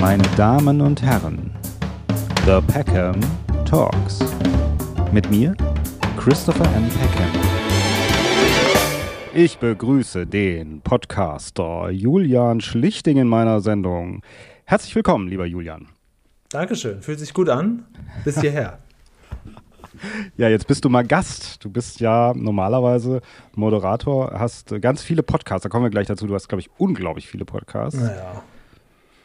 Meine 0.00 0.22
Damen 0.36 0.80
und 0.80 1.02
Herren, 1.02 1.50
The 2.46 2.60
Peckham 2.72 3.20
Talks. 3.64 4.20
Mit 5.12 5.30
mir, 5.30 5.56
Christopher 6.16 6.64
M. 6.74 6.88
Peckham. 6.88 7.30
Ich 9.34 9.58
begrüße 9.58 10.26
den 10.26 10.80
Podcaster 10.82 11.90
Julian 11.90 12.60
Schlichting 12.60 13.16
in 13.16 13.28
meiner 13.28 13.60
Sendung. 13.60 14.22
Herzlich 14.64 14.94
willkommen, 14.94 15.28
lieber 15.28 15.46
Julian. 15.46 15.88
Dankeschön, 16.48 17.02
fühlt 17.02 17.18
sich 17.18 17.34
gut 17.34 17.48
an. 17.48 17.84
Bis 18.24 18.40
hierher. 18.40 18.78
Ja, 20.36 20.48
jetzt 20.48 20.66
bist 20.66 20.84
du 20.84 20.88
mal 20.88 21.04
Gast. 21.04 21.64
Du 21.64 21.70
bist 21.70 22.00
ja 22.00 22.32
normalerweise 22.34 23.20
Moderator, 23.54 24.32
hast 24.38 24.80
ganz 24.80 25.02
viele 25.02 25.22
Podcasts. 25.22 25.62
Da 25.62 25.68
kommen 25.68 25.84
wir 25.84 25.90
gleich 25.90 26.06
dazu. 26.06 26.26
Du 26.26 26.34
hast, 26.34 26.48
glaube 26.48 26.60
ich, 26.60 26.70
unglaublich 26.78 27.28
viele 27.28 27.44
Podcasts. 27.44 28.00
Naja, 28.00 28.42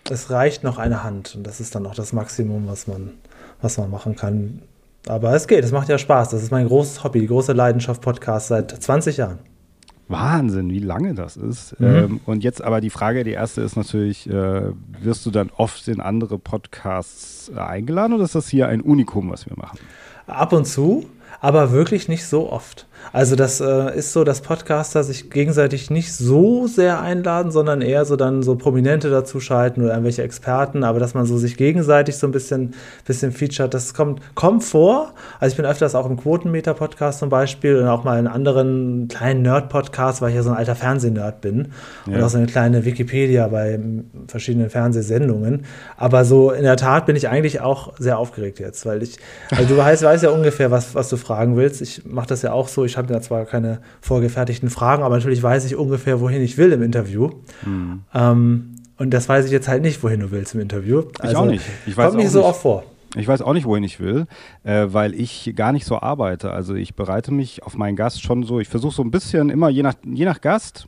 es 0.09 0.29
reicht 0.29 0.63
noch 0.63 0.77
eine 0.77 1.03
Hand 1.03 1.35
und 1.35 1.45
das 1.45 1.59
ist 1.59 1.75
dann 1.75 1.85
auch 1.85 1.95
das 1.95 2.13
Maximum, 2.13 2.67
was 2.67 2.87
man, 2.87 3.11
was 3.61 3.77
man 3.77 3.89
machen 3.89 4.15
kann. 4.15 4.61
Aber 5.07 5.33
es 5.33 5.47
geht, 5.47 5.63
es 5.63 5.71
macht 5.71 5.89
ja 5.89 5.97
Spaß. 5.97 6.29
Das 6.29 6.43
ist 6.43 6.51
mein 6.51 6.67
großes 6.67 7.03
Hobby, 7.03 7.19
die 7.19 7.27
große 7.27 7.53
Leidenschaft 7.53 8.01
Podcast 8.01 8.47
seit 8.47 8.71
20 8.71 9.17
Jahren. 9.17 9.39
Wahnsinn, 10.07 10.69
wie 10.69 10.79
lange 10.79 11.13
das 11.13 11.37
ist. 11.37 11.79
Mhm. 11.79 11.87
Ähm, 11.87 12.19
und 12.25 12.43
jetzt 12.43 12.63
aber 12.63 12.81
die 12.81 12.89
Frage, 12.89 13.23
die 13.23 13.31
erste 13.31 13.61
ist 13.61 13.75
natürlich, 13.75 14.29
äh, 14.29 14.71
wirst 15.01 15.25
du 15.25 15.31
dann 15.31 15.49
oft 15.55 15.87
in 15.87 16.01
andere 16.01 16.37
Podcasts 16.37 17.51
äh, 17.53 17.59
eingeladen 17.59 18.13
oder 18.13 18.23
ist 18.23 18.35
das 18.35 18.47
hier 18.47 18.67
ein 18.67 18.81
Unikum, 18.81 19.29
was 19.31 19.45
wir 19.45 19.57
machen? 19.57 19.79
Ab 20.27 20.53
und 20.53 20.65
zu, 20.65 21.05
aber 21.41 21.71
wirklich 21.71 22.07
nicht 22.07 22.25
so 22.25 22.51
oft. 22.51 22.87
Also 23.11 23.35
das 23.35 23.61
äh, 23.61 23.97
ist 23.97 24.13
so, 24.13 24.23
dass 24.23 24.41
Podcaster 24.41 25.03
sich 25.03 25.29
gegenseitig 25.29 25.89
nicht 25.89 26.13
so 26.13 26.67
sehr 26.67 27.01
einladen, 27.01 27.51
sondern 27.51 27.81
eher 27.81 28.05
so 28.05 28.15
dann 28.15 28.43
so 28.43 28.55
Prominente 28.55 29.09
dazuschalten 29.09 29.83
oder 29.83 29.93
irgendwelche 29.93 30.23
Experten, 30.23 30.83
aber 30.83 30.99
dass 30.99 31.13
man 31.13 31.25
so 31.25 31.37
sich 31.37 31.57
gegenseitig 31.57 32.17
so 32.17 32.27
ein 32.27 32.31
bisschen, 32.31 32.73
bisschen 33.05 33.31
featuret, 33.31 33.73
das 33.73 33.93
kommt, 33.93 34.21
kommt 34.35 34.63
vor. 34.63 35.13
Also 35.39 35.53
ich 35.53 35.57
bin 35.57 35.65
öfters 35.65 35.95
auch 35.95 36.09
im 36.09 36.17
Quotenmeter-Podcast 36.17 37.19
zum 37.19 37.29
Beispiel 37.29 37.77
und 37.77 37.87
auch 37.87 38.03
mal 38.03 38.19
in 38.19 38.27
anderen 38.27 39.07
kleinen 39.09 39.41
Nerd-Podcasts, 39.41 40.21
weil 40.21 40.29
ich 40.29 40.35
ja 40.35 40.43
so 40.43 40.51
ein 40.51 40.57
alter 40.57 40.75
Fernsehnerd 40.75 41.41
bin 41.41 41.69
ja. 42.05 42.17
und 42.17 42.23
auch 42.23 42.29
so 42.29 42.37
eine 42.37 42.47
kleine 42.47 42.85
Wikipedia 42.85 43.47
bei 43.47 43.79
verschiedenen 44.27 44.69
Fernsehsendungen. 44.69 45.65
Aber 45.97 46.25
so 46.25 46.51
in 46.51 46.63
der 46.63 46.77
Tat 46.77 47.05
bin 47.05 47.15
ich 47.15 47.27
eigentlich 47.27 47.61
auch 47.61 47.93
sehr 47.99 48.17
aufgeregt 48.17 48.59
jetzt, 48.59 48.85
weil 48.85 49.03
ich, 49.03 49.17
also 49.51 49.65
du 49.65 49.77
weißt, 49.77 50.03
weißt 50.03 50.23
ja 50.23 50.29
ungefähr, 50.29 50.71
was, 50.71 50.95
was 50.95 51.09
du 51.09 51.17
fragen 51.17 51.57
willst. 51.57 51.81
Ich 51.81 52.05
mache 52.05 52.27
das 52.27 52.41
ja 52.41 52.51
auch 52.51 52.67
so. 52.67 52.85
Ich 52.85 52.92
ich 52.93 52.97
habe 52.97 53.07
da 53.07 53.21
zwar 53.21 53.45
keine 53.45 53.79
vorgefertigten 54.01 54.69
Fragen, 54.69 55.01
aber 55.01 55.15
natürlich 55.15 55.41
weiß 55.41 55.65
ich 55.65 55.75
ungefähr, 55.75 56.21
wohin 56.21 56.43
ich 56.43 56.57
will 56.57 56.71
im 56.71 56.83
Interview. 56.83 57.31
Mhm. 57.65 58.01
Ähm, 58.13 58.75
und 58.97 59.11
das 59.11 59.27
weiß 59.27 59.45
ich 59.45 59.51
jetzt 59.51 59.67
halt 59.67 59.81
nicht, 59.81 60.03
wohin 60.03 60.19
du 60.19 60.29
willst 60.29 60.53
im 60.53 60.61
Interview. 60.61 61.03
Also, 61.19 61.31
ich 61.31 61.37
auch 61.37 61.45
nicht. 61.45 61.65
Ich 61.87 61.97
weiß 61.97 62.11
kommt 62.11 62.23
nicht 62.23 62.31
so 62.31 62.45
oft 62.45 62.61
vor. 62.61 62.83
Ich 63.15 63.27
weiß 63.27 63.41
auch 63.41 63.53
nicht, 63.53 63.65
wohin 63.65 63.83
ich 63.83 63.99
will, 63.99 64.27
äh, 64.63 64.87
weil 64.89 65.13
ich 65.13 65.53
gar 65.55 65.71
nicht 65.71 65.85
so 65.85 65.99
arbeite. 65.99 66.51
Also 66.51 66.73
ich 66.75 66.95
bereite 66.95 67.31
mich 67.31 67.63
auf 67.63 67.75
meinen 67.75 67.95
Gast 67.95 68.23
schon 68.23 68.43
so, 68.43 68.59
ich 68.59 68.69
versuche 68.69 68.93
so 68.93 69.03
ein 69.03 69.11
bisschen 69.11 69.49
immer, 69.49 69.69
je 69.69 69.83
nach, 69.83 69.95
je 70.03 70.25
nach 70.25 70.41
Gast, 70.41 70.87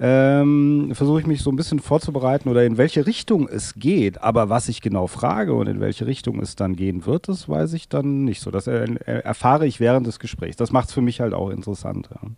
ähm, 0.00 0.90
versuche 0.94 1.20
ich 1.20 1.26
mich 1.26 1.42
so 1.42 1.50
ein 1.50 1.56
bisschen 1.56 1.80
vorzubereiten 1.80 2.48
oder 2.48 2.64
in 2.64 2.78
welche 2.78 3.06
Richtung 3.06 3.48
es 3.48 3.74
geht. 3.74 4.22
Aber 4.22 4.48
was 4.48 4.68
ich 4.68 4.80
genau 4.80 5.06
frage 5.06 5.54
und 5.54 5.66
in 5.66 5.80
welche 5.80 6.06
Richtung 6.06 6.40
es 6.40 6.56
dann 6.56 6.76
gehen 6.76 7.06
wird, 7.06 7.28
das 7.28 7.48
weiß 7.48 7.72
ich 7.74 7.88
dann 7.88 8.24
nicht 8.24 8.40
so. 8.40 8.50
Das 8.50 8.66
erfahre 8.66 9.66
ich 9.66 9.80
während 9.80 10.06
des 10.06 10.18
Gesprächs. 10.18 10.56
Das 10.56 10.72
macht 10.72 10.88
es 10.88 10.94
für 10.94 11.02
mich 11.02 11.20
halt 11.20 11.34
auch 11.34 11.50
interessant. 11.50 12.08
Ja. 12.10 12.28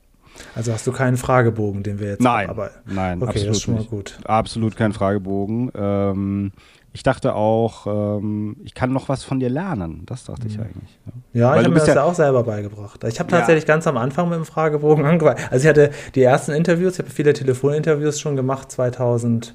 Also 0.55 0.73
hast 0.73 0.87
du 0.87 0.93
keinen 0.93 1.17
Fragebogen, 1.17 1.83
den 1.83 2.01
wir 2.01 2.09
jetzt 2.09 2.21
Nein, 2.23 2.51
aber 2.51 2.71
nein, 2.87 3.23
okay, 3.23 3.29
absolut 3.29 3.49
das 3.49 3.57
ist 3.57 3.63
schon 3.63 3.75
mal 3.75 3.85
gut. 3.85 4.19
Absolut 4.25 4.77
kein 4.77 4.93
Fragebogen. 4.93 5.71
Ähm, 5.75 6.53
ich 6.95 7.03
dachte 7.03 7.35
auch, 7.35 7.89
ähm, 7.89 8.57
ich 8.63 8.73
kann 8.73 8.93
noch 8.93 9.09
was 9.09 9.25
von 9.25 9.41
dir 9.41 9.51
lernen. 9.51 10.05
Das 10.07 10.25
dachte 10.25 10.47
ich 10.47 10.57
mhm. 10.57 10.63
eigentlich. 10.63 10.99
Ja, 11.33 11.41
ja 11.41 11.57
ich 11.57 11.65
habe 11.65 11.75
mir 11.75 11.81
das 11.81 11.89
ja 11.89 12.05
auch 12.05 12.15
selber 12.15 12.45
beigebracht. 12.45 13.03
Ich 13.03 13.19
habe 13.19 13.29
tatsächlich 13.29 13.65
ja. 13.65 13.75
ganz 13.75 13.89
am 13.89 13.97
Anfang 13.97 14.29
mit 14.29 14.39
dem 14.39 14.45
Fragebogen 14.45 15.05
angefangen. 15.11 15.41
Also 15.51 15.65
ich 15.65 15.69
hatte 15.69 15.91
die 16.15 16.23
ersten 16.23 16.53
Interviews, 16.53 16.93
ich 16.95 17.01
habe 17.01 17.11
viele 17.11 17.33
Telefoninterviews 17.33 18.21
schon 18.21 18.37
gemacht, 18.37 18.71
2005 18.71 19.55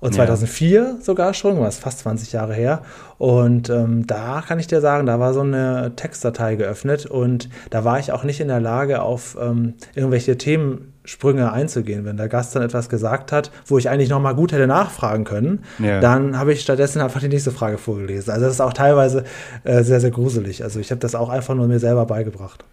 und 0.00 0.14
2004 0.14 0.80
ja. 0.80 0.96
sogar 1.00 1.34
schon, 1.34 1.60
was 1.60 1.78
fast 1.78 2.00
20 2.00 2.32
Jahre 2.32 2.54
her. 2.54 2.82
Und 3.18 3.68
ähm, 3.68 4.06
da 4.06 4.42
kann 4.46 4.58
ich 4.58 4.66
dir 4.66 4.80
sagen, 4.80 5.06
da 5.06 5.20
war 5.20 5.34
so 5.34 5.40
eine 5.40 5.92
Textdatei 5.94 6.56
geöffnet 6.56 7.04
und 7.04 7.50
da 7.68 7.84
war 7.84 7.98
ich 7.98 8.10
auch 8.10 8.24
nicht 8.24 8.40
in 8.40 8.48
der 8.48 8.60
Lage, 8.60 9.02
auf 9.02 9.36
ähm, 9.40 9.74
irgendwelche 9.94 10.38
Themensprünge 10.38 11.52
einzugehen. 11.52 12.06
Wenn 12.06 12.16
der 12.16 12.28
Gast 12.28 12.56
dann 12.56 12.62
etwas 12.62 12.88
gesagt 12.88 13.30
hat, 13.30 13.50
wo 13.66 13.76
ich 13.76 13.90
eigentlich 13.90 14.08
nochmal 14.08 14.34
gut 14.34 14.52
hätte 14.52 14.66
nachfragen 14.66 15.24
können, 15.24 15.64
ja. 15.78 16.00
dann 16.00 16.38
habe 16.38 16.54
ich 16.54 16.62
stattdessen 16.62 17.02
einfach 17.02 17.20
die 17.20 17.28
nächste 17.28 17.50
Frage 17.50 17.76
vorgelesen. 17.76 18.32
Also 18.32 18.46
das 18.46 18.54
ist 18.54 18.60
auch 18.60 18.72
teilweise 18.72 19.24
äh, 19.64 19.82
sehr, 19.82 20.00
sehr 20.00 20.10
gruselig. 20.10 20.64
Also 20.64 20.80
ich 20.80 20.90
habe 20.90 21.00
das 21.00 21.14
auch 21.14 21.28
einfach 21.28 21.54
nur 21.54 21.66
mir 21.66 21.78
selber 21.78 22.06
beigebracht. 22.06 22.64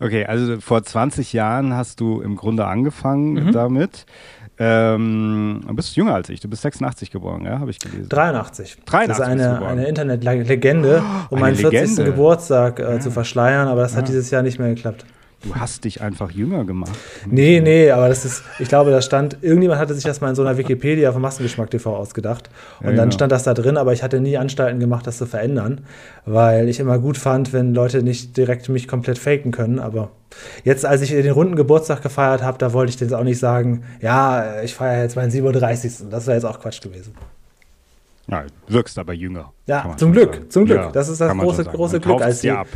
Okay, 0.00 0.24
also 0.26 0.60
vor 0.60 0.82
20 0.82 1.32
Jahren 1.32 1.74
hast 1.74 2.00
du 2.00 2.20
im 2.20 2.36
Grunde 2.36 2.66
angefangen 2.66 3.34
mhm. 3.34 3.52
damit. 3.52 4.06
Ähm, 4.56 5.62
du 5.66 5.74
bist 5.74 5.96
jünger 5.96 6.14
als 6.14 6.28
ich, 6.28 6.38
du 6.40 6.48
bist 6.48 6.62
86 6.62 7.10
geboren, 7.10 7.44
ja, 7.44 7.58
habe 7.58 7.70
ich 7.70 7.80
gelesen. 7.80 8.08
83. 8.08 8.76
83 8.84 9.08
das 9.08 9.18
ist 9.18 9.24
eine, 9.24 9.66
eine 9.66 9.86
Internetlegende, 9.86 11.02
um 11.30 11.40
meinen 11.40 11.56
40. 11.56 11.80
Legende. 11.80 12.04
Geburtstag 12.04 12.78
äh, 12.78 12.82
ja. 12.82 13.00
zu 13.00 13.10
verschleiern, 13.10 13.66
aber 13.66 13.82
das 13.82 13.92
ja. 13.92 13.98
hat 13.98 14.08
dieses 14.08 14.30
Jahr 14.30 14.42
nicht 14.42 14.60
mehr 14.60 14.68
geklappt. 14.68 15.04
Du 15.44 15.54
hast 15.54 15.84
dich 15.84 16.00
einfach 16.00 16.30
jünger 16.30 16.64
gemacht. 16.64 16.92
Nee, 17.26 17.60
nee, 17.60 17.90
aber 17.90 18.08
das 18.08 18.24
ist, 18.24 18.42
ich 18.58 18.68
glaube, 18.68 18.90
da 18.90 19.02
stand, 19.02 19.36
irgendjemand 19.42 19.78
hatte 19.78 19.94
sich 19.94 20.04
das 20.04 20.22
mal 20.22 20.30
in 20.30 20.34
so 20.34 20.42
einer 20.42 20.56
Wikipedia 20.56 21.12
von 21.12 21.20
Massengeschmack 21.20 21.70
TV 21.70 21.94
ausgedacht. 21.94 22.48
Und 22.80 22.86
ja, 22.86 22.92
dann 22.92 23.10
genau. 23.10 23.14
stand 23.14 23.32
das 23.32 23.42
da 23.42 23.52
drin, 23.52 23.76
aber 23.76 23.92
ich 23.92 24.02
hatte 24.02 24.20
nie 24.20 24.38
Anstalten 24.38 24.80
gemacht, 24.80 25.06
das 25.06 25.18
zu 25.18 25.26
verändern, 25.26 25.82
weil 26.24 26.68
ich 26.70 26.80
immer 26.80 26.98
gut 26.98 27.18
fand, 27.18 27.52
wenn 27.52 27.74
Leute 27.74 28.02
nicht 28.02 28.36
direkt 28.38 28.70
mich 28.70 28.88
komplett 28.88 29.18
faken 29.18 29.52
können. 29.52 29.78
Aber 29.78 30.10
jetzt, 30.64 30.86
als 30.86 31.02
ich 31.02 31.10
den 31.10 31.30
runden 31.30 31.56
Geburtstag 31.56 32.00
gefeiert 32.00 32.42
habe, 32.42 32.56
da 32.56 32.72
wollte 32.72 32.94
ich 32.94 33.00
jetzt 33.00 33.12
auch 33.12 33.24
nicht 33.24 33.38
sagen, 33.38 33.84
ja, 34.00 34.62
ich 34.62 34.74
feiere 34.74 35.02
jetzt 35.02 35.14
meinen 35.14 35.30
37. 35.30 36.08
Das 36.10 36.26
wäre 36.26 36.36
jetzt 36.36 36.44
auch 36.44 36.58
Quatsch 36.58 36.80
gewesen. 36.80 37.14
Ja, 38.28 38.44
wirkst 38.68 38.98
aber 38.98 39.12
jünger. 39.12 39.52
Ja, 39.66 39.94
zum 39.98 40.12
Glück, 40.12 40.34
sagen. 40.34 40.50
zum 40.50 40.64
Glück. 40.64 40.78
Ja, 40.78 40.90
das 40.90 41.10
ist 41.10 41.20
das 41.20 41.36
große, 41.36 41.64
große 41.64 42.00
Glück. 42.00 42.22
Als 42.22 42.40
die, 42.40 42.50
ab 42.50 42.68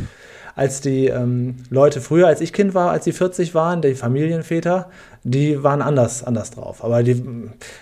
als 0.59 0.81
die 0.81 1.07
ähm, 1.07 1.55
Leute 1.69 2.01
früher, 2.01 2.27
als 2.27 2.41
ich 2.41 2.51
Kind 2.51 2.73
war, 2.73 2.91
als 2.91 3.05
die 3.05 3.13
40 3.13 3.55
waren, 3.55 3.81
die 3.81 3.95
Familienväter, 3.95 4.89
die 5.23 5.63
waren 5.63 5.81
anders, 5.81 6.21
anders 6.21 6.51
drauf. 6.51 6.83
Aber 6.83 7.01
die 7.01 7.23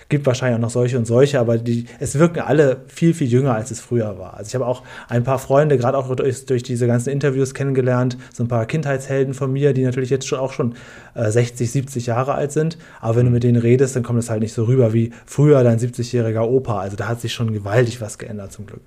gibt 0.08 0.26
wahrscheinlich 0.26 0.58
auch 0.58 0.62
noch 0.62 0.70
solche 0.70 0.96
und 0.96 1.04
solche, 1.04 1.40
aber 1.40 1.58
die, 1.58 1.86
es 1.98 2.20
wirken 2.20 2.38
alle 2.38 2.76
viel, 2.86 3.14
viel 3.14 3.26
jünger, 3.26 3.54
als 3.56 3.72
es 3.72 3.80
früher 3.80 4.16
war. 4.20 4.34
Also 4.34 4.48
ich 4.48 4.54
habe 4.54 4.64
auch 4.64 4.84
ein 5.08 5.24
paar 5.24 5.40
Freunde, 5.40 5.76
gerade 5.76 5.98
auch 5.98 6.14
durch, 6.14 6.46
durch, 6.46 6.62
diese 6.62 6.86
ganzen 6.86 7.10
Interviews 7.10 7.52
kennengelernt, 7.52 8.16
so 8.32 8.44
ein 8.44 8.48
paar 8.48 8.64
Kindheitshelden 8.64 9.34
von 9.34 9.52
mir, 9.52 9.72
die 9.72 9.82
natürlich 9.82 10.10
jetzt 10.10 10.28
schon 10.28 10.38
auch 10.38 10.52
schon 10.52 10.76
äh, 11.14 11.32
60, 11.32 11.68
70 11.68 12.06
Jahre 12.06 12.34
alt 12.34 12.52
sind. 12.52 12.78
Aber 13.00 13.16
wenn 13.16 13.26
du 13.26 13.32
mit 13.32 13.42
denen 13.42 13.60
redest, 13.60 13.96
dann 13.96 14.04
kommt 14.04 14.20
es 14.20 14.30
halt 14.30 14.40
nicht 14.40 14.52
so 14.52 14.64
rüber 14.64 14.92
wie 14.92 15.10
früher 15.26 15.64
dein 15.64 15.80
70-jähriger 15.80 16.42
Opa. 16.42 16.78
Also 16.78 16.94
da 16.94 17.08
hat 17.08 17.20
sich 17.20 17.32
schon 17.32 17.52
gewaltig 17.52 18.00
was 18.00 18.18
geändert 18.18 18.52
zum 18.52 18.66
Glück. 18.66 18.82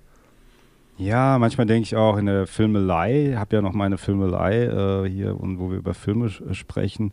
Ja, 1.01 1.39
manchmal 1.39 1.65
denke 1.65 1.83
ich 1.83 1.95
auch 1.95 2.15
in 2.17 2.27
der 2.27 2.45
Filmelei, 2.45 3.33
habe 3.35 3.55
ja 3.55 3.61
noch 3.63 3.73
meine 3.73 3.97
Filmelei 3.97 4.65
äh, 4.65 5.09
hier 5.09 5.39
und 5.39 5.59
wo 5.59 5.71
wir 5.71 5.77
über 5.77 5.95
Filme 5.95 6.29
sprechen, 6.29 7.11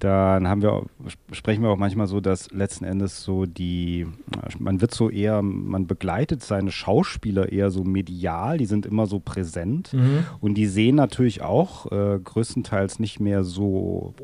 dann 0.00 0.48
haben 0.48 0.62
wir, 0.62 0.84
sprechen 1.32 1.62
wir 1.62 1.70
auch 1.70 1.76
manchmal 1.76 2.08
so, 2.08 2.20
dass 2.20 2.50
letzten 2.50 2.84
Endes 2.84 3.22
so 3.22 3.46
die, 3.46 4.06
man 4.58 4.80
wird 4.80 4.92
so 4.92 5.08
eher, 5.08 5.42
man 5.42 5.86
begleitet 5.86 6.42
seine 6.42 6.72
Schauspieler 6.72 7.52
eher 7.52 7.70
so 7.70 7.84
medial, 7.84 8.58
die 8.58 8.66
sind 8.66 8.86
immer 8.86 9.06
so 9.06 9.20
präsent 9.20 9.92
mhm. 9.92 10.24
und 10.40 10.54
die 10.54 10.66
sehen 10.66 10.96
natürlich 10.96 11.42
auch 11.42 11.90
äh, 11.92 12.18
größtenteils 12.18 12.98
nicht 12.98 13.20
mehr 13.20 13.44
so 13.44 14.14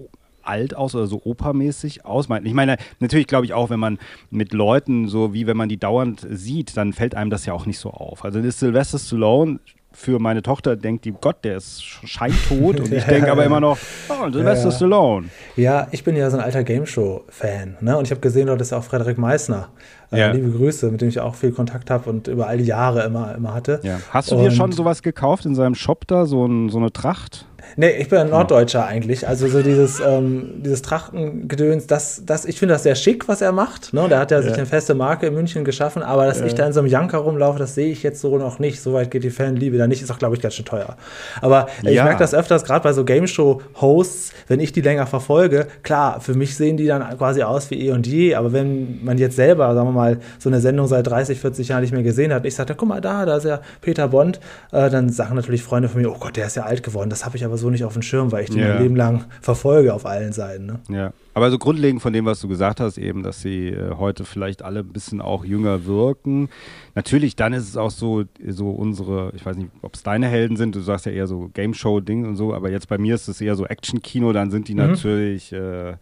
alt 0.47 0.77
aus 0.77 0.95
oder 0.95 1.07
so 1.07 1.21
opermäßig 1.25 2.05
aus. 2.05 2.29
Ich 2.43 2.55
meine, 2.55 2.77
natürlich 3.01 3.27
glaube 3.27 3.47
ich 3.47 3.53
auch, 3.53 3.71
wenn 3.71 3.81
man 3.81 3.99
mit 4.31 4.53
Leuten, 4.53 5.09
so 5.09 5.35
wie 5.35 5.47
wenn 5.47 5.57
man 5.57 5.69
die 5.69 5.79
dauernd 5.79 6.27
sieht, 6.31 6.77
dann 6.77 6.93
fällt 6.93 7.15
einem 7.15 7.31
das 7.31 7.47
ja 7.47 7.53
auch 7.53 7.67
nicht 7.67 7.79
so 7.79 7.91
auf. 7.91 8.25
Also 8.25 8.39
ist 8.39 8.59
Sylvester 8.59 8.99
Stallone 8.99 9.61
für 9.95 10.19
meine 10.19 10.43
Tochter 10.43 10.77
denkt 10.77 11.05
die, 11.05 11.13
Gott, 11.13 11.45
der 11.45 11.57
ist 11.57 11.83
scheintot. 11.83 12.81
Und 12.81 12.93
ich 12.93 13.05
denke 13.05 13.31
aber 13.31 13.45
immer 13.45 13.61
noch, 13.61 13.79
oh, 14.09 14.31
Sylvester 14.31 14.69
ja. 14.69 14.75
Stallone. 14.75 15.29
Ja, 15.57 15.89
ich 15.93 16.03
bin 16.03 16.17
ja 16.17 16.29
so 16.31 16.37
ein 16.37 16.43
alter 16.43 16.65
Gameshow-Fan. 16.65 17.79
Ne? 17.81 17.97
Und 17.97 18.05
ich 18.05 18.11
habe 18.11 18.21
gesehen, 18.21 18.49
dort 18.49 18.61
ist 18.61 18.73
auch 18.73 18.83
Frederik 18.83 19.19
Meissner. 19.19 19.69
Äh, 20.11 20.19
ja. 20.19 20.31
Liebe 20.33 20.51
Grüße, 20.51 20.91
mit 20.91 21.01
dem 21.01 21.09
ich 21.09 21.21
auch 21.21 21.37
viel 21.37 21.53
Kontakt 21.53 21.91
habe 21.91 22.11
und 22.11 22.27
über 22.27 22.49
all 22.49 22.59
die 22.59 22.65
Jahre 22.65 23.05
immer, 23.05 23.35
immer 23.35 23.55
hatte. 23.55 23.81
Ja. 23.85 24.01
Hast 24.11 24.31
du 24.31 24.37
und 24.37 24.43
dir 24.43 24.51
schon 24.51 24.73
sowas 24.73 25.03
gekauft 25.03 25.47
in 25.47 25.55
seinem 25.55 25.77
Shop 25.77 26.07
da, 26.07 26.27
so, 26.27 26.45
ein, 26.45 26.69
so 26.71 26.79
eine 26.79 26.93
Tracht? 26.93 27.47
Nee, 27.77 27.91
ich 27.99 28.09
bin 28.09 28.19
ein 28.19 28.31
Norddeutscher 28.31 28.87
eigentlich. 28.87 29.27
Also 29.27 29.49
so 29.49 29.63
dieses, 29.63 30.01
ähm, 30.01 30.63
dieses 30.65 30.83
Trachtengedöns, 30.83 31.87
das, 31.87 32.23
das, 32.25 32.45
ich 32.45 32.59
finde 32.59 32.75
das 32.75 32.83
sehr 32.83 32.95
schick, 32.95 33.29
was 33.29 33.41
er 33.41 33.53
macht. 33.53 33.93
Ne? 33.93 34.07
Da 34.09 34.19
hat 34.19 34.33
er 34.33 34.43
sich 34.43 34.53
Ja. 34.53 34.59
eine 34.59 34.67
feste 34.67 34.95
Marke 34.95 35.27
in 35.27 35.35
München 35.35 35.65
geschaffen, 35.65 36.03
aber 36.03 36.27
dass 36.27 36.41
ich 36.41 36.55
da 36.55 36.67
in 36.67 36.73
so 36.73 36.81
einem 36.81 36.89
Janker 36.89 37.19
rumlaufe, 37.19 37.59
das 37.59 37.75
sehe 37.75 37.91
ich 37.91 38.03
jetzt 38.03 38.21
so 38.21 38.39
noch 38.39 38.59
nicht. 38.59 38.81
So 38.81 38.93
weit 38.93 39.11
geht 39.11 39.25
die 39.25 39.31
Fanliebe 39.31 39.77
da 39.79 39.87
nicht, 39.87 40.03
ist 40.03 40.11
auch, 40.11 40.19
glaube 40.19 40.35
ich, 40.37 40.43
ganz 40.43 40.55
schön 40.55 40.65
teuer. 40.65 40.97
Aber 41.41 41.67
äh, 41.85 41.91
ich 41.91 41.97
Ja. 41.97 42.05
merke 42.05 42.19
das 42.21 42.35
öfters, 42.35 42.65
gerade 42.65 42.83
bei 42.83 42.93
so 42.93 43.05
Game 43.05 43.27
Show-Hosts, 43.27 44.33
wenn 44.49 44.61
ich 44.61 44.73
die 44.73 44.81
länger 44.81 45.07
verfolge, 45.07 45.67
klar, 45.83 46.21
für 46.21 46.35
mich 46.35 46.57
sehen 46.57 46.77
die 46.77 46.87
dann 46.87 47.03
quasi 47.19 47.43
aus 47.43 47.71
wie 47.71 47.87
eh 47.89 47.93
und 47.93 48.07
je, 48.07 48.35
aber 48.35 48.53
wenn 48.53 49.05
man 49.05 49.19
jetzt 49.19 49.37
selber, 49.37 49.75
sagen 49.75 49.89
wir 49.89 49.93
mal, 49.93 50.19
so 50.39 50.49
eine 50.49 50.61
Sendung 50.61 50.87
seit 50.87 51.07
30, 51.07 51.41
40 51.41 51.69
Jahren 51.69 51.83
nicht 51.83 51.93
mehr 51.93 52.03
gesehen 52.03 52.33
hat, 52.33 52.43
und 52.43 52.47
ich 52.47 52.55
sagte, 52.55 52.75
guck 52.75 52.89
mal 52.89 53.01
da, 53.01 53.25
da 53.27 53.37
ist 53.37 53.45
ja 53.45 53.61
Peter 53.81 54.09
Bond, 54.09 54.41
äh, 54.73 54.91
dann 54.91 55.09
sagen 55.11 55.35
natürlich 55.37 55.63
Freunde 55.63 55.89
von 55.89 56.01
mir, 56.03 56.11
oh 56.11 56.17
Gott, 56.19 56.37
der 56.37 56.47
ist 56.47 56.57
ja 56.57 56.65
alt 56.65 56.83
geworden. 56.83 57.11
Das 57.11 57.25
habe 57.25 57.37
ich 57.37 57.45
aber 57.45 57.54
so 57.57 57.71
nicht 57.71 57.85
auf 57.85 57.93
dem 57.95 58.03
Schirm, 58.03 58.33
weil 58.33 58.45
ich 58.45 58.51
den 58.51 58.59
Ja. 58.61 58.75
mein 58.75 58.83
Leben 58.83 58.97
lang 58.97 59.25
verfolge 59.41 59.93
auf 59.95 60.07
allen 60.07 60.33
Seiten. 60.33 60.67
Ne? 60.67 60.81
Ja, 60.89 61.13
aber 61.35 61.51
so 61.51 61.59
grundlegend 61.59 62.01
von 62.03 62.13
dem, 62.13 62.25
was 62.27 62.41
du 62.41 62.49
gesagt 62.49 62.81
hast, 62.81 62.99
eben, 62.99 63.23
dass 63.23 63.41
sie 63.41 63.69
äh, 63.69 63.95
heute 63.97 64.25
vielleicht 64.25 64.63
alle 64.63 64.81
ein 64.81 64.89
bisschen 64.93 65.21
auch 65.21 65.45
jünger 65.45 65.85
wirken. 65.87 66.49
Natürlich, 66.95 67.37
dann 67.37 67.53
ist 67.53 67.69
es 67.69 67.77
auch 67.77 67.91
so, 67.91 68.25
so 68.49 68.71
unsere, 68.71 69.33
ich 69.35 69.45
weiß 69.45 69.57
nicht, 69.57 69.71
ob 69.83 69.95
es 69.95 70.03
deine 70.03 70.27
Helden 70.29 70.57
sind, 70.57 70.75
du 70.75 70.81
sagst 70.81 71.07
ja 71.07 71.13
eher 71.13 71.27
so 71.27 71.51
Game 71.55 71.75
Show-Ding 71.75 72.27
und 72.27 72.37
so, 72.37 72.55
aber 72.55 72.71
jetzt 72.71 72.89
bei 72.89 72.99
mir 72.99 73.15
ist 73.15 73.29
es 73.29 73.41
eher 73.41 73.57
so 73.57 73.67
Action-Kino, 73.67 74.33
dann 74.33 74.51
sind 74.51 74.69
die 74.69 74.75
natürlich, 74.75 75.53
äh, 75.53 75.95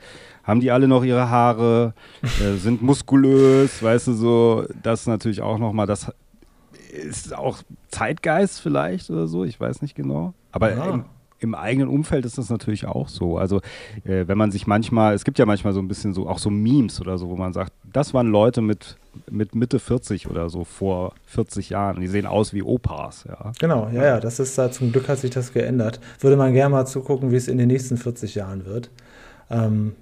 haben 0.44 0.60
die 0.60 0.70
alle 0.70 0.88
noch 0.88 1.04
ihre 1.04 1.30
Haare, 1.30 1.94
äh, 2.22 2.56
sind 2.56 2.82
muskulös, 2.82 3.82
weißt 3.82 4.08
du, 4.08 4.12
so, 4.14 4.64
das 4.82 5.06
natürlich 5.06 5.40
auch 5.40 5.58
nochmal, 5.58 5.86
das 5.86 6.12
ist 6.92 7.34
auch 7.34 7.58
Zeitgeist 7.88 8.60
vielleicht 8.60 9.08
oder 9.10 9.26
so, 9.26 9.44
ich 9.44 9.58
weiß 9.58 9.80
nicht 9.82 9.94
genau. 9.94 10.34
Aber 10.50 10.74
Ja. 10.74 11.04
Im, 11.42 11.54
eigenen 11.54 11.88
Umfeld 11.88 12.24
ist 12.24 12.38
das 12.38 12.50
natürlich 12.50 12.86
auch 12.86 13.08
so. 13.08 13.38
Also 13.38 13.60
äh, 14.04 14.26
wenn 14.26 14.38
man 14.38 14.50
sich 14.50 14.66
manchmal, 14.66 15.14
es 15.14 15.24
gibt 15.24 15.38
ja 15.38 15.46
manchmal 15.46 15.72
so 15.72 15.80
ein 15.80 15.88
bisschen 15.88 16.14
so, 16.14 16.28
auch 16.28 16.38
so 16.38 16.50
Memes 16.50 17.00
oder 17.00 17.18
so, 17.18 17.28
wo 17.28 17.36
man 17.36 17.52
sagt, 17.52 17.72
das 17.92 18.14
waren 18.14 18.28
Leute 18.28 18.62
mit, 18.62 18.96
mit 19.30 19.54
Mitte 19.54 19.78
40 19.78 20.28
oder 20.28 20.48
so 20.48 20.64
vor 20.64 21.14
40 21.26 21.70
Jahren. 21.70 22.00
Die 22.00 22.08
sehen 22.08 22.26
aus 22.26 22.54
wie 22.54 22.62
Opas, 22.62 23.24
ja. 23.28 23.52
Genau, 23.60 23.88
ja, 23.92 24.04
ja, 24.04 24.20
das 24.20 24.38
ist 24.40 24.56
da, 24.56 24.70
zum 24.70 24.92
Glück 24.92 25.08
hat 25.08 25.18
sich 25.18 25.30
das 25.30 25.52
geändert. 25.52 26.00
Würde 26.20 26.36
man 26.36 26.52
gerne 26.52 26.70
mal 26.70 26.86
zugucken, 26.86 27.30
wie 27.30 27.36
es 27.36 27.48
in 27.48 27.58
den 27.58 27.68
nächsten 27.68 27.96
40 27.96 28.34
Jahren 28.34 28.64
wird. 28.64 28.90
Ähm, 29.50 29.96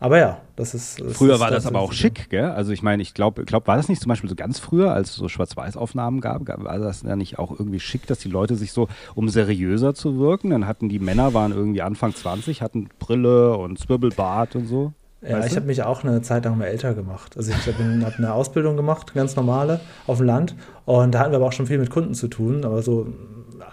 aber 0.00 0.18
ja, 0.18 0.40
das 0.54 0.74
ist. 0.74 1.00
das 1.00 1.14
Früher 1.14 1.34
ist 1.34 1.40
war 1.40 1.50
das 1.50 1.66
aber 1.66 1.80
auch 1.80 1.92
schick, 1.92 2.30
gell? 2.30 2.50
Also 2.50 2.72
ich 2.72 2.82
meine, 2.82 3.02
ich 3.02 3.14
glaube, 3.14 3.44
glaub, 3.44 3.66
war 3.66 3.76
das 3.76 3.88
nicht 3.88 4.00
zum 4.00 4.08
Beispiel 4.08 4.30
so 4.30 4.36
ganz 4.36 4.58
früher, 4.58 4.92
als 4.92 5.10
es 5.10 5.16
so 5.16 5.28
Schwarz-Weiß-Aufnahmen 5.28 6.20
gab, 6.20 6.46
war 6.46 6.78
das 6.78 7.02
ja 7.02 7.16
nicht 7.16 7.38
auch 7.38 7.50
irgendwie 7.50 7.80
schick, 7.80 8.06
dass 8.06 8.20
die 8.20 8.28
Leute 8.28 8.54
sich 8.54 8.72
so, 8.72 8.88
um 9.14 9.28
seriöser 9.28 9.94
zu 9.94 10.18
wirken, 10.18 10.50
dann 10.50 10.66
hatten 10.66 10.88
die 10.88 11.00
Männer, 11.00 11.34
waren 11.34 11.52
irgendwie 11.52 11.82
Anfang 11.82 12.14
20, 12.14 12.62
hatten 12.62 12.88
Brille 12.98 13.56
und 13.56 13.78
Zwirbelbart 13.78 14.54
und 14.54 14.66
so. 14.66 14.92
Ja, 15.20 15.38
Weißt 15.38 15.50
ich 15.50 15.56
habe 15.56 15.66
mich 15.66 15.82
auch 15.82 16.04
eine 16.04 16.22
Zeit 16.22 16.44
lang 16.44 16.56
mal 16.58 16.66
älter 16.66 16.94
gemacht. 16.94 17.36
Also 17.36 17.50
ich 17.50 17.66
habe 17.66 18.12
eine 18.16 18.32
Ausbildung 18.32 18.76
gemacht, 18.76 19.14
ganz 19.14 19.34
normale, 19.34 19.80
auf 20.06 20.18
dem 20.18 20.26
Land. 20.26 20.54
Und 20.84 21.12
da 21.12 21.18
hatten 21.18 21.32
wir 21.32 21.38
aber 21.38 21.46
auch 21.46 21.52
schon 21.52 21.66
viel 21.66 21.78
mit 21.78 21.90
Kunden 21.90 22.14
zu 22.14 22.28
tun, 22.28 22.64
aber 22.64 22.82
so 22.82 23.08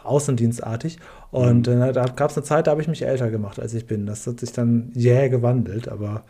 außendienstartig. 0.05 0.99
Und 1.31 1.67
Mhm. 1.67 1.81
äh, 1.81 1.91
da 1.93 2.05
gab 2.05 2.31
es 2.31 2.37
eine 2.37 2.43
Zeit, 2.45 2.67
da 2.67 2.71
habe 2.71 2.81
ich 2.81 2.87
mich 2.87 3.05
älter 3.05 3.29
gemacht, 3.29 3.59
als 3.59 3.73
ich 3.73 3.85
bin. 3.87 4.05
Das 4.05 4.25
hat 4.27 4.39
sich 4.39 4.51
dann 4.53 4.91
jäh 4.95 5.29
gewandelt. 5.29 5.87
Aber 5.89 6.23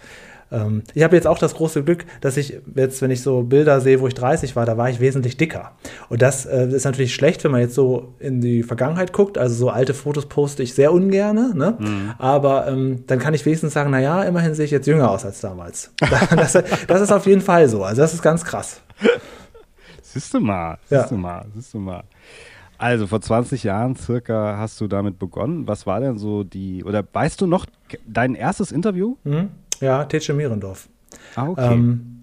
ähm, 0.51 0.83
ich 0.93 1.03
habe 1.03 1.15
jetzt 1.15 1.25
auch 1.27 1.37
das 1.39 1.55
große 1.55 1.83
Glück, 1.83 2.05
dass 2.21 2.37
ich 2.37 2.59
jetzt, 2.75 3.01
wenn 3.01 3.09
ich 3.11 3.21
so 3.21 3.41
Bilder 3.43 3.81
sehe, 3.81 3.99
wo 3.99 4.07
ich 4.07 4.13
30 4.13 4.55
war, 4.55 4.65
da 4.65 4.77
war 4.77 4.89
ich 4.89 4.99
wesentlich 4.99 5.37
dicker. 5.37 5.71
Und 6.09 6.21
das 6.21 6.45
äh, 6.45 6.67
ist 6.69 6.85
natürlich 6.85 7.13
schlecht, 7.15 7.43
wenn 7.43 7.51
man 7.51 7.61
jetzt 7.61 7.73
so 7.75 8.13
in 8.19 8.41
die 8.41 8.61
Vergangenheit 8.63 9.11
guckt. 9.13 9.37
Also 9.37 9.55
so 9.55 9.69
alte 9.69 9.93
Fotos 9.93 10.27
poste 10.27 10.61
ich 10.63 10.73
sehr 10.73 10.91
ungerne. 10.93 11.51
Ne? 11.55 12.15
Aber 12.19 12.67
ähm, 12.67 13.03
dann 13.07 13.19
kann 13.19 13.33
ich 13.33 13.45
wenigstens 13.45 13.73
sagen, 13.73 13.91
naja, 13.91 14.23
immerhin 14.23 14.53
sehe 14.55 14.65
ich 14.65 14.71
jetzt 14.71 14.87
jünger 14.87 15.09
aus 15.11 15.25
als 15.25 15.41
damals. 15.41 15.91
das, 16.35 16.53
das 16.87 17.01
ist 17.01 17.11
auf 17.11 17.25
jeden 17.25 17.41
Fall 17.41 17.67
so. 17.67 17.83
Also 17.83 18.01
das 18.01 18.13
ist 18.13 18.21
ganz 18.21 18.43
krass. 18.45 18.81
Siehst 20.01 20.33
du 20.33 20.39
mal, 20.39 20.77
Ja. 20.89 20.99
siehst 21.01 21.11
du 21.11 21.17
mal, 21.17 21.45
siehst 21.55 21.73
du 21.73 21.79
mal. 21.79 22.03
Also 22.77 23.07
vor 23.07 23.21
20 23.21 23.63
Jahren 23.63 23.95
circa 23.95 24.57
hast 24.57 24.79
du 24.81 24.87
damit 24.87 25.19
begonnen. 25.19 25.67
Was 25.67 25.87
war 25.87 25.99
denn 25.99 26.17
so 26.17 26.43
die, 26.43 26.83
oder 26.83 27.03
weißt 27.11 27.39
du 27.41 27.47
noch 27.47 27.65
dein 28.05 28.35
erstes 28.35 28.71
Interview? 28.71 29.15
Mhm. 29.23 29.49
Ja, 29.79 30.05
Tetsche 30.05 30.33
Mierendorf. 30.33 30.89
Ah, 31.35 31.47
okay. 31.47 31.73
Ähm, 31.73 32.14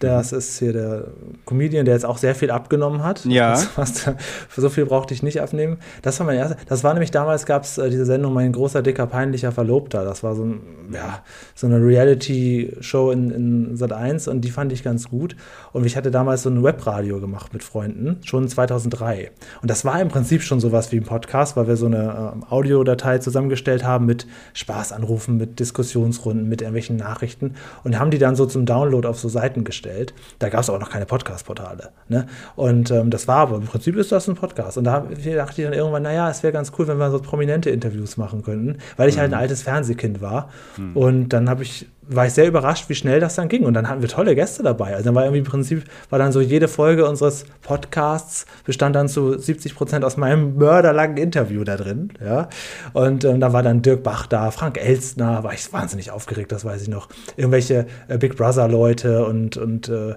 das 0.00 0.32
ist 0.32 0.58
hier 0.58 0.72
der 0.72 1.04
Comedian, 1.44 1.84
der 1.84 1.94
jetzt 1.94 2.06
auch 2.06 2.16
sehr 2.16 2.34
viel 2.34 2.50
abgenommen 2.50 3.04
hat. 3.04 3.24
Ja. 3.26 3.54
Für 3.56 4.60
so 4.60 4.70
viel 4.70 4.86
brauchte 4.86 5.12
ich 5.12 5.22
nicht 5.22 5.42
abnehmen. 5.42 5.78
Das 6.00 6.18
war 6.18 6.26
mein 6.26 6.38
erster. 6.38 6.56
Das 6.66 6.82
war 6.82 6.94
nämlich 6.94 7.10
damals 7.10 7.44
gab 7.44 7.64
es 7.64 7.76
äh, 7.76 7.90
diese 7.90 8.06
Sendung 8.06 8.32
Mein 8.32 8.52
großer, 8.52 8.82
dicker, 8.82 9.06
peinlicher 9.06 9.52
Verlobter. 9.52 10.04
Das 10.04 10.22
war 10.22 10.34
so, 10.34 10.44
ein, 10.44 10.60
ja, 10.92 11.22
so 11.54 11.66
eine 11.66 11.84
Reality-Show 11.84 13.10
in, 13.10 13.30
in 13.30 13.76
Sat 13.76 13.92
1 13.92 14.28
und 14.28 14.40
die 14.40 14.50
fand 14.50 14.72
ich 14.72 14.82
ganz 14.82 15.10
gut. 15.10 15.36
Und 15.72 15.84
ich 15.84 15.96
hatte 15.96 16.10
damals 16.10 16.44
so 16.44 16.50
ein 16.50 16.62
Webradio 16.62 17.20
gemacht 17.20 17.52
mit 17.52 17.62
Freunden, 17.62 18.20
schon 18.24 18.48
2003. 18.48 19.30
Und 19.60 19.70
das 19.70 19.84
war 19.84 20.00
im 20.00 20.08
Prinzip 20.08 20.42
schon 20.42 20.60
sowas 20.60 20.92
wie 20.92 20.96
ein 20.96 21.04
Podcast, 21.04 21.58
weil 21.58 21.68
wir 21.68 21.76
so 21.76 21.86
eine 21.86 22.32
ähm, 22.34 22.44
Audiodatei 22.48 23.18
zusammengestellt 23.18 23.84
haben 23.84 24.06
mit 24.06 24.26
Spaßanrufen, 24.54 25.36
mit 25.36 25.60
Diskussionsrunden, 25.60 26.48
mit 26.48 26.62
irgendwelchen 26.62 26.96
Nachrichten 26.96 27.54
und 27.84 27.98
haben 27.98 28.10
die 28.10 28.18
dann 28.18 28.34
so 28.34 28.46
zum 28.46 28.64
Download 28.64 29.06
auf 29.06 29.18
so 29.18 29.28
Seiten 29.28 29.62
gestellt. 29.62 29.89
Da 30.38 30.48
gab 30.48 30.60
es 30.60 30.70
auch 30.70 30.78
noch 30.78 30.90
keine 30.90 31.06
Podcast-Portale. 31.06 31.90
Ne? 32.08 32.26
Und 32.56 32.90
ähm, 32.90 33.10
das 33.10 33.28
war 33.28 33.38
aber 33.38 33.56
im 33.56 33.64
Prinzip 33.64 33.96
ist 33.96 34.12
das 34.12 34.28
ein 34.28 34.34
Podcast. 34.34 34.78
Und 34.78 34.84
da 34.84 35.00
dachte 35.00 35.60
ich 35.60 35.64
dann 35.64 35.72
irgendwann, 35.74 36.02
naja, 36.02 36.30
es 36.30 36.42
wäre 36.42 36.52
ganz 36.52 36.72
cool, 36.78 36.88
wenn 36.88 36.98
wir 36.98 37.10
so 37.10 37.18
prominente 37.20 37.70
Interviews 37.70 38.16
machen 38.16 38.42
könnten, 38.42 38.78
weil 38.96 39.08
ich 39.08 39.18
halt 39.18 39.32
ein 39.32 39.38
altes 39.38 39.62
Fernsehkind 39.62 40.20
war. 40.20 40.50
Und 40.94 41.30
dann 41.30 41.48
habe 41.48 41.62
ich 41.62 41.86
war 42.10 42.26
ich 42.26 42.32
sehr 42.32 42.46
überrascht, 42.46 42.88
wie 42.88 42.94
schnell 42.94 43.20
das 43.20 43.36
dann 43.36 43.48
ging. 43.48 43.64
Und 43.64 43.74
dann 43.74 43.88
hatten 43.88 44.02
wir 44.02 44.08
tolle 44.08 44.34
Gäste 44.34 44.62
dabei. 44.62 44.94
Also 44.94 45.04
dann 45.04 45.14
war 45.14 45.24
irgendwie 45.24 45.38
im 45.38 45.44
Prinzip, 45.44 45.84
war 46.10 46.18
dann 46.18 46.32
so 46.32 46.40
jede 46.40 46.68
Folge 46.68 47.08
unseres 47.08 47.44
Podcasts 47.62 48.46
bestand 48.64 48.96
dann 48.96 49.08
zu 49.08 49.38
70 49.38 49.74
Prozent 49.74 50.04
aus 50.04 50.16
meinem 50.16 50.56
mörderlangen 50.56 51.16
Interview 51.16 51.62
da 51.64 51.76
drin. 51.76 52.12
Ja. 52.24 52.48
Und 52.92 53.24
ähm, 53.24 53.40
da 53.40 53.52
war 53.52 53.62
dann 53.62 53.82
Dirk 53.82 54.02
Bach 54.02 54.26
da, 54.26 54.50
Frank 54.50 54.78
Elstner, 54.78 55.44
war 55.44 55.54
ich 55.54 55.72
wahnsinnig 55.72 56.10
aufgeregt, 56.10 56.50
das 56.52 56.64
weiß 56.64 56.82
ich 56.82 56.88
noch. 56.88 57.08
Irgendwelche 57.36 57.86
äh, 58.08 58.18
Big 58.18 58.36
Brother-Leute 58.36 59.24
und, 59.24 59.56
und 59.56 59.88
äh, 59.88 60.14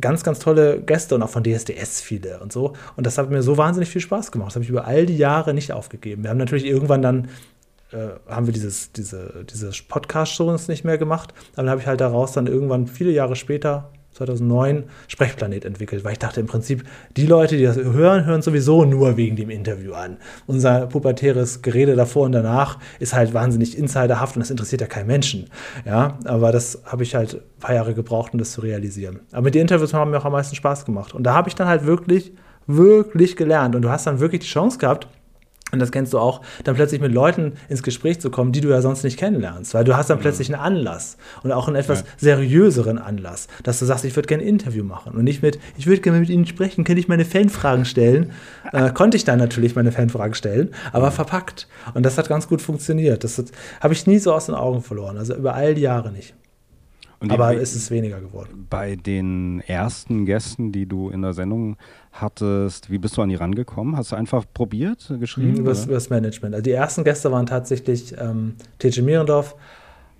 ganz, 0.00 0.24
ganz 0.24 0.38
tolle 0.38 0.80
Gäste 0.80 1.14
und 1.14 1.22
auch 1.22 1.30
von 1.30 1.44
DSDS 1.44 2.00
viele 2.00 2.40
und 2.40 2.52
so. 2.52 2.72
Und 2.96 3.06
das 3.06 3.18
hat 3.18 3.30
mir 3.30 3.42
so 3.42 3.56
wahnsinnig 3.56 3.90
viel 3.90 4.00
Spaß 4.00 4.32
gemacht. 4.32 4.48
Das 4.48 4.54
habe 4.56 4.64
ich 4.64 4.70
über 4.70 4.86
all 4.86 5.06
die 5.06 5.16
Jahre 5.16 5.54
nicht 5.54 5.72
aufgegeben. 5.72 6.22
Wir 6.22 6.30
haben 6.30 6.38
natürlich 6.38 6.66
irgendwann 6.66 7.02
dann 7.02 7.28
haben 8.28 8.46
wir 8.46 8.52
dieses, 8.52 8.92
diese, 8.92 9.44
diese 9.50 9.70
Podcast-Shows 9.88 10.68
nicht 10.68 10.84
mehr 10.84 10.98
gemacht. 10.98 11.34
Dann 11.54 11.68
habe 11.70 11.80
ich 11.80 11.86
halt 11.86 12.00
daraus 12.00 12.32
dann 12.32 12.46
irgendwann 12.46 12.86
viele 12.86 13.10
Jahre 13.10 13.36
später, 13.36 13.90
2009, 14.14 14.84
Sprechplanet 15.08 15.64
entwickelt, 15.64 16.04
weil 16.04 16.12
ich 16.12 16.18
dachte 16.18 16.40
im 16.40 16.46
Prinzip, 16.46 16.84
die 17.16 17.26
Leute, 17.26 17.56
die 17.56 17.64
das 17.64 17.76
hören, 17.76 18.24
hören 18.24 18.42
sowieso 18.42 18.84
nur 18.84 19.16
wegen 19.16 19.36
dem 19.36 19.50
Interview 19.50 19.92
an. 19.92 20.18
Unser 20.46 20.86
pubertäres 20.86 21.62
Gerede 21.62 21.96
davor 21.96 22.24
und 22.24 22.32
danach 22.32 22.78
ist 23.00 23.14
halt 23.14 23.34
wahnsinnig 23.34 23.76
insiderhaft 23.76 24.36
und 24.36 24.40
das 24.40 24.50
interessiert 24.50 24.80
ja 24.80 24.86
keinen 24.86 25.08
Menschen. 25.08 25.50
Ja, 25.84 26.18
aber 26.24 26.52
das 26.52 26.82
habe 26.84 27.02
ich 27.02 27.14
halt 27.14 27.34
ein 27.34 27.60
paar 27.60 27.74
Jahre 27.74 27.94
gebraucht, 27.94 28.32
um 28.32 28.38
das 28.38 28.52
zu 28.52 28.60
realisieren. 28.60 29.20
Aber 29.32 29.42
mit 29.42 29.54
den 29.54 29.62
Interviews 29.62 29.92
haben 29.92 30.12
mir 30.12 30.18
auch 30.18 30.24
am 30.24 30.32
meisten 30.32 30.54
Spaß 30.54 30.84
gemacht. 30.84 31.12
Und 31.14 31.24
da 31.24 31.34
habe 31.34 31.48
ich 31.48 31.54
dann 31.54 31.66
halt 31.66 31.84
wirklich, 31.84 32.32
wirklich 32.66 33.36
gelernt. 33.36 33.74
Und 33.74 33.82
du 33.82 33.90
hast 33.90 34.06
dann 34.06 34.20
wirklich 34.20 34.42
die 34.42 34.46
Chance 34.46 34.78
gehabt, 34.78 35.08
und 35.74 35.80
das 35.80 35.92
kennst 35.92 36.12
du 36.14 36.18
auch, 36.18 36.40
dann 36.64 36.74
plötzlich 36.76 37.00
mit 37.00 37.12
Leuten 37.12 37.52
ins 37.68 37.82
Gespräch 37.82 38.20
zu 38.20 38.30
kommen, 38.30 38.52
die 38.52 38.60
du 38.62 38.68
ja 38.70 38.80
sonst 38.80 39.04
nicht 39.04 39.18
kennenlernst, 39.18 39.74
weil 39.74 39.84
du 39.84 39.96
hast 39.96 40.08
dann 40.08 40.18
plötzlich 40.18 40.52
einen 40.52 40.62
Anlass 40.62 41.16
und 41.42 41.52
auch 41.52 41.66
einen 41.68 41.76
etwas 41.76 42.00
Ja. 42.00 42.06
seriöseren 42.16 42.98
Anlass, 42.98 43.48
dass 43.62 43.78
du 43.78 43.84
sagst, 43.84 44.04
ich 44.04 44.16
würde 44.16 44.26
gerne 44.28 44.42
ein 44.44 44.48
Interview 44.48 44.84
machen 44.84 45.12
und 45.14 45.24
nicht 45.24 45.42
mit, 45.42 45.58
ich 45.76 45.86
würde 45.86 46.00
gerne 46.00 46.20
mit 46.20 46.30
Ihnen 46.30 46.46
sprechen, 46.46 46.84
könnte 46.84 47.00
ich 47.00 47.08
meine 47.08 47.24
Fanfragen 47.24 47.84
stellen? 47.84 48.32
Äh, 48.72 48.90
konnte 48.94 49.16
ich 49.16 49.24
dann 49.24 49.38
natürlich 49.38 49.74
meine 49.76 49.92
Fanfragen 49.92 50.34
stellen, 50.34 50.70
aber 50.92 51.10
verpackt. 51.10 51.68
Und 51.94 52.04
das 52.04 52.16
hat 52.16 52.28
ganz 52.28 52.48
gut 52.48 52.62
funktioniert. 52.62 53.24
Das 53.24 53.36
hat- 53.38 53.46
habe 53.80 53.92
ich 53.94 54.06
nie 54.06 54.18
so 54.18 54.32
aus 54.32 54.46
den 54.46 54.54
Augen 54.54 54.82
verloren, 54.82 55.18
also 55.18 55.34
über 55.34 55.54
all 55.54 55.74
die 55.74 55.82
Jahre 55.82 56.10
nicht. 56.12 56.34
Und 57.20 57.32
Aber 57.32 57.56
es 57.56 57.74
ist 57.74 57.90
weniger 57.90 58.20
geworden. 58.20 58.66
bei 58.68 58.96
den 58.96 59.60
ersten 59.60 60.26
Gästen, 60.26 60.72
die 60.72 60.84
du 60.86 61.08
in 61.08 61.22
der 61.22 61.32
Sendung 61.32 61.76
hattest, 62.14 62.90
wie 62.90 62.98
bist 62.98 63.16
du 63.16 63.22
an 63.22 63.28
die 63.28 63.34
rangekommen? 63.34 63.96
Hast 63.96 64.12
du 64.12 64.16
einfach 64.16 64.44
probiert, 64.54 65.12
geschrieben? 65.20 65.56
Über 65.56 65.72
oder? 65.72 65.86
das 65.86 66.10
Management. 66.10 66.54
Also 66.54 66.62
die 66.62 66.72
ersten 66.72 67.04
Gäste 67.04 67.30
waren 67.32 67.46
tatsächlich 67.46 68.14
ähm, 68.18 68.54
Tetje 68.78 69.02
Mierendorf, 69.02 69.54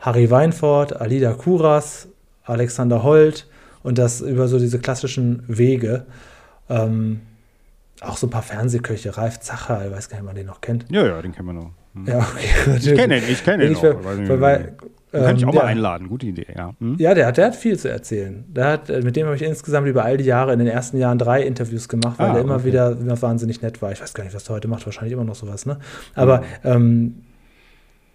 Harry 0.00 0.30
Weinfurt, 0.30 0.94
Alida 1.00 1.32
Kuras, 1.34 2.08
Alexander 2.44 3.02
Holt 3.02 3.46
und 3.82 3.96
das 3.98 4.20
über 4.20 4.48
so 4.48 4.58
diese 4.58 4.78
klassischen 4.78 5.44
Wege. 5.46 6.04
Ähm, 6.68 7.20
auch 8.00 8.16
so 8.16 8.26
ein 8.26 8.30
paar 8.30 8.42
Fernsehköche, 8.42 9.16
Ralf 9.16 9.40
Zacher, 9.40 9.86
ich 9.86 9.92
weiß 9.92 10.08
gar 10.08 10.16
nicht, 10.16 10.22
ob 10.22 10.26
man 10.26 10.34
den 10.36 10.46
noch 10.46 10.60
kennt. 10.60 10.86
Ja, 10.90 11.06
ja, 11.06 11.22
den 11.22 11.32
kennen 11.32 11.46
wir 11.48 11.52
noch. 11.54 11.70
Hm. 11.94 12.06
Ja, 12.06 12.18
okay. 12.18 12.76
Ich 12.78 12.94
kenne 12.94 13.18
ihn, 13.18 13.24
ich 13.28 13.44
kenne 13.44 13.64
ihn 13.64 13.72
Ich 13.72 13.82
nicht, 13.82 13.94
ver- 14.26 14.40
weil- 14.40 14.76
Den 15.14 15.24
kann 15.24 15.36
ich 15.36 15.42
ähm, 15.42 15.48
auch 15.48 15.54
mal 15.54 15.60
ja. 15.60 15.66
einladen. 15.66 16.08
Gute 16.08 16.26
Idee, 16.26 16.46
ja. 16.54 16.74
Hm? 16.80 16.96
Ja, 16.98 17.14
der 17.14 17.26
hat, 17.26 17.36
der 17.36 17.46
hat 17.46 17.56
viel 17.56 17.78
zu 17.78 17.88
erzählen. 17.88 18.44
Der 18.48 18.66
hat, 18.66 18.90
äh, 18.90 19.00
mit 19.02 19.16
dem 19.16 19.26
habe 19.26 19.36
ich 19.36 19.42
insgesamt 19.42 19.86
über 19.86 20.04
all 20.04 20.16
die 20.16 20.24
Jahre 20.24 20.52
in 20.52 20.58
den 20.58 20.68
ersten 20.68 20.98
Jahren 20.98 21.18
drei 21.18 21.42
Interviews 21.42 21.88
gemacht, 21.88 22.18
weil 22.18 22.30
Ah, 22.30 22.34
er 22.34 22.40
immer 22.40 22.56
okay. 22.56 22.64
wieder, 22.64 22.92
immer 22.92 23.20
wahnsinnig 23.22 23.62
nett 23.62 23.80
war. 23.80 23.92
Ich 23.92 24.00
weiß 24.00 24.12
gar 24.14 24.24
nicht, 24.24 24.34
was 24.34 24.44
der 24.44 24.56
heute 24.56 24.68
macht, 24.68 24.84
wahrscheinlich 24.86 25.12
immer 25.12 25.24
noch 25.24 25.36
sowas, 25.36 25.66
ne? 25.66 25.78
Aber 26.14 26.42
ähm, 26.64 27.14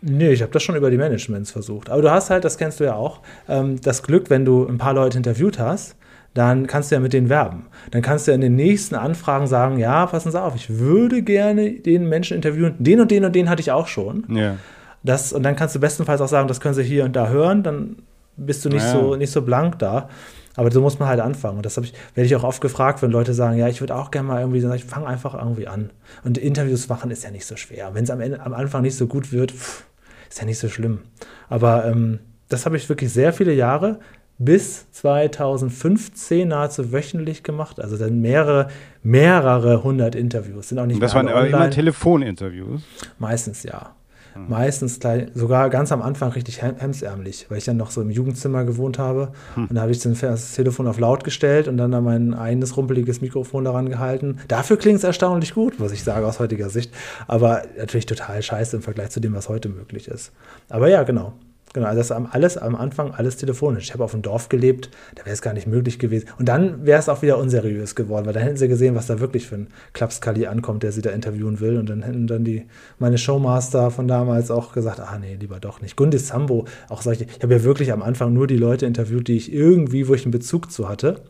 Nee, 0.02 0.32
ich 0.32 0.42
habe 0.42 0.52
das 0.54 0.64
schon 0.64 0.76
über 0.76 0.90
die 0.92 0.98
Managements 0.98 1.52
versucht. 1.52 1.90
Aber 1.90 2.02
du 2.02 2.10
hast 2.10 2.30
halt, 2.30 2.46
das 2.46 2.58
kennst 2.58 2.80
du 2.80 2.86
ja 2.86 2.96
auch, 2.96 3.22
ähm, 3.50 3.82
das 3.82 4.02
Glück, 4.02 4.30
wenn 4.30 4.46
du 4.46 4.66
ein 4.66 4.78
paar 4.78 4.94
Leute 4.94 5.18
interviewt 5.18 5.60
hast, 5.60 5.98
dann 6.34 6.68
kannst 6.68 6.92
du 6.92 6.96
ja 6.96 7.02
mit 7.02 7.12
denen 7.12 7.28
werben. 7.28 7.66
Dann 7.92 8.02
kannst 8.02 8.26
du 8.28 8.32
ja 8.32 8.36
in 8.36 8.42
den 8.42 8.56
nächsten 8.56 8.96
Anfragen 8.96 9.48
sagen, 9.48 9.78
ja, 9.78 10.06
passen 10.06 10.32
Sie 10.32 10.42
auf, 10.42 10.56
ich 10.56 10.80
würde 10.80 11.22
gerne 11.22 11.72
den 11.72 12.08
Menschen 12.08 12.36
interviewen. 12.36 12.76
Den 12.80 13.02
und 13.02 13.12
den 13.12 13.26
und 13.26 13.36
den 13.36 13.50
hatte 13.50 13.62
ich 13.62 13.72
auch 13.72 13.88
schon. 13.88 14.26
Ja. 14.30 14.56
Das, 15.04 15.34
und 15.34 15.44
dann 15.44 15.56
kannst 15.56 15.76
du 15.76 15.80
bestenfalls 15.80 16.22
auch 16.22 16.28
sagen, 16.28 16.48
das 16.48 16.60
können 16.60 16.74
Sie 16.76 16.84
hier 16.84 17.06
und 17.06 17.16
da 17.16 17.30
hören, 17.30 17.64
dann 17.64 17.98
bist 18.38 18.64
du 18.66 18.70
nicht, 18.70 18.84
Ja. 18.84 18.92
so, 18.94 19.16
nicht 19.16 19.32
so 19.32 19.42
blank 19.42 19.80
da. 19.80 20.10
Aber 20.56 20.72
so 20.72 20.82
muss 20.82 21.00
man 21.00 21.08
halt 21.08 21.22
anfangen. 21.22 21.58
Und 21.58 21.66
das 21.66 21.78
ich, 21.78 21.94
werde 22.16 22.26
ich 22.26 22.36
auch 22.36 22.44
oft 22.44 22.60
gefragt, 22.60 23.02
wenn 23.02 23.12
Leute 23.12 23.34
sagen, 23.34 23.58
ja, 23.58 23.70
ich 23.70 23.80
würde 23.80 23.96
auch 23.96 24.12
gerne 24.12 24.28
mal 24.28 24.42
irgendwie, 24.42 24.60
dann 24.60 24.72
sag 24.72 24.78
ich 24.78 24.84
fange 24.86 25.08
einfach 25.08 25.34
irgendwie 25.34 25.68
an. 25.68 25.92
Und 26.26 26.38
Interviews 26.38 26.90
machen 26.90 27.12
ist 27.12 27.24
ja 27.24 27.32
nicht 27.32 27.46
so 27.46 27.56
schwer. 27.56 27.92
Wenn 27.94 28.04
es 28.04 28.10
am, 28.10 28.20
Ende- 28.20 28.42
am 28.42 28.54
Anfang 28.54 28.82
nicht 28.82 28.98
so 28.98 29.08
gut 29.08 29.32
wird, 29.32 29.52
pff, 29.52 29.86
ist 30.30 30.40
ja 30.40 30.46
nicht 30.46 30.60
so 30.60 30.68
schlimm. 30.68 31.00
Aber 31.48 31.86
ähm, 31.86 32.20
das 32.50 32.66
habe 32.66 32.76
ich 32.76 32.90
wirklich 32.90 33.14
sehr 33.14 33.32
viele 33.32 33.54
Jahre 33.54 34.00
bis 34.38 34.90
2015 34.92 36.48
nahezu 36.48 36.92
wöchentlich 36.92 37.44
gemacht. 37.44 37.80
Also 37.80 37.98
dann 37.98 38.20
mehrere, 38.20 38.68
mehrere 39.04 39.84
hundert 39.84 40.16
Interviews. 40.16 40.70
Sind 40.70 40.80
auch 40.80 40.86
nicht 40.86 40.96
Und 40.96 41.02
das 41.02 41.14
waren 41.16 41.28
aber 41.28 41.48
immer. 41.48 41.70
Telefoninterviews. 41.70 42.82
Meistens 43.18 43.64
ja. 43.64 43.96
Hm. 44.34 44.50
Meistens 44.50 45.00
gleich, 45.00 45.28
sogar 45.34 45.70
ganz 45.70 45.92
am 45.92 46.02
Anfang 46.02 46.32
richtig 46.32 46.62
hem- 46.62 46.78
hemsärmlich, 46.78 47.48
weil 47.50 47.58
ich 47.58 47.66
dann 47.66 47.78
noch 47.78 47.92
so 47.92 48.02
im 48.02 48.10
Jugendzimmer 48.10 48.64
gewohnt 48.64 49.00
habe. 49.00 49.32
Hm. 49.56 49.68
Und 49.68 49.76
da 49.76 49.82
habe 49.82 49.92
ich 49.92 50.00
das 50.00 50.52
Telefon 50.54 50.88
auf 50.88 51.00
laut 51.00 51.24
gestellt 51.24 51.68
und 51.68 51.78
dann 51.78 51.92
da 51.92 52.02
mein 52.02 52.34
eigenes 52.34 52.78
rumpeliges 52.78 53.22
Mikrofon 53.22 53.66
daran 53.66 53.90
gehalten. 53.90 54.38
Dafür 54.48 54.78
klingt 54.78 54.98
es 55.00 55.04
erstaunlich 55.04 55.54
gut, 55.54 55.80
muss 55.80 55.92
ich 55.92 56.04
sagen, 56.04 56.26
aus 56.26 56.40
heutiger 56.40 56.70
Sicht. 56.70 56.94
Aber 57.28 57.64
natürlich 57.78 58.06
total 58.06 58.42
scheiße 58.42 58.76
im 58.76 58.82
Vergleich 58.82 59.10
zu 59.10 59.20
dem, 59.20 59.34
was 59.34 59.50
heute 59.50 59.70
möglich 59.70 60.08
ist. 60.08 60.32
Aber 60.70 60.88
ja, 60.90 61.04
genau. 61.04 61.34
Genau, 61.74 61.88
also 61.88 62.00
das 62.00 62.12
alles 62.12 62.58
am 62.58 62.76
Anfang, 62.76 63.14
alles 63.14 63.38
telefonisch. 63.38 63.86
Ich 63.86 63.94
habe 63.94 64.04
auf 64.04 64.12
dem 64.12 64.24
Dorf 64.24 64.50
gelebt, 64.50 64.90
da 65.16 65.26
wäre 65.26 65.34
es 65.34 65.42
gar 65.42 65.54
nicht 65.54 65.68
möglich 65.68 66.00
gewesen. 66.00 66.28
Und 66.40 66.50
dann 66.50 66.86
wäre 66.86 67.00
es 67.00 67.10
auch 67.10 67.22
wieder 67.22 67.38
unseriös 67.38 67.94
geworden, 67.94 68.26
weil 68.26 68.34
dann 68.34 68.42
hätten 68.42 68.58
sie 68.58 68.68
gesehen, 68.68 68.96
was 68.96 69.06
da 69.06 69.20
wirklich 69.20 69.46
für 69.46 69.56
ein 69.56 69.68
Klapskali 69.94 70.48
ankommt, 70.48 70.82
der 70.82 70.92
sie 70.92 71.02
da 71.02 71.12
interviewen 71.12 71.60
will. 71.60 71.78
Und 71.78 71.90
dann 71.90 72.02
hätten 72.02 72.26
dann 72.26 72.44
die, 72.44 72.66
meine 72.98 73.20
Showmaster 73.20 73.92
von 73.92 74.08
damals 74.08 74.50
auch 74.50 74.74
gesagt, 74.74 75.00
ah 75.00 75.20
nee, 75.20 75.38
lieber 75.40 75.60
doch 75.60 75.82
nicht. 75.82 75.96
Gundis 75.96 76.28
Sambo, 76.28 76.66
auch 76.90 77.04
solche. 77.04 77.26
Ich 77.26 77.44
habe 77.44 77.54
ja 77.54 77.64
wirklich 77.64 77.92
am 77.92 78.02
Anfang 78.02 78.34
nur 78.34 78.48
die 78.48 78.58
Leute 78.58 78.88
interviewt, 78.88 79.28
die 79.28 79.38
ich 79.38 79.54
irgendwie, 79.54 80.08
wo 80.08 80.16
ich 80.16 80.24
einen 80.24 80.32
Bezug 80.32 80.72
zu 80.72 80.90
hatte. 80.90 81.22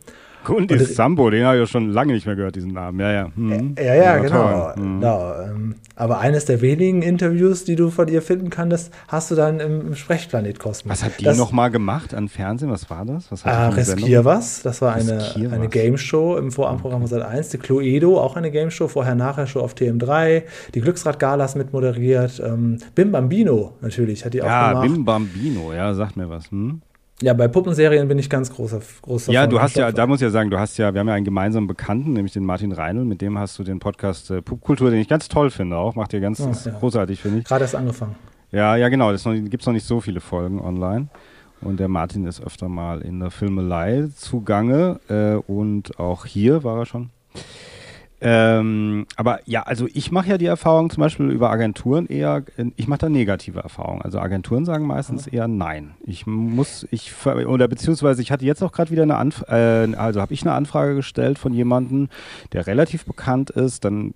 Gundis 0.45 0.81
Und- 0.89 0.95
Sambo, 0.95 1.29
den 1.29 1.45
habe 1.45 1.57
ich 1.57 1.61
ja 1.61 1.67
schon 1.67 1.91
lange 1.91 2.13
nicht 2.13 2.25
mehr 2.25 2.35
gehört, 2.35 2.55
diesen 2.55 2.71
Namen. 2.71 2.99
Ja, 2.99 3.11
ja. 3.11 3.27
Mhm. 3.35 3.75
Ja, 3.77 3.93
ja, 3.95 4.05
war 4.13 4.19
genau. 4.21 4.71
Mhm. 4.75 4.99
genau. 4.99 5.33
ähm, 5.43 5.75
Aber 5.95 6.19
eines 6.19 6.45
der 6.45 6.61
wenigen 6.61 7.01
Interviews, 7.01 7.65
die 7.65 7.75
du 7.75 7.89
von 7.89 8.07
ihr 8.07 8.21
finden 8.21 8.49
kannst, 8.49 8.93
hast 9.09 9.31
du 9.31 9.35
dann 9.35 9.59
im, 9.59 9.95
Sprechplanet 9.95 10.57
Kosmos. 10.57 10.91
Was 10.93 11.03
hat 11.03 11.19
die 11.19 11.25
nochmal 11.27 11.71
gemacht 11.71 12.13
an 12.13 12.29
Fernsehen? 12.29 12.71
Was 12.71 12.89
war 12.89 13.03
das? 13.05 13.29
Was 13.31 13.43
hat 13.43 13.53
die 13.53 13.57
Ah? 13.57 13.69
Riskier 13.69 14.23
was. 14.25 14.61
Das 14.61 14.81
war 14.81 14.93
eine, 14.93 15.17
Riskier 15.17 15.51
eine. 15.51 15.67
Game 15.67 15.97
Show 15.97 16.37
im 16.37 16.51
Vorabendprogramm 16.51 17.01
von 17.01 17.07
Sat 17.09 17.21
1. 17.23 17.49
Die 17.49 17.57
Cluedo, 17.57 18.17
auch 18.19 18.37
eine 18.37 18.49
Game 18.49 18.71
Show, 18.71 18.87
vorher 18.87 19.15
nachher 19.15 19.45
Show 19.45 19.59
auf 19.59 19.73
TM3. 19.75 20.43
Die 20.73 20.79
Glücksrad-Galas 20.81 21.55
mitmoderiert. 21.55 22.41
Ähm, 22.45 22.77
Bim 22.95 23.11
Bambino 23.11 23.73
natürlich 23.81 24.23
hat 24.23 24.33
die 24.33 24.41
auch 24.41 24.47
Ja, 24.47 24.69
gemacht. 24.71 24.87
Bim 24.87 25.03
Bambino, 25.05 25.73
ja, 25.73 25.93
sagt 25.93 26.15
mir 26.15 26.29
was. 26.29 26.49
Hm? 26.49 26.81
Ja, 27.21 27.33
bei 27.33 27.49
Puppenserien 27.49 28.07
bin 28.07 28.17
ich 28.17 28.29
ganz 28.29 28.53
großer, 28.53 28.79
großer 29.01 29.31
Ja, 29.31 29.45
du 29.45 29.61
hast 29.61 29.75
ja, 29.75 29.91
da 29.91 30.07
muss 30.07 30.19
ich 30.19 30.23
ja 30.23 30.29
sagen, 30.29 30.49
du 30.49 30.57
hast 30.57 30.77
ja, 30.77 30.93
wir 30.93 31.01
haben 31.01 31.07
ja 31.09 31.15
einen 31.15 31.25
gemeinsamen 31.25 31.67
Bekannten, 31.67 32.13
nämlich 32.13 32.31
den 32.31 32.45
Martin 32.45 32.71
Reinl, 32.71 33.03
mit 33.03 33.21
dem 33.21 33.37
hast 33.37 33.59
du 33.59 33.63
den 33.63 33.79
Podcast 33.79 34.31
äh, 34.31 34.41
Pupkultur, 34.41 34.89
den 34.89 35.01
ich 35.01 35.09
ganz 35.09 35.27
toll 35.27 35.49
finde 35.49 35.75
auch, 35.75 35.95
macht 35.95 36.13
dir 36.13 36.21
ganz 36.21 36.39
ist 36.39 36.65
ja. 36.65 36.71
großartig, 36.71 37.19
finde 37.21 37.39
ich. 37.39 37.45
Gerade 37.45 37.63
erst 37.63 37.75
angefangen. 37.75 38.15
Ja, 38.51 38.77
ja, 38.77 38.87
genau, 38.89 39.11
es 39.11 39.23
gibt 39.23 39.65
noch 39.65 39.73
nicht 39.73 39.85
so 39.85 39.99
viele 39.99 40.21
Folgen 40.21 40.61
online. 40.61 41.07
Und 41.61 41.79
der 41.79 41.89
Martin 41.89 42.25
ist 42.25 42.41
öfter 42.41 42.69
mal 42.69 43.01
in 43.01 43.19
der 43.19 43.31
Filmelei 43.31 44.07
zugange 44.15 44.99
äh, 45.09 45.35
und 45.51 45.99
auch 45.99 46.25
hier 46.25 46.63
war 46.63 46.79
er 46.79 46.85
schon. 46.85 47.09
Ähm, 48.21 49.05
aber 49.15 49.39
ja, 49.45 49.63
also 49.63 49.87
ich 49.93 50.11
mache 50.11 50.29
ja 50.29 50.37
die 50.37 50.45
Erfahrung 50.45 50.89
zum 50.89 51.01
Beispiel 51.01 51.29
über 51.29 51.49
Agenturen 51.49 52.05
eher, 52.07 52.43
ich 52.75 52.87
mache 52.87 52.99
da 52.99 53.09
negative 53.09 53.61
Erfahrungen. 53.61 54.01
Also 54.01 54.19
Agenturen 54.19 54.65
sagen 54.65 54.85
meistens 54.85 55.27
eher 55.27 55.47
nein. 55.47 55.91
Ich 56.05 56.27
muss, 56.27 56.85
ich 56.91 57.13
oder 57.25 57.67
beziehungsweise 57.67 58.21
ich 58.21 58.31
hatte 58.31 58.45
jetzt 58.45 58.61
auch 58.61 58.71
gerade 58.71 58.91
wieder 58.91 59.03
eine 59.03 59.15
Anfrage, 59.15 59.93
äh, 59.93 59.95
also 59.95 60.21
habe 60.21 60.33
ich 60.33 60.41
eine 60.41 60.53
Anfrage 60.53 60.95
gestellt 60.95 61.39
von 61.39 61.53
jemandem, 61.53 62.09
der 62.51 62.67
relativ 62.67 63.05
bekannt 63.05 63.51
ist. 63.51 63.85
Dann 63.85 64.13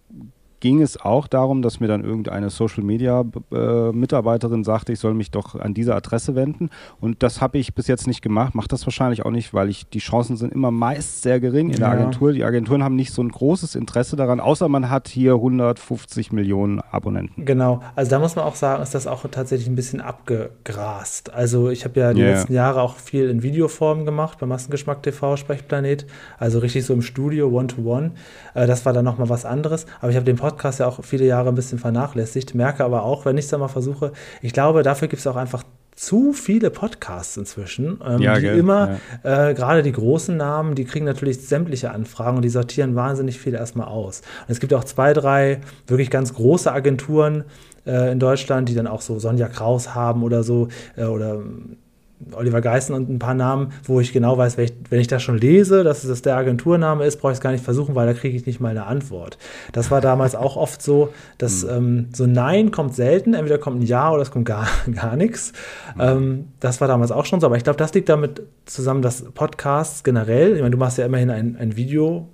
ging 0.64 0.82
es 0.82 0.96
auch 1.00 1.28
darum, 1.28 1.62
dass 1.62 1.82
mir 1.82 1.88
dann 1.90 2.06
irgendeine 2.06 2.50
Social 2.50 2.84
Media 2.86 3.26
äh, 3.52 3.92
Mitarbeiterin 3.92 4.64
sagte, 4.64 4.94
ich 4.94 5.00
soll 5.00 5.14
mich 5.14 5.30
doch 5.30 5.56
an 5.60 5.74
diese 5.74 5.94
Adresse 5.94 6.36
wenden. 6.36 6.70
Und 7.02 7.22
das 7.22 7.42
habe 7.42 7.58
ich 7.58 7.76
bis 7.76 7.88
jetzt 7.88 8.08
nicht 8.08 8.22
gemacht, 8.22 8.56
mache 8.56 8.70
das 8.70 8.88
wahrscheinlich 8.88 9.26
auch 9.26 9.32
nicht, 9.32 9.54
weil 9.54 9.68
ich 9.68 9.90
die 9.90 10.00
Chancen 10.00 10.38
sind 10.38 10.54
immer 10.54 10.72
meist 10.72 11.22
sehr 11.22 11.42
gering 11.42 11.70
in 11.70 11.80
der 11.82 11.90
Ja. 11.90 11.94
Agentur. 11.96 12.32
Die 12.32 12.46
Agenturen 12.46 12.82
haben 12.82 12.96
nicht 12.96 13.12
so 13.12 13.22
ein 13.22 13.28
großes 13.28 13.76
Interesse 13.76 14.16
daran, 14.16 14.40
außer 14.40 14.70
man 14.70 14.90
hat 14.90 15.10
hier 15.10 15.34
150 15.34 16.32
Millionen 16.32 16.80
Abonnenten. 16.80 17.44
Genau, 17.44 17.82
also 17.98 18.10
da 18.12 18.20
muss 18.20 18.38
man 18.38 18.46
auch 18.46 18.56
sagen, 18.56 18.82
ist 18.82 18.96
das 18.96 19.06
auch 19.06 19.26
tatsächlich 19.30 19.68
ein 19.68 19.76
bisschen 19.76 20.00
abgegrast. 20.00 21.34
Also 21.34 21.72
ich 21.72 21.84
habe 21.84 22.00
ja 22.00 22.14
die 22.14 22.22
Ja. 22.22 22.30
letzten 22.32 22.54
Jahre 22.54 22.82
auch 22.82 22.96
viel 22.96 23.30
in 23.30 23.44
Videoform 23.44 24.06
gemacht, 24.06 24.38
bei 24.40 24.46
Massengeschmack 24.48 25.04
TV, 25.04 25.36
Sprechplanet, 25.36 26.06
also 26.40 26.60
richtig 26.60 26.86
so 26.86 26.94
im 26.94 27.02
Studio, 27.02 27.50
One-to-One. 27.50 28.12
Äh, 28.54 28.66
das 28.66 28.86
war 28.86 28.94
dann 28.94 29.04
nochmal 29.04 29.28
was 29.28 29.44
anderes. 29.44 29.86
Aber 30.00 30.10
ich 30.10 30.16
habe 30.16 30.26
den 30.26 30.38
Podcast 30.38 30.53
ja 30.80 30.88
auch 30.88 31.04
viele 31.04 31.26
Jahre 31.26 31.50
ein 31.50 31.56
bisschen 31.56 31.80
vernachlässigt, 31.80 32.56
merke 32.56 32.84
aber 32.84 33.04
auch, 33.04 33.26
wenn 33.26 33.38
ich 33.38 33.46
es 33.46 33.52
dann 33.52 33.60
mal 33.60 33.68
versuche, 33.68 34.12
ich 34.42 34.54
glaube, 34.54 34.84
dafür 34.84 35.08
gibt 35.08 35.20
es 35.20 35.28
auch 35.28 35.36
einfach 35.36 35.64
zu 35.96 36.34
viele 36.34 36.70
Podcasts 36.70 37.38
inzwischen, 37.38 38.00
ähm, 38.06 38.20
Ja, 38.22 38.36
die 38.36 38.42
gell, 38.42 38.58
immer, 38.58 38.98
äh, 39.24 39.54
gerade 39.54 39.84
die 39.84 39.92
großen 39.92 40.36
Namen, 40.36 40.76
die 40.76 40.86
kriegen 40.86 41.06
natürlich 41.06 41.48
sämtliche 41.48 41.92
Anfragen 41.92 42.38
und 42.38 42.42
die 42.44 42.50
sortieren 42.50 42.96
wahnsinnig 42.96 43.40
viel 43.40 43.54
erstmal 43.54 43.88
aus. 43.88 44.22
Und 44.48 44.52
es 44.52 44.60
gibt 44.60 44.74
auch 44.74 44.84
zwei, 44.84 45.14
drei 45.14 45.62
wirklich 45.88 46.10
ganz 46.10 46.34
große 46.34 46.72
Agenturen 46.72 47.44
äh, 47.86 48.12
in 48.12 48.20
Deutschland, 48.20 48.70
die 48.70 48.76
dann 48.76 48.88
auch 48.88 49.02
so 49.02 49.20
Sonja 49.20 49.48
Kraus 49.48 49.94
haben 49.94 50.24
oder 50.24 50.44
so, 50.44 50.70
äh, 50.98 51.06
oder 51.06 51.42
Oliver 52.32 52.62
Geißen 52.62 52.96
und 52.96 53.10
ein 53.10 53.20
paar 53.20 53.34
Namen, 53.34 53.74
wo 53.84 54.00
ich 54.00 54.14
genau 54.14 54.38
weiß, 54.38 54.58
wenn 54.58 54.66
ich, 54.66 54.74
wenn 54.90 55.00
ich 55.00 55.08
das 55.08 55.22
schon 55.22 55.38
lese, 55.38 55.84
dass 55.84 56.04
es 56.04 56.22
der 56.22 56.38
Agenturname 56.38 57.06
ist, 57.06 57.18
brauche 57.18 57.32
ich 57.32 57.38
es 57.38 57.42
gar 57.42 57.52
nicht 57.52 57.64
versuchen, 57.64 57.96
weil 57.96 58.08
da 58.08 58.14
kriege 58.14 58.36
ich 58.36 58.46
nicht 58.46 58.60
mal 58.60 58.70
eine 58.70 58.86
Antwort. 58.86 59.38
Das 59.72 59.92
war 59.92 60.02
damals 60.02 60.36
auch 60.36 60.56
oft 60.56 60.82
so, 60.82 61.10
dass 61.38 61.64
ähm, 61.64 62.10
so 62.14 62.26
Nein 62.26 62.72
kommt 62.72 62.96
selten, 62.96 63.34
entweder 63.34 63.58
kommt 63.58 63.82
ein 63.82 63.86
Ja 63.86 64.12
oder 64.12 64.22
es 64.22 64.32
kommt 64.32 64.46
gar, 64.46 64.68
gar 64.94 65.16
nichts. 65.16 65.54
Ähm, 66.00 66.50
das 66.60 66.82
war 66.82 66.88
damals 66.88 67.12
auch 67.12 67.26
schon 67.26 67.40
so, 67.40 67.48
aber 67.48 67.58
ich 67.58 67.64
glaube, 67.64 67.78
das 67.78 67.94
liegt 67.94 68.10
damit 68.10 68.44
zusammen, 68.66 69.02
dass 69.02 69.24
Podcasts 69.32 70.04
generell, 70.04 70.54
ich 70.56 70.60
meine, 70.60 70.72
du 70.72 70.78
machst 70.78 70.98
ja 70.98 71.06
immerhin 71.06 71.30
ein, 71.30 71.58
ein 71.58 71.76
Video, 71.76 72.30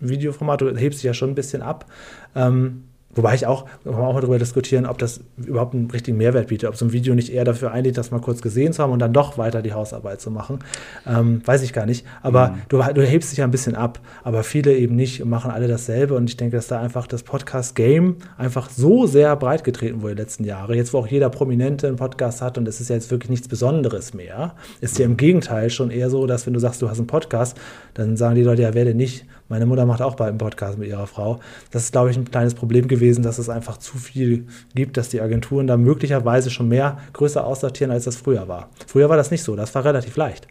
Videoformat, 0.00 0.62
du 0.62 0.76
hebst 0.76 1.00
dich 1.00 1.04
ja 1.04 1.14
schon 1.14 1.30
ein 1.30 1.34
bisschen 1.34 1.62
ab. 1.62 1.86
Ähm, 2.34 2.84
Wobei 3.14 3.34
ich 3.34 3.46
auch, 3.46 3.64
kann 3.82 3.92
man 3.92 4.02
auch 4.02 4.14
mal 4.14 4.20
darüber 4.20 4.38
diskutieren, 4.38 4.86
ob 4.86 4.98
das 4.98 5.20
überhaupt 5.36 5.74
einen 5.74 5.90
richtigen 5.90 6.16
Mehrwert 6.16 6.46
bietet, 6.46 6.68
ob 6.68 6.76
so 6.76 6.84
ein 6.84 6.92
Video 6.92 7.14
nicht 7.14 7.32
eher 7.32 7.44
dafür 7.44 7.72
einlädt, 7.72 7.98
das 7.98 8.12
mal 8.12 8.20
kurz 8.20 8.40
gesehen 8.40 8.72
zu 8.72 8.82
haben 8.82 8.92
und 8.92 9.00
dann 9.00 9.12
doch 9.12 9.36
weiter 9.36 9.62
die 9.62 9.72
Hausarbeit 9.72 10.20
zu 10.20 10.30
machen. 10.30 10.60
Ähm, 11.06 11.42
weiß 11.44 11.62
ich 11.62 11.72
gar 11.72 11.86
nicht. 11.86 12.06
Aber 12.22 12.56
du, 12.68 12.78
du 12.78 13.02
hebst 13.02 13.32
dich 13.32 13.38
ja 13.38 13.44
ein 13.44 13.50
bisschen 13.50 13.74
ab, 13.74 13.98
aber 14.22 14.44
viele 14.44 14.76
eben 14.76 14.94
nicht 14.94 15.22
und 15.22 15.28
machen 15.28 15.50
alle 15.50 15.66
dasselbe. 15.66 16.14
Und 16.14 16.30
ich 16.30 16.36
denke, 16.36 16.56
dass 16.56 16.68
da 16.68 16.80
einfach 16.80 17.08
das 17.08 17.24
Podcast-Game 17.24 18.16
einfach 18.38 18.70
so 18.70 19.06
sehr 19.06 19.34
breit 19.34 19.64
getreten 19.64 20.02
wurde 20.02 20.14
die 20.14 20.22
letzten 20.22 20.44
Jahre. 20.44 20.76
Jetzt, 20.76 20.92
wo 20.92 20.98
auch 20.98 21.08
jeder 21.08 21.30
Prominente 21.30 21.88
einen 21.88 21.96
Podcast 21.96 22.40
hat 22.40 22.58
und 22.58 22.68
es 22.68 22.80
ist 22.80 22.90
ja 22.90 22.94
jetzt 22.94 23.10
wirklich 23.10 23.30
nichts 23.30 23.48
Besonderes 23.48 24.14
mehr, 24.14 24.54
ist 24.80 24.98
ja 24.98 25.04
im 25.04 25.16
Gegenteil 25.16 25.70
schon 25.70 25.90
eher 25.90 26.10
so, 26.10 26.26
dass 26.26 26.46
wenn 26.46 26.52
du 26.52 26.60
sagst, 26.60 26.80
du 26.80 26.88
hast 26.88 26.98
einen 26.98 27.08
Podcast, 27.08 27.58
dann 27.94 28.16
sagen 28.16 28.36
die 28.36 28.42
Leute, 28.42 28.62
ja, 28.62 28.74
wer 28.74 28.84
denn 28.84 28.96
nicht? 28.96 29.26
Meine 29.50 29.66
Mutter 29.66 29.84
macht 29.84 30.00
auch 30.00 30.14
bald 30.14 30.30
einen 30.30 30.38
Podcast 30.38 30.78
mit 30.78 30.88
ihrer 30.88 31.08
Frau. 31.08 31.40
Das 31.72 31.82
ist, 31.82 31.92
glaube 31.92 32.10
ich, 32.10 32.16
ein 32.16 32.30
kleines 32.30 32.54
Problem 32.54 32.86
gewesen, 32.86 33.24
dass 33.24 33.38
es 33.38 33.48
einfach 33.48 33.78
zu 33.78 33.98
viel 33.98 34.46
gibt, 34.76 34.96
dass 34.96 35.08
die 35.08 35.20
Agenturen 35.20 35.66
da 35.66 35.76
möglicherweise 35.76 36.50
schon 36.50 36.68
mehr 36.68 36.98
größer 37.12 37.44
aussortieren, 37.44 37.90
als 37.90 38.04
das 38.04 38.14
früher 38.14 38.46
war. 38.46 38.70
Früher 38.86 39.08
war 39.08 39.16
das 39.16 39.32
nicht 39.32 39.42
so, 39.42 39.56
das 39.56 39.74
war 39.74 39.84
relativ 39.84 40.16
leicht. 40.16 40.46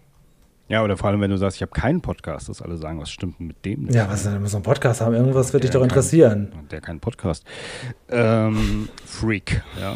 Ja, 0.70 0.84
oder 0.84 0.98
vor 0.98 1.10
allem, 1.10 1.20
wenn 1.20 1.32
du 1.32 1.38
sagst, 1.38 1.58
ich 1.58 1.62
habe 1.64 1.72
keinen 1.72 2.00
Podcast, 2.00 2.48
dass 2.48 2.62
alle 2.62 2.78
sagen, 2.78 3.00
was 3.02 3.10
stimmt 3.10 3.40
denn 3.40 3.48
mit 3.48 3.66
dem? 3.66 3.86
nicht? 3.86 3.96
Ja, 3.96 4.08
was 4.08 4.24
denn, 4.24 4.40
wir 4.40 4.48
so 4.48 4.58
einen 4.58 4.64
Podcast 4.64 5.02
haben? 5.02 5.16
Irgendwas 5.16 5.52
wird 5.52 5.64
dich 5.64 5.72
doch 5.72 5.80
kein- 5.80 5.90
interessieren. 5.90 6.52
Der 6.70 6.80
keinen 6.80 7.00
Podcast. 7.00 7.44
Ähm, 8.08 8.88
Freak, 9.04 9.64
ja. 9.82 9.96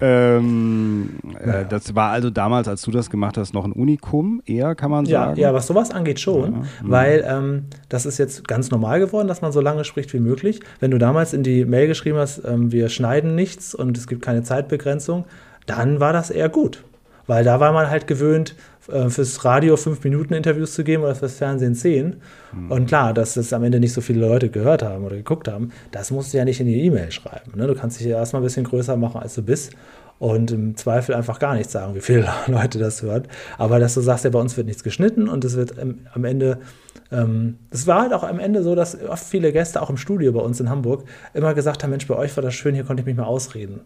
Ähm, 0.00 1.10
Ja. 1.44 1.60
äh, 1.60 1.66
das 1.68 1.94
war 1.94 2.10
also 2.10 2.30
damals, 2.30 2.66
als 2.68 2.82
du 2.82 2.90
das 2.90 3.10
gemacht 3.10 3.36
hast, 3.36 3.54
noch 3.54 3.64
ein 3.64 3.72
Unikum, 3.72 4.42
eher 4.46 4.74
kann 4.74 4.90
man 4.90 5.04
Ja, 5.04 5.26
sagen. 5.26 5.40
ja, 5.40 5.54
was 5.54 5.66
sowas 5.66 5.90
angeht 5.90 6.18
schon, 6.20 6.52
Ja, 6.54 6.62
weil 6.82 7.24
ähm, 7.26 7.64
das 7.88 8.06
ist 8.06 8.18
jetzt 8.18 8.46
ganz 8.48 8.70
normal 8.70 8.98
geworden, 9.00 9.28
dass 9.28 9.42
man 9.42 9.52
so 9.52 9.60
lange 9.60 9.84
spricht 9.84 10.12
wie 10.12 10.20
möglich. 10.20 10.60
Wenn 10.80 10.90
du 10.90 10.98
damals 10.98 11.32
in 11.32 11.42
die 11.42 11.64
Mail 11.64 11.86
geschrieben 11.86 12.18
hast, 12.18 12.42
ähm, 12.44 12.72
wir 12.72 12.88
schneiden 12.88 13.34
nichts 13.34 13.74
und 13.74 13.96
es 13.96 14.06
gibt 14.06 14.22
keine 14.22 14.42
Zeitbegrenzung, 14.42 15.24
dann 15.66 16.00
war 16.00 16.12
das 16.12 16.30
eher 16.30 16.48
gut. 16.48 16.82
Weil 17.26 17.44
da 17.44 17.60
war 17.60 17.72
man 17.72 17.88
halt 17.90 18.08
gewöhnt, 18.08 18.56
fürs 19.08 19.44
Radio 19.44 19.76
fünf 19.76 20.02
Minuten 20.04 20.34
Interviews 20.34 20.74
zu 20.74 20.84
geben 20.84 21.02
oder 21.02 21.14
fürs 21.14 21.36
Fernsehen 21.36 21.74
zehn. 21.74 22.16
Und 22.68 22.86
klar, 22.86 23.14
dass 23.14 23.34
das 23.34 23.52
am 23.52 23.62
Ende 23.64 23.80
nicht 23.80 23.92
so 23.92 24.00
viele 24.00 24.26
Leute 24.26 24.48
gehört 24.48 24.82
haben 24.82 25.04
oder 25.04 25.16
geguckt 25.16 25.48
haben, 25.48 25.70
das 25.92 26.10
musst 26.10 26.32
du 26.32 26.38
ja 26.38 26.44
nicht 26.44 26.60
in 26.60 26.66
die 26.66 26.80
E-Mail 26.84 27.10
schreiben. 27.12 27.52
Ne? 27.56 27.66
Du 27.66 27.74
kannst 27.74 28.00
dich 28.00 28.06
ja 28.06 28.18
erstmal 28.18 28.42
ein 28.42 28.44
bisschen 28.44 28.64
größer 28.64 28.96
machen, 28.96 29.20
als 29.20 29.34
du 29.34 29.42
bist. 29.42 29.72
und 30.20 30.50
im 30.50 30.76
Zweifel 30.76 31.14
einfach 31.14 31.38
gar 31.38 31.54
nichts 31.54 31.72
sagen, 31.72 31.94
wie 31.94 32.00
viele 32.00 32.28
Leute 32.46 32.78
das 32.78 33.02
hören. 33.02 33.24
Aber 33.56 33.80
dass 33.80 33.94
du 33.94 34.02
sagst, 34.02 34.24
ja, 34.24 34.30
bei 34.30 34.38
uns 34.38 34.56
wird 34.56 34.66
nichts 34.66 34.84
geschnitten 34.84 35.28
und 35.28 35.44
es 35.44 35.56
wird 35.56 35.74
am 35.78 36.24
Ende, 36.24 36.58
ähm, 37.10 37.56
es 37.70 37.86
war 37.86 38.02
halt 38.02 38.12
auch 38.12 38.22
am 38.22 38.38
Ende 38.38 38.62
so, 38.62 38.74
dass 38.74 39.02
oft 39.02 39.24
viele 39.24 39.50
Gäste 39.50 39.80
auch 39.80 39.88
im 39.88 39.96
Studio 39.96 40.32
bei 40.32 40.40
uns 40.40 40.60
in 40.60 40.68
Hamburg 40.68 41.04
immer 41.32 41.54
gesagt 41.54 41.82
haben, 41.82 41.90
Mensch, 41.90 42.06
bei 42.06 42.16
euch 42.16 42.36
war 42.36 42.42
das 42.42 42.54
schön, 42.54 42.74
hier 42.74 42.84
konnte 42.84 43.00
ich 43.00 43.06
mich 43.06 43.16
mal 43.16 43.24
ausreden. 43.24 43.80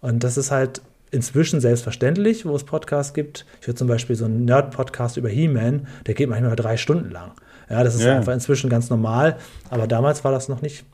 Und 0.00 0.22
das 0.22 0.36
ist 0.36 0.52
halt 0.52 0.82
inzwischen 1.12 1.60
selbstverständlich, 1.60 2.44
wo 2.44 2.56
es 2.56 2.64
Podcasts 2.64 3.14
gibt. 3.14 3.46
Ich 3.60 3.68
höre 3.68 3.76
zum 3.76 3.86
Beispiel 3.86 4.16
so 4.16 4.24
einen 4.24 4.44
Nerd-Podcast 4.44 5.16
über 5.16 5.28
He-Man, 5.28 5.86
der 6.06 6.14
geht 6.14 6.28
manchmal 6.28 6.56
drei 6.56 6.76
Stunden 6.76 7.10
lang. 7.10 7.32
Ja, 7.70 7.84
das 7.84 7.94
ist 7.94 8.02
ja. 8.02 8.16
einfach 8.16 8.32
inzwischen 8.32 8.68
ganz 8.68 8.90
normal, 8.90 9.38
aber 9.70 9.86
damals 9.86 10.24
war 10.24 10.32
das 10.32 10.48
noch 10.48 10.62
nicht. 10.62 10.84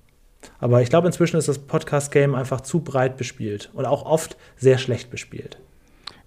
Aber 0.61 0.83
ich 0.83 0.91
glaube, 0.91 1.07
inzwischen 1.07 1.37
ist 1.37 1.49
das 1.49 1.59
Podcast-Game 1.59 2.35
einfach 2.35 2.61
zu 2.61 2.81
breit 2.81 3.17
bespielt 3.17 3.71
und 3.73 3.87
auch 3.87 4.05
oft 4.05 4.37
sehr 4.57 4.79
schlecht 4.79 5.11
bespielt. 5.11 5.59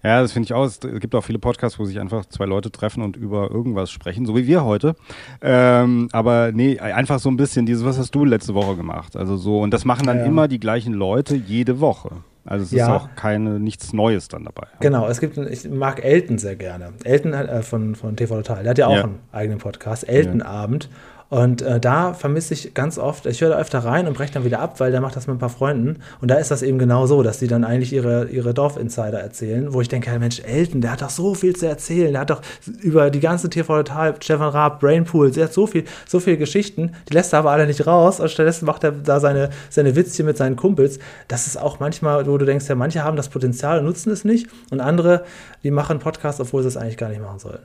Ja, 0.02 0.20
das 0.20 0.32
finde 0.32 0.46
ich 0.46 0.52
auch. 0.52 0.64
Es 0.64 0.80
gibt 0.80 1.14
auch 1.14 1.22
viele 1.22 1.38
Podcasts, 1.38 1.78
wo 1.78 1.84
sich 1.84 2.00
einfach 2.00 2.26
zwei 2.26 2.44
Leute 2.44 2.72
treffen 2.72 3.02
und 3.02 3.16
über 3.16 3.50
irgendwas 3.50 3.90
sprechen, 3.90 4.26
so 4.26 4.34
wie 4.36 4.48
wir 4.48 4.64
heute. 4.64 4.96
Ähm, 5.40 6.08
aber 6.12 6.50
nee, 6.52 6.78
einfach 6.80 7.20
so 7.20 7.30
ein 7.30 7.36
bisschen 7.36 7.66
dieses, 7.66 7.84
was 7.84 7.98
hast 7.98 8.12
du 8.14 8.24
letzte 8.24 8.54
Woche 8.54 8.74
gemacht? 8.74 9.16
Also 9.16 9.36
so, 9.36 9.60
und 9.60 9.72
das 9.72 9.84
machen 9.84 10.06
dann 10.06 10.18
ja. 10.18 10.24
immer 10.24 10.48
die 10.48 10.58
gleichen 10.58 10.92
Leute 10.92 11.36
jede 11.36 11.78
Woche. 11.78 12.10
Also 12.44 12.64
es 12.64 12.72
ja. 12.72 12.86
ist 12.86 13.02
auch 13.02 13.08
keine, 13.14 13.60
nichts 13.60 13.92
Neues 13.92 14.28
dann 14.28 14.44
dabei. 14.44 14.66
Genau, 14.80 15.06
es 15.08 15.20
gibt, 15.20 15.38
ich 15.38 15.68
mag 15.68 16.04
Elton 16.04 16.38
sehr 16.38 16.56
gerne. 16.56 16.92
Elton 17.04 17.32
äh, 17.34 17.62
von, 17.62 17.94
von 17.94 18.16
TV 18.16 18.36
Total, 18.36 18.62
der 18.62 18.70
hat 18.70 18.78
ja 18.78 18.86
auch 18.88 19.04
einen 19.04 19.20
eigenen 19.30 19.58
Podcast, 19.58 20.08
Elton-Abend. 20.08 20.88
Und 21.32 21.62
äh, 21.62 21.80
da 21.80 22.12
vermisse 22.12 22.52
ich 22.52 22.74
ganz 22.74 22.98
oft, 22.98 23.24
ich 23.24 23.40
höre 23.40 23.48
da 23.48 23.58
öfter 23.58 23.78
rein 23.78 24.06
und 24.06 24.12
breche 24.12 24.34
dann 24.34 24.44
wieder 24.44 24.60
ab, 24.60 24.80
weil 24.80 24.90
der 24.90 25.00
macht 25.00 25.16
das 25.16 25.26
mit 25.26 25.36
ein 25.36 25.38
paar 25.38 25.48
Freunden. 25.48 26.02
Und 26.20 26.30
da 26.30 26.34
ist 26.34 26.50
das 26.50 26.60
eben 26.60 26.78
genau 26.78 27.06
so, 27.06 27.22
dass 27.22 27.38
die 27.38 27.46
dann 27.46 27.64
eigentlich 27.64 27.94
ihre, 27.94 28.26
ihre 28.26 28.52
Dorf-Insider 28.52 29.18
erzählen, 29.18 29.72
wo 29.72 29.80
ich 29.80 29.88
denke, 29.88 30.10
Mensch, 30.18 30.40
Elton, 30.40 30.82
der 30.82 30.92
hat 30.92 31.00
doch 31.00 31.08
so 31.08 31.34
viel 31.34 31.56
zu 31.56 31.66
erzählen. 31.66 32.12
Der 32.12 32.20
hat 32.20 32.28
doch 32.28 32.42
über 32.82 33.08
die 33.08 33.20
ganze 33.20 33.48
TV 33.48 33.82
Total, 33.82 34.14
Stefan 34.20 34.50
Raab, 34.50 34.80
Brainpool, 34.80 35.30
der 35.30 35.44
hat 35.44 35.54
so 35.54 35.66
viel, 35.66 35.84
so 36.06 36.20
viele 36.20 36.36
Geschichten, 36.36 36.92
die 37.08 37.14
lässt 37.14 37.32
er 37.32 37.38
aber 37.38 37.52
alle 37.52 37.66
nicht 37.66 37.86
raus. 37.86 38.20
Und 38.20 38.30
stattdessen 38.30 38.66
macht 38.66 38.84
er 38.84 38.92
da 38.92 39.18
seine, 39.18 39.48
seine 39.70 39.96
Witzchen 39.96 40.26
mit 40.26 40.36
seinen 40.36 40.56
Kumpels. 40.56 40.98
Das 41.28 41.46
ist 41.46 41.56
auch 41.56 41.80
manchmal, 41.80 42.26
wo 42.26 42.36
du 42.36 42.44
denkst, 42.44 42.68
ja, 42.68 42.74
manche 42.74 43.04
haben 43.04 43.16
das 43.16 43.30
Potenzial 43.30 43.78
und 43.78 43.86
nutzen 43.86 44.12
es 44.12 44.26
nicht. 44.26 44.50
Und 44.70 44.80
andere, 44.80 45.24
die 45.62 45.70
machen 45.70 45.98
Podcasts, 45.98 46.42
obwohl 46.42 46.60
sie 46.60 46.68
es 46.68 46.76
eigentlich 46.76 46.98
gar 46.98 47.08
nicht 47.08 47.22
machen 47.22 47.38
sollten. 47.38 47.64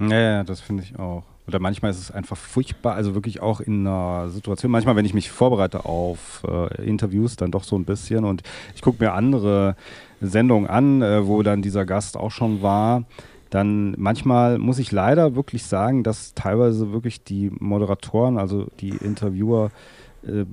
Ja, 0.00 0.18
ja 0.18 0.44
das 0.44 0.62
finde 0.62 0.82
ich 0.82 0.98
auch. 0.98 1.24
Oder 1.52 1.58
manchmal 1.58 1.90
ist 1.90 1.98
es 1.98 2.10
einfach 2.10 2.38
furchtbar, 2.38 2.94
also 2.94 3.14
wirklich 3.14 3.42
auch 3.42 3.60
in 3.60 3.86
einer 3.86 4.30
Situation, 4.30 4.72
manchmal, 4.72 4.96
wenn 4.96 5.04
ich 5.04 5.12
mich 5.12 5.30
vorbereite 5.30 5.84
auf 5.84 6.42
äh, 6.48 6.82
Interviews, 6.82 7.36
dann 7.36 7.50
doch 7.50 7.62
so 7.62 7.76
ein 7.76 7.84
bisschen. 7.84 8.24
Und 8.24 8.42
ich 8.74 8.80
gucke 8.80 9.04
mir 9.04 9.12
andere 9.12 9.76
Sendungen 10.22 10.66
an, 10.66 11.02
äh, 11.02 11.26
wo 11.26 11.42
dann 11.42 11.60
dieser 11.60 11.84
Gast 11.84 12.16
auch 12.16 12.30
schon 12.30 12.62
war, 12.62 13.04
dann 13.50 13.94
manchmal 13.98 14.56
muss 14.56 14.78
ich 14.78 14.92
leider 14.92 15.34
wirklich 15.36 15.64
sagen, 15.64 16.04
dass 16.04 16.32
teilweise 16.32 16.90
wirklich 16.94 17.22
die 17.22 17.50
Moderatoren, 17.50 18.38
also 18.38 18.68
die 18.80 18.96
Interviewer, 18.96 19.70
äh, 20.26 20.44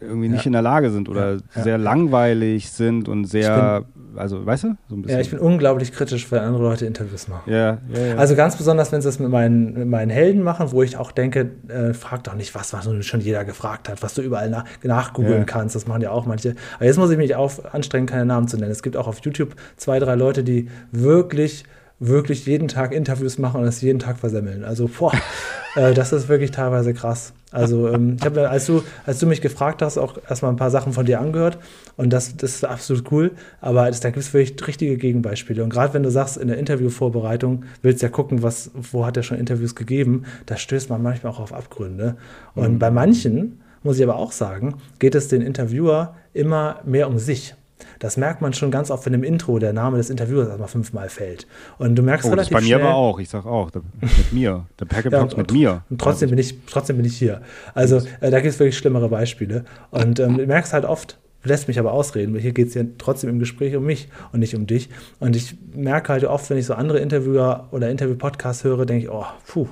irgendwie 0.00 0.28
nicht 0.28 0.46
in 0.46 0.52
der 0.52 0.62
Lage 0.62 0.90
sind 0.90 1.08
oder 1.08 1.38
sehr 1.54 1.78
langweilig 1.78 2.70
sind 2.70 3.08
und 3.08 3.24
sehr, 3.24 3.80
bin, 3.82 4.18
also 4.18 4.44
weißt 4.44 4.64
du, 4.64 4.76
so 4.88 4.96
ein 4.96 5.02
bisschen. 5.02 5.16
Ja, 5.16 5.22
ich 5.22 5.30
bin 5.30 5.38
unglaublich 5.38 5.92
kritisch, 5.92 6.30
wenn 6.30 6.40
andere 6.40 6.62
Leute 6.62 6.86
Interviews 6.86 7.28
machen. 7.28 7.50
Ja, 7.50 7.78
ja, 7.88 8.16
Also 8.16 8.36
ganz 8.36 8.56
besonders, 8.56 8.92
wenn 8.92 9.00
sie 9.00 9.08
das 9.08 9.18
mit 9.18 9.30
meinen, 9.30 9.74
mit 9.74 9.88
meinen 9.88 10.10
Helden 10.10 10.42
machen, 10.42 10.72
wo 10.72 10.82
ich 10.82 10.96
auch 10.96 11.10
denke, 11.10 11.50
äh, 11.68 11.94
frag 11.94 12.24
doch 12.24 12.34
nicht 12.34 12.54
was, 12.54 12.72
was 12.72 12.88
schon 13.06 13.20
jeder 13.20 13.44
gefragt 13.44 13.88
hat, 13.88 14.02
was 14.02 14.14
du 14.14 14.22
überall 14.22 14.50
nach, 14.50 14.64
nachgoogeln 14.82 15.46
kannst. 15.46 15.74
Das 15.74 15.86
machen 15.86 16.02
ja 16.02 16.10
auch 16.10 16.26
manche. 16.26 16.54
Aber 16.76 16.84
jetzt 16.84 16.98
muss 16.98 17.10
ich 17.10 17.16
mich 17.16 17.34
auch 17.34 17.52
anstrengen, 17.72 18.06
keine 18.06 18.26
Namen 18.26 18.48
zu 18.48 18.56
nennen. 18.56 18.72
Es 18.72 18.82
gibt 18.82 18.96
auch 18.96 19.06
auf 19.06 19.20
YouTube 19.24 19.54
zwei, 19.76 19.98
drei 19.98 20.14
Leute, 20.16 20.44
die 20.44 20.68
wirklich 20.92 21.64
wirklich 22.08 22.46
jeden 22.46 22.68
Tag 22.68 22.92
Interviews 22.92 23.38
machen 23.38 23.60
und 23.60 23.66
das 23.66 23.80
jeden 23.80 23.98
Tag 23.98 24.18
versemmeln. 24.18 24.64
Also, 24.64 24.88
boah, 24.88 25.12
äh, 25.76 25.94
das 25.94 26.12
ist 26.12 26.28
wirklich 26.28 26.50
teilweise 26.50 26.94
krass. 26.94 27.32
Also, 27.50 27.88
ähm, 27.88 28.16
ich 28.18 28.24
habe, 28.24 28.48
als 28.50 28.66
du, 28.66 28.82
als 29.06 29.18
du 29.20 29.26
mich 29.26 29.40
gefragt 29.40 29.80
hast, 29.82 29.96
auch 29.98 30.18
erstmal 30.28 30.52
ein 30.52 30.56
paar 30.56 30.70
Sachen 30.70 30.92
von 30.92 31.06
dir 31.06 31.20
angehört 31.20 31.58
und 31.96 32.12
das, 32.12 32.36
das 32.36 32.56
ist 32.56 32.64
absolut 32.64 33.10
cool. 33.12 33.30
Aber 33.60 33.86
das, 33.86 34.00
da 34.00 34.10
gibt 34.10 34.24
es 34.24 34.34
wirklich 34.34 34.66
richtige 34.66 34.96
Gegenbeispiele. 34.96 35.62
Und 35.62 35.70
gerade 35.70 35.94
wenn 35.94 36.02
du 36.02 36.10
sagst, 36.10 36.36
in 36.36 36.48
der 36.48 36.58
Interviewvorbereitung 36.58 37.64
willst 37.82 38.02
du 38.02 38.06
ja 38.06 38.10
gucken, 38.10 38.42
was, 38.42 38.70
wo 38.74 39.06
hat 39.06 39.16
er 39.16 39.22
schon 39.22 39.38
Interviews 39.38 39.74
gegeben, 39.74 40.24
da 40.46 40.56
stößt 40.56 40.90
man 40.90 41.02
manchmal 41.02 41.32
auch 41.32 41.40
auf 41.40 41.52
Abgründe. 41.52 42.16
Und 42.54 42.74
mhm. 42.74 42.78
bei 42.78 42.90
manchen, 42.90 43.60
muss 43.84 43.98
ich 43.98 44.02
aber 44.02 44.16
auch 44.16 44.32
sagen, 44.32 44.76
geht 44.98 45.14
es 45.14 45.28
den 45.28 45.42
Interviewer 45.42 46.16
immer 46.32 46.80
mehr 46.84 47.06
um 47.06 47.18
sich. 47.18 47.54
Das 47.98 48.16
merkt 48.16 48.40
man 48.40 48.52
schon 48.52 48.70
ganz 48.70 48.90
oft, 48.90 49.04
wenn 49.06 49.14
im 49.14 49.24
Intro 49.24 49.58
der 49.58 49.72
Name 49.72 49.96
des 49.96 50.10
Interviewers 50.10 50.48
erstmal 50.48 50.68
fünfmal 50.68 51.08
fällt. 51.08 51.46
Und 51.78 51.96
du 51.96 52.02
merkst 52.02 52.26
oh, 52.26 52.30
relativ 52.30 52.52
das 52.52 52.62
bei 52.62 52.66
mir 52.66 52.76
aber 52.76 52.94
auch, 52.94 53.18
ich 53.18 53.28
sag 53.28 53.46
auch, 53.46 53.70
mit 54.00 54.32
mir. 54.32 54.66
Der 54.78 54.84
Packet 54.84 55.12
ja, 55.12 55.26
mit 55.36 55.52
mir. 55.52 55.82
Und 55.90 56.00
trotzdem 56.00 56.30
bin 56.30 56.38
ich, 56.38 56.56
trotzdem 56.66 56.96
bin 56.96 57.06
ich 57.06 57.16
hier. 57.16 57.42
Also 57.74 57.98
äh, 58.20 58.30
da 58.30 58.40
gibt 58.40 58.54
es 58.54 58.58
wirklich 58.58 58.78
schlimmere 58.78 59.08
Beispiele. 59.08 59.64
Und 59.90 60.20
ähm, 60.20 60.38
du 60.38 60.46
merkst 60.46 60.72
halt 60.72 60.84
oft, 60.84 61.18
lässt 61.44 61.68
mich 61.68 61.78
aber 61.78 61.92
ausreden, 61.92 62.34
weil 62.34 62.40
hier 62.40 62.52
geht 62.52 62.68
es 62.68 62.74
ja 62.74 62.84
trotzdem 62.98 63.30
im 63.30 63.38
Gespräch 63.38 63.76
um 63.76 63.84
mich 63.84 64.08
und 64.32 64.40
nicht 64.40 64.54
um 64.54 64.66
dich. 64.66 64.88
Und 65.20 65.36
ich 65.36 65.56
merke 65.74 66.12
halt 66.12 66.24
oft, 66.24 66.48
wenn 66.50 66.58
ich 66.58 66.66
so 66.66 66.74
andere 66.74 66.98
Interviewer 66.98 67.68
oder 67.70 67.90
Interview-Podcasts 67.90 68.64
höre, 68.64 68.86
denke 68.86 69.04
ich, 69.04 69.10
oh, 69.10 69.26
puh. 69.46 69.68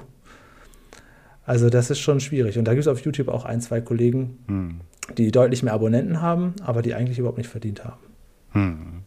Also 1.44 1.70
das 1.70 1.90
ist 1.90 1.98
schon 1.98 2.20
schwierig. 2.20 2.58
Und 2.58 2.66
da 2.66 2.72
gibt 2.72 2.82
es 2.82 2.88
auf 2.88 3.00
YouTube 3.00 3.28
auch 3.28 3.44
ein, 3.44 3.60
zwei 3.60 3.80
Kollegen, 3.80 4.38
hm. 4.46 4.80
Die 5.18 5.30
deutlich 5.30 5.62
mehr 5.62 5.72
Abonnenten 5.72 6.20
haben, 6.20 6.54
aber 6.64 6.82
die 6.82 6.94
eigentlich 6.94 7.18
überhaupt 7.18 7.38
nicht 7.38 7.50
verdient 7.50 7.84
haben. 7.84 8.00
Hm. 8.52 9.02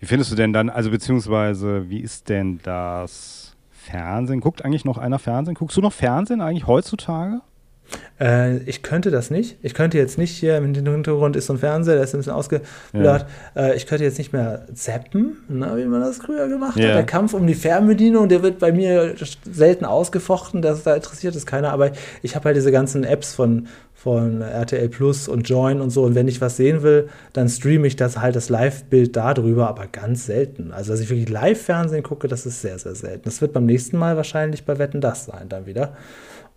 Wie 0.00 0.06
findest 0.06 0.30
du 0.30 0.36
denn 0.36 0.52
dann, 0.52 0.70
also 0.70 0.90
beziehungsweise 0.90 1.90
wie 1.90 2.00
ist 2.00 2.28
denn 2.28 2.60
das 2.62 3.56
Fernsehen? 3.70 4.40
Guckt 4.40 4.64
eigentlich 4.64 4.84
noch 4.84 4.98
einer 4.98 5.18
Fernsehen? 5.18 5.54
Guckst 5.54 5.76
du 5.76 5.80
noch 5.80 5.92
Fernsehen 5.92 6.40
eigentlich 6.40 6.66
heutzutage? 6.66 7.40
Äh, 8.20 8.58
ich 8.58 8.82
könnte 8.82 9.10
das 9.10 9.30
nicht. 9.30 9.56
Ich 9.62 9.74
könnte 9.74 9.96
jetzt 9.96 10.18
nicht 10.18 10.36
hier 10.36 10.56
im 10.56 10.74
Hintergrund 10.74 11.36
ist 11.36 11.46
so 11.46 11.54
ein 11.54 11.58
Fernseher, 11.58 11.94
der 11.94 12.04
ist 12.04 12.14
ein 12.14 12.18
bisschen 12.18 12.32
ausgebläht. 12.32 12.66
Ja. 12.92 13.26
Äh, 13.56 13.76
ich 13.76 13.86
könnte 13.86 14.04
jetzt 14.04 14.18
nicht 14.18 14.32
mehr 14.32 14.66
zappen, 14.74 15.38
na, 15.48 15.76
wie 15.76 15.84
man 15.84 16.00
das 16.00 16.18
früher 16.18 16.48
gemacht 16.48 16.76
ja. 16.76 16.88
hat. 16.88 16.94
Der 16.96 17.06
Kampf 17.06 17.34
um 17.34 17.46
die 17.46 17.54
Fernbedienung, 17.54 18.28
der 18.28 18.42
wird 18.42 18.58
bei 18.58 18.72
mir 18.72 19.14
selten 19.50 19.84
ausgefochten. 19.84 20.62
Das, 20.62 20.82
da 20.82 20.94
interessiert 20.94 21.34
es 21.34 21.46
keiner. 21.46 21.72
Aber 21.72 21.92
ich 22.22 22.34
habe 22.36 22.46
halt 22.46 22.56
diese 22.56 22.72
ganzen 22.72 23.04
Apps 23.04 23.34
von, 23.34 23.68
von 23.98 24.42
RTL 24.42 24.88
Plus 24.88 25.26
und 25.26 25.48
Join 25.48 25.80
und 25.80 25.90
so. 25.90 26.04
Und 26.04 26.14
wenn 26.14 26.28
ich 26.28 26.40
was 26.40 26.56
sehen 26.56 26.84
will, 26.84 27.08
dann 27.32 27.48
streame 27.48 27.84
ich 27.88 27.96
das 27.96 28.20
halt 28.20 28.36
das 28.36 28.48
Live-Bild 28.48 29.16
darüber, 29.16 29.68
aber 29.68 29.88
ganz 29.88 30.26
selten. 30.26 30.70
Also, 30.70 30.92
dass 30.92 31.00
ich 31.00 31.10
wirklich 31.10 31.28
Live-Fernsehen 31.28 32.04
gucke, 32.04 32.28
das 32.28 32.46
ist 32.46 32.62
sehr, 32.62 32.78
sehr 32.78 32.94
selten. 32.94 33.22
Das 33.24 33.40
wird 33.40 33.52
beim 33.52 33.66
nächsten 33.66 33.98
Mal 33.98 34.16
wahrscheinlich 34.16 34.64
bei 34.64 34.78
Wetten 34.78 35.00
das 35.00 35.24
sein, 35.24 35.48
dann 35.48 35.66
wieder. 35.66 35.96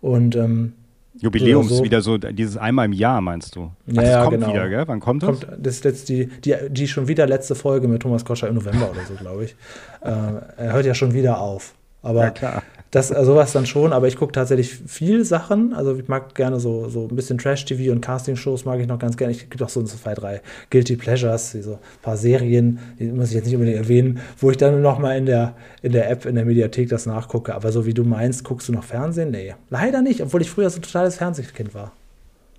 Und 0.00 0.36
ähm, 0.36 0.74
Jubiläums 1.18 1.68
so. 1.68 1.82
wieder 1.82 2.00
so, 2.00 2.16
dieses 2.16 2.56
einmal 2.56 2.86
im 2.86 2.92
Jahr, 2.92 3.20
meinst 3.20 3.56
du? 3.56 3.72
Ach, 3.88 3.92
ja, 3.92 4.02
das 4.02 4.24
kommt 4.24 4.40
genau. 4.40 4.52
wieder, 4.52 4.68
gell? 4.68 4.84
Wann 4.86 5.00
kommt 5.00 5.24
das? 5.24 5.40
Kommt, 5.40 5.46
das 5.58 5.74
ist 5.74 5.84
jetzt 5.84 6.08
die, 6.10 6.26
die, 6.26 6.54
die 6.70 6.86
schon 6.86 7.08
wieder 7.08 7.26
letzte 7.26 7.56
Folge 7.56 7.88
mit 7.88 8.02
Thomas 8.02 8.24
Koscher 8.24 8.46
im 8.46 8.54
November 8.54 8.88
oder 8.88 9.00
so, 9.08 9.14
glaube 9.14 9.46
ich. 9.46 9.56
Äh, 10.00 10.10
er 10.58 10.72
hört 10.74 10.86
ja 10.86 10.94
schon 10.94 11.12
wieder 11.12 11.40
auf. 11.40 11.74
Aber 12.02 12.20
ja, 12.20 12.30
klar. 12.30 12.62
Das, 12.92 13.10
äh, 13.10 13.24
sowas 13.24 13.52
dann 13.52 13.64
schon, 13.64 13.94
aber 13.94 14.06
ich 14.06 14.16
gucke 14.16 14.32
tatsächlich 14.32 14.70
viel 14.70 15.24
Sachen. 15.24 15.72
Also 15.72 15.96
ich 15.96 16.08
mag 16.08 16.34
gerne 16.34 16.60
so, 16.60 16.90
so 16.90 17.08
ein 17.08 17.16
bisschen 17.16 17.38
Trash-TV 17.38 17.90
und 17.90 18.02
Casting-Shows 18.02 18.66
mag 18.66 18.80
ich 18.80 18.86
noch 18.86 18.98
ganz 18.98 19.16
gerne. 19.16 19.32
Ich 19.32 19.48
gibt 19.48 19.62
auch 19.62 19.70
so 19.70 19.82
zwei, 19.82 20.12
drei 20.12 20.42
Guilty 20.68 20.96
Pleasures, 20.96 21.52
so 21.52 21.72
ein 21.72 21.78
paar 22.02 22.18
Serien, 22.18 22.78
die 22.98 23.06
muss 23.06 23.28
ich 23.28 23.34
jetzt 23.34 23.46
nicht 23.46 23.54
unbedingt 23.54 23.78
erwähnen, 23.78 24.20
wo 24.38 24.50
ich 24.50 24.58
dann 24.58 24.82
noch 24.82 24.98
mal 24.98 25.16
in 25.16 25.24
der, 25.24 25.56
in 25.80 25.92
der 25.92 26.10
App, 26.10 26.26
in 26.26 26.34
der 26.34 26.44
Mediathek 26.44 26.90
das 26.90 27.06
nachgucke. 27.06 27.54
Aber 27.54 27.72
so 27.72 27.86
wie 27.86 27.94
du 27.94 28.04
meinst, 28.04 28.44
guckst 28.44 28.68
du 28.68 28.74
noch 28.74 28.84
Fernsehen? 28.84 29.30
Nee, 29.30 29.54
leider 29.70 30.02
nicht, 30.02 30.20
obwohl 30.20 30.42
ich 30.42 30.50
früher 30.50 30.68
so 30.68 30.78
ein 30.78 30.82
totales 30.82 31.16
Fernsehkind 31.16 31.74
war. 31.74 31.92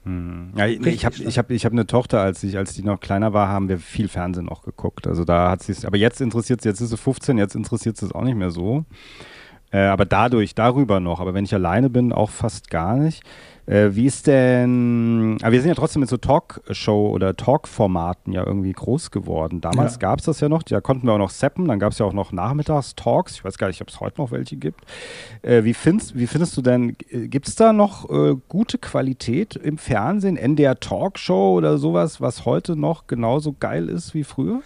Hm. 0.03 0.51
Ja, 0.55 0.65
ich 0.65 1.05
habe 1.05 1.15
ich 1.15 1.37
hab, 1.37 1.51
ich 1.51 1.63
hab 1.63 1.73
eine 1.73 1.85
Tochter, 1.85 2.21
als 2.21 2.41
ich, 2.41 2.57
als 2.57 2.73
die 2.73 2.81
noch 2.81 2.99
kleiner 2.99 3.33
war, 3.33 3.49
haben 3.49 3.69
wir 3.69 3.77
viel 3.77 4.07
Fernsehen 4.07 4.49
auch 4.49 4.63
geguckt. 4.63 5.05
Also 5.05 5.25
da 5.25 5.51
hat 5.51 5.61
sie 5.61 5.75
aber 5.85 5.97
jetzt 5.97 6.21
interessiert 6.21 6.61
sie, 6.61 6.69
jetzt 6.69 6.81
ist 6.81 6.89
sie 6.89 6.97
15, 6.97 7.37
jetzt 7.37 7.53
interessiert 7.53 7.97
sie 7.97 8.07
es 8.07 8.11
auch 8.11 8.23
nicht 8.23 8.35
mehr 8.35 8.49
so. 8.49 8.83
Äh, 9.73 9.79
aber 9.87 10.05
dadurch, 10.05 10.55
darüber 10.55 10.99
noch. 10.99 11.19
Aber 11.19 11.33
wenn 11.33 11.45
ich 11.45 11.53
alleine 11.53 11.89
bin, 11.89 12.13
auch 12.13 12.29
fast 12.29 12.69
gar 12.69 12.95
nicht. 12.95 13.23
Äh, 13.65 13.91
wie 13.93 14.05
ist 14.05 14.27
denn, 14.27 15.37
aber 15.41 15.53
wir 15.53 15.61
sind 15.61 15.69
ja 15.69 15.75
trotzdem 15.75 16.01
mit 16.01 16.09
so 16.09 16.17
Talkshow 16.17 17.09
oder 17.09 17.35
Talk-Formaten 17.35 18.33
ja 18.33 18.45
irgendwie 18.45 18.73
groß 18.73 19.09
geworden. 19.09 19.61
Damals 19.61 19.93
ja. 19.93 19.99
gab 19.99 20.19
es 20.19 20.25
das 20.25 20.41
ja 20.41 20.49
noch, 20.49 20.63
da 20.63 20.81
konnten 20.81 21.07
wir 21.07 21.13
auch 21.13 21.17
noch 21.17 21.29
seppen, 21.29 21.69
dann 21.69 21.79
gab 21.79 21.93
es 21.93 21.99
ja 21.99 22.05
auch 22.05 22.13
noch 22.13 22.33
Nachmittagstalks. 22.33 23.35
Ich 23.35 23.45
weiß 23.45 23.57
gar 23.57 23.67
nicht, 23.67 23.81
ob 23.81 23.87
es 23.87 24.01
heute 24.01 24.19
noch 24.21 24.31
welche 24.31 24.57
gibt. 24.57 24.81
Äh, 25.43 25.63
wie, 25.63 25.73
findest, 25.73 26.17
wie 26.17 26.27
findest 26.27 26.57
du 26.57 26.61
denn, 26.61 26.97
äh, 27.09 27.29
gibt 27.29 27.47
es 27.47 27.55
da 27.55 27.71
noch 27.71 28.09
äh, 28.09 28.35
gute 28.49 28.77
Qualität 28.77 29.55
im 29.55 29.77
Fernsehen, 29.77 30.35
NDR 30.35 30.79
Talkshow 30.79 31.53
oder 31.53 31.77
sowas, 31.77 32.19
was 32.19 32.45
heute 32.45 32.75
noch 32.75 33.07
genauso 33.07 33.55
geil 33.57 33.87
ist 33.87 34.13
wie 34.13 34.25
früher? 34.25 34.61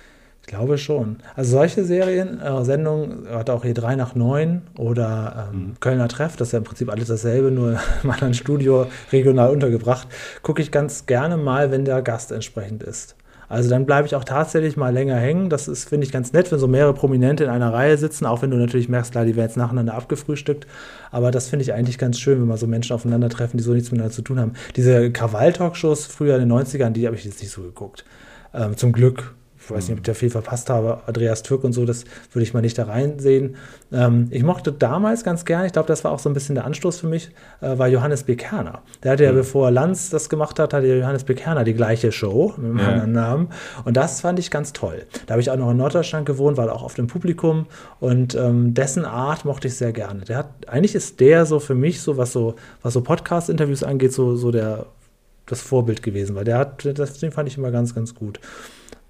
Ich 0.48 0.54
glaube 0.54 0.78
schon. 0.78 1.18
Also 1.36 1.58
solche 1.58 1.84
Serien, 1.84 2.40
äh, 2.40 2.64
Sendungen, 2.64 3.28
hat 3.30 3.50
auch 3.50 3.64
hier 3.64 3.74
3 3.74 3.98
nach 3.98 4.16
9 4.16 4.62
oder 4.78 5.50
ähm, 5.52 5.60
mhm. 5.60 5.80
Kölner 5.82 6.08
Treff, 6.08 6.38
das 6.38 6.48
ist 6.48 6.52
ja 6.54 6.60
im 6.60 6.64
Prinzip 6.64 6.90
alles 6.90 7.10
dasselbe, 7.10 7.52
nur 7.52 7.78
im 8.04 8.10
anderen 8.10 8.34
Studio 8.34 8.88
regional 9.12 9.50
untergebracht, 9.50 10.08
gucke 10.44 10.62
ich 10.62 10.72
ganz 10.72 11.06
gerne 11.06 11.36
mal, 11.36 11.70
wenn 11.72 11.84
der 11.84 12.02
Gast 12.02 12.32
entsprechend 12.32 12.82
ist. 12.82 13.18
Also 13.50 13.70
dann 13.70 13.86
bleibe 13.86 14.08
ich 14.08 14.16
auch 14.16 14.24
tatsächlich 14.24 14.78
mal 14.78 14.94
länger 14.94 15.18
hängen. 15.18 15.50
Das 15.50 15.68
ist, 15.68 15.90
finde 15.90 16.08
ich, 16.08 16.14
ganz 16.14 16.32
nett, 16.32 16.50
wenn 16.50 16.60
so 16.60 16.68
mehrere 16.68 16.94
Prominente 16.94 17.44
in 17.44 17.50
einer 17.50 17.74
Reihe 17.74 17.98
sitzen, 17.98 18.26
auch 18.26 18.42
wenn 18.42 18.50
du 18.50 18.56
natürlich 18.56 18.88
merkst, 18.88 19.12
klar, 19.12 19.26
die 19.26 19.36
werden 19.36 19.50
jetzt 19.50 19.58
nacheinander 19.58 19.96
abgefrühstückt. 19.96 20.66
Aber 21.12 21.30
das 21.30 21.50
finde 21.50 21.64
ich 21.64 21.74
eigentlich 21.74 21.98
ganz 21.98 22.20
schön, 22.20 22.40
wenn 22.40 22.48
mal 22.48 22.58
so 22.58 22.68
Menschen 22.68 22.94
aufeinandertreffen, 22.94 23.58
die 23.58 23.64
so 23.66 23.74
nichts 23.74 23.92
miteinander 23.92 24.16
zu 24.16 24.22
tun 24.22 24.40
haben. 24.40 24.54
Diese 24.78 25.12
Krawall-Talkshows 25.12 26.06
früher 26.06 26.38
in 26.38 26.48
den 26.48 26.58
90ern, 26.58 26.92
die 26.92 27.06
habe 27.06 27.18
ich 27.18 27.26
jetzt 27.26 27.42
nicht 27.42 27.52
so 27.52 27.64
geguckt. 27.64 28.06
Ähm, 28.54 28.78
zum 28.78 28.94
Glück 28.94 29.36
ich 29.68 29.72
weiß 29.72 29.90
nicht, 29.90 29.94
ob 29.94 29.98
ich 30.00 30.06
da 30.06 30.14
viel 30.14 30.30
verpasst 30.30 30.70
habe, 30.70 31.02
Andreas 31.08 31.44
Türk 31.44 31.66
und 31.66 31.74
so, 31.74 31.86
das 31.86 32.06
würde 32.32 32.44
ich 32.44 32.54
mal 32.54 32.62
nicht 32.62 32.78
da 32.78 32.86
reinsehen. 32.86 33.58
Ähm, 33.92 34.28
ich 34.32 34.42
mochte 34.44 34.72
damals 34.72 35.26
ganz 35.26 35.44
gerne, 35.44 35.66
ich 35.66 35.74
glaube, 35.74 35.90
das 35.90 36.06
war 36.06 36.12
auch 36.12 36.20
so 36.20 36.30
ein 36.30 36.34
bisschen 36.34 36.56
der 36.56 36.64
Anstoß 36.64 37.02
für 37.02 37.08
mich, 37.08 37.32
äh, 37.60 37.78
war 37.78 37.90
Johannes 37.90 38.24
Bekerner. 38.24 38.82
Der 39.04 39.12
hatte 39.12 39.26
ja, 39.26 39.34
mhm. 39.34 39.38
bevor 39.38 39.70
Lanz 39.70 40.10
das 40.10 40.30
gemacht 40.30 40.58
hat, 40.58 40.74
hatte 40.74 40.88
Johannes 40.88 41.26
Bekerner 41.26 41.66
die 41.66 41.74
gleiche 41.74 42.14
Show 42.14 42.54
mit 42.56 42.66
einem 42.66 42.80
ja. 42.80 42.88
anderen 42.88 43.12
Namen. 43.12 43.48
Und 43.84 43.98
das 43.98 44.22
fand 44.22 44.40
ich 44.40 44.52
ganz 44.52 44.72
toll. 44.72 45.06
Da 45.26 45.34
habe 45.34 45.42
ich 45.42 45.52
auch 45.52 45.58
noch 45.58 45.72
in 45.72 45.78
Norddeutschland 45.78 46.26
gewohnt, 46.26 46.56
war 46.56 46.72
auch 46.72 46.84
auf 46.84 46.94
dem 46.94 47.08
Publikum 47.08 47.66
und 48.00 48.36
ähm, 48.36 48.74
dessen 48.74 49.04
Art 49.04 49.44
mochte 49.44 49.68
ich 49.68 49.76
sehr 49.76 49.92
gerne. 49.92 50.22
Der 50.22 50.38
hat, 50.38 50.50
eigentlich 50.68 50.96
ist 50.96 51.20
der 51.20 51.46
so 51.46 51.60
für 51.60 51.76
mich, 51.76 52.02
so 52.02 52.16
was 52.16 52.32
so, 52.32 52.56
was 52.84 52.94
so 52.94 53.02
Podcast-Interviews 53.02 53.84
angeht, 53.84 54.14
so, 54.14 54.38
so 54.38 54.52
der 54.52 54.86
das 55.48 55.62
Vorbild 55.62 56.04
gewesen, 56.04 56.36
weil 56.36 56.44
der 56.44 56.58
hat, 56.58 56.86
das, 57.00 57.20
den 57.20 57.32
fand 57.32 57.50
ich 57.50 57.58
immer 57.58 57.72
ganz, 57.72 57.96
ganz 57.96 58.14
gut. 58.14 58.40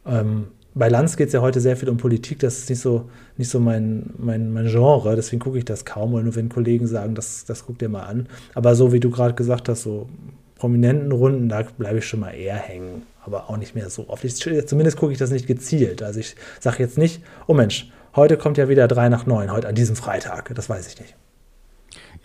Ähm, 0.07 0.47
bei 0.77 0.89
Lanz 0.89 1.17
geht 1.17 1.27
es 1.27 1.33
ja 1.33 1.41
heute 1.41 1.59
sehr 1.59 1.75
viel 1.75 1.89
um 1.89 1.97
Politik, 1.97 2.39
das 2.39 2.59
ist 2.59 2.69
nicht 2.69 2.81
so, 2.81 3.09
nicht 3.35 3.49
so 3.49 3.59
mein, 3.59 4.11
mein, 4.17 4.53
mein 4.53 4.67
Genre, 4.67 5.15
deswegen 5.15 5.39
gucke 5.39 5.57
ich 5.57 5.65
das 5.65 5.85
kaum, 5.85 6.13
oder 6.13 6.23
nur 6.23 6.35
wenn 6.35 6.49
Kollegen 6.49 6.85
sagen, 6.87 7.15
das, 7.15 7.45
das 7.45 7.65
guck 7.65 7.79
dir 7.79 7.89
mal 7.89 8.03
an. 8.03 8.27
Aber 8.53 8.75
so 8.75 8.93
wie 8.93 8.99
du 8.99 9.09
gerade 9.09 9.33
gesagt 9.33 9.69
hast, 9.69 9.83
so 9.83 10.07
prominenten 10.55 11.11
Runden, 11.11 11.49
da 11.49 11.63
bleibe 11.63 11.99
ich 11.99 12.05
schon 12.05 12.19
mal 12.19 12.31
eher 12.31 12.55
hängen, 12.55 13.03
aber 13.25 13.49
auch 13.49 13.57
nicht 13.57 13.75
mehr 13.75 13.89
so 13.89 14.07
oft. 14.09 14.23
Ich, 14.23 14.35
zumindest 14.67 14.97
gucke 14.97 15.11
ich 15.11 15.17
das 15.17 15.31
nicht 15.31 15.47
gezielt. 15.47 16.03
Also 16.03 16.19
ich 16.19 16.35
sage 16.59 16.77
jetzt 16.79 16.97
nicht, 16.97 17.23
oh 17.47 17.53
Mensch, 17.53 17.91
heute 18.15 18.37
kommt 18.37 18.57
ja 18.57 18.69
wieder 18.69 18.87
drei 18.87 19.09
nach 19.09 19.25
neun, 19.25 19.51
heute 19.51 19.67
an 19.67 19.75
diesem 19.75 19.95
Freitag, 19.95 20.53
das 20.53 20.69
weiß 20.69 20.87
ich 20.87 20.99
nicht. 20.99 21.15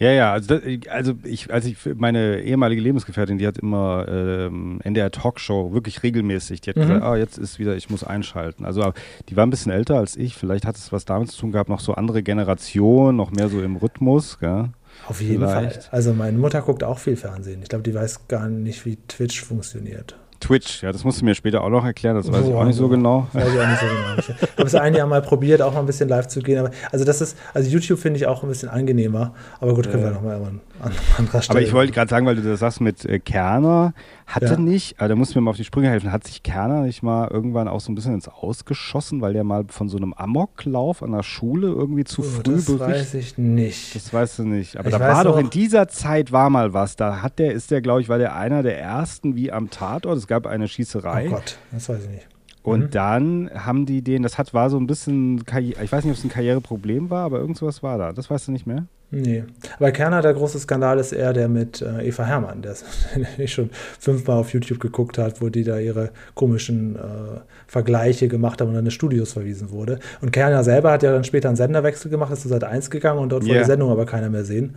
Ja, 0.03 0.11
ja, 0.11 0.33
also, 0.33 0.59
das, 0.59 0.63
also 0.89 1.15
ich, 1.23 1.53
als 1.53 1.65
ich 1.65 1.77
meine 1.95 2.41
ehemalige 2.41 2.81
Lebensgefährtin, 2.81 3.39
die 3.39 3.47
hat 3.47 3.59
immer 3.59 4.05
ähm, 4.09 4.81
NDR 4.83 5.13
Talkshow 5.13 5.73
wirklich 5.73 6.03
regelmäßig. 6.03 6.61
Die 6.61 6.71
hat 6.71 6.77
mhm. 6.77 6.81
gesagt, 6.81 7.03
ah, 7.05 7.17
jetzt 7.17 7.39
ist 7.39 7.61
wieder, 7.61 7.77
ich 7.77 7.89
muss 7.89 8.03
einschalten. 8.03 8.65
Also 8.65 8.93
die 9.29 9.37
war 9.37 9.47
ein 9.47 9.51
bisschen 9.51 9.71
älter 9.71 9.99
als 9.99 10.17
ich. 10.17 10.35
Vielleicht 10.35 10.67
hat 10.67 10.75
es 10.75 10.91
was 10.91 11.05
damit 11.05 11.31
zu 11.31 11.39
tun 11.39 11.53
gehabt, 11.53 11.69
noch 11.69 11.79
so 11.79 11.95
andere 11.95 12.25
Generationen, 12.25 13.17
noch 13.17 13.31
mehr 13.31 13.49
so 13.49 13.63
im 13.63 13.77
Rhythmus. 13.77 14.41
Gell? 14.41 14.71
Auf 15.07 15.21
jeden 15.21 15.39
Vielleicht. 15.39 15.85
Fall. 15.85 15.93
Also 15.93 16.13
meine 16.15 16.37
Mutter 16.37 16.63
guckt 16.63 16.83
auch 16.83 16.99
viel 16.99 17.17
Fernsehen. 17.17 17.63
Ich 17.63 17.69
glaube, 17.69 17.85
die 17.85 17.95
weiß 17.95 18.27
gar 18.27 18.49
nicht, 18.49 18.85
wie 18.85 18.97
Twitch 19.07 19.41
funktioniert. 19.41 20.17
Twitch, 20.43 20.83
ja, 20.83 20.93
das 20.93 21.05
musst 21.05 21.21
du 21.21 21.25
mir 21.25 21.35
später 21.35 21.63
auch 21.63 21.71
noch 21.71 21.85
erklären, 21.85 22.17
das 22.17 22.31
weiß 22.31 22.45
oh, 22.45 22.49
ich 22.49 22.55
auch 22.55 22.65
nicht 22.65 22.77
so 22.77 22.89
genau. 22.89 23.29
Weiß 23.33 23.49
ich 23.55 23.61
auch 23.61 23.67
nicht 23.69 23.81
so 23.81 23.87
genau. 23.87 24.41
Ich 24.41 24.59
habe 24.59 24.67
es 24.67 24.75
ein 24.75 24.95
Jahr 24.95 25.07
mal 25.07 25.23
probiert, 25.23 25.63
auch 25.63 25.73
mal 25.73 25.81
ein 25.81 25.87
bisschen 25.87 26.09
live 26.09 26.27
zu 26.27 26.41
gehen. 26.41 26.59
Aber, 26.59 26.71
also 26.91 27.05
das 27.05 27.21
ist, 27.21 27.39
also 27.55 27.71
YouTube 27.71 27.99
finde 27.99 28.19
ich 28.19 28.27
auch 28.27 28.43
ein 28.43 28.49
bisschen 28.49 28.69
angenehmer. 28.69 29.35
Aber 29.61 29.75
gut, 29.75 29.91
können 29.91 30.03
äh, 30.03 30.07
wir 30.07 30.13
nochmal 30.13 30.41
an 30.83 30.93
anderer 31.19 31.43
Stelle. 31.43 31.59
Aber 31.59 31.67
ich 31.67 31.73
wollte 31.73 31.93
gerade 31.93 32.09
sagen, 32.09 32.27
weil 32.27 32.37
du 32.37 32.43
das 32.43 32.61
sagst 32.61 32.81
mit 32.81 33.05
äh, 33.05 33.19
Kerner, 33.19 33.95
hatte 34.27 34.47
ja. 34.47 34.57
nicht, 34.57 35.01
also 35.01 35.11
da 35.11 35.17
musst 35.17 35.35
du 35.35 35.39
mir 35.39 35.45
mal 35.45 35.51
auf 35.51 35.57
die 35.57 35.65
Sprünge 35.65 35.89
helfen, 35.89 36.13
hat 36.13 36.25
sich 36.25 36.43
Kerner 36.43 36.83
nicht 36.83 37.03
mal 37.03 37.29
irgendwann 37.29 37.69
auch 37.69 37.81
so 37.81 37.93
ein 37.93 37.95
bisschen 37.95 38.15
ins 38.15 38.29
Ausgeschossen, 38.29 39.21
weil 39.21 39.33
der 39.33 39.45
mal 39.45 39.65
von 39.69 39.89
so 39.89 39.97
einem 39.97 40.13
Amoklauf 40.13 41.03
an 41.03 41.13
der 41.13 41.23
Schule 41.23 41.69
irgendwie 41.69 42.05
zu 42.05 42.23
oh, 42.23 42.25
früh 42.25 42.55
das 42.55 42.65
berichtet? 42.67 42.81
Das 42.81 42.89
weiß 42.89 43.15
ich 43.15 43.39
nicht. 43.39 43.95
Das 43.95 44.13
weißt 44.13 44.41
du 44.41 44.45
nicht. 44.45 44.77
Aber 44.77 44.89
ich 44.89 44.95
da 44.95 45.01
war 45.01 45.25
doch 45.25 45.39
in 45.39 45.51
dieser 45.51 45.89
Zeit 45.89 46.33
war 46.33 46.51
mal 46.51 46.73
was. 46.73 46.97
Da 46.97 47.23
hat 47.23 47.39
der, 47.39 47.53
ist 47.53 47.71
der, 47.71 47.81
glaube 47.81 48.01
ich, 48.01 48.09
war 48.09 48.19
der 48.19 48.35
einer 48.35 48.63
der 48.63 48.79
ersten 48.81 49.37
wie 49.37 49.53
am 49.53 49.71
Tatort. 49.71 50.19
Es 50.19 50.27
gab 50.27 50.47
eine 50.47 50.69
Schießerei. 50.69 51.27
Oh 51.29 51.35
Gott, 51.35 51.59
das 51.71 51.89
weiß 51.89 52.05
ich 52.05 52.11
nicht. 52.11 52.27
Und 52.63 52.81
mhm. 52.81 52.91
dann 52.91 53.51
haben 53.55 53.87
die 53.87 54.03
den, 54.03 54.23
das 54.23 54.39
hat, 54.39 54.55
war 54.55 54.71
so 54.71 54.79
ein 54.79 54.87
bisschen, 54.87 55.39
ich 55.39 55.93
weiß 55.93 56.05
nicht, 56.05 56.13
ob 56.13 56.19
es 56.19 56.25
ein 56.25 56.31
Karriereproblem 56.31 57.11
war, 57.11 57.25
aber 57.25 57.39
irgend 57.39 57.57
sowas 57.57 57.83
war 57.83 57.99
da. 57.99 58.13
Das 58.13 58.31
weißt 58.31 58.49
du 58.49 58.53
nicht 58.53 58.67
mehr? 58.67 58.87
Nee. 59.15 59.45
Bei 59.79 59.91
Kerner, 59.93 60.23
der 60.23 60.33
große 60.33 60.59
Skandal 60.59 60.99
ist 60.99 61.13
eher 61.13 61.35
der 61.35 61.47
mit 61.47 61.83
äh, 61.83 62.09
Eva 62.09 62.25
Hermann, 62.25 62.63
der 62.63 62.75
ich 63.39 63.53
schon 63.53 63.69
fünfmal 64.01 64.39
auf 64.39 64.55
YouTube 64.55 64.81
geguckt 64.81 65.19
hat, 65.19 65.43
wo 65.43 65.51
die 65.51 65.65
da 65.65 65.79
ihre 65.79 66.11
komischen 66.35 66.97
äh, 66.97 67.41
Vergleiche 67.67 68.29
gemacht 68.29 68.63
haben 68.63 68.69
und 68.69 68.75
dann 68.75 68.87
in 68.87 68.91
Studios 68.91 69.35
verwiesen 69.35 69.71
wurde. 69.71 69.99
Und 70.23 70.33
Kerner 70.33 70.65
selber 70.65 70.93
hat 70.93 71.03
ja 71.03 71.13
dann 71.13 71.25
später 71.25 71.49
einen 71.49 71.57
Senderwechsel 71.57 72.11
gemacht, 72.11 72.33
ist 72.33 72.41
zu 72.41 72.49
Sat 72.49 72.65
1 72.65 72.91
gegangen 72.91 73.19
und 73.19 73.29
dort 73.29 73.43
yeah. 73.43 73.51
wollte 73.51 73.65
die 73.65 73.71
Sendung 73.71 73.91
aber 73.91 74.07
keiner 74.07 74.31
mehr 74.31 74.45
sehen. 74.45 74.77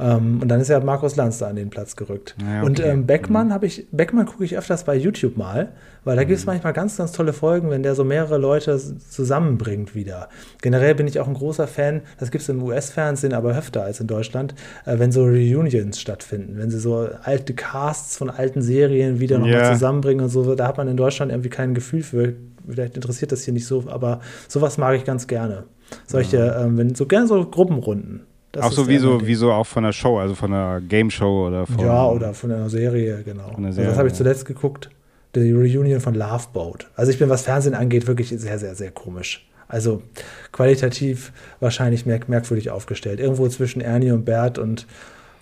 Ähm, 0.00 0.40
und 0.40 0.48
dann 0.48 0.60
ist 0.60 0.68
ja 0.68 0.80
Markus 0.80 1.16
Lanz 1.16 1.38
da 1.38 1.48
an 1.48 1.56
den 1.56 1.68
Platz 1.68 1.94
gerückt. 1.94 2.34
Ja, 2.40 2.60
okay. 2.60 2.66
Und 2.66 2.80
ähm, 2.80 3.06
Beckmann 3.06 3.48
mhm. 3.48 3.52
habe 3.52 3.66
ich, 3.66 3.86
Beckmann 3.92 4.26
gucke 4.26 4.44
ich 4.44 4.56
öfters 4.56 4.84
bei 4.84 4.96
YouTube 4.96 5.36
mal, 5.36 5.72
weil 6.04 6.16
da 6.16 6.22
mhm. 6.22 6.28
gibt 6.28 6.38
es 6.40 6.46
manchmal 6.46 6.72
ganz, 6.72 6.96
ganz 6.96 7.12
tolle 7.12 7.32
Folgen, 7.32 7.70
wenn 7.70 7.82
der 7.82 7.94
so 7.94 8.04
mehrere 8.04 8.38
Leute 8.38 8.78
zusammenbringt 8.78 9.94
wieder. 9.94 10.28
Generell 10.62 10.94
bin 10.94 11.06
ich 11.06 11.20
auch 11.20 11.28
ein 11.28 11.34
großer 11.34 11.66
Fan, 11.66 12.00
das 12.18 12.30
gibt 12.30 12.42
es 12.42 12.48
im 12.48 12.62
US-Fernsehen 12.62 13.34
aber 13.34 13.56
öfter 13.56 13.82
als 13.82 14.00
in 14.00 14.06
Deutschland, 14.06 14.54
äh, 14.86 14.98
wenn 14.98 15.12
so 15.12 15.24
Reunions 15.24 16.00
stattfinden, 16.00 16.56
wenn 16.56 16.70
sie 16.70 16.80
so 16.80 17.08
alte 17.22 17.54
Casts 17.54 18.16
von 18.16 18.30
alten 18.30 18.62
Serien 18.62 19.20
wieder 19.20 19.38
nochmal 19.38 19.54
yeah. 19.54 19.72
zusammenbringen 19.72 20.24
und 20.24 20.30
so, 20.30 20.54
da 20.54 20.66
hat 20.66 20.78
man 20.78 20.88
in 20.88 20.96
Deutschland 20.96 21.30
irgendwie 21.30 21.50
kein 21.50 21.74
Gefühl 21.74 22.02
für. 22.02 22.34
Vielleicht 22.68 22.94
interessiert 22.94 23.32
das 23.32 23.42
hier 23.42 23.54
nicht 23.54 23.66
so, 23.66 23.84
aber 23.88 24.20
sowas 24.48 24.78
mag 24.78 24.96
ich 24.96 25.04
ganz 25.04 25.26
gerne. 25.26 25.64
Solche, 26.06 26.38
ja. 26.38 26.64
ähm, 26.64 26.78
wenn 26.78 26.94
so 26.94 27.06
gerne 27.06 27.26
so 27.26 27.44
Gruppenrunden. 27.44 28.26
Das 28.52 28.64
auch 28.64 28.72
so 28.72 28.88
wie 28.88 28.98
so, 28.98 29.26
wie 29.26 29.34
so 29.34 29.52
auch 29.52 29.66
von 29.66 29.84
der 29.84 29.92
Show, 29.92 30.18
also 30.18 30.34
von 30.34 30.50
der 30.50 30.80
Game 30.86 31.10
Show 31.10 31.46
oder 31.46 31.66
von. 31.66 31.78
Ja, 31.78 32.06
oder 32.06 32.34
von 32.34 32.50
einer 32.50 32.68
Serie, 32.68 33.22
genau. 33.24 33.54
Einer 33.56 33.72
Serie, 33.72 33.88
also 33.88 33.90
das 33.90 33.98
habe 33.98 34.08
ich 34.08 34.14
zuletzt 34.14 34.44
geguckt. 34.44 34.90
Die 35.36 35.52
Reunion 35.52 36.00
von 36.00 36.14
Love 36.14 36.46
Boat. 36.52 36.88
Also 36.96 37.12
ich 37.12 37.18
bin, 37.20 37.28
was 37.28 37.42
Fernsehen 37.42 37.74
angeht, 37.74 38.08
wirklich 38.08 38.30
sehr, 38.30 38.58
sehr, 38.58 38.74
sehr 38.74 38.90
komisch. 38.90 39.48
Also 39.68 40.02
qualitativ 40.50 41.32
wahrscheinlich 41.60 42.04
merk 42.04 42.28
merkwürdig 42.28 42.70
aufgestellt. 42.70 43.20
Irgendwo 43.20 43.46
zwischen 43.48 43.80
Ernie 43.80 44.10
und 44.10 44.24
Bert 44.24 44.58
und, 44.58 44.88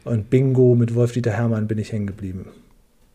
und 0.05 0.29
Bingo 0.29 0.75
mit 0.75 0.95
Wolf-Dieter 0.95 1.33
Hermann 1.33 1.67
bin 1.67 1.79
ich 1.79 1.93
hängen 1.93 2.07
geblieben. 2.07 2.51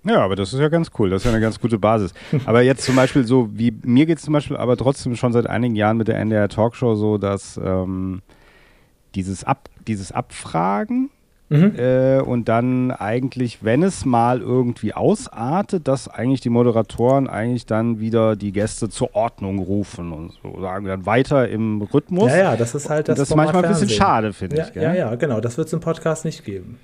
Ja, 0.03 0.21
aber 0.21 0.35
das 0.35 0.51
ist 0.51 0.59
ja 0.59 0.69
ganz 0.69 0.89
cool. 0.97 1.11
Das 1.11 1.21
ist 1.21 1.25
ja 1.25 1.31
eine 1.31 1.39
ganz 1.39 1.59
gute 1.59 1.77
Basis. 1.77 2.13
Aber 2.45 2.61
jetzt 2.61 2.83
zum 2.83 2.95
Beispiel 2.95 3.23
so, 3.23 3.49
wie 3.53 3.73
mir 3.83 4.05
geht 4.05 4.17
es 4.17 4.25
zum 4.25 4.33
Beispiel 4.33 4.57
aber 4.57 4.75
trotzdem 4.75 5.15
schon 5.15 5.31
seit 5.31 5.47
einigen 5.47 5.75
Jahren 5.75 5.95
mit 5.95 6.09
der 6.09 6.19
NDR 6.19 6.49
Talkshow 6.49 6.95
so, 6.95 7.17
dass 7.17 7.57
ähm, 7.63 8.21
dieses, 9.15 9.43
Ab, 9.43 9.69
dieses 9.87 10.11
Abfragen 10.11 11.09
mhm. 11.49 11.75
äh, 11.77 12.19
und 12.19 12.49
dann 12.49 12.91
eigentlich, 12.91 13.63
wenn 13.63 13.83
es 13.83 14.05
mal 14.05 14.41
irgendwie 14.41 14.93
ausartet, 14.93 15.87
dass 15.87 16.07
eigentlich 16.07 16.41
die 16.41 16.49
Moderatoren 16.49 17.27
eigentlich 17.27 17.65
dann 17.65 17.99
wieder 17.99 18.35
die 18.35 18.51
Gäste 18.51 18.89
zur 18.89 19.15
Ordnung 19.15 19.59
rufen 19.59 20.11
und 20.11 20.33
so 20.41 20.61
sagen 20.61 20.85
dann 20.85 21.05
weiter 21.05 21.47
im 21.47 21.81
Rhythmus. 21.81 22.31
Ja, 22.31 22.37
ja, 22.37 22.57
das 22.57 22.75
ist 22.75 22.89
halt 22.89 23.07
das. 23.07 23.17
Das 23.17 23.29
ist 23.29 23.35
manchmal 23.35 23.63
ein 23.63 23.71
bisschen 23.71 23.89
schade, 23.89 24.33
finde 24.33 24.57
ja, 24.57 24.65
ich. 24.65 24.73
Gell? 24.73 24.83
Ja, 24.83 24.93
ja, 24.93 25.15
genau. 25.15 25.39
Das 25.39 25.57
wird 25.57 25.67
es 25.67 25.73
im 25.73 25.79
Podcast 25.79 26.25
nicht 26.25 26.43
geben. 26.43 26.79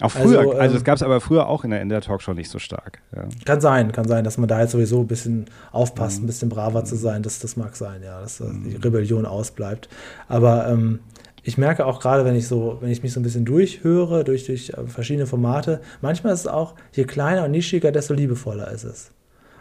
Auch 0.00 0.10
früher, 0.10 0.40
also, 0.40 0.52
also 0.52 0.74
es 0.74 0.80
ähm, 0.80 0.84
gab 0.84 0.96
es 0.96 1.02
aber 1.02 1.20
früher 1.20 1.46
auch 1.46 1.62
in 1.62 1.70
der, 1.70 1.80
in 1.80 1.88
der 1.88 2.00
Talkshow 2.00 2.32
nicht 2.32 2.50
so 2.50 2.58
stark. 2.58 3.00
Ja. 3.14 3.24
Kann 3.44 3.60
sein, 3.60 3.92
kann 3.92 4.08
sein, 4.08 4.24
dass 4.24 4.36
man 4.36 4.48
da 4.48 4.60
jetzt 4.60 4.72
sowieso 4.72 5.00
ein 5.00 5.06
bisschen 5.06 5.46
aufpasst, 5.70 6.18
mhm. 6.18 6.24
ein 6.24 6.26
bisschen 6.26 6.48
braver 6.48 6.80
mhm. 6.80 6.86
zu 6.86 6.96
sein. 6.96 7.22
Das, 7.22 7.38
das 7.38 7.56
mag 7.56 7.76
sein, 7.76 8.02
ja, 8.02 8.20
dass 8.20 8.40
mhm. 8.40 8.64
die 8.64 8.76
Rebellion 8.76 9.26
ausbleibt. 9.26 9.88
Aber 10.28 10.68
ähm, 10.68 11.00
ich 11.42 11.58
merke 11.58 11.86
auch 11.86 12.00
gerade, 12.00 12.24
wenn 12.24 12.36
ich 12.36 12.46
so, 12.46 12.78
wenn 12.80 12.90
ich 12.90 13.02
mich 13.02 13.12
so 13.12 13.20
ein 13.20 13.22
bisschen 13.22 13.44
durchhöre, 13.44 14.24
durch, 14.24 14.46
durch 14.46 14.70
äh, 14.70 14.86
verschiedene 14.86 15.26
Formate, 15.26 15.80
manchmal 16.00 16.32
ist 16.32 16.40
es 16.40 16.46
auch, 16.46 16.74
je 16.92 17.04
kleiner 17.04 17.44
und 17.44 17.50
nischiger, 17.50 17.92
desto 17.92 18.14
liebevoller 18.14 18.70
ist 18.70 18.84
es. 18.84 19.10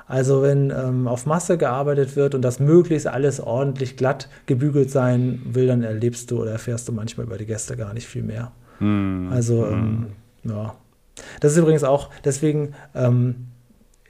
Also 0.08 0.41
wenn 0.41 0.72
ähm, 0.72 1.08
auf 1.08 1.26
Masse 1.26 1.58
gearbeitet 1.58 2.17
wird 2.17 2.36
und 2.36 2.41
das 2.41 2.60
möglichst 2.60 3.08
alles 3.08 3.39
ordentlich 3.39 3.96
glatt 3.96 4.28
gebügelt 4.46 4.91
sein 4.91 5.41
will, 5.46 5.67
dann 5.67 5.84
erlebst 5.84 6.30
du 6.32 6.41
oder 6.41 6.52
erfährst 6.52 6.88
du 6.89 6.91
manchmal 6.91 7.26
über 7.26 7.38
die 7.38 7.46
Gäste 7.46 7.78
gar 7.78 7.94
nicht 7.94 8.08
viel 8.08 8.24
mehr. 8.24 8.52
Mm. 8.80 9.30
Also 9.32 9.65
ähm, 9.65 10.08
ja. 10.44 10.76
Das 11.39 11.54
ist 11.54 11.58
übrigens 11.58 11.84
auch, 11.84 12.10
deswegen 12.26 12.74
ähm, 12.94 13.48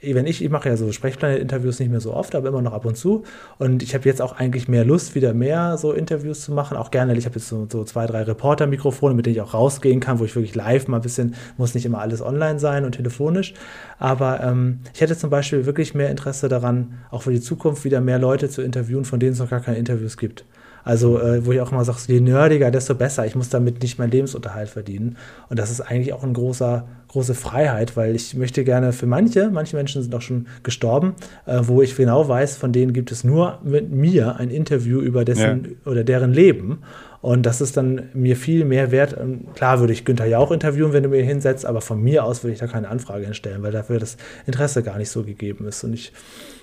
wenn 0.02 0.26
ich, 0.26 0.42
ich 0.42 0.50
mache 0.50 0.68
ja 0.68 0.76
so 0.76 0.90
Sprechplanet-Interviews 0.90 1.78
nicht 1.78 1.90
mehr 1.90 2.00
so 2.00 2.12
oft, 2.12 2.34
aber 2.34 2.48
immer 2.48 2.62
noch 2.62 2.72
ab 2.72 2.84
und 2.84 2.96
zu. 2.96 3.22
Und 3.58 3.82
ich 3.82 3.94
habe 3.94 4.04
jetzt 4.08 4.20
auch 4.20 4.32
eigentlich 4.32 4.68
mehr 4.68 4.84
Lust, 4.84 5.14
wieder 5.14 5.32
mehr 5.32 5.78
so 5.78 5.92
Interviews 5.92 6.42
zu 6.42 6.52
machen. 6.52 6.76
Auch 6.76 6.90
gerne, 6.90 7.16
ich 7.16 7.24
habe 7.24 7.36
jetzt 7.36 7.48
so, 7.48 7.66
so, 7.70 7.84
zwei, 7.84 8.06
drei 8.06 8.22
Reporter-Mikrofone, 8.22 9.14
mit 9.14 9.26
denen 9.26 9.36
ich 9.36 9.40
auch 9.40 9.54
rausgehen 9.54 10.00
kann, 10.00 10.18
wo 10.18 10.24
ich 10.24 10.34
wirklich 10.34 10.54
live 10.54 10.88
mal 10.88 10.96
ein 10.96 11.02
bisschen, 11.02 11.34
muss 11.56 11.74
nicht 11.74 11.86
immer 11.86 12.00
alles 12.00 12.20
online 12.20 12.58
sein 12.58 12.84
und 12.84 12.92
telefonisch. 12.92 13.54
Aber 13.98 14.40
ähm, 14.42 14.80
ich 14.92 15.00
hätte 15.00 15.16
zum 15.16 15.30
Beispiel 15.30 15.66
wirklich 15.66 15.94
mehr 15.94 16.10
Interesse 16.10 16.48
daran, 16.48 16.98
auch 17.10 17.22
für 17.22 17.32
die 17.32 17.40
Zukunft 17.40 17.84
wieder 17.84 18.00
mehr 18.00 18.18
Leute 18.18 18.48
zu 18.48 18.62
interviewen, 18.62 19.04
von 19.04 19.20
denen 19.20 19.32
es 19.32 19.38
noch 19.38 19.50
gar 19.50 19.60
keine 19.60 19.78
Interviews 19.78 20.16
gibt. 20.16 20.44
Also, 20.84 21.20
äh, 21.20 21.44
wo 21.46 21.52
ich 21.52 21.60
auch 21.60 21.70
immer 21.72 21.84
sage, 21.84 21.98
je 22.06 22.20
nerdiger, 22.20 22.70
desto 22.70 22.94
besser. 22.94 23.26
Ich 23.26 23.34
muss 23.34 23.48
damit 23.48 23.82
nicht 23.82 23.98
meinen 23.98 24.10
Lebensunterhalt 24.10 24.68
verdienen. 24.68 25.16
Und 25.48 25.58
das 25.58 25.70
ist 25.70 25.80
eigentlich 25.80 26.12
auch 26.12 26.22
eine 26.22 26.32
große, 26.32 26.84
große 27.08 27.34
Freiheit, 27.34 27.96
weil 27.96 28.14
ich 28.16 28.34
möchte 28.34 28.64
gerne 28.64 28.92
für 28.92 29.06
manche, 29.06 29.50
manche 29.50 29.76
Menschen 29.76 30.02
sind 30.02 30.14
auch 30.14 30.20
schon 30.20 30.46
gestorben, 30.62 31.14
äh, 31.46 31.60
wo 31.62 31.82
ich 31.82 31.96
genau 31.96 32.26
weiß, 32.28 32.56
von 32.56 32.72
denen 32.72 32.92
gibt 32.92 33.12
es 33.12 33.22
nur 33.22 33.58
mit 33.62 33.90
mir 33.90 34.36
ein 34.36 34.50
Interview 34.50 35.00
über 35.00 35.24
dessen 35.24 35.76
ja. 35.84 35.90
oder 35.90 36.04
deren 36.04 36.32
Leben. 36.32 36.78
Und 37.20 37.46
das 37.46 37.60
ist 37.60 37.76
dann 37.76 38.08
mir 38.14 38.34
viel 38.36 38.64
mehr 38.64 38.90
wert. 38.90 39.16
Klar 39.54 39.78
würde 39.78 39.92
ich 39.92 40.04
Günther 40.04 40.26
ja 40.26 40.38
auch 40.38 40.50
interviewen, 40.50 40.92
wenn 40.92 41.04
du 41.04 41.08
mir 41.08 41.22
hinsetzt, 41.22 41.64
aber 41.64 41.80
von 41.80 42.02
mir 42.02 42.24
aus 42.24 42.42
würde 42.42 42.54
ich 42.54 42.58
da 42.58 42.66
keine 42.66 42.88
Anfrage 42.88 43.24
hinstellen, 43.24 43.62
weil 43.62 43.70
dafür 43.70 44.00
das 44.00 44.16
Interesse 44.44 44.82
gar 44.82 44.98
nicht 44.98 45.10
so 45.10 45.22
gegeben 45.22 45.68
ist. 45.68 45.84
Und 45.84 45.92
ich 45.92 46.12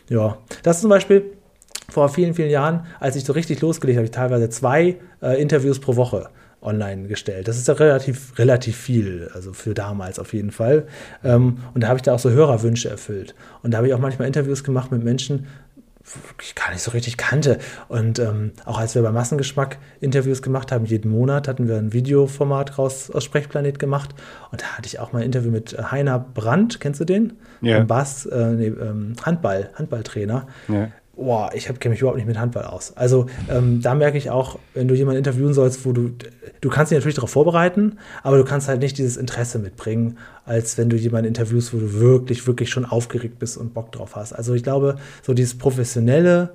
Ja, 0.10 0.38
das 0.64 0.78
ist 0.78 0.82
zum 0.82 0.90
Beispiel 0.90 1.32
vor 1.90 2.10
vielen, 2.10 2.34
vielen 2.34 2.50
Jahren, 2.50 2.86
als 3.00 3.16
ich 3.16 3.24
so 3.24 3.34
richtig 3.34 3.62
losgelegt 3.62 3.98
habe, 3.98 4.06
ich 4.06 4.12
teilweise 4.12 4.50
zwei 4.50 4.98
äh, 5.22 5.42
Interviews 5.42 5.80
pro 5.80 5.96
Woche 5.96 6.30
online 6.62 7.08
gestellt. 7.08 7.48
Das 7.48 7.58
ist 7.58 7.68
ja 7.68 7.74
relativ, 7.76 8.38
relativ 8.38 8.78
viel, 8.78 9.30
also 9.34 9.54
für 9.54 9.74
damals 9.74 10.20
auf 10.20 10.34
jeden 10.34 10.52
Fall. 10.52 10.88
Ähm, 11.24 11.60
und 11.74 11.84
da 11.84 11.88
habe 11.88 11.98
ich 11.98 12.04
da 12.04 12.14
auch 12.14 12.20
so 12.20 12.30
Hörerwünsche 12.30 12.90
erfüllt. 12.90 13.36
Und 13.64 13.72
da 13.72 13.78
habe 13.78 13.88
ich 13.88 13.94
auch 13.94 14.00
manchmal 14.00 14.28
Interviews 14.28 14.64
gemacht 14.64 14.92
mit 14.92 15.04
Menschen, 15.04 15.48
ich 16.42 16.56
gar 16.56 16.72
nicht 16.72 16.82
so 16.82 16.92
richtig 16.92 17.18
kannte. 17.18 17.60
Und 17.88 18.20
ähm, 18.20 18.52
auch 18.66 18.80
als 18.80 18.96
wir 18.96 19.02
bei 19.04 19.12
Massengeschmack 19.12 19.78
Interviews 20.00 20.42
gemacht 20.42 20.72
haben, 20.72 20.86
jeden 20.86 21.12
Monat 21.12 21.48
hatten 21.48 21.68
wir 21.68 21.78
ein 21.78 21.94
Videoformat 21.94 22.78
raus 22.78 23.12
aus 23.12 23.24
Sprechplanet 23.24 23.78
gemacht. 23.80 24.16
Und 24.52 24.62
da 24.62 24.66
hatte 24.78 24.88
ich 24.88 25.00
auch 25.00 25.14
mal 25.14 25.20
ein 25.20 25.26
Interview 25.26 25.52
mit 25.52 25.78
Heiner 25.92 26.20
Brandt, 26.20 26.80
kennst 26.80 27.00
du 27.00 27.06
den? 27.06 27.34
Ja. 27.62 27.84
Bass, 27.84 28.26
äh, 28.26 28.52
nee, 28.52 28.68
ähm, 28.68 29.14
Handball, 29.24 29.70
Handballtrainer. 29.76 30.48
Ja 30.68 30.88
boah, 31.20 31.52
ich 31.54 31.66
kenne 31.66 31.94
mich 31.94 32.02
überhaupt 32.02 32.18
nicht 32.18 32.28
mit 32.28 32.40
Handball 32.40 32.66
aus. 32.66 32.96
Also 32.96 33.28
ähm, 33.50 33.82
da 33.82 33.94
merke 33.94 34.18
ich 34.18 34.30
auch, 34.30 34.58
wenn 34.74 34.88
du 34.88 34.96
jemanden 34.96 35.20
interviewen 35.20 35.54
sollst, 35.54 35.86
wo 35.86 35.92
du, 35.92 36.12
du 36.62 36.70
kannst 36.70 36.92
dich 36.92 36.98
natürlich 36.98 37.16
darauf 37.16 37.32
vorbereiten, 37.32 37.98
aber 38.24 38.38
du 38.38 38.46
kannst 38.46 38.68
halt 38.68 38.82
nicht 38.82 38.98
dieses 38.98 39.18
Interesse 39.18 39.60
mitbringen, 39.60 40.18
als 40.46 40.78
wenn 40.78 40.90
du 40.90 40.96
jemanden 40.96 41.28
interviewst, 41.28 41.74
wo 41.74 41.78
du 41.78 41.94
wirklich, 42.00 42.48
wirklich 42.48 42.70
schon 42.70 42.86
aufgeregt 42.86 43.40
bist 43.40 43.58
und 43.58 43.74
Bock 43.74 43.92
drauf 43.92 44.16
hast. 44.16 44.34
Also 44.34 44.54
ich 44.54 44.64
glaube, 44.64 44.96
so 45.22 45.34
dieses 45.34 45.58
professionelle 45.58 46.52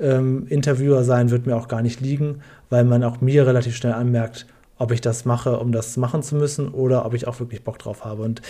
ähm, 0.00 0.46
Interviewer 0.48 1.04
sein 1.04 1.30
wird 1.30 1.46
mir 1.46 1.56
auch 1.56 1.68
gar 1.68 1.82
nicht 1.82 2.00
liegen, 2.00 2.42
weil 2.70 2.84
man 2.84 3.04
auch 3.04 3.20
mir 3.20 3.46
relativ 3.46 3.76
schnell 3.76 3.94
anmerkt, 3.94 4.46
ob 4.78 4.92
ich 4.92 5.00
das 5.00 5.24
mache, 5.24 5.58
um 5.58 5.72
das 5.72 5.96
machen 5.96 6.22
zu 6.22 6.36
müssen 6.36 6.68
oder 6.68 7.04
ob 7.04 7.14
ich 7.14 7.26
auch 7.26 7.40
wirklich 7.40 7.64
Bock 7.64 7.78
drauf 7.78 8.04
habe. 8.04 8.22
Und 8.22 8.42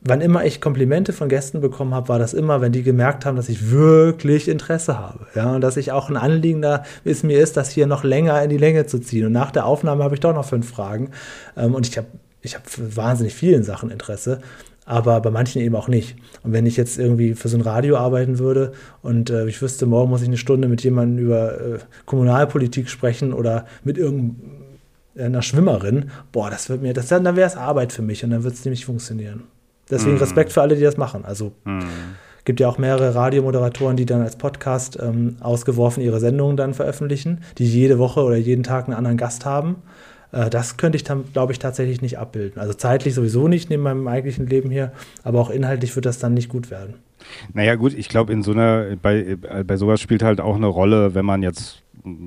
wann 0.00 0.20
immer 0.20 0.44
ich 0.44 0.60
Komplimente 0.60 1.12
von 1.12 1.28
Gästen 1.28 1.60
bekommen 1.60 1.94
habe, 1.94 2.08
war 2.08 2.18
das 2.18 2.34
immer, 2.34 2.60
wenn 2.60 2.72
die 2.72 2.82
gemerkt 2.82 3.26
haben, 3.26 3.36
dass 3.36 3.48
ich 3.48 3.70
wirklich 3.70 4.48
Interesse 4.48 4.98
habe. 4.98 5.26
Ja, 5.34 5.54
und 5.54 5.60
dass 5.60 5.76
ich 5.76 5.92
auch 5.92 6.08
ein 6.08 6.16
Anliegen 6.16 6.62
da 6.62 6.84
ist 7.04 7.24
mir 7.24 7.40
ist, 7.40 7.56
das 7.56 7.70
hier 7.70 7.86
noch 7.86 8.04
länger 8.04 8.42
in 8.42 8.50
die 8.50 8.58
Länge 8.58 8.86
zu 8.86 9.00
ziehen. 9.00 9.26
Und 9.26 9.32
nach 9.32 9.50
der 9.50 9.66
Aufnahme 9.66 10.04
habe 10.04 10.14
ich 10.14 10.20
doch 10.20 10.34
noch 10.34 10.44
fünf 10.44 10.68
Fragen. 10.68 11.10
Ähm, 11.56 11.74
und 11.74 11.88
ich 11.88 11.96
habe 11.98 12.06
ich 12.40 12.54
hab 12.54 12.62
wahnsinnig 12.78 13.34
vielen 13.34 13.64
Sachen 13.64 13.90
Interesse, 13.90 14.38
aber 14.84 15.20
bei 15.20 15.30
manchen 15.30 15.60
eben 15.60 15.74
auch 15.74 15.88
nicht. 15.88 16.16
Und 16.44 16.52
wenn 16.52 16.66
ich 16.66 16.76
jetzt 16.76 16.98
irgendwie 16.98 17.34
für 17.34 17.48
so 17.48 17.58
ein 17.58 17.62
Radio 17.62 17.96
arbeiten 17.96 18.38
würde 18.38 18.72
und 19.02 19.30
äh, 19.30 19.46
ich 19.46 19.60
wüsste, 19.60 19.86
morgen 19.86 20.08
muss 20.08 20.22
ich 20.22 20.28
eine 20.28 20.36
Stunde 20.36 20.68
mit 20.68 20.82
jemandem 20.84 21.24
über 21.24 21.60
äh, 21.60 21.78
Kommunalpolitik 22.06 22.88
sprechen 22.88 23.32
oder 23.32 23.66
mit 23.82 23.98
irgendeiner 23.98 25.42
Schwimmerin, 25.42 26.10
boah, 26.30 26.48
das 26.48 26.68
wird 26.68 26.80
mir, 26.80 26.94
das, 26.94 27.08
dann 27.08 27.24
wäre 27.24 27.48
es 27.48 27.56
Arbeit 27.56 27.92
für 27.92 28.02
mich 28.02 28.22
und 28.22 28.30
dann 28.30 28.44
wird 28.44 28.54
es 28.54 28.64
nämlich 28.64 28.86
funktionieren. 28.86 29.42
Deswegen 29.90 30.14
mhm. 30.14 30.20
Respekt 30.20 30.52
für 30.52 30.62
alle, 30.62 30.76
die 30.76 30.82
das 30.82 30.96
machen. 30.96 31.24
Also 31.24 31.52
mhm. 31.64 31.84
gibt 32.44 32.60
ja 32.60 32.68
auch 32.68 32.78
mehrere 32.78 33.14
Radiomoderatoren, 33.14 33.96
die 33.96 34.06
dann 34.06 34.22
als 34.22 34.36
Podcast 34.36 34.98
ähm, 35.00 35.36
ausgeworfen 35.40 36.02
ihre 36.02 36.20
Sendungen 36.20 36.56
dann 36.56 36.74
veröffentlichen, 36.74 37.40
die 37.58 37.66
jede 37.66 37.98
Woche 37.98 38.22
oder 38.22 38.36
jeden 38.36 38.62
Tag 38.62 38.86
einen 38.86 38.94
anderen 38.94 39.16
Gast 39.16 39.44
haben. 39.44 39.76
Äh, 40.32 40.50
das 40.50 40.76
könnte 40.76 40.96
ich 40.96 41.04
dann, 41.04 41.24
glaube 41.32 41.52
ich, 41.52 41.58
tatsächlich 41.58 42.02
nicht 42.02 42.18
abbilden. 42.18 42.60
Also 42.60 42.74
zeitlich 42.74 43.14
sowieso 43.14 43.48
nicht 43.48 43.70
neben 43.70 43.82
meinem 43.82 44.08
eigentlichen 44.08 44.46
Leben 44.46 44.70
hier, 44.70 44.92
aber 45.24 45.40
auch 45.40 45.50
inhaltlich 45.50 45.94
wird 45.96 46.06
das 46.06 46.18
dann 46.18 46.34
nicht 46.34 46.48
gut 46.48 46.70
werden. 46.70 46.94
Naja, 47.52 47.74
gut, 47.74 47.94
ich 47.94 48.08
glaube, 48.08 48.32
in 48.32 48.42
so 48.42 48.52
einer, 48.52 48.96
bei, 49.02 49.36
bei 49.66 49.76
sowas 49.76 50.00
spielt 50.00 50.22
halt 50.22 50.40
auch 50.40 50.56
eine 50.56 50.66
Rolle, 50.66 51.14
wenn 51.14 51.24
man 51.24 51.42
jetzt 51.42 51.82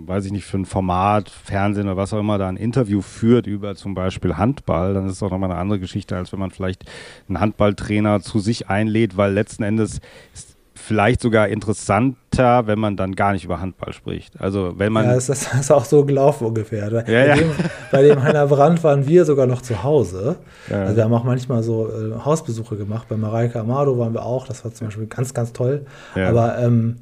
weiß 0.07 0.25
ich 0.25 0.31
nicht, 0.31 0.45
für 0.45 0.57
ein 0.57 0.65
Format, 0.65 1.29
Fernsehen 1.29 1.87
oder 1.87 1.97
was 1.97 2.13
auch 2.13 2.19
immer, 2.19 2.37
da 2.37 2.47
ein 2.47 2.57
Interview 2.57 3.01
führt 3.01 3.47
über 3.47 3.75
zum 3.75 3.93
Beispiel 3.93 4.37
Handball, 4.37 4.93
dann 4.93 5.05
ist 5.05 5.13
es 5.13 5.23
auch 5.23 5.31
nochmal 5.31 5.51
eine 5.51 5.59
andere 5.59 5.79
Geschichte, 5.79 6.15
als 6.15 6.31
wenn 6.31 6.39
man 6.39 6.51
vielleicht 6.51 6.85
einen 7.27 7.39
Handballtrainer 7.39 8.21
zu 8.21 8.39
sich 8.39 8.69
einlädt, 8.69 9.17
weil 9.17 9.33
letzten 9.33 9.63
Endes 9.63 9.99
ist 10.33 10.51
vielleicht 10.81 11.21
sogar 11.21 11.47
interessanter, 11.47 12.67
wenn 12.67 12.79
man 12.79 12.97
dann 12.97 13.15
gar 13.15 13.33
nicht 13.33 13.45
über 13.45 13.61
Handball 13.61 13.93
spricht. 13.93 14.39
Also 14.41 14.73
wenn 14.77 14.91
man. 14.91 15.05
Ja, 15.05 15.13
das 15.13 15.29
ist 15.59 15.71
auch 15.71 15.85
so 15.85 16.05
gelaufen 16.05 16.47
ungefähr. 16.47 16.91
Ja, 16.91 17.01
bei, 17.01 17.27
ja. 17.27 17.35
Dem, 17.35 17.51
bei 17.91 18.01
dem 18.01 18.21
Heiner 18.21 18.47
Brand 18.47 18.83
waren 18.83 19.07
wir 19.07 19.25
sogar 19.25 19.47
noch 19.47 19.61
zu 19.61 19.83
Hause. 19.83 20.37
Ja. 20.69 20.83
Also 20.83 20.95
wir 20.97 21.03
haben 21.03 21.13
auch 21.13 21.23
manchmal 21.23 21.63
so 21.63 21.87
äh, 21.87 22.25
Hausbesuche 22.25 22.75
gemacht. 22.75 23.07
Bei 23.07 23.17
Mareike 23.17 23.59
Amado 23.59 23.97
waren 23.97 24.13
wir 24.13 24.25
auch. 24.25 24.47
Das 24.47 24.63
war 24.65 24.73
zum 24.73 24.87
Beispiel 24.87 25.07
ganz, 25.07 25.33
ganz 25.33 25.53
toll. 25.53 25.85
Aber 26.15 26.57
ähm, 26.57 26.97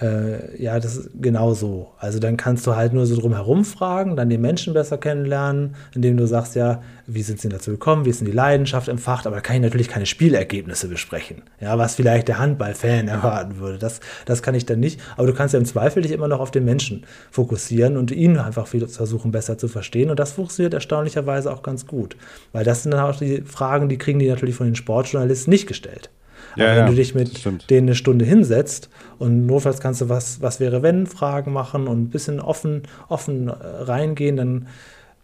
äh, 0.00 0.62
ja, 0.62 0.80
das 0.80 0.96
ist 0.96 1.10
genau 1.20 1.52
so. 1.52 1.88
Also 1.98 2.18
dann 2.18 2.36
kannst 2.36 2.66
du 2.66 2.74
halt 2.74 2.92
nur 2.92 3.06
so 3.06 3.18
drum 3.18 3.34
herum 3.34 3.64
fragen, 3.64 4.16
dann 4.16 4.30
den 4.30 4.40
Menschen 4.40 4.72
besser 4.72 4.98
kennenlernen, 4.98 5.74
indem 5.94 6.16
du 6.16 6.26
sagst, 6.26 6.54
ja, 6.54 6.82
wie 7.06 7.22
sind 7.22 7.40
sie 7.40 7.48
dazu 7.48 7.72
gekommen, 7.72 8.04
wie 8.04 8.10
ist 8.10 8.20
denn 8.20 8.26
die 8.26 8.32
Leidenschaft 8.32 8.88
empfacht, 8.88 9.26
aber 9.26 9.36
da 9.36 9.42
kann 9.42 9.56
ich 9.56 9.62
natürlich 9.62 9.88
keine 9.88 10.06
Spielergebnisse 10.06 10.88
besprechen. 10.88 11.42
Ja, 11.60 11.76
was 11.76 11.96
vielleicht 11.96 12.28
der 12.28 12.38
Handballfan 12.38 13.08
erwarten 13.08 13.58
würde. 13.58 13.78
Das, 13.78 14.00
das 14.24 14.42
kann 14.42 14.54
ich 14.54 14.64
dann 14.64 14.80
nicht. 14.80 15.00
Aber 15.16 15.26
du 15.26 15.34
kannst 15.34 15.52
ja 15.52 15.60
im 15.60 15.66
Zweifel 15.66 16.02
dich 16.02 16.12
immer 16.12 16.28
noch 16.28 16.40
auf 16.40 16.50
den 16.50 16.64
Menschen 16.64 17.04
fokussieren 17.30 17.96
und 17.96 18.10
ihn 18.10 18.38
einfach 18.38 18.66
versuchen, 18.66 19.32
besser 19.32 19.58
zu 19.58 19.68
verstehen. 19.68 20.10
Und 20.10 20.18
das 20.18 20.32
funktioniert 20.32 20.72
erstaunlicherweise 20.72 21.52
auch 21.52 21.62
ganz 21.62 21.86
gut. 21.86 22.16
Weil 22.52 22.64
das 22.64 22.82
sind 22.82 22.92
dann 22.92 23.00
auch 23.00 23.16
die 23.16 23.42
Fragen, 23.42 23.88
die 23.88 23.98
kriegen 23.98 24.18
die 24.18 24.28
natürlich 24.28 24.54
von 24.54 24.66
den 24.66 24.76
Sportjournalisten 24.76 25.50
nicht 25.50 25.66
gestellt. 25.66 26.10
Ja, 26.56 26.66
Aber 26.66 26.74
wenn 26.74 26.84
ja, 26.84 26.90
du 26.90 26.94
dich 26.94 27.14
mit 27.14 27.70
denen 27.70 27.88
eine 27.88 27.94
Stunde 27.94 28.24
hinsetzt 28.24 28.88
und 29.18 29.46
notfalls 29.46 29.80
kannst 29.80 30.00
du 30.00 30.08
was, 30.08 30.40
was 30.42 30.60
wäre 30.60 30.82
wenn 30.82 31.06
Fragen 31.06 31.52
machen 31.52 31.86
und 31.86 32.02
ein 32.02 32.10
bisschen 32.10 32.40
offen, 32.40 32.82
offen 33.08 33.48
äh, 33.48 33.52
reingehen, 33.52 34.36
dann 34.36 34.66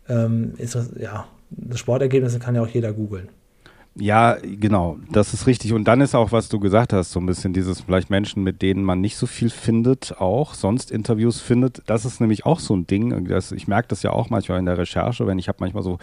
ähm, 0.09 0.55
ist 0.59 0.75
das, 0.75 0.91
ja, 0.99 1.27
das 1.51 1.79
Sportergebnis 1.79 2.39
kann 2.39 2.55
ja 2.55 2.63
auch 2.63 2.69
jeder 2.69 2.93
googeln. 2.93 3.29
Ja, 3.99 4.37
genau, 4.43 4.99
das 5.11 5.33
ist 5.33 5.47
richtig. 5.47 5.73
Und 5.73 5.85
dann 5.85 6.03
ist 6.03 6.15
auch, 6.15 6.31
was 6.31 6.51
du 6.51 6.61
gesagt 6.61 6.93
hast, 6.93 7.13
so 7.13 7.21
ein 7.21 7.25
bisschen 7.25 7.55
dieses 7.55 7.81
vielleicht 7.81 8.11
Menschen, 8.11 8.43
mit 8.43 8.61
denen 8.61 8.85
man 8.85 9.01
nicht 9.01 9.17
so 9.17 9.27
viel 9.27 9.49
findet, 9.49 10.21
auch 10.21 10.53
sonst 10.53 10.91
Interviews 10.91 11.41
findet. 11.41 11.83
Das 11.87 12.05
ist 12.05 12.21
nämlich 12.21 12.45
auch 12.45 12.61
so 12.61 12.77
ein 12.77 12.87
Ding. 12.87 13.27
Das, 13.27 13.53
ich 13.53 13.69
merke 13.69 13.89
das 13.89 14.03
ja 14.03 14.11
auch 14.11 14.29
manchmal 14.29 14.59
in 14.59 14.67
der 14.67 14.77
Recherche, 14.77 15.27
wenn 15.27 15.39
ich 15.39 15.49
habe 15.49 15.59
manchmal 15.61 15.83
so, 15.83 15.99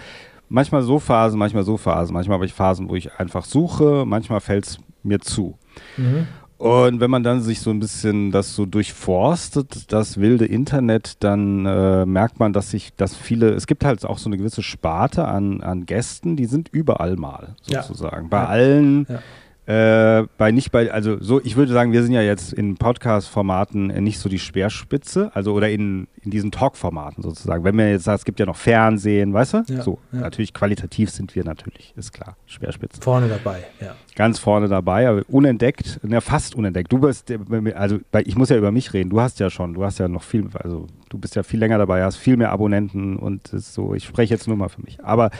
manchmal 0.49 0.81
so 0.81 0.97
Phasen, 0.97 1.37
manchmal 1.37 1.63
so 1.63 1.77
Phasen. 1.77 2.13
Manchmal 2.15 2.35
habe 2.35 2.45
ich 2.47 2.53
Phasen, 2.53 2.89
wo 2.89 2.95
ich 2.95 3.13
einfach 3.19 3.45
suche, 3.45 4.05
manchmal 4.07 4.39
fällt 4.39 4.65
es 4.65 4.79
mir 5.03 5.19
zu. 5.19 5.57
Mhm. 5.97 6.27
Und 6.57 7.01
wenn 7.01 7.11
man 7.11 7.23
dann 7.23 7.41
sich 7.41 7.59
so 7.59 7.71
ein 7.71 7.79
bisschen 7.79 8.31
das 8.31 8.55
so 8.55 8.65
durchforstet, 8.65 9.91
das 9.91 10.19
wilde 10.19 10.45
Internet, 10.45 11.21
dann 11.21 11.65
äh, 11.65 12.05
merkt 12.05 12.39
man, 12.39 12.53
dass 12.53 12.69
sich, 12.71 12.93
dass 12.95 13.17
viele, 13.17 13.49
es 13.49 13.67
gibt 13.67 13.83
halt 13.83 14.05
auch 14.05 14.17
so 14.17 14.29
eine 14.29 14.37
gewisse 14.37 14.63
Sparte 14.63 15.27
an, 15.27 15.59
an 15.61 15.85
Gästen, 15.85 16.37
die 16.37 16.45
sind 16.45 16.69
überall 16.69 17.17
mal, 17.17 17.55
sozusagen. 17.61 18.25
Ja. 18.25 18.29
Bei 18.29 18.37
ja. 18.37 18.45
allen 18.45 19.07
ja. 19.09 19.19
Äh, 19.65 20.27
bei 20.37 20.51
nicht 20.51 20.73
bei, 20.73 20.91
also 20.91 21.21
so, 21.21 21.39
ich 21.41 21.55
würde 21.55 21.71
sagen, 21.71 21.93
wir 21.93 22.03
sind 22.03 22.11
ja 22.11 22.21
jetzt 22.21 22.51
in 22.51 22.75
Podcast-Formaten 22.75 23.87
nicht 24.03 24.19
so 24.19 24.27
die 24.27 24.39
Speerspitze, 24.39 25.31
also 25.33 25.53
oder 25.53 25.69
in, 25.69 26.07
in 26.21 26.31
diesen 26.31 26.51
Talk-Formaten 26.51 27.23
sozusagen. 27.23 27.63
Wenn 27.63 27.77
man 27.77 27.87
jetzt 27.87 28.03
sagt, 28.03 28.19
es 28.19 28.25
gibt 28.25 28.41
ja 28.41 28.45
noch 28.45 28.57
Fernsehen, 28.57 29.33
weißt 29.33 29.53
du? 29.53 29.63
Ja, 29.69 29.81
so, 29.81 29.99
ja. 30.11 30.19
natürlich 30.19 30.53
qualitativ 30.53 31.11
sind 31.11 31.33
wir 31.33 31.45
natürlich, 31.45 31.93
ist 31.95 32.11
klar, 32.11 32.35
Speerspitze. 32.45 33.01
Vorne 33.01 33.29
dabei, 33.29 33.63
ja. 33.79 33.95
Ganz 34.15 34.37
vorne 34.37 34.67
dabei, 34.67 35.09
aber 35.09 35.23
unentdeckt, 35.27 35.99
ja, 36.07 36.21
fast 36.21 36.53
unentdeckt. 36.53 36.91
Du 36.91 36.99
bist, 36.99 37.33
also 37.73 37.97
ich 38.25 38.35
muss 38.35 38.49
ja 38.49 38.57
über 38.57 38.71
mich 38.71 38.93
reden, 38.93 39.09
du 39.09 39.19
hast 39.19 39.39
ja 39.39 39.49
schon, 39.49 39.73
du 39.73 39.83
hast 39.83 39.97
ja 39.97 40.07
noch 40.07 40.21
viel, 40.21 40.49
also 40.53 40.85
du 41.09 41.17
bist 41.17 41.35
ja 41.35 41.41
viel 41.41 41.59
länger 41.59 41.79
dabei, 41.79 42.03
hast 42.03 42.17
viel 42.17 42.37
mehr 42.37 42.51
Abonnenten 42.51 43.15
und 43.17 43.47
so, 43.47 43.95
ich 43.95 44.03
spreche 44.03 44.33
jetzt 44.33 44.47
nur 44.47 44.55
mal 44.55 44.69
für 44.69 44.81
mich. 44.81 45.03
Aber 45.03 45.31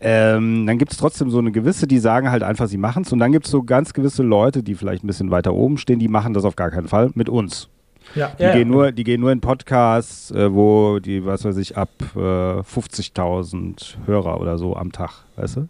ähm, 0.00 0.66
dann 0.66 0.78
gibt 0.78 0.92
es 0.92 0.98
trotzdem 0.98 1.30
so 1.30 1.38
eine 1.38 1.50
gewisse, 1.50 1.88
die 1.88 1.98
sagen 1.98 2.30
halt 2.30 2.44
einfach, 2.44 2.68
sie 2.68 2.78
machen 2.78 3.02
es. 3.02 3.12
Und 3.12 3.18
dann 3.18 3.32
gibt 3.32 3.46
es 3.46 3.50
so 3.50 3.64
ganz 3.64 3.92
gewisse 3.92 4.22
Leute, 4.22 4.62
die 4.62 4.76
vielleicht 4.76 5.02
ein 5.02 5.08
bisschen 5.08 5.32
weiter 5.32 5.52
oben 5.54 5.76
stehen, 5.76 5.98
die 5.98 6.08
machen 6.08 6.32
das 6.32 6.44
auf 6.44 6.54
gar 6.54 6.70
keinen 6.70 6.88
Fall 6.88 7.10
mit 7.14 7.28
uns. 7.28 7.68
Ja, 8.14 8.28
die, 8.38 8.42
ja, 8.42 8.52
gehen 8.52 8.68
ja. 8.68 8.74
Nur, 8.74 8.92
die 8.92 9.04
gehen 9.04 9.20
nur 9.20 9.32
in 9.32 9.40
Podcasts, 9.40 10.30
äh, 10.30 10.52
wo 10.52 10.98
die, 10.98 11.24
was 11.24 11.44
weiß 11.44 11.56
ich, 11.56 11.76
ab 11.76 11.90
äh, 12.14 12.18
50.000 12.18 13.96
Hörer 14.06 14.40
oder 14.40 14.58
so 14.58 14.76
am 14.76 14.92
Tag, 14.92 15.24
weißt 15.36 15.56
du? 15.56 15.68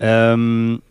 Ähm, 0.00 0.82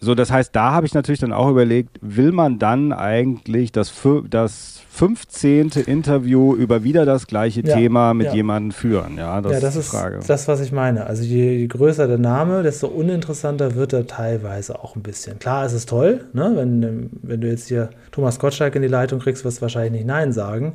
so, 0.00 0.14
das 0.14 0.30
heißt, 0.30 0.54
da 0.54 0.70
habe 0.70 0.86
ich 0.86 0.94
natürlich 0.94 1.18
dann 1.18 1.32
auch 1.32 1.50
überlegt, 1.50 1.98
will 2.00 2.30
man 2.30 2.60
dann 2.60 2.92
eigentlich 2.92 3.72
das, 3.72 3.92
das 4.30 4.80
15. 4.90 5.70
Interview 5.86 6.54
über 6.54 6.84
wieder 6.84 7.04
das 7.04 7.26
gleiche 7.26 7.62
ja, 7.62 7.74
Thema 7.74 8.14
mit 8.14 8.28
ja. 8.28 8.34
jemandem 8.34 8.70
führen? 8.70 9.16
Ja, 9.16 9.40
das, 9.40 9.52
ja, 9.52 9.60
das 9.60 9.74
ist 9.74 9.92
die 9.92 9.96
Frage. 9.96 10.18
Ist 10.18 10.30
das, 10.30 10.46
was 10.46 10.60
ich 10.60 10.70
meine. 10.70 11.06
Also 11.06 11.24
je, 11.24 11.52
je, 11.52 11.66
größer 11.66 12.06
der 12.06 12.18
Name, 12.18 12.62
desto 12.62 12.86
uninteressanter 12.86 13.74
wird 13.74 13.92
er 13.92 14.06
teilweise 14.06 14.78
auch 14.78 14.94
ein 14.94 15.02
bisschen. 15.02 15.40
Klar, 15.40 15.66
es 15.66 15.72
ist 15.72 15.88
toll, 15.88 16.26
ne? 16.32 16.52
wenn, 16.54 17.10
wenn 17.22 17.40
du 17.40 17.48
jetzt 17.48 17.66
hier 17.66 17.90
Thomas 18.12 18.38
Gottschalk 18.38 18.76
in 18.76 18.82
die 18.82 18.88
Leitung 18.88 19.18
kriegst, 19.18 19.44
wirst 19.44 19.58
du 19.58 19.62
wahrscheinlich 19.62 19.92
nicht 19.92 20.06
Nein 20.06 20.32
sagen. 20.32 20.74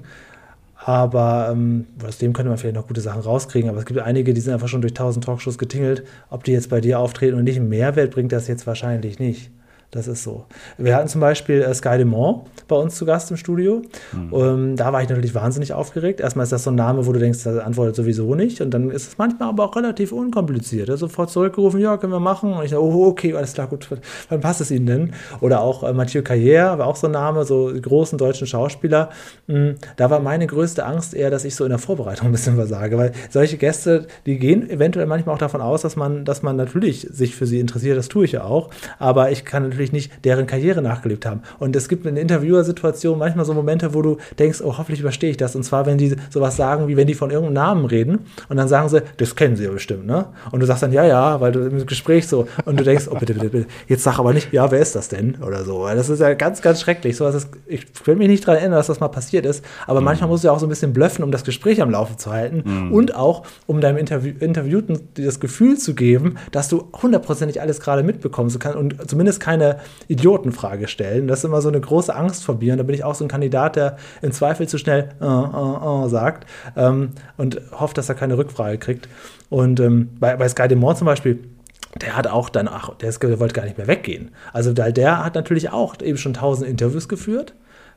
Aber 0.85 1.49
ähm, 1.51 1.87
aus 2.05 2.17
dem 2.17 2.33
könnte 2.33 2.49
man 2.49 2.57
vielleicht 2.57 2.75
noch 2.75 2.87
gute 2.87 2.99
Sachen 2.99 3.21
rauskriegen. 3.21 3.69
Aber 3.69 3.79
es 3.79 3.85
gibt 3.85 3.99
einige, 3.99 4.33
die 4.33 4.41
sind 4.41 4.53
einfach 4.53 4.67
schon 4.67 4.81
durch 4.81 4.93
tausend 4.93 5.23
Talkshows 5.23 5.57
getingelt. 5.57 6.03
Ob 6.29 6.43
die 6.43 6.51
jetzt 6.51 6.69
bei 6.69 6.81
dir 6.81 6.99
auftreten 6.99 7.37
und 7.37 7.45
nicht 7.45 7.57
einen 7.57 7.69
Mehrwert 7.69 8.11
bringt, 8.11 8.31
das 8.33 8.47
jetzt 8.47 8.67
wahrscheinlich 8.67 9.17
nicht. 9.17 9.51
Das 9.93 10.07
ist 10.07 10.23
so. 10.23 10.45
Wir 10.79 10.95
hatten 10.95 11.07
zum 11.07 11.21
Beispiel 11.21 11.61
äh, 11.61 11.71
Sky 11.71 11.99
Dumont 11.99 12.47
bei 12.67 12.75
uns 12.75 12.95
zu 12.95 13.05
Gast 13.05 13.29
im 13.29 13.37
Studio. 13.37 13.83
Mhm. 14.11 14.33
Ähm, 14.33 14.75
da 14.75 14.91
war 14.91 15.03
ich 15.03 15.09
natürlich 15.09 15.35
wahnsinnig 15.35 15.73
aufgeregt. 15.73 16.19
Erstmal 16.19 16.45
ist 16.45 16.51
das 16.51 16.63
so 16.63 16.71
ein 16.71 16.75
Name, 16.75 17.05
wo 17.05 17.11
du 17.11 17.19
denkst, 17.19 17.43
der 17.43 17.63
antwortet 17.63 17.95
sowieso 17.95 18.33
nicht. 18.33 18.59
Und 18.59 18.71
dann 18.71 18.89
ist 18.89 19.07
es 19.07 19.17
manchmal 19.19 19.49
aber 19.49 19.65
auch 19.65 19.75
relativ 19.75 20.11
unkompliziert. 20.11 20.89
Er 20.89 20.97
sofort 20.97 21.29
zurückgerufen, 21.29 21.79
ja, 21.79 21.97
können 21.97 22.11
wir 22.11 22.19
machen. 22.19 22.53
Und 22.53 22.65
ich 22.65 22.71
dachte, 22.71 22.83
oh, 22.83 23.05
okay, 23.05 23.35
alles 23.35 23.53
klar, 23.53 23.67
gut, 23.67 23.87
wann 24.29 24.41
passt 24.41 24.61
es 24.61 24.71
Ihnen 24.71 24.87
denn? 24.87 25.13
Oder 25.41 25.61
auch 25.61 25.83
äh, 25.83 25.93
Mathieu 25.93 26.21
Carrière 26.21 26.79
war 26.79 26.87
auch 26.87 26.95
so 26.95 27.05
ein 27.05 27.13
Name, 27.13 27.45
so 27.45 27.71
großen 27.79 28.17
deutschen 28.17 28.47
Schauspieler. 28.47 29.11
Mhm. 29.45 29.75
Da 29.95 30.09
war 30.09 30.21
meine 30.21 30.47
größte 30.47 30.85
Angst 30.85 31.13
eher, 31.13 31.29
dass 31.29 31.45
ich 31.45 31.55
so 31.55 31.65
in 31.65 31.69
der 31.69 31.77
Vorbereitung 31.77 32.27
ein 32.27 32.31
bisschen 32.31 32.55
versage. 32.55 32.97
Weil 32.97 33.11
solche 33.29 33.57
Gäste, 33.57 34.07
die 34.25 34.39
gehen 34.39 34.67
eventuell 34.71 35.05
manchmal 35.05 35.35
auch 35.35 35.39
davon 35.39 35.61
aus, 35.61 35.83
dass 35.83 35.95
man, 35.95 36.25
dass 36.25 36.41
man 36.41 36.55
natürlich 36.55 37.07
sich 37.11 37.35
für 37.35 37.45
sie 37.45 37.59
interessiert. 37.59 37.95
Das 37.95 38.07
tue 38.07 38.25
ich 38.25 38.31
ja 38.31 38.43
auch. 38.43 38.71
Aber 38.97 39.29
ich 39.29 39.45
kann 39.45 39.69
natürlich 39.69 39.82
nicht 39.91 40.11
deren 40.23 40.47
Karriere 40.47 40.81
nachgelebt 40.81 41.25
haben. 41.25 41.41
Und 41.59 41.75
es 41.75 41.89
gibt 41.89 42.05
in 42.05 42.17
Interviewersituationen 42.17 43.19
manchmal 43.19 43.45
so 43.45 43.53
Momente, 43.53 43.93
wo 43.93 44.01
du 44.01 44.17
denkst, 44.39 44.61
oh, 44.63 44.77
hoffentlich 44.77 45.01
überstehe 45.01 45.31
ich 45.31 45.37
das. 45.37 45.55
Und 45.55 45.63
zwar, 45.63 45.85
wenn 45.85 45.97
die 45.97 46.15
sowas 46.29 46.55
sagen, 46.55 46.87
wie 46.87 46.97
wenn 46.97 47.07
die 47.07 47.13
von 47.13 47.31
irgendeinem 47.31 47.53
Namen 47.53 47.85
reden 47.85 48.19
und 48.49 48.57
dann 48.57 48.67
sagen 48.67 48.89
sie, 48.89 49.01
das 49.17 49.35
kennen 49.35 49.55
sie 49.55 49.65
ja 49.65 49.71
bestimmt, 49.71 50.05
ne? 50.05 50.27
Und 50.51 50.59
du 50.59 50.65
sagst 50.65 50.83
dann, 50.83 50.93
ja, 50.93 51.05
ja, 51.05 51.41
weil 51.41 51.51
du 51.51 51.59
im 51.59 51.85
Gespräch 51.85 52.27
so 52.27 52.47
und 52.65 52.79
du 52.79 52.83
denkst, 52.83 53.07
oh, 53.09 53.15
bitte, 53.15 53.33
bitte, 53.33 53.49
bitte, 53.49 53.67
jetzt 53.87 54.03
sag 54.03 54.19
aber 54.19 54.33
nicht, 54.33 54.53
ja, 54.53 54.69
wer 54.71 54.79
ist 54.79 54.95
das 54.95 55.09
denn? 55.09 55.37
Oder 55.45 55.63
so. 55.63 55.87
Das 55.87 56.09
ist 56.09 56.19
ja 56.19 56.33
ganz, 56.33 56.61
ganz 56.61 56.81
schrecklich. 56.81 57.17
So, 57.17 57.27
ist, 57.27 57.49
ich 57.67 57.85
will 58.05 58.15
mich 58.15 58.27
nicht 58.27 58.47
daran 58.47 58.59
erinnern, 58.59 58.77
dass 58.77 58.87
das 58.87 58.99
mal 58.99 59.07
passiert 59.07 59.45
ist, 59.45 59.63
aber 59.87 59.99
mhm. 59.99 60.05
manchmal 60.05 60.29
musst 60.29 60.43
du 60.43 60.47
ja 60.47 60.53
auch 60.53 60.59
so 60.59 60.65
ein 60.65 60.69
bisschen 60.69 60.93
blöffen, 60.93 61.23
um 61.23 61.31
das 61.31 61.43
Gespräch 61.43 61.81
am 61.81 61.91
Laufen 61.91 62.17
zu 62.17 62.31
halten 62.31 62.63
mhm. 62.65 62.91
und 62.91 63.15
auch, 63.15 63.43
um 63.65 63.81
deinem 63.81 63.97
Interview 63.97 64.33
Interviewten 64.39 64.99
das 65.15 65.39
Gefühl 65.39 65.77
zu 65.77 65.95
geben, 65.95 66.35
dass 66.51 66.69
du 66.69 66.89
hundertprozentig 67.01 67.61
alles 67.61 67.79
gerade 67.79 68.03
mitbekommst 68.03 68.63
und 68.65 69.09
zumindest 69.09 69.39
keine 69.39 69.72
Idiotenfrage 70.07 70.87
stellen. 70.87 71.27
Das 71.27 71.39
ist 71.39 71.45
immer 71.45 71.61
so 71.61 71.69
eine 71.69 71.79
große 71.79 72.13
Angst 72.15 72.43
vor 72.43 72.55
mir. 72.55 72.73
Und 72.73 72.77
da 72.77 72.83
bin 72.83 72.95
ich 72.95 73.03
auch 73.03 73.15
so 73.15 73.25
ein 73.25 73.27
Kandidat, 73.27 73.75
der 73.75 73.97
im 74.21 74.31
Zweifel 74.31 74.67
zu 74.67 74.77
schnell 74.77 75.09
äh, 75.21 75.25
äh, 75.25 76.05
äh, 76.05 76.09
sagt 76.09 76.47
ähm, 76.75 77.11
und 77.37 77.61
hofft, 77.71 77.97
dass 77.97 78.09
er 78.09 78.15
keine 78.15 78.37
Rückfrage 78.37 78.77
kriegt. 78.77 79.07
Und 79.49 79.79
ähm, 79.79 80.09
bei, 80.19 80.35
bei 80.35 80.47
Sky 80.47 80.67
Demont 80.67 80.97
zum 80.97 81.05
Beispiel, 81.05 81.39
der 82.01 82.15
hat 82.17 82.27
auch 82.27 82.49
dann, 82.49 82.67
ach, 82.67 82.95
der, 82.95 83.09
ist, 83.09 83.21
der 83.21 83.39
wollte 83.39 83.53
gar 83.53 83.65
nicht 83.65 83.77
mehr 83.77 83.87
weggehen. 83.87 84.31
Also 84.51 84.73
der, 84.73 84.91
der 84.91 85.23
hat 85.23 85.35
natürlich 85.35 85.71
auch 85.71 85.95
eben 86.01 86.17
schon 86.17 86.33
tausend 86.33 86.69
Interviews 86.69 87.07
geführt 87.07 87.53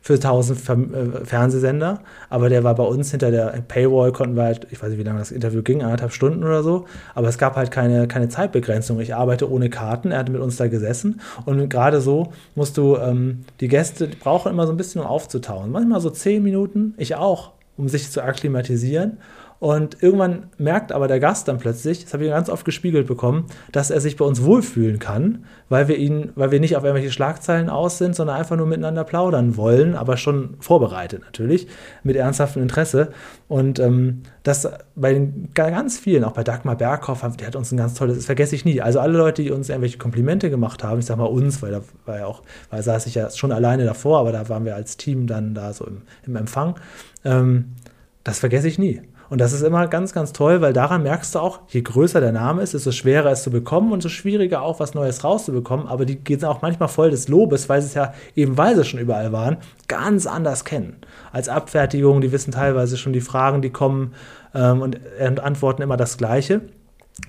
für 0.06 0.14
1000 0.14 0.68
äh, 0.68 1.24
Fernsehsender, 1.24 1.98
aber 2.30 2.48
der 2.48 2.62
war 2.62 2.76
bei 2.76 2.84
uns 2.84 3.10
hinter 3.10 3.32
der 3.32 3.46
Paywall, 3.66 4.12
konnten 4.12 4.36
wir 4.36 4.44
halt, 4.44 4.68
ich 4.70 4.80
weiß 4.80 4.90
nicht, 4.90 5.00
wie 5.00 5.02
lange 5.02 5.18
das 5.18 5.32
Interview 5.32 5.64
ging, 5.64 5.82
anderthalb 5.82 6.12
Stunden 6.12 6.44
oder 6.44 6.62
so, 6.62 6.84
aber 7.16 7.26
es 7.26 7.38
gab 7.38 7.56
halt 7.56 7.72
keine, 7.72 8.06
keine 8.06 8.28
Zeitbegrenzung. 8.28 9.00
Ich 9.00 9.16
arbeite 9.16 9.50
ohne 9.50 9.68
Karten, 9.68 10.12
er 10.12 10.20
hat 10.20 10.28
mit 10.28 10.40
uns 10.40 10.58
da 10.58 10.68
gesessen. 10.68 11.20
Und 11.44 11.68
gerade 11.68 12.00
so 12.00 12.32
musst 12.54 12.76
du, 12.76 12.96
ähm, 12.98 13.44
die 13.58 13.66
Gäste 13.66 14.06
die 14.06 14.14
brauchen 14.14 14.52
immer 14.52 14.68
so 14.68 14.72
ein 14.72 14.76
bisschen, 14.76 15.00
um 15.00 15.08
aufzutauen. 15.08 15.72
Manchmal 15.72 16.00
so 16.00 16.10
zehn 16.10 16.40
Minuten, 16.40 16.94
ich 16.98 17.16
auch, 17.16 17.50
um 17.76 17.88
sich 17.88 18.08
zu 18.08 18.22
akklimatisieren 18.22 19.18
und 19.58 20.02
irgendwann 20.02 20.50
merkt 20.58 20.92
aber 20.92 21.08
der 21.08 21.18
Gast 21.18 21.48
dann 21.48 21.58
plötzlich, 21.58 22.04
das 22.04 22.12
habe 22.12 22.24
ich 22.24 22.30
ganz 22.30 22.50
oft 22.50 22.64
gespiegelt 22.64 23.06
bekommen, 23.06 23.46
dass 23.72 23.90
er 23.90 24.00
sich 24.00 24.16
bei 24.16 24.24
uns 24.24 24.42
wohlfühlen 24.42 24.98
kann, 24.98 25.44
weil 25.68 25.88
wir 25.88 25.96
ihn, 25.96 26.32
weil 26.34 26.50
wir 26.50 26.60
nicht 26.60 26.76
auf 26.76 26.84
irgendwelche 26.84 27.10
Schlagzeilen 27.10 27.70
aus 27.70 27.96
sind, 27.98 28.14
sondern 28.14 28.36
einfach 28.36 28.56
nur 28.56 28.66
miteinander 28.66 29.04
plaudern 29.04 29.56
wollen, 29.56 29.96
aber 29.96 30.18
schon 30.18 30.56
vorbereitet 30.60 31.22
natürlich, 31.24 31.68
mit 32.02 32.16
ernsthaftem 32.16 32.62
Interesse. 32.62 33.12
Und 33.48 33.78
ähm, 33.78 34.22
das 34.42 34.68
bei 34.94 35.14
den, 35.14 35.48
ganz 35.54 35.98
vielen, 35.98 36.24
auch 36.24 36.32
bei 36.32 36.44
Dagmar 36.44 36.76
Berghoff, 36.76 37.24
die 37.40 37.46
hat 37.46 37.56
uns 37.56 37.72
ein 37.72 37.78
ganz 37.78 37.94
tolles, 37.94 38.16
das 38.16 38.26
vergesse 38.26 38.54
ich 38.54 38.64
nie. 38.64 38.82
Also 38.82 39.00
alle 39.00 39.16
Leute, 39.16 39.42
die 39.42 39.50
uns 39.50 39.70
irgendwelche 39.70 39.98
Komplimente 39.98 40.50
gemacht 40.50 40.84
haben, 40.84 40.98
ich 40.98 41.06
sage 41.06 41.20
mal 41.20 41.26
uns, 41.26 41.62
weil 41.62 41.72
da 41.72 41.80
war 42.04 42.18
ja 42.18 42.26
auch, 42.26 42.42
weil 42.70 42.82
saß 42.82 43.06
ich 43.06 43.14
ja 43.14 43.30
schon 43.30 43.52
alleine 43.52 43.84
davor, 43.84 44.20
aber 44.20 44.32
da 44.32 44.48
waren 44.50 44.66
wir 44.66 44.74
als 44.74 44.98
Team 44.98 45.26
dann 45.26 45.54
da 45.54 45.72
so 45.72 45.86
im, 45.86 46.02
im 46.26 46.36
Empfang. 46.36 46.74
Ähm, 47.24 47.72
das 48.22 48.40
vergesse 48.40 48.68
ich 48.68 48.78
nie. 48.78 49.00
Und 49.28 49.40
das 49.40 49.52
ist 49.52 49.62
immer 49.62 49.86
ganz, 49.88 50.12
ganz 50.12 50.32
toll, 50.32 50.60
weil 50.60 50.72
daran 50.72 51.02
merkst 51.02 51.34
du 51.34 51.40
auch, 51.40 51.60
je 51.68 51.82
größer 51.82 52.20
der 52.20 52.32
Name 52.32 52.62
ist, 52.62 52.74
desto 52.74 52.92
schwerer 52.92 53.30
es 53.32 53.42
zu 53.42 53.50
bekommen 53.50 53.92
und 53.92 54.02
so 54.02 54.08
schwieriger 54.08 54.62
auch 54.62 54.80
was 54.80 54.94
Neues 54.94 55.24
rauszubekommen. 55.24 55.86
Aber 55.88 56.04
die 56.04 56.16
gehen 56.16 56.44
auch 56.44 56.62
manchmal 56.62 56.88
voll 56.88 57.10
des 57.10 57.28
Lobes, 57.28 57.68
weil 57.68 57.82
sie 57.82 57.88
es 57.88 57.94
ja 57.94 58.14
eben, 58.34 58.56
weil 58.56 58.76
sie 58.76 58.84
schon 58.84 59.00
überall 59.00 59.32
waren, 59.32 59.56
ganz 59.88 60.26
anders 60.26 60.64
kennen. 60.64 60.96
Als 61.32 61.48
Abfertigung, 61.48 62.20
die 62.20 62.32
wissen 62.32 62.52
teilweise 62.52 62.96
schon 62.96 63.12
die 63.12 63.20
Fragen, 63.20 63.62
die 63.62 63.70
kommen 63.70 64.14
ähm, 64.54 64.80
und, 64.80 65.00
und 65.26 65.40
antworten 65.40 65.82
immer 65.82 65.96
das 65.96 66.18
Gleiche. 66.18 66.62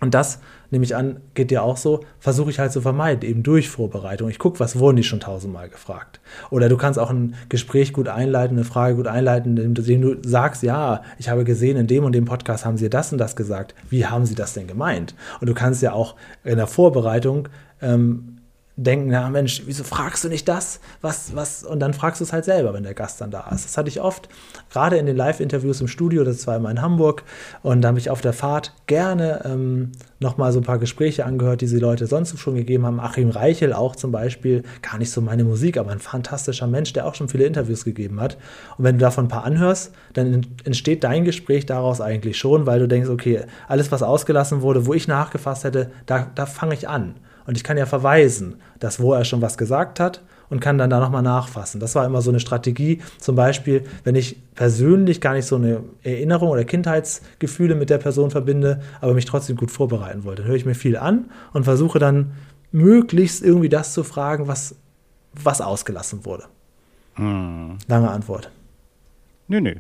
Und 0.02 0.14
das, 0.14 0.40
nehme 0.72 0.84
ich 0.84 0.96
an, 0.96 1.18
geht 1.34 1.52
dir 1.52 1.64
auch 1.64 1.78
so, 1.78 2.02
versuche 2.20 2.50
ich 2.50 2.60
halt 2.60 2.72
zu 2.72 2.82
vermeiden, 2.82 3.28
eben 3.28 3.44
durch 3.44 3.70
Vorbereitung. 3.70 4.30
Ich 4.30 4.40
gucke, 4.40 4.60
was 4.60 4.80
wurden 4.80 4.98
die 4.98 5.04
schon 5.04 5.20
tausendmal 5.20 5.70
gefragt. 5.70 6.20
Oder 6.50 6.70
du 6.70 6.78
kannst 6.78 7.00
auch 7.00 7.10
ein 7.10 7.36
Gespräch 7.50 7.94
gut 7.94 8.08
einleiten, 8.08 8.58
eine 8.58 8.66
Frage 8.66 8.96
gut 8.96 9.08
einleiten, 9.08 9.58
indem 9.58 10.02
du 10.02 10.18
sagst, 10.28 10.64
ja, 10.64 11.02
ich 11.18 11.30
habe 11.30 11.44
gesehen, 11.44 11.78
in 11.78 11.88
dem 11.88 12.04
und 12.04 12.14
dem 12.14 12.26
Podcast 12.26 12.66
haben 12.66 12.78
sie 12.78 12.90
das 12.90 13.12
und 13.12 13.18
das 13.18 13.36
gesagt. 13.36 13.76
Wie 13.90 14.06
haben 14.06 14.26
sie 14.26 14.36
das 14.36 14.54
denn 14.54 14.68
gemeint? 14.68 15.16
Und 15.40 15.48
du 15.48 15.54
kannst 15.54 15.82
ja 15.82 15.94
auch 15.94 16.16
in 16.44 16.58
der 16.58 16.68
Vorbereitung 16.68 17.50
ähm, 17.82 18.37
denken, 18.78 19.10
na 19.10 19.28
Mensch, 19.30 19.64
wieso 19.66 19.84
fragst 19.84 20.24
du 20.24 20.30
nicht 20.30 20.48
das? 20.48 20.80
Was, 21.02 21.36
was? 21.36 21.64
Und 21.64 21.80
dann 21.80 21.96
fragst 21.96 22.22
du 22.22 22.24
es 22.24 22.32
halt 22.32 22.46
selber, 22.46 22.74
wenn 22.76 22.84
der 22.84 22.94
Gast 22.94 23.20
dann 23.20 23.32
da 23.32 23.50
ist. 23.50 23.66
Das 23.66 23.76
hatte 23.76 23.90
ich 23.90 24.02
oft, 24.02 24.30
gerade 24.72 24.98
in 24.98 25.08
den 25.08 25.18
Live-Interviews 25.18 25.82
im 25.82 25.88
Studio, 25.88 26.24
das 26.24 26.46
war 26.46 26.56
immer 26.56 26.70
in 26.70 26.82
Hamburg, 26.82 27.24
und 27.64 27.82
da 27.82 27.90
habe 27.90 27.98
ich 27.98 28.12
auf 28.12 28.22
der 28.22 28.34
Fahrt 28.34 28.74
gerne 28.86 29.42
ähm, 29.46 29.94
nochmal 30.20 30.52
so 30.52 30.60
ein 30.60 30.64
paar 30.64 30.78
Gespräche 30.78 31.26
angehört, 31.26 31.62
die 31.62 31.68
die 31.68 31.80
Leute 31.80 32.06
sonst 32.06 32.38
schon 32.38 32.54
gegeben 32.54 32.86
haben. 32.86 33.00
Achim 33.00 33.32
Reichel 33.32 33.74
auch 33.74 33.96
zum 33.96 34.12
Beispiel, 34.12 34.64
gar 34.84 35.00
nicht 35.00 35.10
so 35.10 35.22
meine 35.22 35.44
Musik, 35.44 35.78
aber 35.78 35.92
ein 35.92 36.00
fantastischer 36.00 36.68
Mensch, 36.68 36.94
der 36.94 37.08
auch 37.08 37.16
schon 37.16 37.30
viele 37.30 37.46
Interviews 37.46 37.84
gegeben 37.84 38.22
hat. 38.22 38.38
Und 38.78 38.84
wenn 38.86 39.00
du 39.00 39.02
davon 39.02 39.26
ein 39.26 39.30
paar 39.30 39.44
anhörst, 39.44 39.92
dann 40.14 40.46
entsteht 40.64 41.04
dein 41.04 41.26
Gespräch 41.26 41.66
daraus 41.66 42.00
eigentlich 42.00 42.38
schon, 42.38 42.68
weil 42.68 42.80
du 42.80 42.88
denkst, 42.88 43.10
okay, 43.10 43.42
alles, 43.68 43.92
was 43.92 44.04
ausgelassen 44.04 44.62
wurde, 44.62 44.86
wo 44.86 44.94
ich 44.94 45.08
nachgefasst 45.08 45.64
hätte, 45.64 45.90
da, 46.06 46.28
da 46.36 46.46
fange 46.46 46.76
ich 46.76 46.88
an. 46.88 47.16
Und 47.48 47.58
ich 47.58 47.64
kann 47.64 47.78
ja 47.78 47.86
verweisen, 47.86 48.58
dass 48.80 49.00
wo 49.00 49.14
er 49.14 49.26
schon 49.26 49.42
was 49.42 49.58
gesagt 49.58 50.00
hat 50.00 50.22
und 50.50 50.60
kann 50.60 50.78
dann 50.78 50.90
da 50.90 51.00
nochmal 51.00 51.24
nachfassen. 51.24 51.80
Das 51.80 51.96
war 51.96 52.06
immer 52.06 52.22
so 52.22 52.30
eine 52.30 52.40
Strategie. 52.40 53.02
Zum 53.20 53.36
Beispiel, 53.36 53.84
wenn 54.04 54.16
ich 54.16 54.38
persönlich 54.54 55.22
gar 55.22 55.34
nicht 55.34 55.46
so 55.46 55.56
eine 55.56 55.84
Erinnerung 56.04 56.50
oder 56.50 56.66
Kindheitsgefühle 56.66 57.76
mit 57.76 57.90
der 57.90 57.98
Person 57.98 58.32
verbinde, 58.32 58.82
aber 59.02 59.14
mich 59.14 59.26
trotzdem 59.26 59.56
gut 59.56 59.72
vorbereiten 59.72 60.24
wollte. 60.26 60.42
Dann 60.42 60.50
höre 60.50 60.58
ich 60.58 60.66
mir 60.66 60.76
viel 60.76 60.98
an 60.98 61.32
und 61.54 61.64
versuche 61.64 62.00
dann 62.00 62.34
möglichst 62.72 63.44
irgendwie 63.44 63.70
das 63.70 63.94
zu 63.94 64.04
fragen, 64.04 64.48
was, 64.48 64.76
was 65.34 65.62
ausgelassen 65.62 66.26
wurde. 66.26 66.44
Hm. 67.16 67.78
Lange 67.88 68.12
Antwort. 68.12 68.52
Nö, 69.48 69.62
nö. 69.62 69.76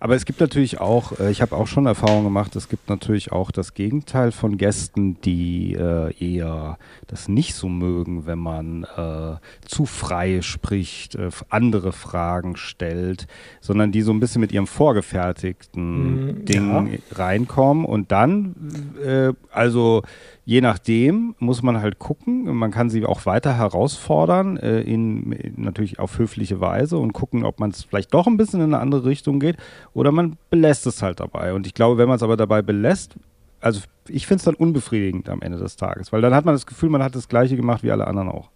Aber 0.00 0.14
es 0.14 0.24
gibt 0.24 0.40
natürlich 0.40 0.80
auch, 0.80 1.18
äh, 1.18 1.30
ich 1.30 1.42
habe 1.42 1.56
auch 1.56 1.66
schon 1.66 1.86
Erfahrungen 1.86 2.24
gemacht, 2.24 2.56
es 2.56 2.68
gibt 2.68 2.88
natürlich 2.88 3.32
auch 3.32 3.50
das 3.50 3.74
Gegenteil 3.74 4.32
von 4.32 4.56
Gästen, 4.56 5.20
die 5.20 5.74
äh, 5.74 6.14
eher 6.18 6.78
das 7.06 7.28
nicht 7.28 7.54
so 7.54 7.68
mögen, 7.68 8.26
wenn 8.26 8.38
man 8.38 8.84
äh, 8.84 9.36
zu 9.66 9.86
frei 9.86 10.42
spricht, 10.42 11.14
äh, 11.14 11.30
andere 11.48 11.92
Fragen 11.92 12.56
stellt, 12.56 13.26
sondern 13.60 13.92
die 13.92 14.02
so 14.02 14.12
ein 14.12 14.20
bisschen 14.20 14.40
mit 14.40 14.52
ihrem 14.52 14.66
vorgefertigten 14.66 16.40
mm, 16.40 16.44
Ding 16.44 16.92
ja. 16.92 16.98
reinkommen 17.12 17.84
und 17.84 18.12
dann, 18.12 18.94
äh, 19.04 19.32
also 19.50 20.02
je 20.46 20.60
nachdem 20.60 21.34
muss 21.38 21.62
man 21.62 21.82
halt 21.82 21.98
gucken. 21.98 22.44
Man 22.56 22.70
kann 22.70 22.88
sie 22.88 23.04
auch 23.04 23.26
weiter 23.26 23.58
herausfordern, 23.58 24.56
äh, 24.56 24.80
in, 24.80 25.54
natürlich 25.56 25.98
auf 25.98 26.18
höfliche 26.18 26.60
Weise 26.60 26.96
und 26.96 27.12
gucken, 27.12 27.44
ob 27.44 27.60
man 27.60 27.70
es 27.70 27.84
vielleicht 27.84 28.14
doch 28.14 28.26
ein 28.26 28.38
bisschen 28.38 28.60
in 28.60 28.72
eine 28.72 28.78
andere 28.78 29.04
Richtung 29.04 29.40
geht 29.40 29.56
oder 29.92 30.12
man 30.12 30.38
belässt 30.48 30.86
es 30.86 31.02
halt 31.02 31.20
dabei. 31.20 31.52
Und 31.52 31.66
ich 31.66 31.74
glaube, 31.74 31.98
wenn 31.98 32.08
man 32.08 32.16
es 32.16 32.22
aber 32.22 32.36
dabei 32.36 32.62
belässt, 32.62 33.16
also 33.60 33.80
ich 34.08 34.26
finde 34.26 34.38
es 34.38 34.44
dann 34.44 34.54
unbefriedigend 34.54 35.28
am 35.28 35.42
Ende 35.42 35.58
des 35.58 35.76
Tages, 35.76 36.12
weil 36.12 36.22
dann 36.22 36.34
hat 36.34 36.44
man 36.44 36.54
das 36.54 36.64
Gefühl, 36.64 36.90
man 36.90 37.02
hat 37.02 37.16
das 37.16 37.28
Gleiche 37.28 37.56
gemacht 37.56 37.82
wie 37.82 37.90
alle 37.90 38.06
anderen 38.06 38.28
auch. 38.28 38.48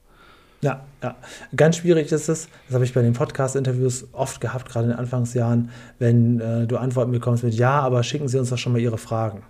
Ja, 0.62 0.85
ja. 1.03 1.16
Ganz 1.57 1.79
schwierig 1.79 2.12
ist 2.12 2.29
es, 2.29 2.48
das 2.66 2.74
habe 2.74 2.85
ich 2.85 2.94
bei 2.94 3.03
den 3.03 3.14
Podcast-Interviews 3.14 4.09
oft 4.12 4.40
gehabt, 4.40 4.68
gerade 4.68 4.85
in 4.85 4.90
den 4.90 4.98
Anfangsjahren, 4.98 5.70
wenn 5.98 6.38
äh, 6.38 6.66
du 6.66 6.76
Antworten 6.76 7.11
bekommst 7.11 7.42
mit 7.42 7.55
Ja, 7.55 7.81
aber 7.81 8.03
schicken 8.05 8.29
Sie 8.29 8.38
uns 8.38 8.50
doch 8.50 8.59
schon 8.59 8.72
mal 8.72 8.79
Ihre 8.81 8.98
Fragen. 8.98 9.42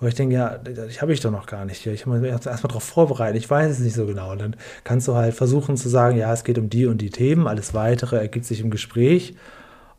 Wo 0.00 0.06
ich 0.06 0.14
denke, 0.14 0.36
ja, 0.36 0.60
ich 0.88 1.02
habe 1.02 1.12
ich 1.12 1.20
doch 1.20 1.32
noch 1.32 1.46
gar 1.46 1.64
nicht. 1.64 1.84
Ich 1.86 2.06
habe 2.06 2.18
mich 2.18 2.30
erstmal 2.30 2.56
darauf 2.62 2.84
vorbereitet. 2.84 3.42
Ich 3.42 3.50
weiß 3.50 3.72
es 3.72 3.78
nicht 3.80 3.94
so 3.94 4.06
genau. 4.06 4.32
Und 4.32 4.40
dann 4.40 4.56
kannst 4.84 5.08
du 5.08 5.14
halt 5.14 5.34
versuchen 5.34 5.76
zu 5.76 5.88
sagen, 5.88 6.16
ja, 6.16 6.32
es 6.32 6.44
geht 6.44 6.58
um 6.58 6.70
die 6.70 6.86
und 6.86 6.98
die 6.98 7.10
Themen. 7.10 7.48
Alles 7.48 7.74
weitere 7.74 8.16
ergibt 8.16 8.44
sich 8.44 8.60
im 8.60 8.70
Gespräch. 8.70 9.34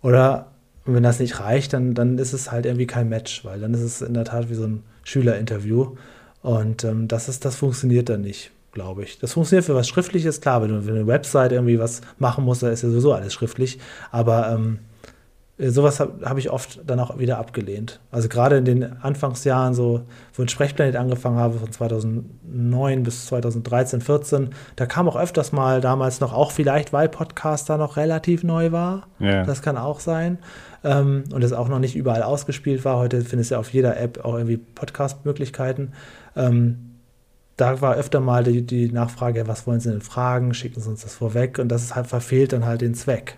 Oder 0.02 0.48
wenn 0.86 1.04
das 1.04 1.20
nicht 1.20 1.40
reicht, 1.42 1.74
dann, 1.74 1.94
dann 1.94 2.18
ist 2.18 2.32
es 2.34 2.52
halt 2.52 2.66
irgendwie 2.66 2.88
kein 2.88 3.10
Match, 3.10 3.44
weil 3.44 3.60
dann 3.60 3.74
ist 3.74 3.82
es 3.82 4.02
in 4.02 4.14
der 4.14 4.24
Tat 4.24 4.50
wie 4.50 4.56
so 4.56 4.64
ein 4.66 4.84
Schülerinterview. 5.04 5.96
Und 6.42 6.84
ähm, 6.86 7.08
das, 7.10 7.28
ist, 7.28 7.44
das 7.44 7.58
funktioniert 7.58 8.08
dann 8.08 8.22
nicht, 8.22 8.52
glaube 8.72 9.04
ich. 9.04 9.20
Das 9.20 9.34
funktioniert 9.34 9.66
für 9.66 9.76
was 9.76 9.90
Schriftliches, 9.90 10.40
klar, 10.40 10.62
wenn 10.62 10.70
du, 10.70 10.86
wenn 10.86 10.96
eine 10.96 11.08
Website 11.08 11.52
irgendwie 11.52 11.80
was 11.80 12.02
machen 12.18 12.46
musst, 12.46 12.64
da 12.64 12.70
ist 12.70 12.84
ja 12.84 12.90
sowieso 12.90 13.14
alles 13.14 13.34
schriftlich. 13.34 13.80
Aber 14.12 14.50
ähm, 14.50 14.80
äh, 14.80 14.89
sowas 15.60 16.00
habe 16.00 16.26
hab 16.26 16.38
ich 16.38 16.50
oft 16.50 16.80
dann 16.88 17.00
auch 17.02 17.20
wieder 17.20 17.38
abgelehnt. 17.38 18.00
Also 18.12 18.30
gerade 18.30 18.58
in 18.58 18.66
den 18.66 19.02
Anfangsjahren, 19.02 19.74
so 19.74 20.02
wo 20.34 20.44
ich 20.44 20.50
Sprechplanet 20.50 20.96
angefangen 20.96 21.38
habe, 21.38 21.60
von 21.60 21.70
2009 21.70 23.04
bis 23.04 23.26
2013, 23.26 24.00
14, 24.00 24.50
da 24.78 24.86
kam 24.86 25.10
auch 25.10 25.18
öfters 25.18 25.52
mal 25.52 25.82
damals 25.82 26.22
noch, 26.22 26.34
auch 26.34 26.52
vielleicht, 26.52 26.94
weil 26.94 27.10
Podcaster 27.10 27.78
noch 27.78 27.98
relativ 27.98 28.44
neu 28.44 28.72
war. 28.72 29.08
Ja. 29.20 29.44
Das 29.44 29.62
kann 29.62 29.78
auch 29.78 30.00
sein. 30.00 30.38
Ähm, 30.86 31.26
und 31.34 31.44
es 31.44 31.52
auch 31.52 31.68
noch 31.68 31.80
nicht 31.80 31.98
überall 31.98 32.24
ausgespielt 32.24 32.86
war. 32.86 32.98
Heute 32.98 33.20
findest 33.22 33.52
du 33.52 33.56
ja 33.56 33.60
auf 33.60 33.74
jeder 33.74 34.00
App 34.00 34.24
auch 34.24 34.36
irgendwie 34.36 34.58
Podcast-Möglichkeiten. 34.58 35.92
Ähm, 36.38 36.96
da 37.58 37.82
war 37.82 37.96
öfter 37.96 38.22
mal 38.22 38.46
die, 38.46 38.66
die 38.66 38.90
Nachfrage, 38.90 39.46
was 39.50 39.68
wollen 39.68 39.82
Sie 39.82 39.90
denn 39.90 40.00
fragen? 40.00 40.54
Schicken 40.54 40.80
Sie 40.80 40.90
uns 40.90 41.02
das 41.02 41.16
vorweg. 41.16 41.60
Und 41.60 41.68
das 41.68 41.84
ist 41.84 41.96
halt 41.96 42.08
verfehlt 42.08 42.54
dann 42.54 42.66
halt 42.66 42.80
den 42.80 42.94
Zweck. 42.94 43.38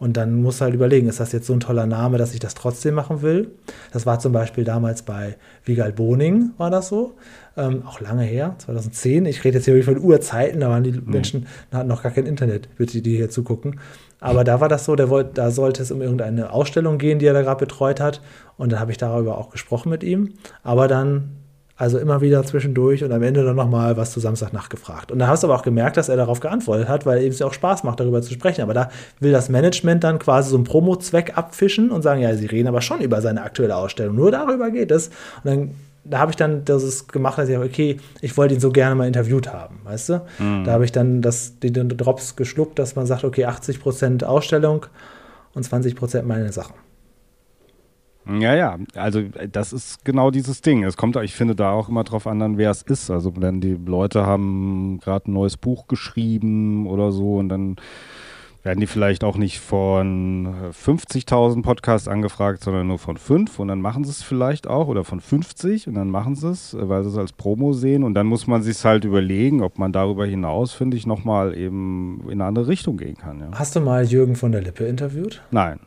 Und 0.00 0.16
dann 0.16 0.40
muss 0.40 0.62
halt 0.62 0.72
überlegen, 0.72 1.08
ist 1.08 1.20
das 1.20 1.30
jetzt 1.32 1.46
so 1.46 1.52
ein 1.52 1.60
toller 1.60 1.84
Name, 1.84 2.16
dass 2.16 2.32
ich 2.32 2.40
das 2.40 2.54
trotzdem 2.54 2.94
machen 2.94 3.20
will? 3.20 3.50
Das 3.92 4.06
war 4.06 4.18
zum 4.18 4.32
Beispiel 4.32 4.64
damals 4.64 5.02
bei 5.02 5.36
Wiegald 5.66 5.94
Boning, 5.94 6.52
war 6.56 6.70
das 6.70 6.88
so. 6.88 7.12
Ähm, 7.54 7.82
auch 7.86 8.00
lange 8.00 8.22
her, 8.22 8.54
2010. 8.58 9.26
Ich 9.26 9.44
rede 9.44 9.58
jetzt 9.58 9.66
hier 9.66 9.84
von 9.84 9.98
Urzeiten, 9.98 10.60
da 10.60 10.70
waren 10.70 10.84
die 10.84 10.92
Menschen, 10.92 11.46
hatten 11.70 11.88
noch 11.88 12.02
gar 12.02 12.12
kein 12.12 12.24
Internet, 12.24 12.74
bitte 12.76 13.02
die 13.02 13.14
hier 13.14 13.28
zugucken. 13.28 13.78
Aber 14.20 14.42
da 14.42 14.60
war 14.60 14.70
das 14.70 14.86
so, 14.86 14.96
der 14.96 15.10
wollte, 15.10 15.32
da 15.34 15.50
sollte 15.50 15.82
es 15.82 15.90
um 15.90 16.00
irgendeine 16.00 16.50
Ausstellung 16.50 16.96
gehen, 16.96 17.18
die 17.18 17.26
er 17.26 17.34
da 17.34 17.42
gerade 17.42 17.60
betreut 17.60 18.00
hat. 18.00 18.22
Und 18.56 18.72
dann 18.72 18.80
habe 18.80 18.92
ich 18.92 18.98
darüber 18.98 19.36
auch 19.36 19.50
gesprochen 19.50 19.90
mit 19.90 20.02
ihm. 20.02 20.32
Aber 20.62 20.88
dann 20.88 21.39
also 21.80 21.98
immer 21.98 22.20
wieder 22.20 22.44
zwischendurch 22.44 23.02
und 23.02 23.10
am 23.10 23.22
Ende 23.22 23.42
dann 23.42 23.56
nochmal 23.56 23.96
was 23.96 24.12
zu 24.12 24.20
Samstagnacht 24.20 24.68
gefragt. 24.68 25.10
Und 25.10 25.18
da 25.18 25.28
hast 25.28 25.42
du 25.42 25.46
aber 25.46 25.56
auch 25.56 25.62
gemerkt, 25.62 25.96
dass 25.96 26.10
er 26.10 26.16
darauf 26.16 26.38
geantwortet 26.40 26.88
hat, 26.88 27.06
weil 27.06 27.26
es 27.26 27.38
ja 27.38 27.46
auch 27.46 27.54
Spaß 27.54 27.84
macht, 27.84 28.00
darüber 28.00 28.20
zu 28.20 28.34
sprechen. 28.34 28.60
Aber 28.60 28.74
da 28.74 28.90
will 29.18 29.32
das 29.32 29.48
Management 29.48 30.04
dann 30.04 30.18
quasi 30.18 30.50
so 30.50 30.56
einen 30.56 30.64
Promo-Zweck 30.64 31.38
abfischen 31.38 31.90
und 31.90 32.02
sagen, 32.02 32.20
ja, 32.20 32.36
sie 32.36 32.44
reden 32.44 32.68
aber 32.68 32.82
schon 32.82 33.00
über 33.00 33.22
seine 33.22 33.40
aktuelle 33.40 33.76
Ausstellung. 33.76 34.14
Nur 34.14 34.30
darüber 34.30 34.70
geht 34.70 34.90
es. 34.90 35.08
Und 35.42 35.44
dann 35.44 35.70
da 36.04 36.18
habe 36.18 36.30
ich 36.30 36.36
dann 36.36 36.66
das 36.66 37.08
gemacht, 37.08 37.38
dass 37.38 37.48
ich 37.48 37.56
okay, 37.56 37.96
ich 38.20 38.36
wollte 38.36 38.54
ihn 38.54 38.60
so 38.60 38.72
gerne 38.72 38.94
mal 38.94 39.06
interviewt 39.06 39.50
haben, 39.50 39.80
weißt 39.84 40.08
du? 40.10 40.22
Mhm. 40.38 40.64
Da 40.64 40.72
habe 40.72 40.84
ich 40.84 40.92
dann 40.92 41.22
das, 41.22 41.58
den 41.60 41.88
Drops 41.90 42.36
geschluckt, 42.36 42.78
dass 42.78 42.94
man 42.94 43.06
sagt, 43.06 43.24
okay, 43.24 43.46
80% 43.46 44.24
Ausstellung 44.24 44.86
und 45.54 45.66
20% 45.66 46.22
meine 46.22 46.52
Sachen. 46.52 46.74
Ja, 48.26 48.54
ja, 48.54 48.78
also 48.94 49.22
das 49.50 49.72
ist 49.72 50.04
genau 50.04 50.30
dieses 50.30 50.60
Ding. 50.60 50.84
Es 50.84 50.96
kommt, 50.96 51.16
ich 51.16 51.34
finde 51.34 51.54
da 51.54 51.72
auch 51.72 51.88
immer 51.88 52.04
drauf 52.04 52.26
an, 52.26 52.38
dann, 52.38 52.58
wer 52.58 52.70
es 52.70 52.82
ist. 52.82 53.10
Also 53.10 53.32
wenn 53.36 53.60
die 53.60 53.78
Leute 53.84 54.26
haben 54.26 55.00
gerade 55.02 55.30
ein 55.30 55.34
neues 55.34 55.56
Buch 55.56 55.88
geschrieben 55.88 56.86
oder 56.86 57.12
so 57.12 57.36
und 57.36 57.48
dann 57.48 57.76
werden 58.62 58.80
die 58.80 58.86
vielleicht 58.86 59.24
auch 59.24 59.36
nicht 59.36 59.58
von 59.58 60.54
50.000 60.70 61.62
Podcasts 61.62 62.08
angefragt, 62.08 62.62
sondern 62.62 62.88
nur 62.88 62.98
von 62.98 63.16
fünf 63.16 63.58
und 63.58 63.68
dann 63.68 63.80
machen 63.80 64.04
sie 64.04 64.10
es 64.10 64.22
vielleicht 64.22 64.66
auch 64.66 64.88
oder 64.88 65.04
von 65.04 65.20
50 65.20 65.88
und 65.88 65.94
dann 65.94 66.10
machen 66.10 66.36
sie 66.36 66.50
es, 66.50 66.76
weil 66.78 67.02
sie 67.02 67.10
es 67.10 67.16
als 67.16 67.32
Promo 67.32 67.72
sehen 67.72 68.04
und 68.04 68.14
dann 68.14 68.26
muss 68.26 68.46
man 68.46 68.62
sich 68.62 68.84
halt 68.84 69.04
überlegen, 69.04 69.62
ob 69.62 69.78
man 69.78 69.92
darüber 69.92 70.26
hinaus, 70.26 70.72
finde 70.72 70.96
ich, 70.96 71.06
nochmal 71.06 71.56
eben 71.56 72.20
in 72.26 72.32
eine 72.32 72.44
andere 72.44 72.68
Richtung 72.68 72.96
gehen 72.98 73.16
kann. 73.16 73.40
Ja. 73.40 73.50
Hast 73.52 73.76
du 73.76 73.80
mal 73.80 74.04
Jürgen 74.04 74.36
von 74.36 74.52
der 74.52 74.60
Lippe 74.60 74.84
interviewt? 74.84 75.42
Nein. 75.50 75.80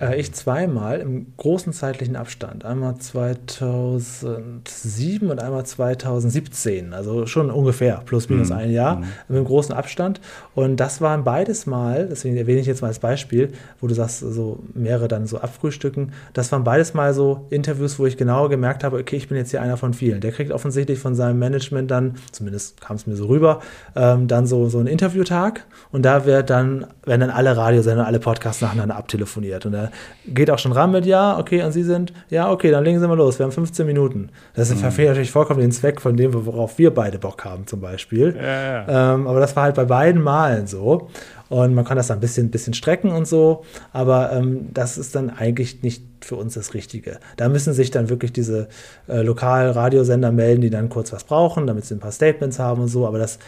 Äh, 0.00 0.18
ich 0.18 0.32
zweimal 0.32 1.00
im 1.00 1.26
großen 1.36 1.72
zeitlichen 1.72 2.16
Abstand. 2.16 2.64
Einmal 2.64 2.96
2007 2.96 5.30
und 5.30 5.40
einmal 5.40 5.64
2017. 5.66 6.94
Also 6.94 7.26
schon 7.26 7.50
ungefähr, 7.50 8.02
plus 8.04 8.28
minus 8.28 8.50
mhm. 8.50 8.56
ein 8.56 8.70
Jahr, 8.70 8.96
mhm. 8.96 9.04
einem 9.28 9.44
großen 9.44 9.74
Abstand. 9.74 10.20
Und 10.54 10.78
das 10.78 11.00
waren 11.00 11.24
beides 11.24 11.66
Mal, 11.66 12.08
deswegen 12.08 12.36
erwähne 12.36 12.60
ich 12.60 12.66
jetzt 12.66 12.82
mal 12.82 12.88
als 12.88 12.98
Beispiel, 12.98 13.52
wo 13.80 13.86
du 13.86 13.94
sagst, 13.94 14.20
so 14.20 14.58
mehrere 14.74 15.08
dann 15.08 15.26
so 15.26 15.38
abfrühstücken. 15.38 16.12
Das 16.32 16.52
waren 16.52 16.64
beides 16.64 16.94
mal 16.94 17.14
so 17.14 17.46
Interviews, 17.50 17.98
wo 17.98 18.06
ich 18.06 18.16
genau 18.16 18.48
gemerkt 18.48 18.84
habe, 18.84 18.98
okay, 18.98 19.16
ich 19.16 19.28
bin 19.28 19.36
jetzt 19.36 19.50
hier 19.50 19.62
einer 19.62 19.76
von 19.76 19.94
vielen. 19.94 20.20
Der 20.20 20.32
kriegt 20.32 20.52
offensichtlich 20.52 20.98
von 20.98 21.14
seinem 21.14 21.38
Management 21.38 21.90
dann, 21.90 22.16
zumindest 22.32 22.80
kam 22.80 22.96
es 22.96 23.06
mir 23.06 23.16
so 23.16 23.26
rüber, 23.26 23.60
ähm, 23.94 24.28
dann 24.28 24.46
so, 24.46 24.68
so 24.68 24.78
einen 24.78 24.86
Interviewtag. 24.86 25.64
Und 25.92 26.04
da 26.04 26.24
wird 26.24 26.50
dann, 26.50 26.86
werden 27.04 27.20
dann 27.20 27.30
alle 27.30 27.56
Radiosender, 27.56 28.06
alle 28.06 28.20
Podcasts 28.20 28.62
nacheinander 28.62 28.96
abtelefoniert 28.96 29.33
telefoniert. 29.34 29.66
Und 29.66 29.74
er 29.74 29.90
geht 30.26 30.50
auch 30.50 30.58
schon 30.58 30.72
ran 30.72 30.90
mit, 30.90 31.06
ja, 31.06 31.38
okay, 31.38 31.62
und 31.62 31.72
Sie 31.72 31.82
sind, 31.82 32.12
ja, 32.30 32.50
okay, 32.50 32.70
dann 32.70 32.84
legen 32.84 33.00
Sie 33.00 33.08
mal 33.08 33.16
los, 33.16 33.38
wir 33.38 33.44
haben 33.44 33.52
15 33.52 33.86
Minuten. 33.86 34.30
Das 34.54 34.70
mhm. 34.70 34.76
verfehlt 34.78 35.08
natürlich 35.08 35.30
vollkommen 35.30 35.60
den 35.60 35.72
Zweck 35.72 36.00
von 36.00 36.16
dem, 36.16 36.32
worauf 36.34 36.78
wir 36.78 36.92
beide 36.92 37.18
Bock 37.18 37.44
haben, 37.44 37.66
zum 37.66 37.80
Beispiel. 37.80 38.34
Ja, 38.36 38.42
ja. 38.42 39.14
Ähm, 39.14 39.26
aber 39.26 39.40
das 39.40 39.54
war 39.56 39.64
halt 39.64 39.74
bei 39.74 39.84
beiden 39.84 40.22
Malen 40.22 40.66
so. 40.66 41.08
Und 41.50 41.74
man 41.74 41.84
kann 41.84 41.96
das 41.96 42.06
dann 42.06 42.18
ein 42.18 42.20
bisschen, 42.20 42.50
bisschen 42.50 42.74
strecken 42.74 43.12
und 43.12 43.28
so, 43.28 43.64
aber 43.92 44.32
ähm, 44.32 44.70
das 44.72 44.96
ist 44.96 45.14
dann 45.14 45.30
eigentlich 45.30 45.82
nicht 45.82 46.02
für 46.24 46.36
uns 46.36 46.54
das 46.54 46.72
Richtige. 46.72 47.18
Da 47.36 47.50
müssen 47.50 47.74
sich 47.74 47.90
dann 47.90 48.08
wirklich 48.08 48.32
diese 48.32 48.68
äh, 49.08 49.20
Lokalradiosender 49.20 50.32
melden, 50.32 50.62
die 50.62 50.70
dann 50.70 50.88
kurz 50.88 51.12
was 51.12 51.24
brauchen, 51.24 51.66
damit 51.66 51.84
sie 51.84 51.94
ein 51.94 52.00
paar 52.00 52.12
Statements 52.12 52.58
haben 52.58 52.80
und 52.80 52.88
so, 52.88 53.06
aber 53.06 53.18
das 53.18 53.38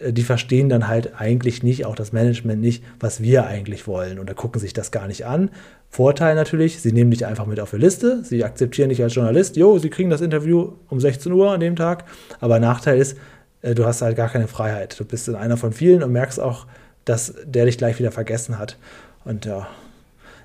die 0.00 0.22
verstehen 0.22 0.68
dann 0.68 0.86
halt 0.86 1.20
eigentlich 1.20 1.62
nicht, 1.62 1.84
auch 1.84 1.96
das 1.96 2.12
Management 2.12 2.60
nicht, 2.60 2.84
was 3.00 3.20
wir 3.20 3.46
eigentlich 3.46 3.86
wollen. 3.86 4.18
Und 4.18 4.28
da 4.28 4.34
gucken 4.34 4.60
sich 4.60 4.72
das 4.72 4.90
gar 4.90 5.08
nicht 5.08 5.26
an. 5.26 5.50
Vorteil 5.90 6.34
natürlich, 6.34 6.80
sie 6.80 6.92
nehmen 6.92 7.10
dich 7.10 7.26
einfach 7.26 7.46
mit 7.46 7.58
auf 7.58 7.70
die 7.70 7.78
Liste, 7.78 8.22
sie 8.22 8.44
akzeptieren 8.44 8.90
dich 8.90 9.02
als 9.02 9.14
Journalist, 9.14 9.56
jo, 9.56 9.78
sie 9.78 9.90
kriegen 9.90 10.10
das 10.10 10.20
Interview 10.20 10.72
um 10.88 11.00
16 11.00 11.32
Uhr 11.32 11.50
an 11.50 11.60
dem 11.60 11.76
Tag. 11.76 12.04
Aber 12.40 12.60
Nachteil 12.60 12.98
ist, 12.98 13.16
äh, 13.62 13.74
du 13.74 13.86
hast 13.86 14.02
halt 14.02 14.16
gar 14.16 14.28
keine 14.28 14.48
Freiheit. 14.48 14.98
Du 14.98 15.04
bist 15.04 15.28
einer 15.28 15.56
von 15.56 15.72
vielen 15.72 16.02
und 16.02 16.12
merkst 16.12 16.38
auch, 16.38 16.66
dass 17.04 17.34
der 17.44 17.64
dich 17.64 17.78
gleich 17.78 17.98
wieder 17.98 18.12
vergessen 18.12 18.58
hat. 18.58 18.76
Und 19.24 19.46
ja, 19.46 19.66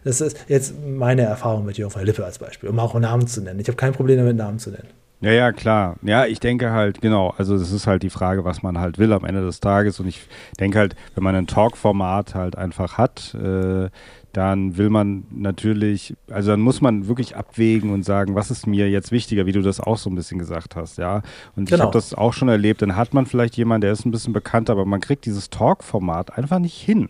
das 0.04 0.22
ist 0.22 0.38
jetzt 0.48 0.74
meine 0.86 1.24
Erfahrung 1.24 1.66
mit 1.66 1.78
von 1.78 2.06
Lippe 2.06 2.26
als 2.26 2.40
Beispiel, 2.40 2.70
um 2.70 2.80
auch 2.80 2.96
einen 2.96 3.04
Namen 3.04 3.28
zu 3.28 3.42
nennen. 3.42 3.60
Ich 3.60 3.68
habe 3.68 3.78
kein 3.78 3.94
Problem 3.94 4.18
damit, 4.18 4.36
Namen 4.36 4.60
zu 4.60 4.72
nennen. 4.72 4.90
Ja, 5.24 5.32
ja, 5.32 5.52
klar. 5.54 5.96
Ja, 6.02 6.26
ich 6.26 6.42
denke 6.42 6.72
halt, 6.72 7.00
genau, 7.00 7.34
also 7.38 7.58
das 7.58 7.72
ist 7.72 7.88
halt 7.88 8.04
die 8.04 8.10
Frage, 8.10 8.44
was 8.44 8.62
man 8.62 8.78
halt 8.78 8.98
will 8.98 9.14
am 9.14 9.24
Ende 9.24 9.42
des 9.42 9.62
Tages. 9.62 10.02
Und 10.02 10.08
ich 10.08 10.28
denke 10.60 10.78
halt, 10.78 10.98
wenn 11.16 11.24
man 11.24 11.34
ein 11.34 11.48
Talk-Format 11.48 12.36
halt 12.36 12.58
einfach 12.58 12.98
hat, 12.98 13.34
äh, 13.36 13.90
dann 14.34 14.78
will 14.78 14.90
man 14.90 15.24
natürlich, 15.32 16.16
also 16.30 16.52
dann 16.52 16.60
muss 16.60 16.82
man 16.82 17.08
wirklich 17.08 17.38
abwägen 17.38 17.92
und 17.92 18.04
sagen, 18.04 18.36
was 18.36 18.52
ist 18.52 18.68
mir 18.68 18.90
jetzt 18.90 19.14
wichtiger, 19.14 19.46
wie 19.46 19.54
du 19.54 19.62
das 19.62 19.80
auch 19.80 19.98
so 19.98 20.10
ein 20.10 20.16
bisschen 20.16 20.40
gesagt 20.40 20.76
hast, 20.76 20.98
ja. 20.98 21.22
Und 21.56 21.70
genau. 21.70 21.76
ich 21.76 21.82
habe 21.84 21.94
das 21.94 22.14
auch 22.14 22.34
schon 22.34 22.50
erlebt, 22.50 22.82
dann 22.82 22.98
hat 22.98 23.14
man 23.14 23.26
vielleicht 23.26 23.56
jemanden, 23.56 23.82
der 23.82 23.94
ist 23.94 24.06
ein 24.06 24.12
bisschen 24.12 24.34
bekannter, 24.34 24.74
aber 24.74 24.86
man 24.86 25.00
kriegt 25.00 25.26
dieses 25.26 25.50
Talk-Format 25.52 26.38
einfach 26.38 26.60
nicht 26.60 26.76
hin. 26.82 27.08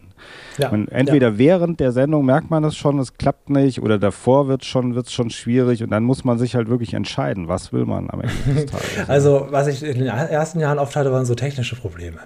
Ja, 0.58 0.70
man, 0.70 0.88
entweder 0.88 1.30
ja. 1.30 1.38
während 1.38 1.80
der 1.80 1.92
Sendung 1.92 2.26
merkt 2.26 2.52
man 2.52 2.64
das 2.64 2.76
schon, 2.76 3.00
es 3.00 3.18
klappt 3.18 3.50
nicht, 3.50 3.82
oder 3.82 3.98
davor 3.98 4.48
wird 4.48 4.62
es 4.62 4.68
schon, 4.68 4.96
wird's 4.96 5.12
schon 5.12 5.30
schwierig 5.30 5.84
und 5.84 5.90
dann 5.92 6.04
muss 6.04 6.24
man 6.24 6.38
sich 6.38 6.56
halt 6.56 6.70
wirklich 6.70 6.94
entscheiden, 6.94 7.48
was 7.48 7.74
will 7.74 7.86
man 7.86 8.10
am 8.10 8.22
Ende 8.22 8.34
des 8.54 8.66
Tages. 8.72 9.10
also, 9.10 9.48
was 9.50 9.68
ich 9.68 9.84
in 9.84 10.00
den 10.00 10.08
ersten 10.08 10.60
Jahren 10.60 10.80
oft 10.80 10.96
hatte, 10.96 11.12
waren 11.12 11.26
so 11.26 11.36
technische 11.36 11.76
Probleme. 11.76 12.18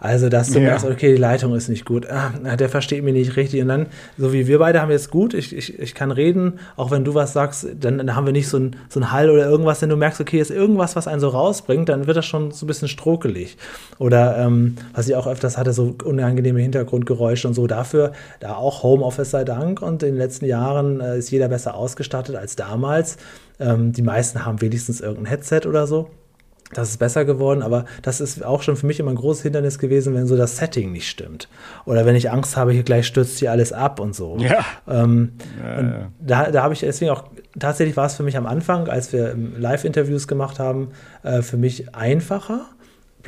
Also, 0.00 0.28
dass 0.28 0.50
du 0.50 0.60
ja. 0.60 0.70
merkst, 0.70 0.86
okay, 0.86 1.12
die 1.12 1.20
Leitung 1.20 1.54
ist 1.54 1.68
nicht 1.68 1.84
gut, 1.84 2.06
ah, 2.10 2.32
der 2.56 2.68
versteht 2.68 3.04
mich 3.04 3.14
nicht 3.14 3.36
richtig 3.36 3.60
und 3.60 3.68
dann, 3.68 3.86
so 4.16 4.32
wie 4.32 4.46
wir 4.46 4.58
beide 4.58 4.80
haben 4.80 4.90
jetzt 4.90 5.10
gut, 5.10 5.34
ich, 5.34 5.54
ich, 5.54 5.78
ich 5.78 5.94
kann 5.94 6.10
reden, 6.10 6.54
auch 6.76 6.90
wenn 6.90 7.04
du 7.04 7.14
was 7.14 7.32
sagst, 7.32 7.66
dann, 7.80 7.98
dann 7.98 8.16
haben 8.16 8.26
wir 8.26 8.32
nicht 8.32 8.48
so 8.48 8.58
ein, 8.58 8.76
so 8.88 9.00
ein 9.00 9.12
Hall 9.12 9.28
oder 9.28 9.46
irgendwas, 9.46 9.82
wenn 9.82 9.90
du 9.90 9.96
merkst, 9.96 10.20
okay, 10.20 10.38
ist 10.38 10.50
irgendwas, 10.50 10.96
was 10.96 11.06
einen 11.06 11.20
so 11.20 11.28
rausbringt, 11.28 11.88
dann 11.88 12.06
wird 12.06 12.16
das 12.16 12.26
schon 12.26 12.50
so 12.50 12.64
ein 12.64 12.68
bisschen 12.68 12.88
strokelig. 12.88 13.56
Oder, 13.98 14.38
ähm, 14.38 14.76
was 14.94 15.08
ich 15.08 15.14
auch 15.16 15.26
öfters 15.26 15.58
hatte, 15.58 15.72
so 15.72 15.94
unangenehme 16.04 16.60
Hintergrundgeräusche 16.60 17.43
und 17.46 17.54
so, 17.54 17.66
dafür, 17.66 18.12
da 18.40 18.54
auch 18.56 18.82
Homeoffice 18.82 19.30
sei 19.30 19.44
Dank 19.44 19.82
und 19.82 20.02
in 20.02 20.10
den 20.10 20.18
letzten 20.18 20.46
Jahren 20.46 21.00
äh, 21.00 21.18
ist 21.18 21.30
jeder 21.30 21.48
besser 21.48 21.74
ausgestattet 21.74 22.36
als 22.36 22.56
damals. 22.56 23.16
Ähm, 23.60 23.92
die 23.92 24.02
meisten 24.02 24.44
haben 24.44 24.60
wenigstens 24.60 25.00
irgendein 25.00 25.26
Headset 25.26 25.62
oder 25.66 25.86
so. 25.86 26.10
Das 26.72 26.90
ist 26.90 26.98
besser 26.98 27.24
geworden, 27.24 27.62
aber 27.62 27.84
das 28.02 28.20
ist 28.20 28.44
auch 28.44 28.62
schon 28.62 28.76
für 28.76 28.86
mich 28.86 28.98
immer 28.98 29.10
ein 29.10 29.16
großes 29.16 29.42
Hindernis 29.42 29.78
gewesen, 29.78 30.14
wenn 30.14 30.26
so 30.26 30.36
das 30.36 30.56
Setting 30.56 30.92
nicht 30.92 31.08
stimmt. 31.08 31.48
Oder 31.84 32.06
wenn 32.06 32.16
ich 32.16 32.30
Angst 32.30 32.56
habe, 32.56 32.72
hier 32.72 32.82
gleich 32.82 33.06
stürzt 33.06 33.38
hier 33.38 33.50
alles 33.50 33.72
ab 33.72 34.00
und 34.00 34.14
so. 34.14 34.36
Ja. 34.38 34.64
Ähm, 34.88 35.32
ja, 35.62 35.78
und 35.78 35.86
ja. 35.90 36.08
Da, 36.20 36.50
da 36.50 36.62
habe 36.62 36.74
ich 36.74 36.80
deswegen 36.80 37.10
auch, 37.10 37.24
tatsächlich 37.58 37.96
war 37.96 38.06
es 38.06 38.14
für 38.14 38.22
mich 38.22 38.36
am 38.36 38.46
Anfang, 38.46 38.88
als 38.88 39.12
wir 39.12 39.36
Live-Interviews 39.36 40.26
gemacht 40.26 40.58
haben, 40.58 40.88
äh, 41.22 41.42
für 41.42 41.56
mich 41.56 41.94
einfacher 41.94 42.66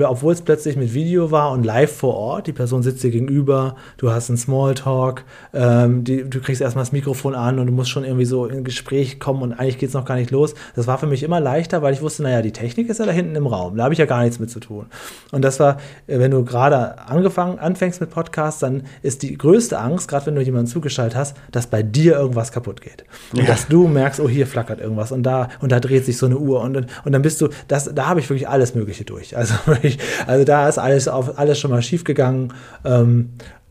obwohl 0.05 0.33
es 0.33 0.43
plötzlich 0.43 0.77
mit 0.77 0.93
Video 0.95 1.31
war 1.31 1.53
und 1.53 1.65
live 1.65 1.93
vor 1.93 2.15
Ort, 2.15 2.47
die 2.47 2.53
Person 2.53 2.83
sitzt 2.83 3.03
dir 3.03 3.11
gegenüber, 3.11 3.77
du 3.97 4.11
hast 4.11 4.29
einen 4.29 4.37
Smalltalk, 4.37 5.25
ähm, 5.55 6.05
die, 6.05 6.29
du 6.29 6.41
kriegst 6.41 6.61
erstmal 6.61 6.83
das 6.85 6.93
Mikrofon 6.93 7.35
an 7.35 7.59
und 7.59 7.67
du 7.67 7.73
musst 7.73 7.91
schon 7.91 8.05
irgendwie 8.05 8.27
so 8.27 8.47
in 8.47 8.65
Gespräch 8.65 9.19
kommen 9.19 9.43
und 9.43 9.53
eigentlich 9.55 9.79
geht 9.79 9.89
es 9.89 9.95
noch 9.95 10.05
gar 10.05 10.17
nicht 10.17 10.31
los. 10.31 10.55
Das 10.75 10.87
war 10.87 10.99
für 10.99 11.07
mich 11.07 11.23
immer 11.23 11.41
leichter, 11.41 11.83
weil 11.83 11.95
ich 11.95 12.03
wusste, 12.03 12.23
naja, 12.23 12.43
die 12.43 12.53
Technik 12.53 12.89
ist 12.89 12.99
ja 12.99 13.07
da 13.07 13.13
hinten 13.13 13.35
im 13.37 13.47
Raum, 13.47 13.77
da 13.77 13.85
habe 13.85 13.95
ich 13.95 13.99
ja 13.99 14.07
gar 14.07 14.23
nichts 14.23 14.39
mit 14.39 14.51
zu 14.51 14.61
tun. 14.61 14.87
Und 15.33 15.43
das 15.43 15.61
war, 15.61 15.79
äh, 16.07 16.19
wenn 16.19 16.31
du 16.31 16.45
gerade 16.45 16.99
angefangen, 17.09 17.59
anfängst 17.59 18.01
mit 18.01 18.11
Podcasts, 18.11 18.61
dann 18.61 18.83
ist 19.03 19.23
die 19.23 19.37
größte 19.37 19.79
Angst, 19.79 20.09
gerade 20.09 20.27
wenn 20.27 20.35
du 20.35 20.43
jemanden 20.43 20.67
zugeschaltet 20.67 21.17
hast, 21.17 21.37
dass 21.53 21.67
bei 21.67 21.83
dir 21.83 22.17
irgendwas 22.17 22.53
kaputt 22.53 22.81
geht. 22.81 23.05
Und 23.33 23.41
ja. 23.41 23.47
dass 23.47 23.69
du 23.69 23.89
merkst, 23.89 24.21
oh, 24.21 24.29
hier 24.29 24.47
flackert 24.47 24.81
irgendwas 24.81 25.13
und 25.13 25.23
da, 25.23 25.49
und 25.61 25.73
da 25.73 25.81
dreht 25.81 26.05
sich 26.05 26.19
so 26.19 26.27
eine 26.27 26.37
Uhr 26.37 26.61
und, 26.61 26.77
und 26.77 27.13
dann 27.13 27.23
bist 27.23 27.41
du, 27.41 27.49
das, 27.69 27.91
da 27.95 28.09
habe 28.09 28.21
ich 28.21 28.29
wirklich 28.29 28.49
alles 28.49 28.75
Mögliche 28.75 29.05
durch. 29.05 29.37
Also 29.37 29.55
ich, 29.87 29.99
also 30.27 30.45
da 30.45 30.69
ist 30.69 30.79
alles, 30.79 31.09
auf, 31.09 31.39
alles 31.39 31.59
schon 31.59 31.71
mal 31.71 31.83
schief 31.83 32.05
gegangen. 32.05 32.53
Ähm, 32.85 33.31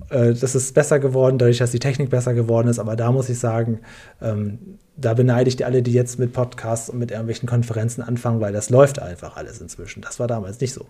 Äh, 0.09 0.33
das 0.33 0.53
ist 0.53 0.75
besser 0.75 0.99
geworden, 0.99 1.39
dadurch, 1.39 1.57
dass 1.57 1.71
die 1.71 1.79
Technik 1.79 2.11
besser 2.11 2.35
geworden 2.35 2.67
ist. 2.67 2.77
Aber 2.77 2.95
da 2.95 3.11
muss 3.11 3.27
ich 3.27 3.39
sagen, 3.39 3.79
ähm, 4.21 4.59
da 4.95 5.15
beneide 5.15 5.49
ich 5.49 5.55
die 5.55 5.65
alle, 5.65 5.81
die 5.81 5.93
jetzt 5.93 6.19
mit 6.19 6.31
Podcasts 6.31 6.89
und 6.89 6.99
mit 6.99 7.09
irgendwelchen 7.09 7.49
Konferenzen 7.49 8.03
anfangen, 8.03 8.39
weil 8.39 8.53
das 8.53 8.69
läuft 8.69 9.01
einfach 9.01 9.35
alles 9.35 9.59
inzwischen. 9.61 10.01
Das 10.01 10.19
war 10.19 10.27
damals 10.27 10.61
nicht 10.61 10.73
so. 10.73 10.85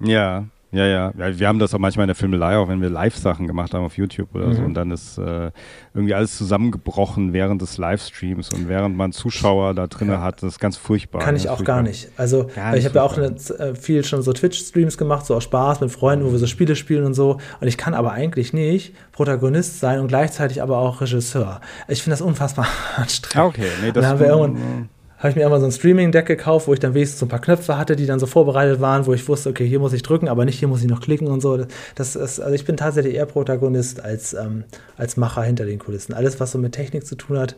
Ja, 0.00 0.46
ja, 0.72 0.86
ja, 0.86 1.12
ja. 1.18 1.38
Wir 1.38 1.48
haben 1.48 1.58
das 1.58 1.74
auch 1.74 1.78
manchmal 1.78 2.04
in 2.04 2.08
der 2.08 2.14
Filmelei, 2.14 2.56
auch 2.56 2.66
wenn 2.66 2.80
wir 2.80 2.88
Live-Sachen 2.88 3.46
gemacht 3.46 3.74
haben 3.74 3.84
auf 3.84 3.98
YouTube 3.98 4.34
oder 4.34 4.46
mhm. 4.46 4.54
so. 4.54 4.62
Und 4.62 4.74
dann 4.74 4.90
ist 4.90 5.18
äh, 5.18 5.50
irgendwie 5.92 6.14
alles 6.14 6.38
zusammengebrochen 6.38 7.34
während 7.34 7.60
des 7.60 7.76
Livestreams 7.76 8.48
und 8.54 8.68
während 8.68 8.96
man 8.96 9.12
Zuschauer 9.12 9.74
da 9.74 9.86
drin 9.86 10.08
ja. 10.08 10.22
hat. 10.22 10.42
Das 10.42 10.54
ist 10.54 10.58
ganz 10.58 10.78
furchtbar. 10.78 11.20
Kann 11.20 11.36
ich 11.36 11.50
auch 11.50 11.56
furchtbar. 11.56 11.76
gar 11.76 11.82
nicht. 11.82 12.08
Also, 12.16 12.48
gar 12.54 12.74
ich 12.74 12.86
habe 12.86 12.96
ja 12.96 13.02
auch 13.02 13.18
eine, 13.18 13.26
äh, 13.58 13.74
viel 13.74 14.02
schon 14.02 14.22
so 14.22 14.32
Twitch-Streams 14.32 14.96
gemacht, 14.96 15.26
so 15.26 15.34
aus 15.36 15.44
Spaß 15.44 15.82
mit 15.82 15.90
Freunden, 15.90 16.24
wo 16.24 16.32
wir 16.32 16.38
so 16.38 16.46
Spiele 16.46 16.74
spielen 16.74 17.04
und 17.04 17.12
so. 17.12 17.38
Und 17.60 17.68
ich 17.68 17.76
kann 17.76 17.92
aber 17.92 18.12
eigentlich 18.12 18.54
nicht 18.54 18.94
Protagonist 19.12 19.78
sein 19.78 20.00
und 20.00 20.08
gleichzeitig 20.08 20.62
aber 20.62 20.78
auch 20.78 21.02
Regisseur. 21.02 21.60
Ich 21.86 22.02
finde 22.02 22.14
das 22.14 22.22
unfassbar 22.22 22.66
anstrengend. 22.96 23.48
Okay, 23.54 23.68
nee, 23.82 23.92
das 23.92 24.02
dann 24.02 24.10
haben 24.12 24.20
wir 24.20 24.26
irgendwann 24.28 24.88
habe 25.22 25.30
ich 25.30 25.36
mir 25.36 25.44
einmal 25.44 25.60
so 25.60 25.66
ein 25.66 25.72
Streaming-Deck 25.72 26.26
gekauft, 26.26 26.66
wo 26.66 26.74
ich 26.74 26.80
dann 26.80 26.94
wenigstens 26.94 27.20
so 27.20 27.26
ein 27.26 27.28
paar 27.28 27.40
Knöpfe 27.40 27.78
hatte, 27.78 27.94
die 27.94 28.06
dann 28.06 28.18
so 28.18 28.26
vorbereitet 28.26 28.80
waren, 28.80 29.06
wo 29.06 29.14
ich 29.14 29.28
wusste, 29.28 29.50
okay, 29.50 29.64
hier 29.64 29.78
muss 29.78 29.92
ich 29.92 30.02
drücken, 30.02 30.26
aber 30.28 30.44
nicht 30.44 30.58
hier 30.58 30.66
muss 30.66 30.82
ich 30.82 30.88
noch 30.88 31.00
klicken 31.00 31.28
und 31.28 31.40
so. 31.40 31.64
Das 31.94 32.16
ist, 32.16 32.40
also 32.40 32.52
ich 32.52 32.64
bin 32.64 32.76
tatsächlich 32.76 33.14
eher 33.14 33.26
Protagonist 33.26 34.04
als, 34.04 34.34
ähm, 34.34 34.64
als 34.96 35.16
Macher 35.16 35.44
hinter 35.44 35.64
den 35.64 35.78
Kulissen. 35.78 36.12
Alles, 36.12 36.40
was 36.40 36.50
so 36.50 36.58
mit 36.58 36.72
Technik 36.72 37.06
zu 37.06 37.14
tun 37.14 37.38
hat, 37.38 37.52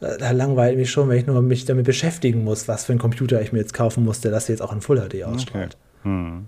äh, 0.00 0.16
da 0.16 0.30
langweilt 0.30 0.78
mich 0.78 0.90
schon, 0.90 1.10
wenn 1.10 1.18
ich 1.18 1.26
nur 1.26 1.42
mich 1.42 1.66
damit 1.66 1.84
beschäftigen 1.84 2.42
muss, 2.42 2.68
was 2.68 2.86
für 2.86 2.92
ein 2.92 2.98
Computer 2.98 3.42
ich 3.42 3.52
mir 3.52 3.58
jetzt 3.58 3.74
kaufen 3.74 4.02
musste, 4.02 4.30
dass 4.30 4.48
jetzt 4.48 4.62
auch 4.62 4.72
in 4.72 4.80
Full 4.80 5.06
HD 5.06 5.24
ausstrahlt. 5.24 5.76
Okay. 5.76 5.90
Hm. 6.04 6.46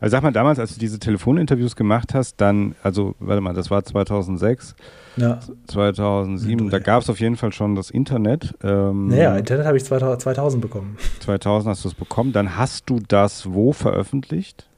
Also 0.00 0.10
sag 0.10 0.24
mal, 0.24 0.32
damals, 0.32 0.58
als 0.58 0.74
du 0.74 0.80
diese 0.80 0.98
Telefoninterviews 0.98 1.76
gemacht 1.76 2.14
hast, 2.14 2.40
dann, 2.40 2.74
also, 2.82 3.14
warte 3.20 3.40
mal, 3.40 3.54
das 3.54 3.70
war 3.70 3.84
2006, 3.84 4.74
ja. 5.20 5.40
2007, 5.66 6.64
ja. 6.64 6.70
da 6.70 6.78
gab 6.78 7.02
es 7.02 7.10
auf 7.10 7.20
jeden 7.20 7.36
Fall 7.36 7.52
schon 7.52 7.74
das 7.74 7.90
Internet. 7.90 8.54
Ähm, 8.62 9.08
naja, 9.08 9.36
Internet 9.36 9.66
habe 9.66 9.76
ich 9.76 9.84
2000, 9.84 10.20
2000 10.22 10.62
bekommen. 10.62 10.96
2000 11.20 11.70
hast 11.70 11.84
du 11.84 11.88
es 11.88 11.94
bekommen. 11.94 12.32
Dann 12.32 12.56
hast 12.56 12.88
du 12.90 13.00
das 13.06 13.52
wo 13.52 13.72
veröffentlicht? 13.72 14.68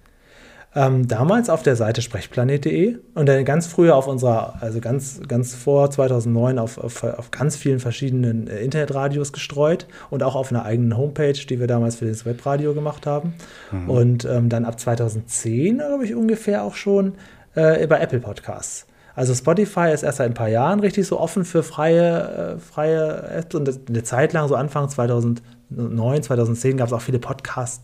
Ähm, 0.72 1.08
damals 1.08 1.50
auf 1.50 1.64
der 1.64 1.74
Seite 1.74 2.00
sprechplanet.de 2.00 2.98
und 3.14 3.28
dann 3.28 3.44
ganz 3.44 3.66
früher 3.66 3.96
auf 3.96 4.06
unserer, 4.06 4.62
also 4.62 4.80
ganz, 4.80 5.20
ganz 5.26 5.52
vor 5.52 5.90
2009 5.90 6.60
auf, 6.60 6.78
auf, 6.78 7.02
auf 7.02 7.32
ganz 7.32 7.56
vielen 7.56 7.80
verschiedenen 7.80 8.46
äh, 8.46 8.60
Internetradios 8.60 9.32
gestreut 9.32 9.88
und 10.10 10.22
auch 10.22 10.36
auf 10.36 10.52
einer 10.52 10.64
eigenen 10.64 10.96
Homepage, 10.96 11.32
die 11.32 11.58
wir 11.58 11.66
damals 11.66 11.96
für 11.96 12.06
das 12.06 12.24
Webradio 12.24 12.72
gemacht 12.72 13.04
haben. 13.04 13.34
Mhm. 13.72 13.90
Und 13.90 14.24
ähm, 14.26 14.48
dann 14.48 14.64
ab 14.64 14.78
2010, 14.78 15.78
glaube 15.78 16.04
ich, 16.04 16.14
ungefähr 16.14 16.62
auch 16.62 16.76
schon 16.76 17.14
äh, 17.56 17.84
bei 17.88 17.98
Apple 17.98 18.20
Podcasts. 18.20 18.86
Also 19.14 19.34
Spotify 19.34 19.90
ist 19.92 20.02
erst 20.02 20.18
seit 20.18 20.30
ein 20.30 20.34
paar 20.34 20.48
Jahren 20.48 20.80
richtig 20.80 21.06
so 21.06 21.18
offen 21.18 21.44
für 21.44 21.62
freie, 21.62 22.56
äh, 22.56 22.58
freie 22.58 23.22
Apps 23.30 23.54
und 23.54 23.68
eine 23.88 24.02
Zeit 24.02 24.32
lang, 24.32 24.48
so 24.48 24.54
Anfang 24.54 24.88
2009, 24.88 26.22
2010, 26.22 26.76
gab 26.76 26.88
es 26.88 26.92
auch 26.92 27.02
viele 27.02 27.18
Podcasts 27.18 27.82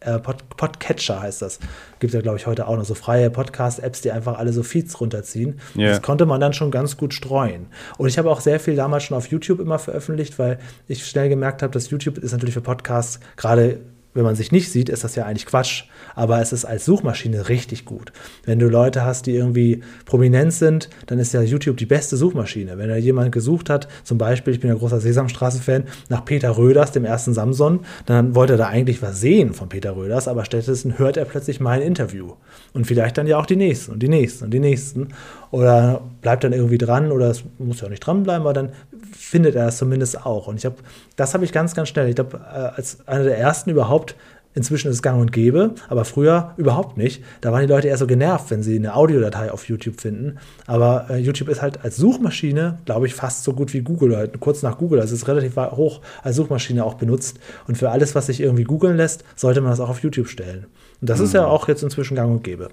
äh, 0.00 0.18
Pod, 0.18 0.48
Podcatcher 0.56 1.20
heißt 1.20 1.42
das. 1.42 1.58
Gibt 2.00 2.12
ja, 2.12 2.20
glaube 2.20 2.36
ich, 2.36 2.46
heute 2.46 2.68
auch 2.68 2.76
noch 2.76 2.84
so 2.84 2.94
freie 2.94 3.30
Podcast-Apps, 3.30 4.02
die 4.02 4.12
einfach 4.12 4.38
alle 4.38 4.52
so 4.52 4.62
Feeds 4.62 5.00
runterziehen. 5.00 5.58
Yeah. 5.74 5.90
Das 5.90 6.02
konnte 6.02 6.26
man 6.26 6.40
dann 6.40 6.52
schon 6.52 6.70
ganz 6.70 6.96
gut 6.96 7.14
streuen. 7.14 7.66
Und 7.96 8.08
ich 8.08 8.18
habe 8.18 8.30
auch 8.30 8.40
sehr 8.40 8.60
viel 8.60 8.76
damals 8.76 9.04
schon 9.04 9.16
auf 9.16 9.28
YouTube 9.28 9.58
immer 9.58 9.78
veröffentlicht, 9.78 10.38
weil 10.38 10.58
ich 10.86 11.06
schnell 11.06 11.28
gemerkt 11.28 11.62
habe, 11.62 11.72
dass 11.72 11.90
YouTube 11.90 12.18
ist 12.18 12.32
natürlich 12.32 12.54
für 12.54 12.60
Podcasts 12.60 13.20
gerade 13.36 13.80
wenn 14.16 14.24
man 14.24 14.34
sich 14.34 14.50
nicht 14.50 14.70
sieht, 14.72 14.88
ist 14.88 15.04
das 15.04 15.14
ja 15.14 15.24
eigentlich 15.24 15.46
Quatsch. 15.46 15.84
Aber 16.14 16.40
es 16.40 16.52
ist 16.52 16.64
als 16.64 16.84
Suchmaschine 16.84 17.48
richtig 17.48 17.84
gut. 17.84 18.12
Wenn 18.44 18.58
du 18.58 18.68
Leute 18.68 19.04
hast, 19.04 19.26
die 19.26 19.36
irgendwie 19.36 19.82
prominent 20.06 20.52
sind, 20.52 20.88
dann 21.06 21.18
ist 21.18 21.34
ja 21.34 21.42
YouTube 21.42 21.76
die 21.76 21.86
beste 21.86 22.16
Suchmaschine. 22.16 22.78
Wenn 22.78 22.88
da 22.88 22.96
jemand 22.96 23.32
gesucht 23.32 23.68
hat, 23.68 23.88
zum 24.02 24.18
Beispiel, 24.18 24.54
ich 24.54 24.60
bin 24.60 24.70
ein 24.70 24.78
großer 24.78 25.00
Sesamstraße-Fan, 25.00 25.84
nach 26.08 26.24
Peter 26.24 26.56
Röders, 26.56 26.92
dem 26.92 27.04
ersten 27.04 27.34
Samson, 27.34 27.80
dann 28.06 28.34
wollte 28.34 28.54
er 28.54 28.58
da 28.58 28.68
eigentlich 28.68 29.02
was 29.02 29.20
sehen 29.20 29.52
von 29.52 29.68
Peter 29.68 29.94
Röders, 29.94 30.28
aber 30.28 30.44
stattdessen 30.44 30.98
hört 30.98 31.16
er 31.16 31.26
plötzlich 31.26 31.60
mein 31.60 31.82
Interview. 31.82 32.32
Und 32.72 32.86
vielleicht 32.86 33.18
dann 33.18 33.26
ja 33.26 33.38
auch 33.38 33.46
die 33.46 33.56
nächsten 33.56 33.92
und 33.92 34.02
die 34.02 34.08
nächsten 34.08 34.44
und 34.44 34.50
die 34.52 34.60
nächsten. 34.60 35.08
Oder 35.50 36.02
bleibt 36.22 36.44
dann 36.44 36.52
irgendwie 36.52 36.78
dran 36.78 37.12
oder 37.12 37.30
es 37.30 37.44
muss 37.58 37.80
ja 37.80 37.86
auch 37.86 37.90
nicht 37.90 38.00
dranbleiben, 38.00 38.42
aber 38.42 38.52
dann 38.52 38.70
findet 39.12 39.54
er 39.54 39.68
es 39.68 39.78
zumindest 39.78 40.24
auch. 40.24 40.46
Und 40.48 40.56
ich 40.56 40.64
habe, 40.64 40.76
das 41.16 41.34
habe 41.34 41.44
ich 41.44 41.52
ganz, 41.52 41.74
ganz 41.74 41.88
schnell, 41.88 42.08
ich 42.08 42.14
glaube, 42.14 42.38
äh, 42.38 42.76
als 42.76 43.06
einer 43.06 43.24
der 43.24 43.38
ersten 43.38 43.70
überhaupt, 43.70 44.16
inzwischen 44.56 44.88
ist 44.88 44.94
es 44.94 45.02
gang 45.02 45.20
und 45.20 45.32
gäbe, 45.32 45.74
aber 45.88 46.04
früher 46.04 46.54
überhaupt 46.56 46.96
nicht. 46.96 47.22
Da 47.42 47.52
waren 47.52 47.60
die 47.60 47.72
Leute 47.72 47.88
eher 47.88 47.98
so 47.98 48.06
genervt, 48.06 48.50
wenn 48.50 48.62
sie 48.62 48.76
eine 48.76 48.96
Audiodatei 48.96 49.52
auf 49.52 49.68
YouTube 49.68 50.00
finden. 50.00 50.38
Aber 50.66 51.06
äh, 51.10 51.18
YouTube 51.18 51.48
ist 51.48 51.60
halt 51.60 51.84
als 51.84 51.96
Suchmaschine, 51.96 52.78
glaube 52.86 53.06
ich, 53.06 53.14
fast 53.14 53.44
so 53.44 53.52
gut 53.52 53.74
wie 53.74 53.82
Google, 53.82 54.16
halt 54.16 54.40
kurz 54.40 54.62
nach 54.62 54.78
Google. 54.78 55.00
Also 55.00 55.14
es 55.14 55.22
ist 55.22 55.28
relativ 55.28 55.56
hoch 55.56 56.00
als 56.22 56.36
Suchmaschine 56.36 56.84
auch 56.84 56.94
benutzt. 56.94 57.38
Und 57.68 57.76
für 57.76 57.90
alles, 57.90 58.14
was 58.14 58.26
sich 58.26 58.40
irgendwie 58.40 58.64
googeln 58.64 58.96
lässt, 58.96 59.24
sollte 59.36 59.60
man 59.60 59.70
das 59.70 59.80
auch 59.80 59.90
auf 59.90 60.02
YouTube 60.02 60.28
stellen. 60.28 60.66
Und 61.02 61.10
das 61.10 61.18
mhm. 61.18 61.26
ist 61.26 61.34
ja 61.34 61.46
auch 61.46 61.68
jetzt 61.68 61.82
inzwischen 61.82 62.16
gang 62.16 62.32
und 62.32 62.42
gäbe. 62.42 62.70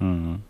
Mhm. 0.00 0.40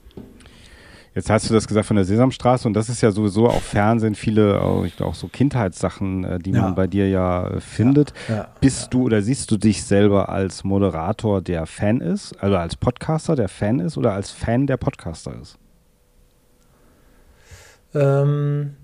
Jetzt 1.14 1.28
hast 1.28 1.50
du 1.50 1.54
das 1.54 1.68
gesagt 1.68 1.86
von 1.86 1.96
der 1.96 2.06
Sesamstraße 2.06 2.66
und 2.66 2.74
das 2.74 2.88
ist 2.88 3.02
ja 3.02 3.10
sowieso 3.10 3.46
auch 3.46 3.60
Fernsehen, 3.60 4.14
viele 4.14 4.62
auch, 4.62 5.14
so 5.14 5.28
Kindheitssachen, 5.28 6.24
äh, 6.24 6.38
die 6.38 6.52
ja. 6.52 6.62
man 6.62 6.74
bei 6.74 6.86
dir 6.86 7.08
ja 7.08 7.48
äh, 7.48 7.60
findet. 7.60 8.14
Ja, 8.28 8.36
ja, 8.36 8.48
Bist 8.60 8.94
du 8.94 9.04
oder 9.04 9.20
siehst 9.20 9.50
du 9.50 9.58
dich 9.58 9.84
selber 9.84 10.30
als 10.30 10.64
Moderator, 10.64 11.42
der 11.42 11.66
Fan 11.66 12.00
ist, 12.00 12.34
also 12.42 12.56
als 12.56 12.76
Podcaster, 12.76 13.36
der 13.36 13.48
Fan 13.48 13.78
ist 13.78 13.98
oder 13.98 14.14
als 14.14 14.30
Fan, 14.30 14.66
der 14.66 14.78
Podcaster 14.78 15.34
ist? 15.40 15.58
Ähm, 17.94 18.76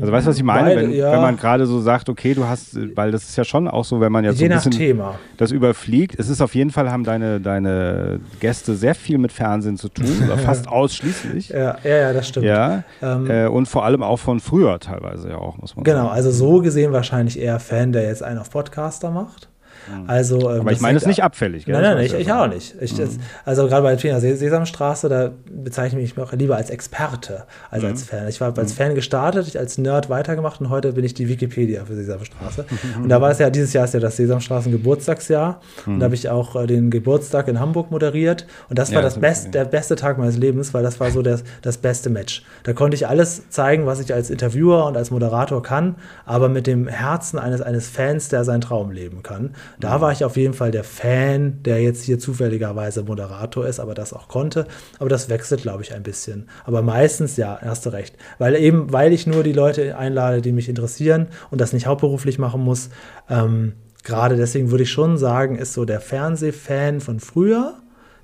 also 0.00 0.12
weißt 0.12 0.26
du, 0.26 0.30
was 0.30 0.36
ich 0.36 0.42
meine? 0.42 0.68
Weil, 0.68 0.76
wenn, 0.76 0.92
ja. 0.92 1.12
wenn, 1.12 1.20
man 1.20 1.36
gerade 1.36 1.66
so 1.66 1.80
sagt, 1.80 2.08
okay, 2.08 2.34
du 2.34 2.46
hast, 2.46 2.76
weil 2.96 3.10
das 3.10 3.24
ist 3.24 3.36
ja 3.36 3.44
schon 3.44 3.68
auch 3.68 3.84
so, 3.84 4.00
wenn 4.00 4.12
man 4.12 4.24
jetzt 4.24 4.40
Je 4.40 4.46
so 4.46 4.52
ein 4.52 4.56
bisschen 4.58 4.72
Thema. 4.72 5.18
das 5.36 5.50
überfliegt. 5.50 6.18
Es 6.18 6.28
ist 6.28 6.40
auf 6.40 6.54
jeden 6.54 6.70
Fall, 6.70 6.90
haben 6.90 7.04
deine, 7.04 7.40
deine 7.40 8.20
Gäste 8.40 8.74
sehr 8.74 8.94
viel 8.94 9.18
mit 9.18 9.32
Fernsehen 9.32 9.76
zu 9.76 9.88
tun, 9.88 10.06
oder 10.24 10.38
fast 10.38 10.68
ausschließlich. 10.68 11.50
Ja, 11.50 11.76
ja, 11.84 11.96
ja, 11.96 12.12
das 12.12 12.28
stimmt. 12.28 12.46
Ja, 12.46 12.84
ähm, 13.02 13.30
äh, 13.30 13.46
und 13.46 13.66
vor 13.66 13.84
allem 13.84 14.02
auch 14.02 14.18
von 14.18 14.40
früher 14.40 14.78
teilweise 14.80 15.28
ja 15.28 15.36
auch, 15.36 15.58
muss 15.58 15.76
man 15.76 15.84
genau, 15.84 15.96
sagen. 15.96 16.08
Genau, 16.08 16.14
also 16.14 16.30
so 16.30 16.60
gesehen 16.60 16.92
wahrscheinlich 16.92 17.38
eher 17.38 17.60
Fan, 17.60 17.92
der 17.92 18.04
jetzt 18.04 18.22
einen 18.22 18.38
auf 18.38 18.50
Podcaster 18.50 19.10
macht. 19.10 19.51
Mhm. 19.90 20.08
Also, 20.08 20.50
ähm, 20.50 20.60
Aber 20.60 20.72
ich 20.72 20.80
meine 20.80 20.98
es 20.98 21.06
nicht 21.06 21.22
abfällig, 21.22 21.64
gell? 21.64 21.74
Nein, 21.74 21.96
nein, 21.96 22.04
ich, 22.04 22.14
ich 22.14 22.32
auch 22.32 22.46
nicht. 22.46 22.74
Ich, 22.80 22.94
das, 22.94 23.16
mhm. 23.16 23.22
also 23.44 23.66
gerade 23.66 23.82
bei 23.82 23.96
der 23.96 24.20
Sesamstraße, 24.20 25.08
da 25.08 25.30
bezeichne 25.50 26.00
ich 26.00 26.16
mich 26.16 26.24
auch 26.24 26.32
lieber 26.32 26.56
als 26.56 26.70
Experte 26.70 27.44
als 27.70 27.82
mhm. 27.82 27.88
als 27.88 28.02
Fan. 28.04 28.28
Ich 28.28 28.40
war 28.40 28.56
als 28.56 28.72
Fan 28.72 28.94
gestartet, 28.94 29.48
ich 29.48 29.58
als 29.58 29.78
Nerd 29.78 30.08
weitergemacht 30.10 30.60
und 30.60 30.70
heute 30.70 30.92
bin 30.92 31.04
ich 31.04 31.14
die 31.14 31.28
Wikipedia 31.28 31.84
für 31.84 31.94
Sesamstraße. 31.94 32.64
und 33.02 33.08
da 33.08 33.20
war 33.20 33.30
es 33.30 33.38
ja, 33.38 33.50
dieses 33.50 33.72
Jahr 33.72 33.84
ist 33.84 33.94
ja 33.94 34.00
das 34.00 34.16
Sesamstraßen 34.16 34.72
Geburtstagsjahr 34.72 35.60
und 35.86 36.00
da 36.00 36.04
habe 36.04 36.14
ich 36.14 36.28
auch 36.28 36.56
äh, 36.56 36.66
den 36.66 36.90
Geburtstag 36.90 37.48
in 37.48 37.60
Hamburg 37.60 37.90
moderiert 37.90 38.46
und 38.68 38.78
das 38.78 38.90
war 38.90 38.98
ja, 38.98 39.02
das 39.02 39.18
best, 39.18 39.54
der 39.54 39.64
beste 39.64 39.96
Tag 39.96 40.18
meines 40.18 40.36
Lebens, 40.36 40.74
weil 40.74 40.82
das 40.82 41.00
war 41.00 41.10
so 41.10 41.22
das, 41.22 41.44
das 41.62 41.78
beste 41.78 42.10
Match. 42.10 42.42
Da 42.64 42.72
konnte 42.72 42.94
ich 42.94 43.06
alles 43.06 43.48
zeigen, 43.48 43.86
was 43.86 44.00
ich 44.00 44.12
als 44.12 44.30
Interviewer 44.30 44.86
und 44.86 44.96
als 44.96 45.10
Moderator 45.10 45.62
kann, 45.62 45.96
aber 46.24 46.48
mit 46.48 46.66
dem 46.66 46.88
Herzen 46.88 47.38
eines, 47.38 47.60
eines 47.60 47.88
Fans, 47.88 48.28
der 48.28 48.44
seinen 48.44 48.60
Traum 48.60 48.90
leben 48.90 49.22
kann. 49.22 49.54
Da 49.82 50.00
war 50.00 50.12
ich 50.12 50.24
auf 50.24 50.36
jeden 50.36 50.54
Fall 50.54 50.70
der 50.70 50.84
Fan, 50.84 51.60
der 51.64 51.82
jetzt 51.82 52.04
hier 52.04 52.20
zufälligerweise 52.20 53.02
Moderator 53.02 53.66
ist, 53.66 53.80
aber 53.80 53.94
das 53.94 54.12
auch 54.12 54.28
konnte. 54.28 54.68
Aber 55.00 55.08
das 55.08 55.28
wechselt, 55.28 55.62
glaube 55.62 55.82
ich, 55.82 55.92
ein 55.92 56.04
bisschen. 56.04 56.48
Aber 56.64 56.82
meistens, 56.82 57.36
ja, 57.36 57.58
hast 57.60 57.84
du 57.84 57.90
recht. 57.90 58.14
Weil 58.38 58.54
eben, 58.54 58.92
weil 58.92 59.12
ich 59.12 59.26
nur 59.26 59.42
die 59.42 59.52
Leute 59.52 59.98
einlade, 59.98 60.40
die 60.40 60.52
mich 60.52 60.68
interessieren 60.68 61.26
und 61.50 61.60
das 61.60 61.72
nicht 61.72 61.86
hauptberuflich 61.86 62.38
machen 62.38 62.62
muss. 62.62 62.90
Ähm, 63.28 63.72
Gerade 64.04 64.36
deswegen 64.36 64.70
würde 64.70 64.84
ich 64.84 64.92
schon 64.92 65.18
sagen, 65.18 65.56
ist 65.56 65.72
so 65.72 65.84
der 65.84 66.00
Fernsehfan 66.00 67.00
von 67.00 67.18
früher, 67.18 67.74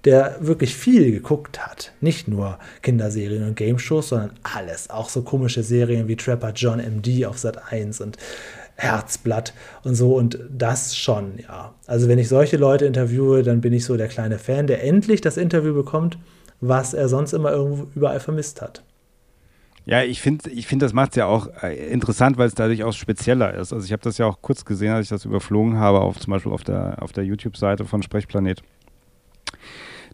der 0.05 0.37
wirklich 0.39 0.77
viel 0.77 1.11
geguckt 1.11 1.67
hat. 1.67 1.93
Nicht 2.01 2.29
nur 2.29 2.61
Kinderserien 2.83 3.49
und 3.49 3.57
Game-Shows, 3.57 4.11
sondern 4.11 4.31
alles. 4.45 4.91
Auch 4.91 5.09
so 5.09 5.23
komische 5.23 5.65
Serien 5.65 6.07
wie 6.07 6.15
Trapper 6.15 6.53
John 6.55 6.79
MD 6.79 7.27
auf 7.27 7.39
Sat 7.39 7.73
1 7.73 8.01
und 8.01 8.17
Herzblatt 8.79 9.53
und 9.83 9.97
so 9.97 10.15
und 10.15 10.39
das 10.51 10.97
schon, 10.97 11.39
ja. 11.39 11.75
Also 11.87 12.09
wenn 12.09 12.19
ich 12.19 12.29
solche 12.29 12.57
Leute 12.57 12.87
interviewe, 12.87 13.43
dann 13.43 13.61
bin 13.61 13.73
ich 13.73 13.85
so 13.85 13.97
der 13.97 14.09
kleine 14.09 14.39
Fan, 14.39 14.69
der 14.69 14.85
endlich 14.85 15.21
das 15.21 15.37
Interview 15.37 15.75
bekommt, 15.75 16.17
was 16.61 16.95
er 16.95 17.09
sonst 17.09 17.33
immer 17.33 17.51
irgendwo 17.51 17.89
überall 17.95 18.21
vermisst 18.21 18.63
hat. 18.63 18.83
Ja, 19.85 20.03
ich 20.03 20.21
finde, 20.21 20.51
ich 20.51 20.67
find, 20.67 20.83
das 20.83 20.93
macht 20.93 21.11
es 21.11 21.17
ja 21.17 21.27
auch 21.27 21.49
äh, 21.63 21.75
interessant, 21.91 22.37
weil 22.39 22.47
es 22.47 22.55
dadurch 22.55 22.85
auch 22.85 22.93
spezieller 22.93 23.55
ist. 23.55 23.73
Also 23.73 23.85
ich 23.85 23.93
habe 23.93 24.03
das 24.03 24.19
ja 24.19 24.27
auch 24.27 24.43
kurz 24.43 24.65
gesehen, 24.65 24.93
als 24.93 25.05
ich 25.05 25.11
das 25.11 25.25
überflogen 25.25 25.79
habe, 25.79 26.01
auf, 26.01 26.21
zum 26.21 26.31
Beispiel 26.31 26.53
auf 26.53 26.63
der, 26.63 27.03
auf 27.03 27.13
der 27.13 27.25
YouTube-Seite 27.25 27.85
von 27.85 28.03
Sprechplanet 28.03 28.63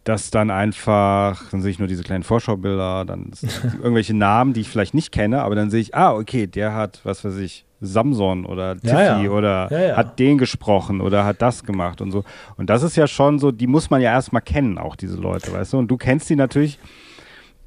dass 0.05 0.31
dann 0.31 0.51
einfach, 0.51 1.51
dann 1.51 1.63
sehe 1.63 1.71
ich 1.71 1.79
nur 1.79 1.89
diese 1.89 2.03
kleinen 2.03 2.25
Vorschaubilder, 2.25 3.05
dann 3.07 3.31
irgendwelche 3.83 4.15
Namen, 4.15 4.53
die 4.53 4.61
ich 4.61 4.69
vielleicht 4.69 4.95
nicht 4.95 5.13
kenne, 5.13 5.43
aber 5.43 5.55
dann 5.55 5.71
sehe 5.71 5.81
ich, 5.81 5.95
ah, 5.95 6.13
okay, 6.13 6.47
der 6.47 6.75
hat, 6.75 7.01
was 7.05 7.25
weiß 7.25 7.39
ich, 7.39 7.65
Samson 7.85 8.47
oder 8.47 8.77
Tiffy 8.77 8.95
ja, 8.95 9.21
ja. 9.21 9.31
oder 9.31 9.89
ja, 9.89 9.97
hat 9.97 10.19
den 10.19 10.39
gesprochen 10.39 11.01
oder 11.01 11.25
hat 11.25 11.43
das 11.43 11.65
gemacht 11.65 12.01
und 12.01 12.11
so. 12.11 12.25
Und 12.57 12.71
das 12.71 12.83
ist 12.83 12.97
ja 12.97 13.07
schon 13.07 13.39
so, 13.39 13.51
die 13.51 13.67
muss 13.67 13.91
man 13.91 14.01
ja 14.01 14.13
erstmal 14.13 14.43
kennen, 14.43 14.79
auch 14.79 14.97
diese 14.97 15.17
Leute, 15.17 15.53
weißt 15.53 15.73
du? 15.73 15.79
Und 15.79 15.89
du 15.89 15.97
kennst 15.97 16.29
die 16.31 16.37
natürlich 16.37 16.79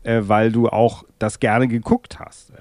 äh, 0.08 0.22
weil 0.28 0.52
du 0.52 0.70
auch 0.70 1.04
das 1.20 1.40
gerne 1.40 1.68
geguckt 1.68 2.20
hast. 2.20 2.52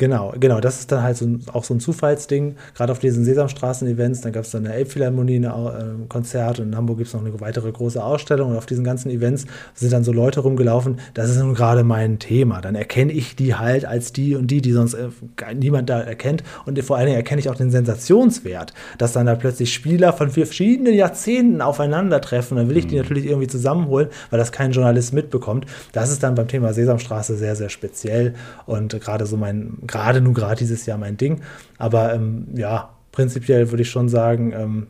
Genau, 0.00 0.32
genau. 0.40 0.60
Das 0.60 0.80
ist 0.80 0.90
dann 0.92 1.02
halt 1.02 1.18
so 1.18 1.28
auch 1.52 1.62
so 1.62 1.74
ein 1.74 1.80
Zufallsding. 1.80 2.56
Gerade 2.74 2.90
auf 2.90 3.00
diesen 3.00 3.22
Sesamstraßen-Events, 3.22 4.22
dann 4.22 4.32
gab 4.32 4.44
es 4.44 4.50
dann 4.50 4.64
eine 4.64 4.74
Elbphilharmonie, 4.74 5.46
ein 5.46 6.06
Konzert 6.08 6.58
und 6.58 6.68
in 6.68 6.76
Hamburg 6.76 6.96
gibt 6.96 7.08
es 7.08 7.12
noch 7.12 7.20
eine 7.20 7.38
weitere 7.38 7.70
große 7.70 8.02
Ausstellung. 8.02 8.52
Und 8.52 8.56
auf 8.56 8.64
diesen 8.64 8.82
ganzen 8.82 9.10
Events 9.10 9.44
sind 9.74 9.92
dann 9.92 10.02
so 10.02 10.10
Leute 10.10 10.40
rumgelaufen. 10.40 11.00
Das 11.12 11.28
ist 11.28 11.38
nun 11.38 11.52
gerade 11.52 11.84
mein 11.84 12.18
Thema. 12.18 12.62
Dann 12.62 12.76
erkenne 12.76 13.12
ich 13.12 13.36
die 13.36 13.56
halt 13.56 13.84
als 13.84 14.14
die 14.14 14.36
und 14.36 14.46
die, 14.50 14.62
die 14.62 14.72
sonst 14.72 14.94
äh, 14.94 15.08
niemand 15.54 15.90
da 15.90 16.00
erkennt. 16.00 16.44
Und 16.64 16.82
vor 16.82 16.96
allen 16.96 17.04
Dingen 17.04 17.18
erkenne 17.18 17.40
ich 17.40 17.50
auch 17.50 17.56
den 17.56 17.70
Sensationswert, 17.70 18.72
dass 18.96 19.12
dann 19.12 19.26
da 19.26 19.34
plötzlich 19.34 19.70
Spieler 19.70 20.14
von 20.14 20.30
verschiedenen 20.30 20.94
Jahrzehnten 20.94 21.60
aufeinandertreffen. 21.60 22.56
Dann 22.56 22.70
will 22.70 22.78
ich 22.78 22.86
die 22.86 22.94
mhm. 22.94 23.02
natürlich 23.02 23.26
irgendwie 23.26 23.48
zusammenholen, 23.48 24.08
weil 24.30 24.38
das 24.38 24.50
kein 24.50 24.72
Journalist 24.72 25.12
mitbekommt. 25.12 25.66
Das 25.92 26.10
ist 26.10 26.22
dann 26.22 26.36
beim 26.36 26.48
Thema 26.48 26.72
Sesamstraße 26.72 27.36
sehr, 27.36 27.54
sehr 27.54 27.68
speziell. 27.68 28.32
Und 28.64 28.98
gerade 28.98 29.26
so 29.26 29.36
mein 29.36 29.76
gerade 29.90 30.20
nur 30.20 30.34
gerade 30.34 30.56
dieses 30.56 30.86
Jahr 30.86 30.98
mein 30.98 31.16
Ding. 31.16 31.42
Aber 31.78 32.14
ähm, 32.14 32.46
ja, 32.54 32.90
prinzipiell 33.12 33.70
würde 33.70 33.82
ich 33.82 33.90
schon 33.90 34.08
sagen, 34.08 34.52
ähm, 34.52 34.86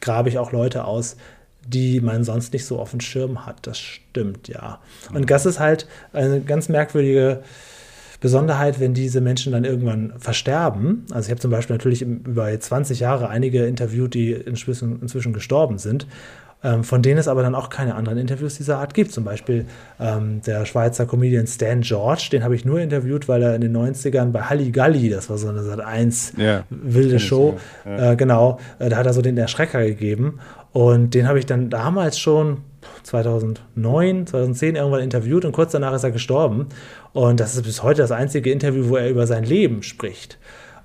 grabe 0.00 0.28
ich 0.28 0.38
auch 0.38 0.52
Leute 0.52 0.84
aus, 0.84 1.16
die 1.66 2.00
man 2.00 2.24
sonst 2.24 2.52
nicht 2.52 2.66
so 2.66 2.78
auf 2.78 2.90
dem 2.90 3.00
Schirm 3.00 3.46
hat. 3.46 3.66
Das 3.66 3.78
stimmt, 3.78 4.48
ja. 4.48 4.80
Und 5.14 5.30
das 5.30 5.46
ist 5.46 5.60
halt 5.60 5.86
eine 6.12 6.40
ganz 6.40 6.68
merkwürdige 6.68 7.42
Besonderheit, 8.20 8.78
wenn 8.78 8.94
diese 8.94 9.20
Menschen 9.20 9.52
dann 9.52 9.64
irgendwann 9.64 10.12
versterben. 10.18 11.06
Also 11.10 11.26
ich 11.26 11.30
habe 11.30 11.40
zum 11.40 11.50
Beispiel 11.50 11.74
natürlich 11.74 12.02
über 12.02 12.58
20 12.58 13.00
Jahre 13.00 13.28
einige 13.28 13.64
interviewt, 13.66 14.14
die 14.14 14.32
inzwischen, 14.32 15.00
inzwischen 15.00 15.32
gestorben 15.32 15.78
sind 15.78 16.06
ähm, 16.64 16.84
von 16.84 17.02
denen 17.02 17.18
es 17.18 17.28
aber 17.28 17.42
dann 17.42 17.54
auch 17.54 17.70
keine 17.70 17.94
anderen 17.94 18.18
Interviews 18.18 18.56
dieser 18.56 18.78
Art 18.78 18.94
gibt. 18.94 19.12
Zum 19.12 19.24
Beispiel 19.24 19.66
ähm, 20.00 20.42
der 20.42 20.64
Schweizer 20.64 21.06
Comedian 21.06 21.46
Stan 21.46 21.80
George, 21.80 22.28
den 22.32 22.44
habe 22.44 22.54
ich 22.54 22.64
nur 22.64 22.80
interviewt, 22.80 23.28
weil 23.28 23.42
er 23.42 23.54
in 23.54 23.60
den 23.60 23.76
90ern 23.76 24.30
bei 24.30 24.42
Halligalli, 24.42 25.10
das 25.10 25.28
war 25.28 25.38
so 25.38 25.48
eine 25.48 25.62
Sat 25.62 25.80
1 25.80 26.34
ja, 26.36 26.64
wilde 26.70 27.18
Show, 27.18 27.58
ja. 27.84 28.12
äh, 28.12 28.16
genau, 28.16 28.58
äh, 28.78 28.88
da 28.88 28.96
hat 28.96 29.06
er 29.06 29.12
so 29.12 29.22
den 29.22 29.36
Erschrecker 29.36 29.84
gegeben. 29.84 30.38
Und 30.72 31.14
den 31.14 31.28
habe 31.28 31.38
ich 31.38 31.46
dann 31.46 31.68
damals 31.68 32.18
schon 32.18 32.58
2009, 33.02 34.26
2010 34.26 34.76
irgendwann 34.76 35.02
interviewt 35.02 35.44
und 35.44 35.52
kurz 35.52 35.72
danach 35.72 35.92
ist 35.92 36.04
er 36.04 36.10
gestorben. 36.10 36.68
Und 37.12 37.40
das 37.40 37.54
ist 37.54 37.62
bis 37.62 37.82
heute 37.82 38.02
das 38.02 38.12
einzige 38.12 38.50
Interview, 38.50 38.88
wo 38.88 38.96
er 38.96 39.10
über 39.10 39.26
sein 39.26 39.44
Leben 39.44 39.82
spricht. 39.82 40.38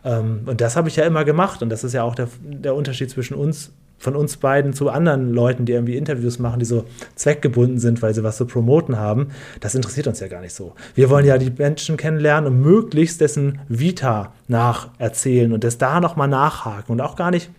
Ähm, 0.03 0.41
und 0.45 0.59
das 0.61 0.75
habe 0.75 0.89
ich 0.89 0.95
ja 0.95 1.05
immer 1.05 1.23
gemacht. 1.23 1.61
Und 1.61 1.69
das 1.69 1.83
ist 1.83 1.93
ja 1.93 2.03
auch 2.03 2.15
der, 2.15 2.27
der 2.41 2.75
Unterschied 2.75 3.09
zwischen 3.09 3.35
uns 3.35 3.71
von 3.97 4.15
uns 4.15 4.37
beiden 4.37 4.73
zu 4.73 4.89
anderen 4.89 5.33
Leuten, 5.33 5.65
die 5.65 5.73
irgendwie 5.73 5.97
Interviews 5.97 6.39
machen, 6.39 6.59
die 6.59 6.65
so 6.65 6.85
zweckgebunden 7.15 7.79
sind, 7.79 8.01
weil 8.01 8.13
sie 8.13 8.23
was 8.23 8.37
zu 8.37 8.45
promoten 8.45 8.97
haben, 8.97 9.29
das 9.59 9.75
interessiert 9.75 10.07
uns 10.07 10.19
ja 10.19 10.27
gar 10.27 10.41
nicht 10.41 10.53
so. 10.53 10.73
Wir 10.95 11.09
wollen 11.09 11.25
ja 11.25 11.37
die 11.37 11.51
Menschen 11.51 11.97
kennenlernen 11.97 12.53
und 12.53 12.61
möglichst 12.61 13.21
dessen 13.21 13.59
Vita 13.67 14.33
nacherzählen 14.47 15.51
und 15.51 15.63
das 15.63 15.77
da 15.77 15.99
nochmal 15.99 16.27
nachhaken 16.27 16.91
und 16.91 17.01
auch 17.01 17.15
gar 17.15 17.31
nicht 17.31 17.49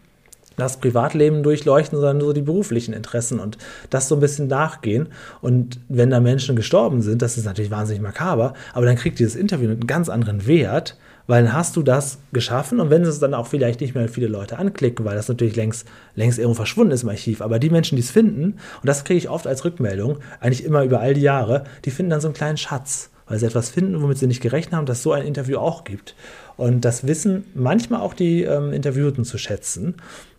das 0.58 0.78
Privatleben 0.78 1.42
durchleuchten, 1.42 1.98
sondern 1.98 2.18
nur 2.18 2.28
so 2.28 2.32
die 2.32 2.42
beruflichen 2.42 2.92
Interessen 2.92 3.38
und 3.38 3.58
das 3.90 4.08
so 4.08 4.16
ein 4.16 4.20
bisschen 4.20 4.48
nachgehen. 4.48 5.08
Und 5.40 5.80
wenn 5.88 6.10
da 6.10 6.20
Menschen 6.20 6.56
gestorben 6.56 7.00
sind, 7.00 7.22
das 7.22 7.38
ist 7.38 7.44
natürlich 7.44 7.70
wahnsinnig 7.70 8.02
makaber, 8.02 8.54
aber 8.74 8.86
dann 8.86 8.96
kriegt 8.96 9.18
dieses 9.18 9.36
Interview 9.36 9.70
einen 9.70 9.86
ganz 9.86 10.08
anderen 10.08 10.46
Wert, 10.46 10.96
weil 11.28 11.44
dann 11.44 11.52
hast 11.52 11.76
du 11.76 11.82
das 11.82 12.18
geschaffen 12.32 12.80
und 12.80 12.90
wenn 12.90 13.02
es 13.02 13.20
dann 13.20 13.34
auch 13.34 13.46
vielleicht 13.46 13.80
nicht 13.80 13.94
mehr 13.94 14.08
viele 14.08 14.26
Leute 14.26 14.58
anklicken, 14.58 15.04
weil 15.04 15.14
das 15.14 15.28
natürlich 15.28 15.54
längst, 15.54 15.86
längst 16.16 16.38
irgendwo 16.38 16.56
verschwunden 16.56 16.90
ist 16.90 17.04
im 17.04 17.10
Archiv, 17.10 17.42
aber 17.42 17.60
die 17.60 17.70
Menschen, 17.70 17.94
die 17.94 18.02
es 18.02 18.10
finden, 18.10 18.54
und 18.80 18.86
das 18.86 19.04
kriege 19.04 19.18
ich 19.18 19.28
oft 19.28 19.46
als 19.46 19.64
Rückmeldung, 19.64 20.18
eigentlich 20.40 20.64
immer 20.64 20.82
über 20.82 21.00
all 21.00 21.14
die 21.14 21.20
Jahre, 21.20 21.64
die 21.84 21.90
finden 21.90 22.10
dann 22.10 22.22
so 22.22 22.28
einen 22.28 22.34
kleinen 22.34 22.56
Schatz, 22.56 23.10
weil 23.26 23.38
sie 23.38 23.46
etwas 23.46 23.68
finden, 23.68 24.00
womit 24.02 24.16
sie 24.16 24.26
nicht 24.26 24.40
gerechnet 24.40 24.74
haben, 24.74 24.86
dass 24.86 25.02
so 25.02 25.12
ein 25.12 25.26
Interview 25.26 25.58
auch 25.58 25.84
gibt. 25.84 26.16
Und 26.56 26.86
das 26.86 27.06
wissen 27.06 27.44
manchmal 27.54 28.00
auch 28.00 28.14
die 28.14 28.42
ähm, 28.42 28.72
Interviewten 28.72 29.24
zu 29.24 29.36
schätzen. 29.36 29.96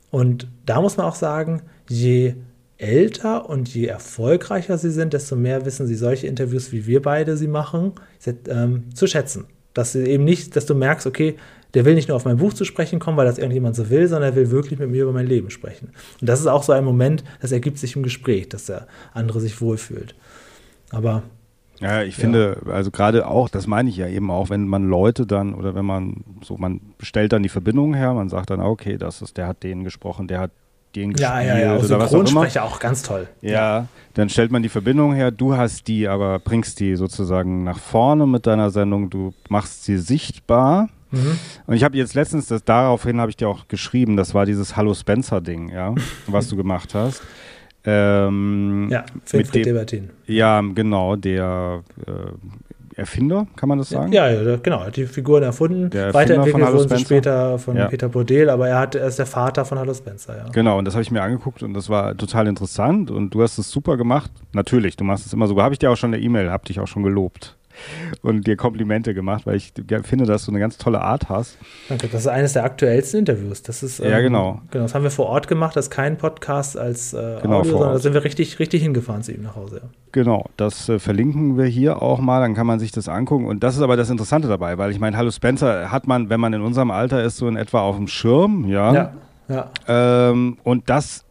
Und 0.09 0.47
da 0.65 0.81
muss 0.81 0.97
man 0.97 1.05
auch 1.05 1.15
sagen, 1.15 1.61
je 1.87 2.33
älter 2.77 3.47
und 3.47 3.71
je 3.71 3.85
erfolgreicher 3.85 4.79
sie 4.79 4.89
sind, 4.89 5.13
desto 5.13 5.35
mehr 5.35 5.65
wissen 5.65 5.85
sie 5.85 5.95
solche 5.95 6.25
Interviews, 6.25 6.71
wie 6.71 6.87
wir 6.87 7.03
beide 7.03 7.37
sie 7.37 7.47
machen, 7.47 7.93
ähm, 8.47 8.85
zu 8.95 9.05
schätzen. 9.05 9.45
Dass 9.73 9.93
du 9.93 10.07
eben 10.07 10.23
nicht, 10.23 10.55
dass 10.55 10.65
du 10.65 10.75
merkst, 10.75 11.07
okay, 11.07 11.35
der 11.73 11.85
will 11.85 11.95
nicht 11.95 12.07
nur 12.07 12.17
auf 12.17 12.25
mein 12.25 12.37
Buch 12.37 12.53
zu 12.53 12.65
sprechen 12.65 12.99
kommen, 12.99 13.17
weil 13.17 13.25
das 13.25 13.37
irgendjemand 13.37 13.75
so 13.75 13.89
will, 13.89 14.07
sondern 14.07 14.31
er 14.31 14.35
will 14.35 14.49
wirklich 14.49 14.79
mit 14.79 14.89
mir 14.89 15.03
über 15.03 15.11
mein 15.11 15.27
Leben 15.27 15.49
sprechen. 15.49 15.91
Und 16.19 16.27
das 16.27 16.39
ist 16.39 16.47
auch 16.47 16.63
so 16.63 16.73
ein 16.73 16.83
Moment, 16.83 17.23
das 17.41 17.51
ergibt 17.51 17.77
sich 17.77 17.95
im 17.95 18.03
Gespräch, 18.03 18.49
dass 18.49 18.65
der 18.65 18.87
andere 19.13 19.39
sich 19.39 19.61
wohlfühlt. 19.61 20.15
Aber 20.89 21.23
ja, 21.79 22.03
ich 22.03 22.17
ja. 22.17 22.21
finde, 22.21 22.61
also 22.65 22.91
gerade 22.91 23.27
auch, 23.27 23.49
das 23.49 23.67
meine 23.67 23.89
ich 23.89 23.97
ja 23.97 24.07
eben 24.07 24.31
auch, 24.31 24.49
wenn 24.49 24.67
man 24.67 24.89
Leute 24.89 25.25
dann 25.25 25.53
oder 25.53 25.75
wenn 25.75 25.85
man 25.85 26.23
so, 26.43 26.57
man 26.57 26.81
stellt 26.99 27.31
dann 27.31 27.43
die 27.43 27.49
Verbindung 27.49 27.93
her, 27.93 28.13
man 28.13 28.29
sagt 28.29 28.49
dann, 28.49 28.59
okay, 28.59 28.97
das 28.97 29.21
ist, 29.21 29.37
der 29.37 29.47
hat 29.47 29.63
den 29.63 29.83
gesprochen, 29.83 30.27
der 30.27 30.39
hat 30.39 30.51
den 30.95 31.13
gespielt 31.13 31.31
ja, 31.31 31.41
ja, 31.41 31.57
ja. 31.57 31.77
oder 31.77 32.07
Synchronsprecher 32.07 32.63
auch, 32.63 32.75
auch 32.75 32.79
ganz 32.79 33.03
toll. 33.03 33.27
Ja, 33.41 33.51
ja, 33.51 33.87
dann 34.13 34.29
stellt 34.29 34.51
man 34.51 34.63
die 34.63 34.69
Verbindung 34.69 35.13
her, 35.13 35.31
du 35.31 35.55
hast 35.55 35.87
die, 35.87 36.07
aber 36.07 36.39
bringst 36.39 36.79
die 36.79 36.95
sozusagen 36.95 37.63
nach 37.63 37.79
vorne 37.79 38.25
mit 38.25 38.47
deiner 38.47 38.71
Sendung, 38.71 39.09
du 39.09 39.33
machst 39.49 39.83
sie 39.83 39.97
sichtbar. 39.97 40.89
Mhm. 41.11 41.39
Und 41.67 41.75
ich 41.75 41.83
habe 41.83 41.97
jetzt 41.97 42.13
letztens, 42.13 42.47
das, 42.47 42.63
daraufhin 42.63 43.19
habe 43.19 43.29
ich 43.31 43.37
dir 43.37 43.49
auch 43.49 43.67
geschrieben, 43.67 44.15
das 44.15 44.33
war 44.33 44.45
dieses 44.45 44.75
Hallo 44.75 44.93
Spencer-Ding, 44.93 45.69
ja, 45.69 45.95
was 46.27 46.49
du 46.49 46.55
gemacht 46.55 46.93
hast. 46.93 47.21
Ähm, 47.85 48.89
ja, 48.91 49.05
Wilfried 49.29 49.65
Debertin. 49.65 50.09
Ja, 50.27 50.61
genau, 50.61 51.15
der 51.15 51.83
äh, 52.05 52.11
Erfinder, 52.99 53.47
kann 53.55 53.69
man 53.69 53.77
das 53.77 53.89
sagen? 53.89 54.11
Ja, 54.11 54.29
ja 54.29 54.57
genau. 54.57 54.79
Er 54.79 54.87
hat 54.87 54.95
die 54.95 55.05
Figuren 55.05 55.43
erfunden. 55.43 55.91
Weiterentwickelt 55.91 56.73
wurden 56.73 56.89
sie 56.89 57.03
später 57.03 57.57
von 57.59 57.75
ja. 57.75 57.87
Peter 57.87 58.09
Bodel, 58.09 58.49
aber 58.49 58.67
er, 58.69 58.79
hat, 58.79 58.95
er 58.95 59.07
ist 59.07 59.19
der 59.19 59.25
Vater 59.25 59.65
von 59.65 59.79
Hallo 59.79 59.93
Spencer, 59.93 60.37
ja. 60.37 60.45
Genau, 60.51 60.77
und 60.77 60.85
das 60.85 60.93
habe 60.93 61.01
ich 61.01 61.11
mir 61.11 61.21
angeguckt 61.21 61.63
und 61.63 61.73
das 61.73 61.89
war 61.89 62.15
total 62.15 62.47
interessant 62.47 63.11
und 63.11 63.33
du 63.33 63.41
hast 63.41 63.57
es 63.57 63.69
super 63.69 63.97
gemacht. 63.97 64.31
Natürlich, 64.53 64.95
du 64.97 65.03
machst 65.03 65.25
es 65.25 65.33
immer 65.33 65.47
so. 65.47 65.59
Habe 65.61 65.73
ich 65.73 65.79
dir 65.79 65.91
auch 65.91 65.97
schon 65.97 66.13
eine 66.13 66.21
E-Mail, 66.21 66.49
habe 66.49 66.65
dich 66.65 66.79
auch 66.79 66.87
schon 66.87 67.03
gelobt 67.03 67.58
und 68.21 68.47
dir 68.47 68.55
Komplimente 68.55 69.13
gemacht, 69.13 69.45
weil 69.45 69.55
ich 69.55 69.73
finde, 70.03 70.25
dass 70.25 70.45
du 70.45 70.51
eine 70.51 70.59
ganz 70.59 70.77
tolle 70.77 71.01
Art 71.01 71.29
hast. 71.29 71.57
Danke, 71.87 72.07
das 72.07 72.21
ist 72.21 72.27
eines 72.27 72.53
der 72.53 72.63
aktuellsten 72.63 73.19
Interviews. 73.19 73.63
Das 73.63 73.83
ist, 73.83 73.99
ähm, 73.99 74.09
ja, 74.09 74.19
genau. 74.19 74.61
genau. 74.71 74.85
Das 74.85 74.95
haben 74.95 75.03
wir 75.03 75.11
vor 75.11 75.27
Ort 75.27 75.47
gemacht, 75.47 75.75
das 75.75 75.85
ist 75.85 75.91
kein 75.91 76.17
Podcast 76.17 76.77
als 76.77 77.13
äh, 77.13 77.39
genau, 77.41 77.59
Audio, 77.59 77.71
sondern 77.71 77.93
da 77.93 77.99
sind 77.99 78.13
wir 78.13 78.23
richtig, 78.23 78.59
richtig 78.59 78.81
hingefahren 78.81 79.23
zu 79.23 79.31
ihm 79.31 79.43
nach 79.43 79.55
Hause. 79.55 79.81
Ja. 79.83 79.89
Genau, 80.11 80.45
das 80.57 80.89
äh, 80.89 80.99
verlinken 80.99 81.57
wir 81.57 81.65
hier 81.65 82.01
auch 82.01 82.19
mal, 82.19 82.41
dann 82.41 82.55
kann 82.55 82.67
man 82.67 82.79
sich 82.79 82.91
das 82.91 83.07
angucken. 83.07 83.45
Und 83.45 83.63
das 83.63 83.75
ist 83.75 83.81
aber 83.81 83.97
das 83.97 84.09
Interessante 84.09 84.47
dabei, 84.47 84.77
weil 84.77 84.91
ich 84.91 84.99
meine, 84.99 85.17
Hallo 85.17 85.31
Spencer 85.31 85.91
hat 85.91 86.07
man, 86.07 86.29
wenn 86.29 86.39
man 86.39 86.53
in 86.53 86.61
unserem 86.61 86.91
Alter 86.91 87.23
ist, 87.23 87.37
so 87.37 87.47
in 87.47 87.55
etwa 87.55 87.81
auf 87.81 87.95
dem 87.95 88.07
Schirm, 88.07 88.65
ja. 88.67 88.93
Ja. 88.93 89.13
ja. 89.47 89.71
Ähm, 89.87 90.57
und 90.63 90.89
das 90.89 91.25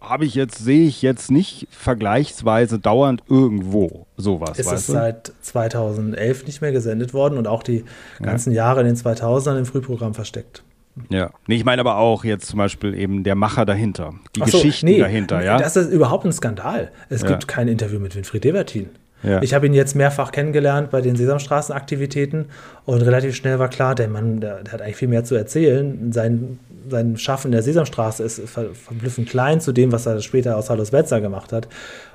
habe 0.00 0.24
ich 0.24 0.34
jetzt, 0.34 0.58
sehe 0.58 0.86
ich 0.86 1.02
jetzt 1.02 1.30
nicht 1.30 1.66
vergleichsweise 1.70 2.78
dauernd 2.78 3.22
irgendwo 3.28 4.06
sowas. 4.16 4.58
Es 4.58 4.70
ist 4.70 4.88
du? 4.88 4.92
seit 4.92 5.32
2011 5.42 6.46
nicht 6.46 6.60
mehr 6.60 6.72
gesendet 6.72 7.12
worden 7.14 7.36
und 7.36 7.46
auch 7.46 7.62
die 7.62 7.84
ganzen 8.22 8.52
ja. 8.52 8.66
Jahre 8.66 8.80
in 8.80 8.86
den 8.86 8.96
2000ern 8.96 9.58
im 9.58 9.66
Frühprogramm 9.66 10.14
versteckt. 10.14 10.62
Ja, 11.08 11.30
nee, 11.46 11.56
ich 11.56 11.64
meine 11.64 11.80
aber 11.80 11.96
auch 11.96 12.24
jetzt 12.24 12.46
zum 12.46 12.58
Beispiel 12.58 12.94
eben 12.94 13.24
der 13.24 13.34
Macher 13.34 13.64
dahinter, 13.64 14.14
die 14.36 14.40
so, 14.40 14.46
Geschichten 14.46 14.86
nee, 14.86 14.98
dahinter, 14.98 15.42
ja. 15.42 15.58
Das 15.58 15.76
ist 15.76 15.90
überhaupt 15.90 16.24
ein 16.24 16.32
Skandal. 16.32 16.90
Es 17.08 17.22
ja. 17.22 17.28
gibt 17.28 17.48
kein 17.48 17.68
Interview 17.68 17.98
mit 18.00 18.14
Winfried 18.14 18.44
Devertin. 18.44 18.90
Ja. 19.22 19.42
Ich 19.42 19.52
habe 19.54 19.66
ihn 19.66 19.74
jetzt 19.74 19.94
mehrfach 19.94 20.32
kennengelernt 20.32 20.90
bei 20.90 21.00
den 21.00 21.16
Sesamstraßenaktivitäten 21.16 22.46
und 22.86 23.02
relativ 23.02 23.36
schnell 23.36 23.58
war 23.58 23.68
klar, 23.68 23.94
der 23.94 24.08
Mann, 24.08 24.40
der, 24.40 24.62
der 24.62 24.72
hat 24.72 24.82
eigentlich 24.82 24.96
viel 24.96 25.08
mehr 25.08 25.24
zu 25.24 25.34
erzählen. 25.34 26.12
Sein 26.12 26.58
sein 26.88 27.16
Schaffen 27.16 27.48
in 27.48 27.52
der 27.52 27.62
Sesamstraße 27.62 28.22
ist 28.22 28.40
verblüffend 28.48 29.28
klein 29.28 29.60
zu 29.60 29.72
dem, 29.72 29.92
was 29.92 30.06
er 30.06 30.20
später 30.20 30.56
aus 30.56 30.70
Hallo 30.70 30.84
Spencer 30.84 31.20
gemacht 31.20 31.52
hat. 31.52 31.68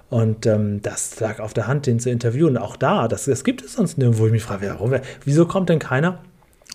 Und 0.10 0.46
ähm, 0.46 0.82
das 0.82 1.20
lag 1.20 1.40
auf 1.40 1.54
der 1.54 1.68
Hand, 1.68 1.88
den 1.88 2.00
zu 2.00 2.10
interviewen. 2.10 2.58
Auch 2.58 2.76
da, 2.76 3.08
das, 3.08 3.26
das 3.26 3.44
gibt 3.44 3.64
es 3.64 3.74
sonst 3.74 3.98
nirgendwo. 3.98 4.28
Ich 4.28 4.32
mich 4.32 4.44
frage, 4.44 4.68
warum, 4.70 4.96
wieso 5.24 5.46
kommt 5.46 5.70
denn 5.70 5.80
keiner 5.80 6.20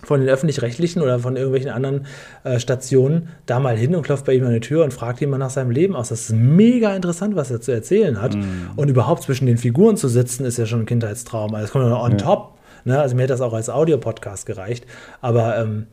von 0.03 0.19
den 0.19 0.29
öffentlich-rechtlichen 0.29 1.01
oder 1.01 1.19
von 1.19 1.35
irgendwelchen 1.35 1.71
anderen 1.71 2.05
äh, 2.43 2.59
Stationen 2.59 3.29
da 3.45 3.59
mal 3.59 3.77
hin 3.77 3.95
und 3.95 4.03
klopft 4.03 4.25
bei 4.25 4.33
ihm 4.33 4.45
an 4.45 4.53
die 4.53 4.59
Tür 4.59 4.83
und 4.83 4.93
fragt 4.93 5.21
ihn 5.21 5.29
mal 5.29 5.37
nach 5.37 5.49
seinem 5.49 5.71
Leben 5.71 5.95
aus. 5.95 6.09
Das 6.09 6.21
ist 6.21 6.33
mega 6.33 6.95
interessant, 6.95 7.35
was 7.35 7.51
er 7.51 7.61
zu 7.61 7.71
erzählen 7.71 8.21
hat. 8.21 8.35
Mm. 8.35 8.71
Und 8.75 8.89
überhaupt 8.89 9.23
zwischen 9.23 9.45
den 9.45 9.57
Figuren 9.57 9.97
zu 9.97 10.07
sitzen, 10.07 10.45
ist 10.45 10.57
ja 10.57 10.65
schon 10.65 10.81
ein 10.81 10.85
Kindheitstraum. 10.85 11.53
Also 11.53 11.65
es 11.65 11.71
kommt 11.71 11.87
noch 11.87 12.03
on 12.03 12.11
ja. 12.11 12.17
top. 12.17 12.57
Ne? 12.85 12.99
Also 12.99 13.15
mir 13.15 13.23
hätte 13.23 13.33
das 13.33 13.41
auch 13.41 13.53
als 13.53 13.69
Audiopodcast 13.69 14.45
gereicht. 14.45 14.85
Aber 15.21 15.57
ähm, 15.57 15.87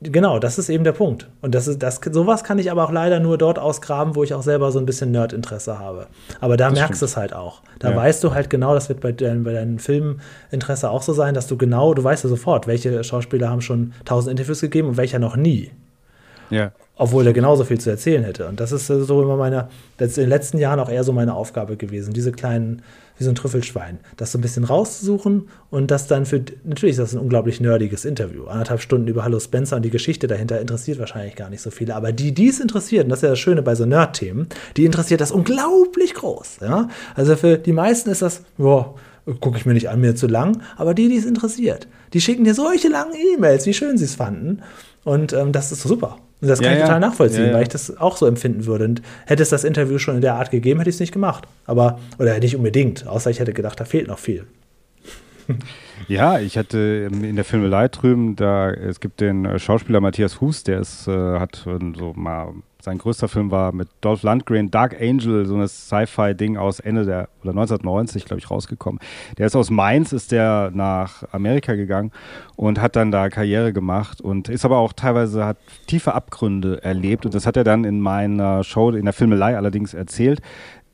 Genau, 0.00 0.38
das 0.38 0.58
ist 0.58 0.68
eben 0.68 0.84
der 0.84 0.92
Punkt. 0.92 1.28
Und 1.40 1.54
das 1.54 1.66
ist, 1.66 1.82
das, 1.82 2.00
sowas 2.10 2.44
kann 2.44 2.58
ich 2.58 2.70
aber 2.70 2.84
auch 2.84 2.92
leider 2.92 3.18
nur 3.18 3.36
dort 3.36 3.58
ausgraben, 3.58 4.14
wo 4.14 4.22
ich 4.22 4.32
auch 4.32 4.42
selber 4.42 4.70
so 4.70 4.78
ein 4.78 4.86
bisschen 4.86 5.10
Nerdinteresse 5.10 5.78
habe. 5.78 6.06
Aber 6.40 6.56
da 6.56 6.70
das 6.70 6.78
merkst 6.78 7.02
du 7.02 7.06
es 7.06 7.16
halt 7.16 7.32
auch. 7.32 7.62
Da 7.80 7.90
ja. 7.90 7.96
weißt 7.96 8.22
du 8.22 8.32
halt 8.32 8.48
genau, 8.48 8.74
das 8.74 8.88
wird 8.88 9.00
bei, 9.00 9.12
dein, 9.12 9.42
bei 9.42 9.52
deinem 9.52 9.78
Filminteresse 9.78 10.90
auch 10.90 11.02
so 11.02 11.12
sein, 11.12 11.34
dass 11.34 11.48
du 11.48 11.56
genau, 11.56 11.94
du 11.94 12.04
weißt 12.04 12.24
ja 12.24 12.30
sofort, 12.30 12.66
welche 12.66 13.02
Schauspieler 13.02 13.50
haben 13.50 13.60
schon 13.60 13.92
tausend 14.04 14.30
Interviews 14.30 14.60
gegeben 14.60 14.88
und 14.88 14.96
welcher 14.96 15.18
noch 15.18 15.36
nie. 15.36 15.72
Ja. 16.50 16.72
Obwohl 16.96 17.26
er 17.26 17.32
genauso 17.32 17.64
viel 17.64 17.78
zu 17.78 17.90
erzählen 17.90 18.24
hätte. 18.24 18.48
Und 18.48 18.58
das 18.58 18.72
ist 18.72 18.90
äh, 18.90 19.00
so 19.00 19.22
immer 19.22 19.36
meine, 19.36 19.68
das 19.98 20.10
ist 20.10 20.18
in 20.18 20.24
den 20.24 20.30
letzten 20.30 20.58
Jahren 20.58 20.80
auch 20.80 20.90
eher 20.90 21.04
so 21.04 21.12
meine 21.12 21.34
Aufgabe 21.34 21.76
gewesen, 21.76 22.12
diese 22.12 22.32
kleinen, 22.32 22.82
wie 23.18 23.24
so 23.24 23.30
ein 23.30 23.36
Trüffelschwein, 23.36 24.00
das 24.16 24.32
so 24.32 24.38
ein 24.38 24.40
bisschen 24.40 24.64
rauszusuchen 24.64 25.48
und 25.70 25.90
das 25.90 26.08
dann 26.08 26.26
für, 26.26 26.42
natürlich 26.64 26.94
ist 26.94 27.00
das 27.00 27.14
ein 27.14 27.20
unglaublich 27.20 27.60
nerdiges 27.60 28.04
Interview. 28.04 28.46
Anderthalb 28.46 28.80
Stunden 28.80 29.06
über 29.06 29.24
Hallo 29.24 29.38
Spencer 29.38 29.76
und 29.76 29.82
die 29.84 29.90
Geschichte 29.90 30.26
dahinter 30.26 30.60
interessiert 30.60 30.98
wahrscheinlich 30.98 31.36
gar 31.36 31.50
nicht 31.50 31.62
so 31.62 31.70
viele. 31.70 31.94
Aber 31.94 32.12
die, 32.12 32.32
die 32.32 32.48
es 32.48 32.58
interessiert, 32.58 33.04
und 33.04 33.10
das 33.10 33.20
ist 33.20 33.24
ja 33.24 33.30
das 33.30 33.38
Schöne 33.38 33.62
bei 33.62 33.76
so 33.76 33.86
Nerd-Themen, 33.86 34.48
die 34.76 34.84
interessiert 34.84 35.20
das 35.20 35.30
unglaublich 35.30 36.14
groß. 36.14 36.58
Ja? 36.62 36.88
Also 37.14 37.36
für 37.36 37.58
die 37.58 37.72
meisten 37.72 38.10
ist 38.10 38.22
das, 38.22 38.42
boah, 38.56 38.96
gucke 39.40 39.58
ich 39.58 39.66
mir 39.66 39.74
nicht 39.74 39.88
an, 39.88 40.00
mir 40.00 40.16
zu 40.16 40.26
lang. 40.26 40.62
Aber 40.76 40.94
die, 40.94 41.08
die 41.08 41.16
es 41.16 41.26
interessiert, 41.26 41.86
die 42.12 42.20
schicken 42.20 42.44
dir 42.44 42.54
solche 42.54 42.88
langen 42.88 43.14
E-Mails, 43.34 43.66
wie 43.66 43.74
schön 43.74 43.98
sie 43.98 44.04
es 44.04 44.16
fanden. 44.16 44.62
Und 45.04 45.32
ähm, 45.32 45.52
das 45.52 45.72
ist 45.72 45.82
super. 45.82 46.18
Und 46.40 46.48
das 46.48 46.60
kann 46.60 46.70
Ja, 46.72 46.76
ich 46.78 46.84
total 46.84 47.00
nachvollziehen, 47.00 47.42
Ja, 47.42 47.48
ja. 47.48 47.54
weil 47.54 47.62
ich 47.62 47.68
das 47.68 47.96
auch 47.96 48.16
so 48.16 48.26
empfinden 48.26 48.66
würde. 48.66 48.84
Und 48.84 49.02
hätte 49.26 49.42
es 49.42 49.48
das 49.48 49.64
Interview 49.64 49.98
schon 49.98 50.14
in 50.16 50.20
der 50.20 50.34
Art 50.34 50.50
gegeben, 50.50 50.78
hätte 50.80 50.90
ich 50.90 50.96
es 50.96 51.00
nicht 51.00 51.12
gemacht. 51.12 51.46
Aber, 51.66 51.98
oder 52.18 52.38
nicht 52.38 52.54
unbedingt, 52.56 53.06
außer 53.06 53.30
ich 53.30 53.40
hätte 53.40 53.52
gedacht, 53.52 53.80
da 53.80 53.84
fehlt 53.84 54.08
noch 54.08 54.18
viel. 54.18 54.44
Ja, 56.06 56.38
ich 56.38 56.56
hatte 56.56 57.08
ähm, 57.12 57.24
in 57.24 57.36
der 57.36 57.44
Filmelei 57.44 57.88
drüben, 57.88 58.36
da 58.36 58.70
es 58.70 59.00
gibt 59.00 59.20
den 59.20 59.44
äh, 59.44 59.58
Schauspieler 59.58 60.00
Matthias 60.00 60.40
Hus, 60.40 60.62
der 60.62 60.80
ist, 60.80 61.06
äh, 61.08 61.38
hat 61.38 61.66
äh, 61.66 61.78
so 61.98 62.12
mal 62.14 62.54
sein 62.88 62.98
größter 62.98 63.28
Film 63.28 63.50
war 63.50 63.72
mit 63.72 63.88
Dolph 64.00 64.22
Lundgren, 64.22 64.70
Dark 64.70 64.98
Angel, 64.98 65.44
so 65.44 65.56
ein 65.56 65.68
Sci-Fi-Ding 65.68 66.56
aus 66.56 66.80
Ende 66.80 67.04
der 67.04 67.28
oder 67.42 67.50
1990, 67.50 68.24
glaube 68.24 68.40
ich, 68.40 68.50
rausgekommen. 68.50 68.98
Der 69.36 69.46
ist 69.46 69.54
aus 69.54 69.68
Mainz, 69.70 70.12
ist 70.12 70.32
der 70.32 70.70
nach 70.72 71.22
Amerika 71.32 71.74
gegangen 71.74 72.12
und 72.56 72.80
hat 72.80 72.96
dann 72.96 73.10
da 73.10 73.28
Karriere 73.28 73.74
gemacht 73.74 74.22
und 74.22 74.48
ist 74.48 74.64
aber 74.64 74.78
auch 74.78 74.94
teilweise 74.94 75.44
hat 75.44 75.58
tiefe 75.86 76.14
Abgründe 76.14 76.82
erlebt 76.82 77.26
und 77.26 77.34
das 77.34 77.46
hat 77.46 77.58
er 77.58 77.64
dann 77.64 77.84
in 77.84 78.00
meiner 78.00 78.64
Show 78.64 78.90
in 78.90 79.04
der 79.04 79.14
Filmelei 79.14 79.56
allerdings 79.56 79.92
erzählt. 79.92 80.40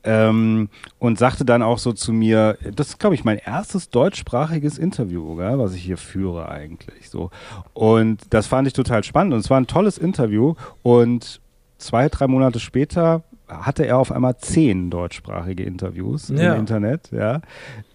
Ähm, 0.07 0.69
und 0.99 1.17
sagte 1.17 1.45
dann 1.45 1.63
auch 1.63 1.79
so 1.79 1.91
zu 1.91 2.13
mir, 2.13 2.59
das 2.75 2.89
ist, 2.89 2.99
glaube 2.99 3.15
ich, 3.15 3.23
mein 3.23 3.39
erstes 3.39 3.89
deutschsprachiges 3.89 4.77
Interview, 4.77 5.35
gell, 5.35 5.57
was 5.57 5.73
ich 5.73 5.81
hier 5.81 5.97
führe 5.97 6.47
eigentlich. 6.47 7.09
So. 7.09 7.31
Und 7.73 8.21
das 8.29 8.45
fand 8.45 8.67
ich 8.67 8.73
total 8.73 9.03
spannend 9.03 9.33
und 9.33 9.39
es 9.39 9.49
war 9.49 9.59
ein 9.59 9.65
tolles 9.65 9.97
Interview. 9.97 10.53
Und 10.83 11.41
zwei, 11.77 12.09
drei 12.09 12.27
Monate 12.27 12.59
später 12.59 13.23
hatte 13.47 13.85
er 13.85 13.99
auf 13.99 14.11
einmal 14.11 14.37
zehn 14.37 14.89
deutschsprachige 14.89 15.63
Interviews 15.63 16.29
Ja. 16.29 16.53
im 16.55 16.61
Internet, 16.61 17.11
ja, 17.11 17.41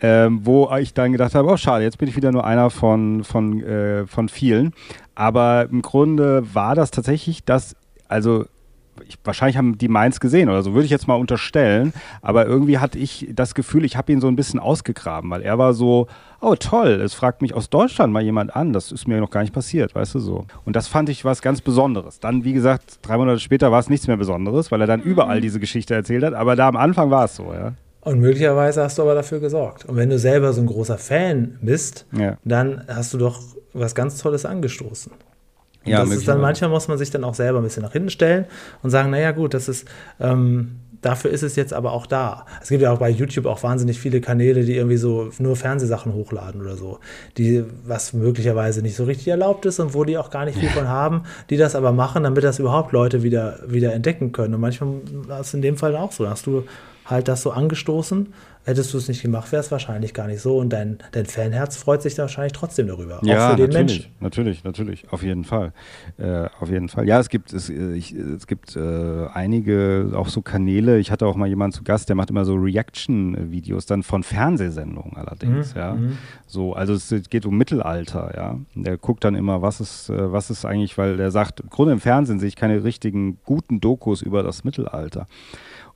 ähm, 0.00 0.40
wo 0.44 0.70
ich 0.78 0.94
dann 0.94 1.10
gedacht 1.10 1.34
habe, 1.34 1.48
oh 1.48 1.56
schade, 1.56 1.82
jetzt 1.82 1.98
bin 1.98 2.08
ich 2.08 2.14
wieder 2.14 2.30
nur 2.30 2.44
einer 2.44 2.70
von, 2.70 3.24
von, 3.24 3.60
äh, 3.62 4.06
von 4.06 4.28
vielen. 4.28 4.72
Aber 5.16 5.66
im 5.70 5.82
Grunde 5.82 6.54
war 6.54 6.76
das 6.76 6.92
tatsächlich 6.92 7.44
das, 7.44 7.74
also 8.06 8.44
ich, 9.06 9.16
wahrscheinlich 9.24 9.56
haben 9.56 9.78
die 9.78 9.88
Mainz 9.88 10.20
gesehen 10.20 10.48
oder 10.48 10.62
so, 10.62 10.72
würde 10.74 10.84
ich 10.84 10.90
jetzt 10.90 11.08
mal 11.08 11.14
unterstellen. 11.14 11.92
Aber 12.22 12.46
irgendwie 12.46 12.78
hatte 12.78 12.98
ich 12.98 13.28
das 13.34 13.54
Gefühl, 13.54 13.84
ich 13.84 13.96
habe 13.96 14.12
ihn 14.12 14.20
so 14.20 14.28
ein 14.28 14.36
bisschen 14.36 14.60
ausgegraben, 14.60 15.30
weil 15.30 15.42
er 15.42 15.58
war 15.58 15.72
so, 15.74 16.06
oh 16.40 16.54
toll, 16.54 17.00
es 17.02 17.14
fragt 17.14 17.42
mich 17.42 17.54
aus 17.54 17.70
Deutschland 17.70 18.12
mal 18.12 18.22
jemand 18.22 18.54
an. 18.54 18.72
Das 18.72 18.92
ist 18.92 19.08
mir 19.08 19.18
noch 19.20 19.30
gar 19.30 19.40
nicht 19.42 19.52
passiert, 19.54 19.94
weißt 19.94 20.14
du 20.14 20.18
so. 20.18 20.46
Und 20.64 20.76
das 20.76 20.86
fand 20.88 21.08
ich 21.08 21.24
was 21.24 21.42
ganz 21.42 21.60
Besonderes. 21.60 22.20
Dann, 22.20 22.44
wie 22.44 22.52
gesagt, 22.52 22.98
drei 23.02 23.16
Monate 23.16 23.40
später 23.40 23.72
war 23.72 23.80
es 23.80 23.88
nichts 23.88 24.06
mehr 24.06 24.16
Besonderes, 24.16 24.70
weil 24.70 24.80
er 24.80 24.86
dann 24.86 25.00
überall 25.02 25.40
diese 25.40 25.60
Geschichte 25.60 25.94
erzählt 25.94 26.24
hat. 26.24 26.34
Aber 26.34 26.56
da 26.56 26.68
am 26.68 26.76
Anfang 26.76 27.10
war 27.10 27.24
es 27.24 27.36
so, 27.36 27.52
ja. 27.52 27.72
Und 28.02 28.18
möglicherweise 28.20 28.82
hast 28.82 28.96
du 28.96 29.02
aber 29.02 29.14
dafür 29.14 29.40
gesorgt. 29.40 29.84
Und 29.84 29.96
wenn 29.96 30.08
du 30.08 30.18
selber 30.18 30.52
so 30.54 30.60
ein 30.62 30.66
großer 30.66 30.96
Fan 30.96 31.58
bist, 31.60 32.06
Ja. 32.12 32.38
dann 32.44 32.84
hast 32.88 33.12
du 33.12 33.18
doch 33.18 33.40
was 33.74 33.94
ganz 33.94 34.16
Tolles 34.18 34.46
angestoßen. 34.46 35.12
Und 35.84 35.92
Ja, 35.92 36.00
das 36.00 36.10
ist 36.10 36.28
dann 36.28 36.40
manchmal 36.40 36.70
muss 36.70 36.88
man 36.88 36.98
sich 36.98 37.10
dann 37.10 37.24
auch 37.24 37.34
selber 37.34 37.58
ein 37.58 37.64
bisschen 37.64 37.82
nach 37.82 37.92
hinten 37.92 38.10
stellen 38.10 38.46
und 38.82 38.90
sagen, 38.90 39.10
naja 39.10 39.32
gut, 39.32 39.54
das 39.54 39.68
ist 39.68 39.86
ähm, 40.20 40.80
dafür 41.00 41.30
ist 41.30 41.42
es 41.42 41.56
jetzt 41.56 41.72
aber 41.72 41.92
auch 41.92 42.06
da. 42.06 42.46
Es 42.60 42.68
gibt 42.68 42.82
ja 42.82 42.92
auch 42.92 42.98
bei 42.98 43.10
YouTube 43.10 43.46
auch 43.46 43.62
wahnsinnig 43.62 43.98
viele 43.98 44.20
Kanäle, 44.20 44.64
die 44.64 44.76
irgendwie 44.76 44.96
so 44.96 45.30
nur 45.38 45.56
Fernsehsachen 45.56 46.12
hochladen 46.12 46.60
oder 46.60 46.76
so, 46.76 46.98
die 47.38 47.64
was 47.84 48.12
möglicherweise 48.12 48.82
nicht 48.82 48.96
so 48.96 49.04
richtig 49.04 49.28
erlaubt 49.28 49.66
ist 49.66 49.80
und 49.80 49.94
wo 49.94 50.04
die 50.04 50.18
auch 50.18 50.30
gar 50.30 50.44
nicht 50.44 50.58
viel 50.58 50.68
von 50.68 50.88
haben, 50.88 51.22
die 51.48 51.56
das 51.56 51.74
aber 51.74 51.92
machen, 51.92 52.24
damit 52.24 52.44
das 52.44 52.58
überhaupt 52.58 52.92
Leute 52.92 53.22
wieder 53.22 53.60
wieder 53.66 53.92
entdecken 53.92 54.32
können. 54.32 54.54
Und 54.54 54.60
manchmal 54.60 55.00
ist 55.40 55.48
es 55.48 55.54
in 55.54 55.62
dem 55.62 55.76
Fall 55.76 55.96
auch 55.96 56.12
so, 56.12 56.24
da 56.24 56.30
hast 56.30 56.46
du 56.46 56.64
halt 57.06 57.28
das 57.28 57.42
so 57.42 57.50
angestoßen. 57.50 58.32
Hättest 58.64 58.92
du 58.92 58.98
es 58.98 59.08
nicht 59.08 59.22
gemacht, 59.22 59.50
wäre 59.52 59.60
es 59.60 59.70
wahrscheinlich 59.70 60.12
gar 60.12 60.26
nicht 60.26 60.42
so. 60.42 60.58
Und 60.58 60.70
dein, 60.70 60.98
dein 61.12 61.24
Fanherz 61.24 61.76
freut 61.76 62.02
sich 62.02 62.14
da 62.14 62.22
wahrscheinlich 62.22 62.52
trotzdem 62.52 62.88
darüber. 62.88 63.18
Ja, 63.22 63.46
auch 63.46 63.50
für 63.52 63.56
den 63.56 63.70
natürlich, 63.70 63.88
Menschen. 63.98 64.12
natürlich, 64.20 64.64
natürlich, 64.64 65.12
auf 65.12 65.22
jeden 65.22 65.44
Fall, 65.44 65.72
äh, 66.18 66.46
auf 66.60 66.68
jeden 66.68 66.88
Fall. 66.90 67.06
Ja, 67.08 67.18
es 67.18 67.30
gibt 67.30 67.54
es, 67.54 67.70
äh, 67.70 67.94
ich, 67.94 68.12
es 68.12 68.46
gibt 68.46 68.76
äh, 68.76 69.26
einige 69.32 70.12
auch 70.14 70.28
so 70.28 70.42
Kanäle. 70.42 70.98
Ich 70.98 71.10
hatte 71.10 71.26
auch 71.26 71.36
mal 71.36 71.48
jemanden 71.48 71.74
zu 71.74 71.84
Gast, 71.84 72.10
der 72.10 72.16
macht 72.16 72.28
immer 72.30 72.44
so 72.44 72.54
Reaction-Videos 72.54 73.86
dann 73.86 74.02
von 74.02 74.22
Fernsehsendungen 74.22 75.16
allerdings. 75.16 75.74
Mhm, 75.74 75.80
Ja, 75.80 75.94
mhm. 75.94 76.18
so 76.46 76.74
also 76.74 76.92
es 76.92 77.12
geht 77.30 77.46
um 77.46 77.56
Mittelalter. 77.56 78.32
Ja, 78.36 78.58
der 78.74 78.98
guckt 78.98 79.24
dann 79.24 79.34
immer, 79.34 79.62
was 79.62 79.80
ist, 79.80 80.10
äh, 80.10 80.32
was 80.32 80.50
ist 80.50 80.64
eigentlich, 80.66 80.98
weil 80.98 81.16
der 81.16 81.30
sagt, 81.30 81.60
im 81.60 81.70
Grunde 81.70 81.92
im 81.92 82.00
Fernsehen 82.00 82.38
sehe 82.38 82.48
ich 82.48 82.56
keine 82.56 82.84
richtigen 82.84 83.38
guten 83.44 83.80
Dokus 83.80 84.20
über 84.22 84.42
das 84.42 84.64
Mittelalter. 84.64 85.26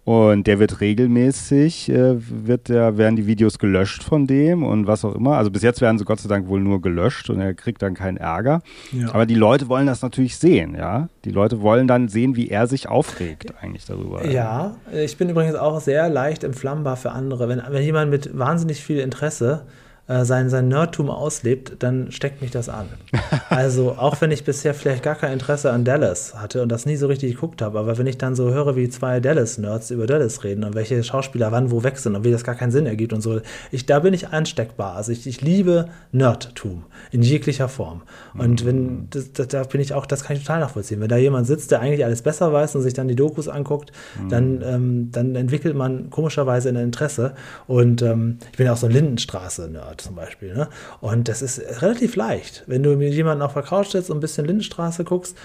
Und 0.05 0.47
der 0.47 0.59
wird 0.59 0.83
regelmäßig, 0.83 1.89
äh, 1.89 2.17
wird 2.19 2.69
der, 2.69 2.99
werden 2.99 3.17
die 3.17 3.27
Videos 3.27 3.59
gelöscht 3.59 4.03
von 4.03 4.27
dem 4.27 4.63
und 4.63 4.87
was 4.87 5.03
auch 5.05 5.15
immer. 5.15 5.39
Also 5.39 5.51
bis 5.51 5.63
jetzt 5.63 5.81
werden 5.81 5.99
sie 5.99 6.05
Gott 6.05 6.21
sei 6.21 6.29
Dank 6.29 6.47
wohl 6.47 6.61
nur 6.61 6.83
gelöscht 6.83 7.31
und 7.31 7.41
er 7.41 7.55
kriegt 7.55 7.81
dann 7.81 7.95
keinen 7.95 8.19
Ärger. 8.19 8.61
Ja. 8.93 9.15
Aber 9.15 9.25
die 9.25 9.35
Leute 9.35 9.69
wollen 9.69 9.87
das 9.87 10.03
natürlich 10.03 10.37
sehen, 10.37 10.75
ja. 10.75 11.09
Die 11.25 11.31
Leute 11.31 11.63
wollen 11.63 11.89
dann 11.89 12.09
sehen, 12.09 12.37
wie 12.37 12.51
er 12.51 12.67
sich 12.67 12.87
aufregt 12.87 13.55
eigentlich 13.63 13.87
darüber. 13.87 14.27
Ja, 14.27 14.77
ich 14.93 15.17
bin 15.17 15.31
übrigens 15.31 15.55
auch 15.55 15.81
sehr 15.81 16.11
leicht 16.11 16.45
entflammbar 16.45 16.97
für 16.97 17.13
andere. 17.13 17.49
Wenn, 17.49 17.63
wenn 17.67 17.83
jemand 17.83 18.11
mit 18.11 18.39
wahnsinnig 18.39 18.83
viel 18.83 18.99
Interesse 18.99 19.65
äh, 20.07 20.25
sein, 20.25 20.51
sein 20.51 20.69
Nerdtum 20.69 21.09
auslebt, 21.09 21.77
dann 21.79 22.13
steckt 22.13 22.43
mich 22.43 22.51
das 22.51 22.69
an. 22.69 22.87
Also 23.51 23.93
auch 23.93 24.21
wenn 24.21 24.31
ich 24.31 24.45
bisher 24.45 24.75
vielleicht 24.75 25.03
gar 25.03 25.15
kein 25.15 25.33
Interesse 25.33 25.71
an 25.71 25.85
Dallas 25.85 26.35
hatte 26.35 26.63
und 26.63 26.71
das 26.71 26.87
nie 26.87 26.97
so 26.97 27.07
richtig 27.07 27.35
geguckt 27.35 27.63
habe, 27.63 27.79
aber 27.79 27.99
wenn 27.99 28.07
ich 28.07 28.19
dann 28.19 28.35
so 28.35 28.53
höre, 28.53 28.75
wie 28.75 28.89
zwei 28.89 29.21
Dallas-Nerds 29.21 29.91
über 29.91 30.07
Dallas 30.07 30.43
reden 30.45 30.65
und 30.65 30.75
welche 30.75 31.03
Schauspieler 31.05 31.53
wann 31.53 31.71
wo 31.71 31.85
weg 31.85 31.99
sind 31.99 32.17
und 32.17 32.25
wie 32.25 32.33
das 32.33 32.43
gar 32.43 32.55
keinen 32.55 32.73
Sinn 32.73 32.87
ergibt 32.87 33.13
und 33.13 33.21
so, 33.21 33.41
ich, 33.71 33.87
da 33.87 34.01
bin 34.01 34.13
ich 34.13 34.29
ansteckbar. 34.29 34.97
Also 34.97 35.13
ich, 35.13 35.27
ich 35.27 35.41
liebe 35.41 35.89
Nerdtum 36.11 36.85
in 37.13 37.23
jeglicher 37.23 37.69
Form. 37.69 38.03
Und 38.37 38.65
wenn, 38.67 39.09
das, 39.11 39.33
das, 39.33 39.49
da 39.49 39.63
bin 39.63 39.81
ich 39.81 39.95
auch, 39.95 40.07
das 40.07 40.25
kann 40.25 40.37
ich 40.37 40.43
total 40.43 40.61
nachvollziehen. 40.61 41.01
Wenn 41.01 41.09
da 41.09 41.17
jemand 41.17 41.47
sitzt, 41.47 41.71
der 41.71 41.81
eigentlich 41.81 42.05
alles 42.05 42.23
besser 42.23 42.53
weiß 42.53 42.75
und 42.75 42.83
sich 42.83 42.95
dann 42.95 43.09
die 43.09 43.17
Dokus 43.17 43.49
anguckt, 43.49 43.93
dann, 44.29 44.63
ähm, 44.65 45.11
dann 45.13 45.37
entwickelt 45.37 45.77
man 45.77 46.11
komischerweise 46.11 46.71
ein 46.71 46.77
Interesse. 46.77 47.35
Und 47.67 48.03
ähm, 48.03 48.39
ich 48.51 48.59
bin 48.59 48.69
auch 48.69 48.77
so 48.77 48.87
ein 48.87 48.93
Lindenstraße-Nerd 48.93 49.94
zum 50.01 50.15
Beispiel. 50.15 50.55
Ne? 50.55 50.69
Und 51.01 51.29
das 51.29 51.43
ist 51.43 51.61
relativ 51.83 52.17
leicht. 52.17 52.65
Wenn 52.67 52.83
du 52.83 52.97
mit 52.97 53.13
jemandem 53.13 53.47
auf 53.47 53.55
der 53.55 53.63
Couch 53.63 53.89
sitzt 53.89 54.11
und 54.11 54.19
ein 54.19 54.21
bisschen 54.21 54.47
Lindenstraße 54.47 55.05
guckst, 55.05 55.37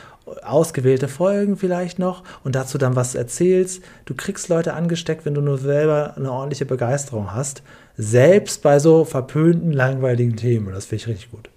ausgewählte 0.43 1.07
Folgen 1.07 1.57
vielleicht 1.57 1.99
noch 1.99 2.23
und 2.43 2.55
dazu 2.55 2.77
dann 2.77 2.95
was 2.95 3.15
erzählst, 3.15 3.83
du 4.05 4.13
kriegst 4.13 4.49
Leute 4.49 4.73
angesteckt, 4.73 5.25
wenn 5.25 5.33
du 5.33 5.41
nur 5.41 5.57
selber 5.57 6.15
eine 6.15 6.31
ordentliche 6.31 6.65
Begeisterung 6.65 7.33
hast. 7.33 7.63
Selbst 7.97 8.61
bei 8.61 8.79
so 8.79 9.05
verpönten, 9.05 9.73
langweiligen 9.73 10.35
Themen. 10.35 10.67
Und 10.67 10.73
das 10.73 10.85
finde 10.85 11.03
ich 11.03 11.07
richtig 11.07 11.31
gut. 11.31 11.49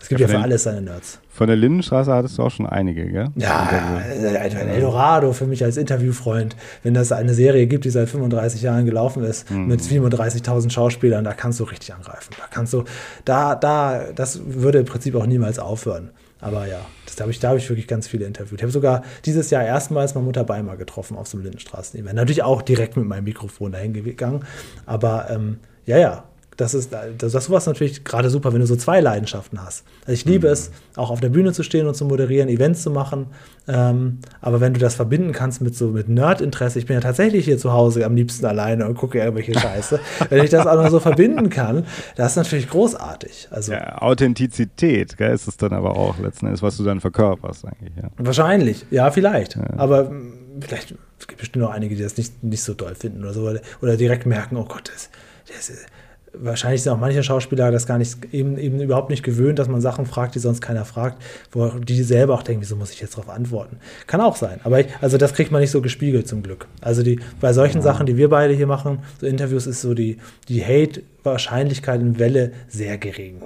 Es 0.00 0.08
gibt 0.08 0.20
Ja, 0.20 0.26
ja, 0.26 0.30
für 0.32 0.36
den- 0.38 0.42
alles 0.44 0.62
seine 0.64 0.80
Nerds. 0.82 1.18
Von 1.28 1.46
der 1.46 1.56
Lindenstraße 1.56 2.12
hattest 2.12 2.38
du 2.38 2.42
auch 2.42 2.50
schon 2.50 2.66
einige, 2.66 3.06
gell? 3.06 3.28
Ja, 3.36 3.68
äh, 4.10 4.36
ein 4.38 4.68
Eldorado 4.68 5.32
für 5.32 5.46
mich 5.46 5.62
als 5.62 5.76
Interviewfreund. 5.76 6.56
Wenn 6.82 6.94
das 6.94 7.12
eine 7.12 7.34
Serie 7.34 7.66
gibt, 7.66 7.84
die 7.84 7.90
seit 7.90 8.08
35 8.08 8.62
Jahren 8.62 8.84
gelaufen 8.86 9.22
ist, 9.24 9.50
mit 9.50 9.80
37.000 9.82 10.70
Schauspielern, 10.72 11.24
da 11.24 11.32
kannst 11.32 11.60
du 11.60 11.64
richtig 11.64 11.94
angreifen. 11.94 12.34
Da 12.38 12.44
kannst 12.50 12.72
du, 12.72 12.84
da, 13.24 13.54
da, 13.54 14.04
das 14.14 14.40
würde 14.44 14.78
im 14.80 14.86
Prinzip 14.86 15.14
auch 15.14 15.26
niemals 15.26 15.58
aufhören. 15.58 16.10
Aber 16.42 16.66
ja, 16.66 16.80
das, 17.04 17.16
da 17.16 17.22
habe 17.24 17.32
ich, 17.32 17.38
da 17.38 17.50
hab 17.50 17.56
ich 17.58 17.68
wirklich 17.68 17.86
ganz 17.86 18.08
viele 18.08 18.24
interviewt. 18.24 18.58
Ich 18.60 18.62
habe 18.62 18.72
sogar 18.72 19.02
dieses 19.26 19.50
Jahr 19.50 19.62
erstmals 19.62 20.14
mal 20.14 20.22
Mutter 20.22 20.44
Beimer 20.44 20.76
getroffen 20.76 21.16
auf 21.18 21.26
so 21.28 21.36
einem 21.36 21.44
Lindenstraßen-Event. 21.44 22.14
Natürlich 22.14 22.42
auch 22.42 22.62
direkt 22.62 22.96
mit 22.96 23.06
meinem 23.06 23.24
Mikrofon 23.24 23.72
dahin 23.72 23.92
gegangen. 23.92 24.44
Aber 24.86 25.28
ähm, 25.30 25.58
ja, 25.84 25.98
ja, 25.98 26.24
das 26.60 26.74
ist, 26.74 26.92
das, 26.92 27.32
das 27.32 27.44
sowas 27.46 27.66
natürlich 27.66 28.04
gerade 28.04 28.28
super, 28.30 28.52
wenn 28.52 28.60
du 28.60 28.66
so 28.66 28.76
zwei 28.76 29.00
Leidenschaften 29.00 29.62
hast. 29.62 29.84
Also 30.02 30.12
ich 30.12 30.24
liebe 30.24 30.48
es, 30.48 30.70
auch 30.96 31.10
auf 31.10 31.20
der 31.20 31.30
Bühne 31.30 31.52
zu 31.52 31.62
stehen 31.62 31.86
und 31.86 31.94
zu 31.94 32.04
moderieren, 32.04 32.48
Events 32.48 32.82
zu 32.82 32.90
machen. 32.90 33.26
Ähm, 33.66 34.18
aber 34.40 34.60
wenn 34.60 34.74
du 34.74 34.80
das 34.80 34.94
verbinden 34.94 35.32
kannst 35.32 35.60
mit 35.62 35.74
so 35.76 35.88
mit 35.88 36.08
Nerdinteresse, 36.08 36.78
ich 36.78 36.86
bin 36.86 36.94
ja 36.94 37.00
tatsächlich 37.00 37.44
hier 37.44 37.58
zu 37.58 37.72
Hause 37.72 38.04
am 38.04 38.14
liebsten 38.14 38.44
alleine 38.46 38.86
und 38.86 38.94
gucke 38.94 39.18
irgendwelche 39.18 39.54
Scheiße. 39.58 40.00
wenn 40.28 40.44
ich 40.44 40.50
das 40.50 40.66
auch 40.66 40.76
noch 40.76 40.90
so 40.90 41.00
verbinden 41.00 41.50
kann, 41.50 41.86
das 42.16 42.32
ist 42.32 42.36
natürlich 42.36 42.68
großartig. 42.68 43.48
Also 43.50 43.72
Ja, 43.72 44.02
Authentizität, 44.02 45.16
gell, 45.16 45.32
ist 45.32 45.48
es 45.48 45.56
dann 45.56 45.72
aber 45.72 45.96
auch 45.96 46.18
letzten 46.18 46.46
Endes, 46.46 46.62
was 46.62 46.76
du 46.76 46.84
dann 46.84 47.00
verkörperst 47.00 47.64
eigentlich, 47.64 47.92
ja. 47.96 48.10
Wahrscheinlich, 48.18 48.84
ja, 48.90 49.10
vielleicht. 49.10 49.56
Aber 49.76 50.10
mh, 50.10 50.22
vielleicht 50.60 50.94
es 51.20 51.26
gibt 51.26 51.40
bestimmt 51.40 51.64
noch 51.64 51.70
einige, 51.70 51.94
die 51.94 52.02
das 52.02 52.16
nicht, 52.16 52.42
nicht 52.42 52.62
so 52.62 52.74
toll 52.74 52.94
finden 52.94 53.22
oder 53.22 53.34
so. 53.34 53.52
Oder, 53.82 53.96
direkt 53.96 54.24
merken, 54.24 54.56
oh 54.56 54.64
Gott, 54.64 54.90
das, 54.92 55.10
das 55.46 55.68
ist 55.68 55.86
wahrscheinlich 56.32 56.82
sind 56.82 56.92
auch 56.92 56.98
manche 56.98 57.22
Schauspieler 57.22 57.70
das 57.70 57.86
gar 57.86 57.98
nicht, 57.98 58.32
eben, 58.32 58.56
eben 58.58 58.80
überhaupt 58.80 59.10
nicht 59.10 59.22
gewöhnt, 59.22 59.58
dass 59.58 59.68
man 59.68 59.80
Sachen 59.80 60.06
fragt, 60.06 60.34
die 60.34 60.38
sonst 60.38 60.60
keiner 60.60 60.84
fragt, 60.84 61.22
wo 61.52 61.68
die 61.68 62.02
selber 62.02 62.34
auch 62.34 62.42
denken, 62.42 62.62
wieso 62.62 62.76
muss 62.76 62.92
ich 62.92 63.00
jetzt 63.00 63.16
darauf 63.16 63.28
antworten? 63.28 63.78
Kann 64.06 64.20
auch 64.20 64.36
sein. 64.36 64.60
Aber 64.64 64.80
ich, 64.80 64.86
also 65.00 65.18
das 65.18 65.34
kriegt 65.34 65.50
man 65.50 65.60
nicht 65.60 65.70
so 65.70 65.80
gespiegelt 65.80 66.28
zum 66.28 66.42
Glück. 66.42 66.66
Also 66.80 67.02
die, 67.02 67.20
bei 67.40 67.52
solchen 67.52 67.78
ja. 67.78 67.82
Sachen, 67.82 68.06
die 68.06 68.16
wir 68.16 68.28
beide 68.28 68.54
hier 68.54 68.66
machen, 68.66 69.00
so 69.20 69.26
Interviews 69.26 69.66
ist 69.66 69.80
so 69.80 69.94
die, 69.94 70.18
die 70.48 70.64
Hate-Wahrscheinlichkeit 70.64 72.00
in 72.00 72.18
Welle 72.18 72.52
sehr 72.68 72.98
gering. 72.98 73.42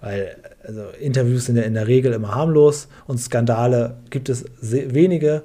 Weil 0.00 0.36
also 0.66 0.82
Interviews 1.00 1.46
sind 1.46 1.56
ja 1.56 1.62
in 1.62 1.74
der 1.74 1.86
Regel 1.86 2.12
immer 2.12 2.34
harmlos 2.34 2.88
und 3.06 3.18
Skandale 3.18 3.96
gibt 4.10 4.28
es 4.28 4.44
wenige. 4.60 5.42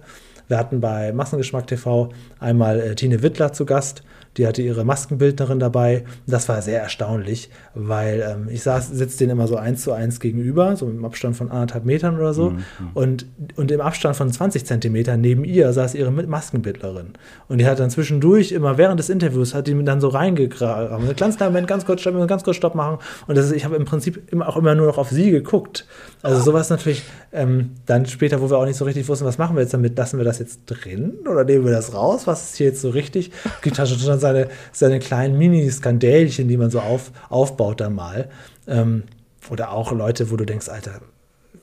Wir 0.47 0.57
hatten 0.57 0.81
bei 0.81 1.13
Massengeschmack 1.13 1.67
TV 1.67 2.09
einmal 2.39 2.79
äh, 2.79 2.95
Tine 2.95 3.23
Wittler 3.23 3.53
zu 3.53 3.65
Gast 3.65 4.03
die 4.37 4.47
hatte 4.47 4.61
ihre 4.61 4.85
Maskenbildnerin 4.85 5.59
dabei. 5.59 6.05
Das 6.25 6.47
war 6.47 6.61
sehr 6.61 6.81
erstaunlich, 6.81 7.49
weil 7.73 8.25
ähm, 8.27 8.47
ich 8.49 8.63
saß, 8.63 8.89
sitze 8.89 9.17
denen 9.19 9.31
immer 9.31 9.47
so 9.47 9.57
eins 9.57 9.83
zu 9.83 9.91
eins 9.91 10.19
gegenüber, 10.19 10.75
so 10.75 10.87
im 10.87 11.03
Abstand 11.03 11.35
von 11.35 11.51
anderthalb 11.51 11.85
Metern 11.85 12.17
oder 12.17 12.33
so. 12.33 12.51
Mhm. 12.51 12.63
Und, 12.93 13.25
und 13.57 13.71
im 13.71 13.81
Abstand 13.81 14.15
von 14.15 14.31
20 14.31 14.65
Zentimetern 14.65 15.19
neben 15.19 15.43
ihr 15.43 15.71
saß 15.73 15.95
ihre 15.95 16.11
Maskenbildnerin. 16.11 17.07
Und 17.47 17.57
die 17.57 17.65
hat 17.65 17.79
dann 17.79 17.89
zwischendurch 17.89 18.51
immer 18.51 18.77
während 18.77 18.99
des 18.99 19.09
Interviews 19.09 19.53
hat 19.53 19.67
die 19.67 19.73
mir 19.73 19.83
dann 19.83 19.99
so 19.99 20.07
reingegraben. 20.07 21.15
Ganz 21.15 21.39
Moment, 21.39 21.67
ganz 21.67 21.85
kurz 21.85 22.01
stopp, 22.01 22.27
ganz 22.27 22.43
kurz 22.43 22.55
Stopp 22.55 22.75
machen. 22.75 22.99
Und 23.27 23.37
das 23.37 23.45
ist, 23.45 23.51
ich 23.51 23.65
habe 23.65 23.75
im 23.75 23.85
Prinzip 23.85 24.31
immer 24.31 24.47
auch 24.47 24.57
immer 24.57 24.75
nur 24.75 24.87
noch 24.87 24.97
auf 24.97 25.09
sie 25.09 25.31
geguckt. 25.31 25.85
Also 26.21 26.41
sowas 26.41 26.69
natürlich 26.69 27.03
ähm, 27.33 27.71
dann 27.85 28.05
später, 28.05 28.41
wo 28.41 28.49
wir 28.49 28.57
auch 28.57 28.65
nicht 28.65 28.77
so 28.77 28.85
richtig 28.85 29.07
wussten, 29.07 29.25
was 29.25 29.37
machen 29.37 29.55
wir 29.55 29.61
jetzt 29.61 29.73
damit, 29.73 29.97
lassen 29.97 30.17
wir 30.17 30.25
das 30.25 30.39
jetzt 30.39 30.61
drin 30.65 31.15
oder 31.29 31.43
nehmen 31.43 31.65
wir 31.65 31.71
das 31.71 31.93
raus? 31.93 32.27
Was 32.27 32.51
ist 32.51 32.55
hier 32.57 32.67
jetzt 32.67 32.81
so 32.81 32.89
richtig? 32.89 33.31
Gibt 33.61 33.75
schon 33.75 34.19
seine, 34.21 34.47
seine 34.71 34.99
kleinen 34.99 35.37
Mini-Skandälchen, 35.37 36.47
die 36.47 36.57
man 36.57 36.69
so 36.69 36.79
auf, 36.79 37.11
aufbaut 37.29 37.81
dann 37.81 37.95
mal. 37.95 38.29
Ähm, 38.67 39.03
oder 39.49 39.71
auch 39.71 39.91
Leute, 39.91 40.31
wo 40.31 40.37
du 40.37 40.45
denkst, 40.45 40.69
Alter, 40.69 41.01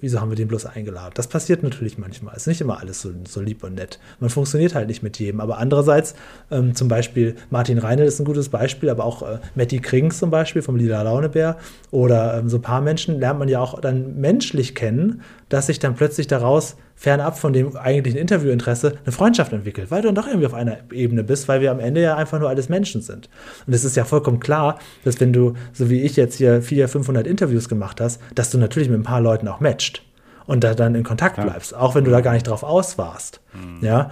wieso 0.01 0.21
haben 0.21 0.31
wir 0.31 0.37
den 0.37 0.49
bloß 0.49 0.67
eingeladen? 0.67 1.13
Das 1.15 1.27
passiert 1.27 1.63
natürlich 1.63 1.99
manchmal. 1.99 2.37
Ist 2.37 2.47
nicht 2.47 2.61
immer 2.61 2.81
alles 2.81 3.01
so, 3.01 3.11
so 3.27 3.41
lieb 3.41 3.65
und 3.65 3.75
nett. 3.75 3.99
Man 4.21 4.31
funktioniert 4.31 4.75
halt 4.75 4.89
nicht 4.89 5.03
mit 5.03 5.19
jedem. 5.19 5.41
Aber 5.41 5.59
andererseits, 5.59 6.15
ähm, 6.51 6.75
zum 6.75 6.89
Beispiel 6.89 7.37
Martin 7.51 7.79
Reine 7.79 8.05
ist 8.05 8.21
ein 8.21 8.25
gutes 8.25 8.49
Beispiel, 8.49 8.91
aber 8.91 9.05
auch 9.05 9.23
äh, 9.23 9.39
Matti 9.55 9.81
Krings 9.81 10.19
zum 10.19 10.31
Beispiel 10.31 10.63
vom 10.63 10.77
Lila 10.77 11.03
Launebär 11.03 11.57
oder 11.91 12.39
ähm, 12.39 12.49
so 12.49 12.59
ein 12.59 12.63
paar 12.63 12.81
Menschen 12.81 13.19
lernt 13.19 13.39
man 13.39 13.49
ja 13.49 13.61
auch 13.61 13.81
dann 13.81 14.21
menschlich 14.21 14.75
kennen, 14.75 15.23
dass 15.49 15.67
sich 15.67 15.79
dann 15.79 15.95
plötzlich 15.95 16.27
daraus 16.27 16.77
fernab 16.99 17.39
von 17.39 17.53
dem 17.53 17.77
eigentlichen 17.77 18.19
Interviewinteresse 18.19 18.99
eine 19.05 19.13
Freundschaft 19.13 19.53
entwickelt, 19.53 19.91
weil 19.91 20.03
du 20.03 20.09
dann 20.09 20.17
doch 20.17 20.27
irgendwie 20.27 20.47
auf 20.47 20.55
einer 20.55 20.79
Ebene 20.93 21.23
bist, 21.23 21.47
weil 21.47 21.61
wir 21.61 21.71
am 21.71 21.79
Ende 21.79 22.03
ja 22.03 22.17
einfach 22.17 22.41
nur 22.41 22.49
alles 22.49 22.69
Menschen 22.69 23.03
sind. 23.03 23.31
Und 23.67 23.73
es 23.73 23.85
ist 23.85 23.97
ja 23.97 24.05
vollkommen 24.05 24.41
klar, 24.41 24.81
dass 25.05 25.21
wenn 25.21 25.33
du, 25.33 25.55
so 25.73 25.89
wie 25.91 26.03
ich 26.03 26.17
jetzt 26.17 26.37
hier 26.37 26.61
400, 26.61 26.91
500 26.91 27.27
Interviews 27.27 27.69
gemacht 27.69 28.01
hast, 28.01 28.21
dass 28.35 28.51
du 28.51 28.59
natürlich 28.59 28.89
mit 28.89 28.99
ein 28.99 29.05
paar 29.05 29.21
Leuten 29.21 29.47
auch 29.47 29.61
matcht 29.61 30.03
und 30.47 30.65
da 30.65 30.75
dann 30.75 30.97
in 30.97 31.05
Kontakt 31.05 31.37
bleibst, 31.37 31.73
auch 31.73 31.95
wenn 31.95 32.05
du 32.05 32.11
da 32.11 32.21
gar 32.21 32.33
nicht 32.33 32.49
drauf 32.49 32.65
aus 32.65 32.99
warst. 32.99 33.41
Mhm. 33.55 33.87
Ja. 33.87 34.11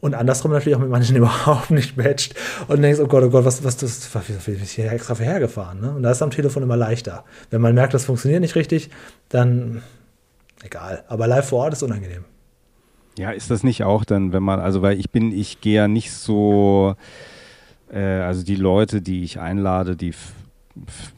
Und 0.00 0.14
andersrum 0.14 0.50
natürlich 0.50 0.76
auch 0.76 0.80
mit 0.80 0.90
manchen 0.90 1.16
überhaupt 1.16 1.70
nicht 1.70 1.96
matcht 1.96 2.34
und 2.66 2.82
denkst, 2.82 3.00
oh 3.00 3.06
Gott, 3.06 3.22
oh 3.22 3.30
Gott, 3.30 3.44
was, 3.44 3.62
was, 3.62 3.76
das, 3.76 4.12
was, 4.12 4.24
was 4.28 4.44
bin 4.44 4.60
ich 4.60 4.72
hier 4.72 4.90
extra 4.90 5.14
vorhergefahren? 5.14 5.80
Ne? 5.80 5.90
Und 5.92 6.02
da 6.02 6.10
ist 6.10 6.20
am 6.20 6.30
Telefon 6.30 6.64
immer 6.64 6.76
leichter. 6.76 7.24
Wenn 7.50 7.60
man 7.60 7.74
merkt, 7.74 7.94
das 7.94 8.04
funktioniert 8.04 8.40
nicht 8.40 8.56
richtig, 8.56 8.90
dann 9.28 9.82
egal. 10.64 11.04
Aber 11.08 11.26
live 11.26 11.48
vor 11.48 11.64
Ort 11.64 11.74
ist 11.74 11.82
unangenehm. 11.82 12.24
Ja, 13.16 13.30
ist 13.30 13.50
das 13.50 13.62
nicht 13.62 13.84
auch 13.84 14.04
dann, 14.04 14.32
wenn 14.32 14.42
man, 14.42 14.58
also 14.58 14.82
weil 14.82 14.98
ich 14.98 15.10
bin, 15.10 15.30
ich 15.32 15.60
gehe 15.60 15.76
ja 15.76 15.88
nicht 15.88 16.12
so, 16.12 16.96
äh, 17.92 18.00
also 18.00 18.44
die 18.44 18.56
Leute, 18.56 19.00
die 19.00 19.22
ich 19.22 19.38
einlade, 19.38 19.94
die 19.94 20.12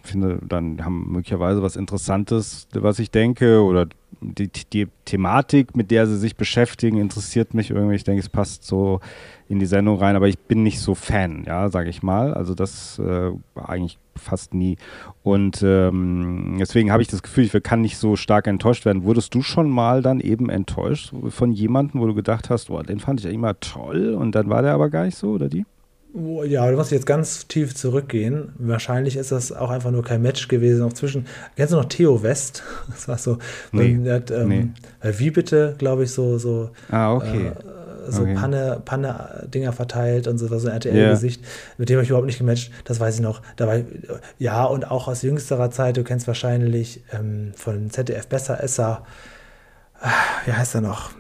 finde, 0.03 0.39
dann 0.47 0.85
haben 0.85 1.11
möglicherweise 1.11 1.63
was 1.63 1.77
Interessantes, 1.77 2.69
was 2.73 2.99
ich 2.99 3.11
denke, 3.11 3.63
oder 3.63 3.87
die, 4.21 4.51
die 4.73 4.89
Thematik, 5.05 5.77
mit 5.77 5.91
der 5.91 6.07
sie 6.07 6.19
sich 6.19 6.37
beschäftigen, 6.37 6.99
interessiert 6.99 7.55
mich 7.55 7.71
irgendwie. 7.71 7.97
Ich 7.97 8.05
denke, 8.05 8.21
es 8.21 8.29
passt 8.29 8.65
so 8.65 9.01
in 9.49 9.59
die 9.59 9.67
Sendung 9.67 9.99
rein, 9.99 10.17
aber 10.17 10.29
ich 10.29 10.39
bin 10.39 10.63
nicht 10.63 10.81
so 10.81 10.95
Fan, 10.95 11.45
ja, 11.47 11.69
sage 11.69 11.89
ich 11.89 12.03
mal. 12.03 12.35
Also 12.35 12.55
das 12.55 12.99
äh, 12.99 13.31
eigentlich 13.55 13.99
fast 14.15 14.55
nie. 14.55 14.77
Und 15.23 15.63
ähm, 15.63 16.57
deswegen 16.59 16.91
habe 16.91 17.03
ich 17.03 17.09
das 17.09 17.23
Gefühl, 17.23 17.45
ich 17.45 17.63
kann 17.63 17.81
nicht 17.81 17.99
so 17.99 18.17
stark 18.17 18.47
enttäuscht 18.47 18.85
werden. 18.85 19.05
Wurdest 19.05 19.35
du 19.35 19.43
schon 19.43 19.71
mal 19.71 20.03
dann 20.03 20.21
eben 20.21 20.49
enttäuscht 20.49 21.13
von 21.29 21.53
jemandem, 21.53 22.01
wo 22.01 22.07
du 22.07 22.15
gedacht 22.15 22.51
hast, 22.51 22.71
oh, 22.71 22.83
den 22.83 23.01
fand 23.01 23.25
ich 23.25 23.33
immer 23.33 23.59
toll 23.61 24.15
und 24.15 24.35
dann 24.35 24.49
war 24.49 24.63
der 24.63 24.73
aber 24.73 24.91
gar 24.91 25.05
nicht 25.05 25.17
so, 25.17 25.31
oder 25.31 25.49
die? 25.49 25.65
Oh, 26.17 26.45
ja, 26.45 26.71
du 26.71 26.77
musst 26.77 26.93
jetzt 26.93 27.05
ganz 27.05 27.47
tief 27.47 27.75
zurückgehen. 27.75 28.53
Wahrscheinlich 28.57 29.17
ist 29.17 29.33
das 29.33 29.53
auch 29.53 29.69
einfach 29.69 29.91
nur 29.91 30.03
kein 30.03 30.23
Match 30.23 30.49
gewesen. 30.49 30.83
Auch 30.83 30.95
zwischen. 30.95 31.27
Kennst 31.57 31.75
du 31.75 31.77
noch 31.77 31.85
Theo 31.85 32.23
West? 32.23 32.63
Das 32.89 33.07
war 33.09 33.19
so. 33.19 33.39
Nee, 33.73 33.99
der 34.03 34.15
hat, 34.15 34.31
ähm, 34.31 34.49
nee. 34.49 34.69
Wie 35.03 35.31
bitte, 35.31 35.75
glaube 35.77 36.05
ich, 36.05 36.13
so. 36.13 36.39
so 36.39 36.71
ah, 36.91 37.13
okay. 37.13 37.49
Äh, 37.49 37.53
so 38.09 38.23
okay. 38.23 38.35
Panne, 38.35 38.81
Panne-Dinger 38.85 39.73
verteilt 39.73 40.29
und 40.29 40.39
so, 40.39 40.47
so 40.47 40.69
ein 40.69 40.75
RTL-Gesicht. 40.75 41.41
Yeah. 41.41 41.51
Mit 41.79 41.89
dem 41.89 41.97
habe 41.97 42.05
ich 42.05 42.11
überhaupt 42.11 42.27
nicht 42.27 42.39
gematcht. 42.39 42.71
Das 42.85 43.01
weiß 43.01 43.17
ich 43.17 43.21
noch. 43.21 43.43
Dabei, 43.57 43.85
ja, 44.39 44.65
und 44.65 44.91
auch 44.91 45.09
aus 45.09 45.23
jüngsterer 45.23 45.73
Zeit, 45.73 45.97
du 45.97 46.05
kennst 46.05 46.29
wahrscheinlich 46.29 47.03
ähm, 47.13 47.53
von 47.57 47.91
ZDF 47.91 48.29
Besseresser. 48.29 49.03
Ah, 50.01 50.13
wie 50.45 50.53
heißt 50.53 50.77
er 50.77 50.83
noch? 50.83 51.11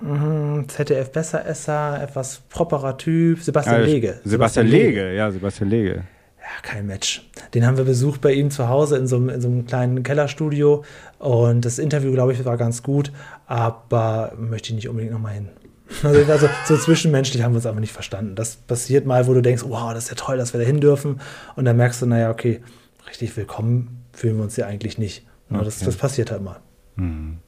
Mhm, 0.00 0.68
ZDF 0.68 1.12
Besseresser, 1.12 2.02
etwas 2.02 2.40
properer 2.48 2.96
Typ, 2.96 3.42
Sebastian 3.42 3.82
Lege. 3.82 4.20
Sebastian, 4.24 4.30
Sebastian 4.30 4.66
Lege. 4.66 4.86
Lege, 4.86 5.16
ja, 5.16 5.30
Sebastian 5.30 5.70
Lege. 5.70 5.94
Ja, 6.40 6.62
kein 6.62 6.86
Match. 6.86 7.28
Den 7.54 7.66
haben 7.66 7.76
wir 7.76 7.84
besucht 7.84 8.20
bei 8.20 8.32
ihm 8.32 8.50
zu 8.50 8.68
Hause 8.68 8.96
in 8.96 9.06
so, 9.06 9.16
einem, 9.16 9.28
in 9.28 9.40
so 9.40 9.48
einem 9.48 9.66
kleinen 9.66 10.02
Kellerstudio 10.02 10.84
und 11.18 11.64
das 11.64 11.78
Interview, 11.78 12.12
glaube 12.12 12.32
ich, 12.32 12.44
war 12.44 12.56
ganz 12.56 12.82
gut, 12.82 13.12
aber 13.46 14.32
möchte 14.38 14.70
ich 14.70 14.74
nicht 14.74 14.88
unbedingt 14.88 15.12
nochmal 15.12 15.34
hin. 15.34 15.48
Also, 16.04 16.30
also, 16.30 16.48
so 16.66 16.76
zwischenmenschlich 16.76 17.42
haben 17.42 17.50
wir 17.50 17.56
uns 17.56 17.66
aber 17.66 17.80
nicht 17.80 17.92
verstanden. 17.92 18.36
Das 18.36 18.54
passiert 18.54 19.06
mal, 19.06 19.26
wo 19.26 19.34
du 19.34 19.42
denkst, 19.42 19.64
wow, 19.66 19.92
das 19.92 20.04
ist 20.04 20.10
ja 20.10 20.14
toll, 20.14 20.36
dass 20.36 20.54
wir 20.54 20.60
da 20.60 20.66
hin 20.66 20.80
dürfen. 20.80 21.20
Und 21.56 21.64
dann 21.64 21.76
merkst 21.76 22.00
du, 22.00 22.06
naja, 22.06 22.30
okay, 22.30 22.60
richtig 23.08 23.36
willkommen 23.36 24.00
fühlen 24.12 24.36
wir 24.36 24.44
uns 24.44 24.56
ja 24.56 24.66
eigentlich 24.66 24.98
nicht. 24.98 25.26
Okay. 25.50 25.64
Das, 25.64 25.80
das, 25.80 25.96
passiert 25.96 26.30
halt 26.30 26.42
mal. 26.42 26.60
Mhm. 26.96 27.38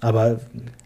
Aber 0.00 0.38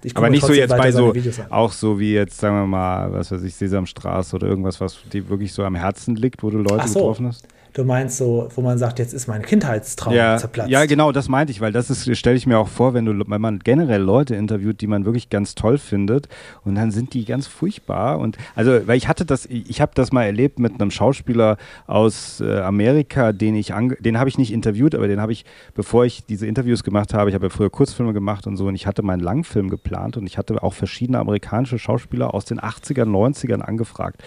ich 0.03 0.17
Aber 0.17 0.31
nicht 0.31 0.45
so 0.45 0.53
jetzt 0.53 0.71
bei 0.71 0.91
so, 0.91 1.13
auch 1.51 1.73
so 1.73 1.99
wie 1.99 2.15
jetzt, 2.15 2.39
sagen 2.39 2.57
wir 2.57 2.67
mal, 2.67 3.13
was 3.13 3.31
weiß 3.31 3.43
ich, 3.43 3.55
Sesamstraße 3.55 4.35
oder 4.37 4.47
irgendwas, 4.47 4.81
was 4.81 4.99
dir 5.13 5.29
wirklich 5.29 5.53
so 5.53 5.65
am 5.65 5.75
Herzen 5.75 6.17
liegt, 6.17 6.43
wo 6.43 6.51
du 6.51 6.59
Leute 6.59 6.89
so. 6.89 7.01
getroffen 7.01 7.27
hast? 7.27 7.47
Du 7.73 7.85
meinst 7.85 8.19
so, 8.19 8.49
wo 8.55 8.61
man 8.61 8.77
sagt, 8.77 8.99
jetzt 8.99 9.15
ist 9.15 9.29
mein 9.29 9.41
Kindheitstraum 9.41 10.13
ja, 10.13 10.37
zerplatzt. 10.37 10.71
Ja, 10.71 10.85
genau, 10.85 11.11
das 11.11 11.29
meinte 11.29 11.53
ich, 11.53 11.63
weil 11.63 11.73
das 11.73 11.89
ist, 11.89 12.17
stelle 12.19 12.37
ich 12.37 12.47
mir 12.47 12.59
auch 12.59 12.69
vor, 12.69 12.93
wenn 12.93 13.07
du, 13.07 13.19
wenn 13.27 13.41
man 13.41 13.61
generell 13.61 14.03
Leute 14.03 14.35
interviewt, 14.35 14.83
die 14.83 14.87
man 14.87 15.07
wirklich 15.07 15.31
ganz 15.31 15.55
toll 15.55 15.79
findet 15.79 16.29
und 16.65 16.75
dann 16.75 16.91
sind 16.91 17.15
die 17.15 17.25
ganz 17.25 17.47
furchtbar 17.47 18.19
und 18.19 18.37
also, 18.55 18.87
weil 18.87 18.99
ich 18.99 19.09
hatte 19.09 19.25
das, 19.25 19.47
ich 19.47 19.81
habe 19.81 19.93
das 19.95 20.13
mal 20.13 20.25
erlebt 20.25 20.59
mit 20.59 20.81
einem 20.81 20.91
Schauspieler 20.91 21.57
aus 21.87 22.41
äh, 22.41 22.61
Amerika, 22.61 23.33
den 23.33 23.55
ich, 23.55 23.73
den 24.01 24.19
habe 24.19 24.29
ich 24.29 24.37
nicht 24.37 24.53
interviewt, 24.53 24.95
aber 24.95 25.09
den 25.09 25.21
habe 25.21 25.33
ich, 25.33 25.47
bevor 25.75 26.05
ich 26.05 26.27
diese 26.27 26.47
Interviews 26.47 26.85
gemacht 26.85 27.15
habe, 27.15 27.31
ich 27.31 27.35
habe 27.35 27.47
ja 27.47 27.51
früher 27.51 27.71
Kurzfilme 27.71 28.13
gemacht 28.13 28.47
und 28.47 28.59
so 28.59 28.67
und 28.67 28.75
ich 28.75 28.87
hatte 28.87 29.03
meinen 29.03 29.21
Langfilm 29.21 29.71
geplant 29.71 30.19
und 30.19 30.27
ich 30.27 30.37
hatte 30.37 30.63
auch 30.63 30.75
verschiedene 30.75 31.19
amerikanische 31.19 31.79
Schauspieler 31.79 32.35
aus 32.35 32.45
den 32.45 32.61
80ern, 32.61 33.07
90ern 33.07 33.61
angefragt 33.61 34.23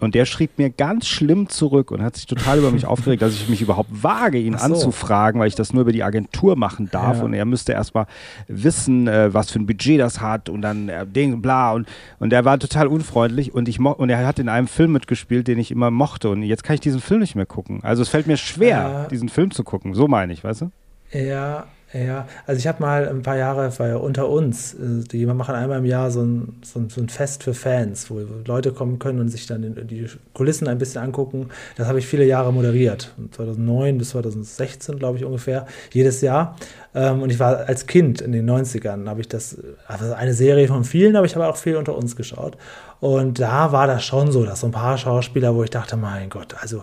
und 0.00 0.14
der 0.14 0.26
schrieb 0.26 0.58
mir 0.58 0.70
ganz 0.70 1.06
schlimm 1.06 1.48
zurück 1.48 1.90
und 1.90 2.02
hat 2.02 2.16
sich 2.16 2.26
total 2.26 2.58
über 2.58 2.70
mich 2.70 2.86
aufgeregt, 2.86 3.22
dass 3.22 3.34
ich 3.34 3.48
mich 3.48 3.62
überhaupt 3.62 3.90
wage, 4.02 4.38
ihn 4.38 4.56
so. 4.56 4.64
anzufragen, 4.64 5.40
weil 5.40 5.48
ich 5.48 5.54
das 5.54 5.72
nur 5.72 5.82
über 5.82 5.92
die 5.92 6.02
Agentur 6.02 6.56
machen 6.56 6.88
darf. 6.90 7.18
Ja. 7.18 7.24
Und 7.24 7.34
er 7.34 7.44
müsste 7.44 7.72
erstmal 7.72 8.06
wissen, 8.48 9.08
äh, 9.08 9.32
was 9.32 9.50
für 9.50 9.58
ein 9.58 9.66
Budget 9.66 10.00
das 10.00 10.20
hat 10.20 10.48
und 10.48 10.62
dann 10.62 10.88
äh, 10.88 11.06
Ding, 11.06 11.40
bla. 11.40 11.72
Und, 11.72 11.88
und 12.18 12.32
er 12.32 12.44
war 12.44 12.58
total 12.58 12.86
unfreundlich 12.86 13.54
und, 13.54 13.68
ich 13.68 13.80
und 13.80 14.10
er 14.10 14.26
hat 14.26 14.38
in 14.38 14.48
einem 14.48 14.68
Film 14.68 14.92
mitgespielt, 14.92 15.48
den 15.48 15.58
ich 15.58 15.70
immer 15.70 15.90
mochte. 15.90 16.30
Und 16.30 16.42
jetzt 16.42 16.64
kann 16.64 16.74
ich 16.74 16.80
diesen 16.80 17.00
Film 17.00 17.20
nicht 17.20 17.34
mehr 17.34 17.46
gucken. 17.46 17.80
Also 17.82 18.02
es 18.02 18.08
fällt 18.08 18.26
mir 18.26 18.36
schwer, 18.36 19.04
äh, 19.06 19.08
diesen 19.08 19.28
Film 19.28 19.50
zu 19.50 19.64
gucken. 19.64 19.94
So 19.94 20.08
meine 20.08 20.32
ich, 20.32 20.44
weißt 20.44 20.62
du? 20.62 20.70
Ja, 21.12 21.66
ja, 22.04 22.26
also 22.46 22.58
ich 22.58 22.66
habe 22.66 22.82
mal 22.82 23.08
ein 23.08 23.22
paar 23.22 23.36
Jahre 23.36 23.72
bei 23.78 23.96
unter 23.96 24.28
uns, 24.28 24.74
äh, 24.74 25.04
die 25.10 25.24
machen 25.26 25.54
einmal 25.54 25.78
im 25.78 25.84
Jahr 25.84 26.10
so 26.10 26.22
ein, 26.22 26.56
so 26.62 26.80
ein, 26.80 26.88
so 26.88 27.00
ein 27.00 27.08
Fest 27.08 27.42
für 27.42 27.54
Fans, 27.54 28.10
wo 28.10 28.20
Leute 28.44 28.72
kommen 28.72 28.98
können 28.98 29.20
und 29.20 29.28
sich 29.28 29.46
dann 29.46 29.62
die 29.86 30.06
Kulissen 30.34 30.68
ein 30.68 30.78
bisschen 30.78 31.02
angucken. 31.02 31.48
Das 31.76 31.86
habe 31.88 31.98
ich 31.98 32.06
viele 32.06 32.24
Jahre 32.24 32.52
moderiert, 32.52 33.14
2009 33.32 33.98
bis 33.98 34.10
2016 34.10 34.98
glaube 34.98 35.18
ich 35.18 35.24
ungefähr, 35.24 35.66
jedes 35.92 36.20
Jahr. 36.20 36.56
Ähm, 36.94 37.22
und 37.22 37.30
ich 37.30 37.38
war 37.38 37.68
als 37.68 37.86
Kind 37.86 38.20
in 38.20 38.32
den 38.32 38.48
90ern, 38.48 39.08
habe 39.08 39.20
ich 39.20 39.28
das, 39.28 39.58
also 39.86 40.12
eine 40.12 40.34
Serie 40.34 40.68
von 40.68 40.84
vielen, 40.84 41.16
aber 41.16 41.26
ich 41.26 41.34
habe 41.34 41.46
auch 41.46 41.56
viel 41.56 41.76
unter 41.76 41.96
uns 41.96 42.16
geschaut. 42.16 42.56
Und 43.00 43.40
da 43.40 43.72
war 43.72 43.86
das 43.86 44.04
schon 44.04 44.32
so, 44.32 44.44
dass 44.44 44.60
so 44.60 44.66
ein 44.66 44.72
paar 44.72 44.96
Schauspieler, 44.98 45.54
wo 45.54 45.62
ich 45.62 45.70
dachte, 45.70 45.96
mein 45.96 46.30
Gott, 46.30 46.54
also... 46.60 46.78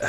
Äh, 0.00 0.06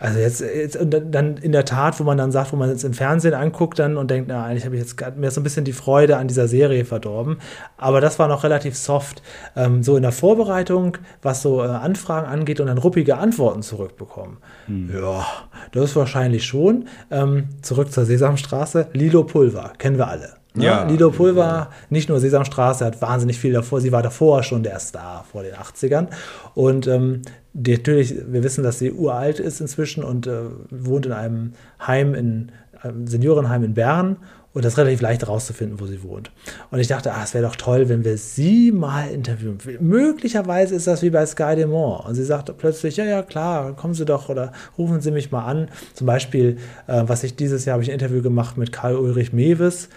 Also 0.00 0.18
jetzt, 0.18 0.40
jetzt 0.40 0.76
und 0.76 0.90
dann 0.90 1.36
in 1.36 1.52
der 1.52 1.66
Tat, 1.66 2.00
wo 2.00 2.04
man 2.04 2.16
dann 2.16 2.32
sagt, 2.32 2.52
wo 2.52 2.56
man 2.56 2.70
jetzt 2.70 2.84
im 2.84 2.94
Fernsehen 2.94 3.34
anguckt 3.34 3.78
dann 3.78 3.98
und 3.98 4.10
denkt, 4.10 4.28
na, 4.28 4.44
eigentlich 4.44 4.64
habe 4.64 4.74
ich 4.74 4.80
jetzt 4.80 5.16
mir 5.16 5.30
so 5.30 5.40
ein 5.40 5.44
bisschen 5.44 5.66
die 5.66 5.74
Freude 5.74 6.16
an 6.16 6.26
dieser 6.26 6.48
Serie 6.48 6.86
verdorben. 6.86 7.38
Aber 7.76 8.00
das 8.00 8.18
war 8.18 8.26
noch 8.26 8.42
relativ 8.42 8.76
soft. 8.76 9.22
Ähm, 9.54 9.82
so 9.82 9.96
in 9.96 10.02
der 10.02 10.12
Vorbereitung, 10.12 10.96
was 11.20 11.42
so 11.42 11.62
äh, 11.62 11.66
Anfragen 11.66 12.26
angeht 12.26 12.60
und 12.60 12.68
dann 12.68 12.78
ruppige 12.78 13.18
Antworten 13.18 13.62
zurückbekommen. 13.62 14.38
Hm. 14.66 14.90
Ja, 14.94 15.26
das 15.72 15.94
wahrscheinlich 15.94 16.46
schon. 16.46 16.88
Ähm, 17.10 17.50
zurück 17.60 17.92
zur 17.92 18.06
Sesamstraße. 18.06 18.88
Lilo 18.94 19.24
Pulver, 19.24 19.74
kennen 19.76 19.98
wir 19.98 20.08
alle. 20.08 20.40
Ne? 20.54 20.64
Ja. 20.64 20.82
Lido 20.84 21.10
Pulver, 21.10 21.70
nicht 21.90 22.08
nur 22.08 22.18
Sesamstraße, 22.18 22.84
hat 22.84 23.00
wahnsinnig 23.00 23.38
viel 23.38 23.52
davor. 23.52 23.80
Sie 23.80 23.92
war 23.92 24.02
davor 24.02 24.42
schon 24.42 24.62
der 24.64 24.80
Star 24.80 25.24
vor 25.30 25.42
den 25.44 25.54
80ern. 25.54 26.08
Und 26.54 26.88
ähm, 26.88 27.22
die, 27.52 27.72
natürlich, 27.72 28.14
wir 28.26 28.42
wissen, 28.42 28.62
dass 28.62 28.78
sie 28.78 28.92
uralt 28.92 29.40
ist 29.40 29.60
inzwischen 29.60 30.04
und 30.04 30.26
äh, 30.26 30.42
wohnt 30.70 31.06
in 31.06 31.12
einem 31.12 31.52
Heim, 31.84 32.14
in 32.14 32.52
einem 32.80 33.06
Seniorenheim 33.06 33.64
in 33.64 33.74
Bern. 33.74 34.16
Und 34.52 34.64
das 34.64 34.72
ist 34.72 34.78
relativ 34.78 35.00
leicht 35.00 35.22
herauszufinden, 35.22 35.78
wo 35.78 35.86
sie 35.86 36.02
wohnt. 36.02 36.32
Und 36.72 36.80
ich 36.80 36.88
dachte, 36.88 37.12
ah, 37.12 37.22
es 37.22 37.34
wäre 37.34 37.44
doch 37.44 37.54
toll, 37.54 37.88
wenn 37.88 38.04
wir 38.04 38.18
sie 38.18 38.72
mal 38.72 39.08
interviewen. 39.08 39.58
Möglicherweise 39.78 40.74
ist 40.74 40.88
das 40.88 41.02
wie 41.02 41.10
bei 41.10 41.24
Sky 41.24 41.54
Demont. 41.54 42.04
Und 42.04 42.16
sie 42.16 42.24
sagt 42.24 42.56
plötzlich, 42.58 42.96
ja, 42.96 43.04
ja, 43.04 43.22
klar, 43.22 43.76
kommen 43.76 43.94
Sie 43.94 44.04
doch 44.04 44.28
oder 44.28 44.50
rufen 44.76 45.00
Sie 45.00 45.12
mich 45.12 45.30
mal 45.30 45.44
an. 45.44 45.68
Zum 45.94 46.08
Beispiel, 46.08 46.56
äh, 46.88 47.04
was 47.06 47.22
ich 47.22 47.36
dieses 47.36 47.64
Jahr 47.64 47.74
habe 47.74 47.84
ich 47.84 47.90
ein 47.90 47.94
Interview 47.94 48.22
gemacht 48.22 48.56
mit 48.56 48.72
Karl 48.72 48.96
Ulrich 48.96 49.32
Mewes 49.32 49.88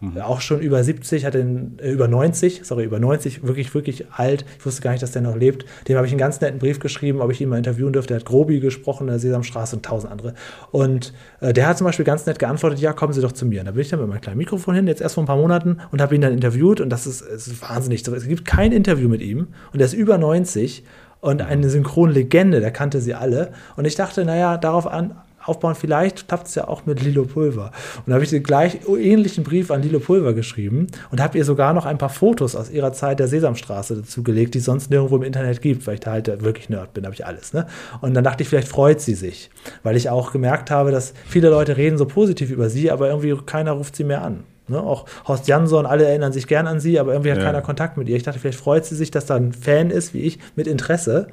Mhm. 0.00 0.18
Auch 0.18 0.40
schon 0.40 0.60
über 0.60 0.82
70, 0.82 1.26
hat 1.26 1.34
den, 1.34 1.78
äh, 1.78 1.90
über 1.90 2.08
90, 2.08 2.62
sorry, 2.64 2.84
über 2.84 2.98
90, 2.98 3.46
wirklich, 3.46 3.74
wirklich 3.74 4.06
alt. 4.10 4.46
Ich 4.58 4.64
wusste 4.64 4.80
gar 4.80 4.92
nicht, 4.92 5.02
dass 5.02 5.12
der 5.12 5.20
noch 5.20 5.36
lebt. 5.36 5.66
Dem 5.88 5.96
habe 5.96 6.06
ich 6.06 6.12
einen 6.12 6.18
ganz 6.18 6.40
netten 6.40 6.58
Brief 6.58 6.80
geschrieben, 6.80 7.20
ob 7.20 7.30
ich 7.30 7.40
ihn 7.40 7.50
mal 7.50 7.58
interviewen 7.58 7.92
dürfte. 7.92 8.14
Der 8.14 8.20
hat 8.20 8.26
Grobi 8.26 8.60
gesprochen, 8.60 9.08
der 9.08 9.18
Sesamstraße 9.18 9.76
und 9.76 9.84
tausend 9.84 10.10
andere. 10.10 10.34
Und 10.70 11.12
äh, 11.40 11.52
der 11.52 11.68
hat 11.68 11.76
zum 11.76 11.84
Beispiel 11.84 12.06
ganz 12.06 12.24
nett 12.24 12.38
geantwortet, 12.38 12.80
ja, 12.80 12.94
kommen 12.94 13.12
Sie 13.12 13.20
doch 13.20 13.32
zu 13.32 13.44
mir. 13.44 13.60
Und 13.60 13.66
da 13.66 13.72
bin 13.72 13.82
ich 13.82 13.90
dann 13.90 14.00
mit 14.00 14.08
meinem 14.08 14.22
kleinen 14.22 14.38
Mikrofon 14.38 14.74
hin, 14.74 14.86
jetzt 14.86 15.02
erst 15.02 15.16
vor 15.16 15.22
ein 15.22 15.26
paar 15.26 15.36
Monaten, 15.36 15.78
und 15.90 16.00
habe 16.00 16.14
ihn 16.14 16.22
dann 16.22 16.32
interviewt. 16.32 16.80
Und 16.80 16.88
das 16.88 17.06
ist, 17.06 17.20
ist 17.20 17.60
wahnsinnig. 17.60 18.06
Es 18.08 18.26
gibt 18.26 18.46
kein 18.46 18.72
Interview 18.72 19.08
mit 19.08 19.20
ihm. 19.20 19.48
Und 19.72 19.80
er 19.80 19.86
ist 19.86 19.92
über 19.92 20.16
90 20.16 20.82
und 21.20 21.42
eine 21.42 21.68
Synchronlegende, 21.68 22.60
der 22.60 22.70
kannte 22.70 23.00
sie 23.00 23.14
alle. 23.14 23.52
Und 23.76 23.84
ich 23.84 23.94
dachte, 23.94 24.24
naja, 24.24 24.56
darauf 24.56 24.86
an, 24.86 25.14
aufbauen. 25.50 25.74
Vielleicht 25.74 26.28
klappt 26.28 26.46
es 26.46 26.54
ja 26.54 26.68
auch 26.68 26.86
mit 26.86 27.02
Lilo 27.02 27.24
Pulver. 27.24 27.72
Und 27.98 28.08
da 28.08 28.14
habe 28.14 28.24
ich 28.24 28.30
den 28.30 28.42
gleich 28.42 28.78
ähnlichen 28.88 29.44
Brief 29.44 29.70
an 29.70 29.82
Lilo 29.82 29.98
Pulver 29.98 30.32
geschrieben 30.32 30.86
und 31.10 31.20
habe 31.20 31.36
ihr 31.36 31.44
sogar 31.44 31.72
noch 31.74 31.86
ein 31.86 31.98
paar 31.98 32.08
Fotos 32.08 32.54
aus 32.54 32.70
ihrer 32.70 32.92
Zeit 32.92 33.18
der 33.18 33.28
Sesamstraße 33.28 33.96
dazu 33.96 34.22
gelegt, 34.22 34.54
die 34.54 34.58
es 34.58 34.64
sonst 34.64 34.90
nirgendwo 34.90 35.16
im 35.16 35.22
Internet 35.22 35.60
gibt, 35.60 35.86
weil 35.86 35.94
ich 35.94 36.00
da 36.00 36.12
halt 36.12 36.42
wirklich 36.42 36.68
Nerd 36.68 36.94
bin, 36.94 37.04
habe 37.04 37.14
ich 37.14 37.26
alles. 37.26 37.52
Ne? 37.52 37.66
Und 38.00 38.14
dann 38.14 38.24
dachte 38.24 38.42
ich, 38.42 38.48
vielleicht 38.48 38.68
freut 38.68 39.00
sie 39.00 39.14
sich, 39.14 39.50
weil 39.82 39.96
ich 39.96 40.08
auch 40.08 40.32
gemerkt 40.32 40.70
habe, 40.70 40.90
dass 40.90 41.12
viele 41.26 41.50
Leute 41.50 41.76
reden 41.76 41.98
so 41.98 42.06
positiv 42.06 42.50
über 42.50 42.70
sie, 42.70 42.90
aber 42.90 43.08
irgendwie 43.08 43.36
keiner 43.44 43.72
ruft 43.72 43.96
sie 43.96 44.04
mehr 44.04 44.22
an. 44.22 44.44
Ne? 44.70 44.80
Auch 44.80 45.06
Horst 45.26 45.48
Jansson, 45.48 45.84
alle 45.84 46.04
erinnern 46.04 46.32
sich 46.32 46.46
gern 46.46 46.66
an 46.66 46.80
sie, 46.80 46.98
aber 46.98 47.12
irgendwie 47.12 47.32
hat 47.32 47.38
ja. 47.38 47.44
keiner 47.44 47.60
Kontakt 47.60 47.96
mit 47.96 48.08
ihr. 48.08 48.16
Ich 48.16 48.22
dachte, 48.22 48.38
vielleicht 48.38 48.60
freut 48.60 48.86
sie 48.86 48.94
sich, 48.94 49.10
dass 49.10 49.26
da 49.26 49.36
ein 49.36 49.52
Fan 49.52 49.90
ist, 49.90 50.14
wie 50.14 50.20
ich, 50.20 50.38
mit 50.56 50.66
Interesse. 50.66 51.28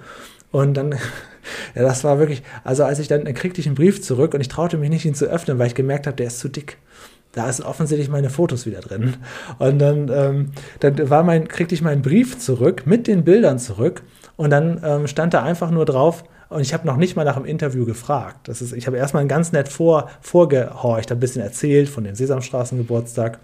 Und 0.52 0.76
dann, 0.76 0.96
ja, 1.76 1.84
das 1.84 2.04
war 2.04 2.20
wirklich, 2.20 2.44
also 2.64 2.84
als 2.84 3.00
ich 3.00 3.08
dann, 3.08 3.26
dann 3.26 3.34
kriegte 3.34 3.62
ich 3.62 3.68
einen 3.68 3.76
Brief 3.76 4.02
zurück 4.02 4.34
und 4.34 4.42
ich 4.42 4.48
traute 4.48 4.78
mich 4.78 4.90
nicht, 4.90 5.06
ihn 5.06 5.16
zu 5.16 5.26
öffnen, 5.26 5.60
weil 5.60 5.68
ich 5.68 5.76
gemerkt 5.76 6.08
habe, 6.08 6.16
der 6.16 6.28
ist 6.28 6.40
zu 6.40 6.50
dick. 6.50 6.78
Da 7.32 7.52
sind 7.52 7.66
offensichtlich 7.66 8.10
meine 8.10 8.30
Fotos 8.30 8.66
wieder 8.66 8.80
drin. 8.80 9.18
Und 9.60 9.80
dann, 9.80 10.10
ähm, 10.10 10.52
dann 10.80 11.10
war 11.10 11.24
mein, 11.24 11.48
kriegte 11.48 11.76
ich 11.76 11.82
meinen 11.82 12.02
Brief 12.02 12.40
zurück 12.40 12.84
mit 12.86 13.08
den 13.08 13.24
Bildern 13.24 13.60
zurück 13.60 14.02
und 14.38 14.50
dann 14.50 14.82
ähm, 14.84 15.08
stand 15.08 15.34
da 15.34 15.44
einfach 15.44 15.70
nur 15.70 15.86
drauf, 15.86 16.24
und 16.50 16.62
ich 16.62 16.74
habe 16.74 16.88
noch 16.88 16.98
nicht 16.98 17.16
mal 17.16 17.26
nach 17.26 17.36
dem 17.36 17.46
Interview 17.46 17.86
gefragt. 17.86 18.48
Das 18.48 18.62
ist, 18.62 18.72
ich 18.72 18.88
habe 18.88 18.98
erstmal 18.98 19.28
ganz 19.28 19.52
nett 19.52 19.68
vor, 19.68 20.10
vorgehorcht, 20.22 21.12
ein 21.12 21.20
bisschen 21.20 21.42
erzählt 21.42 21.90
von 21.90 22.04
dem 22.04 22.16
Sesamstraßengeburtstag. 22.16 23.40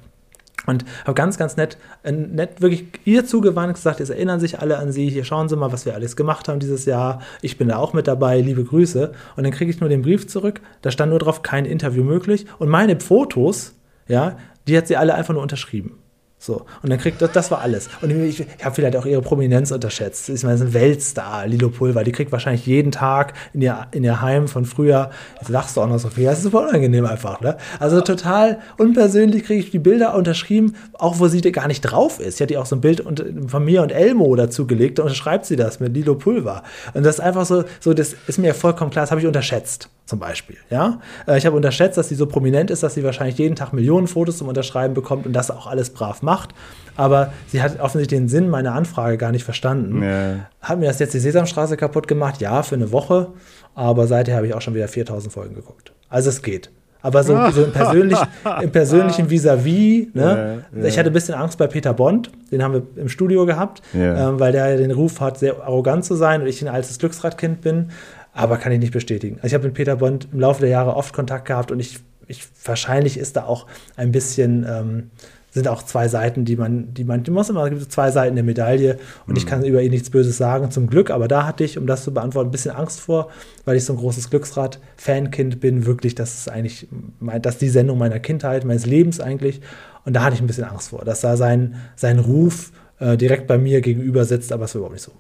Und 0.65 0.85
habe 1.01 1.13
ganz, 1.13 1.37
ganz 1.37 1.57
nett, 1.57 1.77
äh, 2.03 2.11
nett 2.11 2.61
wirklich 2.61 2.85
ihr 3.05 3.25
zugewandt 3.25 3.75
gesagt, 3.75 3.99
jetzt 3.99 4.09
erinnern 4.09 4.39
sich 4.39 4.59
alle 4.59 4.77
an 4.77 4.91
sie, 4.91 5.09
hier 5.09 5.23
schauen 5.23 5.49
Sie 5.49 5.55
mal, 5.55 5.71
was 5.71 5.85
wir 5.85 5.93
alles 5.93 6.15
gemacht 6.15 6.47
haben 6.47 6.59
dieses 6.59 6.85
Jahr. 6.85 7.21
Ich 7.41 7.57
bin 7.57 7.67
da 7.67 7.77
auch 7.77 7.93
mit 7.93 8.07
dabei, 8.07 8.39
liebe 8.39 8.63
Grüße. 8.63 9.11
Und 9.35 9.43
dann 9.43 9.51
kriege 9.51 9.71
ich 9.71 9.79
nur 9.79 9.89
den 9.89 10.01
Brief 10.01 10.27
zurück, 10.27 10.61
da 10.81 10.91
stand 10.91 11.09
nur 11.09 11.19
drauf, 11.19 11.41
kein 11.41 11.65
Interview 11.65 12.03
möglich. 12.03 12.45
Und 12.59 12.69
meine 12.69 12.99
Fotos, 12.99 13.75
ja, 14.07 14.37
die 14.67 14.77
hat 14.77 14.87
sie 14.87 14.97
alle 14.97 15.15
einfach 15.15 15.33
nur 15.33 15.43
unterschrieben. 15.43 16.02
So, 16.43 16.65
und 16.81 16.89
dann 16.89 16.99
kriegt 16.99 17.21
das, 17.21 17.31
das 17.31 17.51
war 17.51 17.61
alles. 17.61 17.87
Und 18.01 18.11
ich, 18.11 18.41
ich 18.41 18.65
habe 18.65 18.75
vielleicht 18.75 18.97
auch 18.97 19.05
ihre 19.05 19.21
Prominenz 19.21 19.71
unterschätzt. 19.71 20.27
Ich 20.27 20.43
meine, 20.43 20.55
das 20.55 20.61
ist 20.61 20.67
ein 20.67 20.73
Weltstar, 20.73 21.47
Lilo 21.47 21.69
Pulver. 21.69 22.03
Die 22.03 22.11
kriegt 22.11 22.33
wahrscheinlich 22.33 22.65
jeden 22.65 22.91
Tag 22.91 23.31
in 23.53 23.61
ihr, 23.61 23.87
in 23.91 24.03
ihr 24.03 24.19
Heim 24.21 24.49
von 24.49 24.65
früher. 24.65 25.09
Jetzt 25.39 25.47
lachst 25.47 25.77
du 25.77 25.81
auch 25.81 25.87
noch 25.87 25.99
so 25.99 26.09
viel. 26.09 26.25
Das 26.25 26.39
ist 26.39 26.43
super 26.43 26.67
unangenehm 26.67 27.05
einfach, 27.05 27.39
ne? 27.39 27.55
Also 27.79 28.01
total 28.01 28.59
unpersönlich 28.77 29.45
kriege 29.45 29.61
ich 29.61 29.71
die 29.71 29.79
Bilder 29.79 30.15
unterschrieben, 30.15 30.75
auch 30.91 31.19
wo 31.19 31.29
sie 31.29 31.39
gar 31.53 31.69
nicht 31.69 31.79
drauf 31.79 32.19
ist. 32.19 32.39
Sie 32.39 32.43
hat 32.43 32.51
ja 32.51 32.59
auch 32.59 32.65
so 32.65 32.75
ein 32.75 32.81
Bild 32.81 33.05
von 33.47 33.63
mir 33.63 33.81
und 33.81 33.93
Elmo 33.93 34.35
dazu 34.35 34.67
gelegt. 34.67 34.99
Da 34.99 35.03
unterschreibt 35.03 35.45
sie 35.45 35.55
das 35.55 35.79
mit 35.79 35.93
Lilo 35.93 36.15
Pulver. 36.15 36.63
Und 36.93 37.05
das 37.05 37.15
ist 37.15 37.21
einfach 37.21 37.45
so, 37.45 37.63
so 37.79 37.93
das 37.93 38.17
ist 38.27 38.37
mir 38.37 38.53
vollkommen 38.53 38.91
klar, 38.91 39.03
das 39.03 39.11
habe 39.11 39.21
ich 39.21 39.27
unterschätzt 39.27 39.87
zum 40.05 40.19
Beispiel. 40.19 40.57
Ja? 40.69 40.99
Äh, 41.27 41.37
ich 41.37 41.45
habe 41.45 41.55
unterschätzt, 41.55 41.97
dass 41.97 42.09
sie 42.09 42.15
so 42.15 42.25
prominent 42.25 42.69
ist, 42.71 42.83
dass 42.83 42.93
sie 42.93 43.03
wahrscheinlich 43.03 43.37
jeden 43.37 43.55
Tag 43.55 43.73
Millionen 43.73 44.07
Fotos 44.07 44.37
zum 44.37 44.47
Unterschreiben 44.47 44.93
bekommt 44.93 45.25
und 45.25 45.33
das 45.33 45.49
auch 45.51 45.67
alles 45.67 45.91
brav 45.91 46.21
macht. 46.21 46.49
Aber 46.95 47.33
sie 47.47 47.61
hat 47.61 47.79
offensichtlich 47.79 48.19
den 48.19 48.27
Sinn 48.27 48.49
meiner 48.49 48.73
Anfrage 48.73 49.17
gar 49.17 49.31
nicht 49.31 49.43
verstanden. 49.43 50.03
Ja. 50.03 50.49
Hat 50.61 50.79
mir 50.79 50.85
das 50.87 50.99
jetzt 50.99 51.13
die 51.13 51.19
Sesamstraße 51.19 51.77
kaputt 51.77 52.07
gemacht? 52.07 52.41
Ja, 52.41 52.63
für 52.63 52.75
eine 52.75 52.91
Woche. 52.91 53.29
Aber 53.75 54.07
seither 54.07 54.35
habe 54.35 54.45
ich 54.45 54.53
auch 54.53 54.61
schon 54.61 54.75
wieder 54.75 54.87
4000 54.87 55.33
Folgen 55.33 55.55
geguckt. 55.55 55.93
Also 56.09 56.29
es 56.29 56.41
geht. 56.41 56.69
Aber 57.01 57.21
so, 57.23 57.35
so 57.51 57.65
im, 57.65 57.73
persönlich, 57.73 58.17
im 58.61 58.71
persönlichen 58.71 59.27
Vis-à-vis, 59.29 60.07
ne? 60.13 60.63
Ja, 60.73 60.79
ja. 60.81 60.87
ich 60.87 60.97
hatte 60.97 61.09
ein 61.09 61.13
bisschen 61.13 61.35
Angst 61.35 61.57
bei 61.57 61.67
Peter 61.67 61.93
Bond, 61.93 62.31
den 62.49 62.63
haben 62.63 62.73
wir 62.73 62.83
im 62.95 63.09
Studio 63.09 63.45
gehabt, 63.45 63.81
ja. 63.91 64.29
ähm, 64.29 64.39
weil 64.39 64.53
der 64.53 64.77
den 64.77 64.91
Ruf 64.91 65.19
hat, 65.19 65.37
sehr 65.37 65.61
arrogant 65.61 66.05
zu 66.05 66.15
sein 66.15 66.41
und 66.41 66.47
ich 66.47 66.61
ein 66.61 66.69
altes 66.69 66.99
Glücksradkind 66.99 67.59
bin 67.59 67.89
aber 68.33 68.57
kann 68.57 68.71
ich 68.71 68.79
nicht 68.79 68.93
bestätigen. 68.93 69.35
Also 69.37 69.47
ich 69.47 69.53
habe 69.53 69.65
mit 69.65 69.75
Peter 69.75 69.95
Bond 69.97 70.27
im 70.31 70.39
Laufe 70.39 70.61
der 70.61 70.69
Jahre 70.69 70.95
oft 70.95 71.13
Kontakt 71.13 71.45
gehabt 71.45 71.71
und 71.71 71.79
ich, 71.79 71.99
ich 72.27 72.47
wahrscheinlich 72.65 73.17
ist 73.17 73.35
da 73.35 73.45
auch 73.45 73.67
ein 73.95 74.11
bisschen, 74.11 74.65
ähm, 74.67 75.11
sind 75.51 75.67
auch 75.67 75.83
zwei 75.83 76.07
Seiten, 76.07 76.45
die 76.45 76.55
man, 76.55 76.95
die 76.95 77.03
man, 77.03 77.21
die 77.21 77.29
muss 77.29 77.49
immer, 77.49 77.63
es 77.65 77.69
gibt 77.69 77.91
zwei 77.91 78.09
Seiten 78.09 78.35
der 78.35 78.43
Medaille 78.43 78.97
und 79.27 79.33
mhm. 79.33 79.37
ich 79.37 79.45
kann 79.45 79.63
über 79.63 79.83
ihn 79.83 79.91
nichts 79.91 80.09
Böses 80.09 80.35
sagen, 80.35 80.71
zum 80.71 80.87
Glück, 80.87 81.11
aber 81.11 81.27
da 81.27 81.45
hatte 81.45 81.63
ich, 81.63 81.77
um 81.77 81.85
das 81.85 82.03
zu 82.03 82.11
beantworten, 82.11 82.49
ein 82.49 82.51
bisschen 82.51 82.75
Angst 82.75 83.01
vor, 83.01 83.29
weil 83.65 83.77
ich 83.77 83.85
so 83.85 83.93
ein 83.93 83.99
großes 83.99 84.31
Glücksrad-Fankind 84.31 85.59
bin, 85.59 85.85
wirklich, 85.85 86.15
das 86.15 86.33
ist 86.33 86.49
eigentlich, 86.49 86.87
das 87.21 87.55
ist 87.55 87.61
die 87.61 87.69
Sendung 87.69 87.99
meiner 87.99 88.19
Kindheit, 88.19 88.65
meines 88.65 88.87
Lebens 88.87 89.19
eigentlich 89.19 89.61
und 90.05 90.13
da 90.13 90.23
hatte 90.23 90.33
ich 90.35 90.41
ein 90.41 90.47
bisschen 90.47 90.63
Angst 90.63 90.89
vor, 90.89 91.05
dass 91.05 91.21
da 91.21 91.37
sein, 91.37 91.75
sein 91.95 92.17
Ruf 92.17 92.71
äh, 92.97 93.15
direkt 93.15 93.45
bei 93.45 93.59
mir 93.59 93.81
gegenüber 93.81 94.25
sitzt, 94.25 94.51
aber 94.51 94.65
es 94.65 94.73
war 94.73 94.79
überhaupt 94.79 94.95
nicht 94.95 95.03
so. 95.03 95.11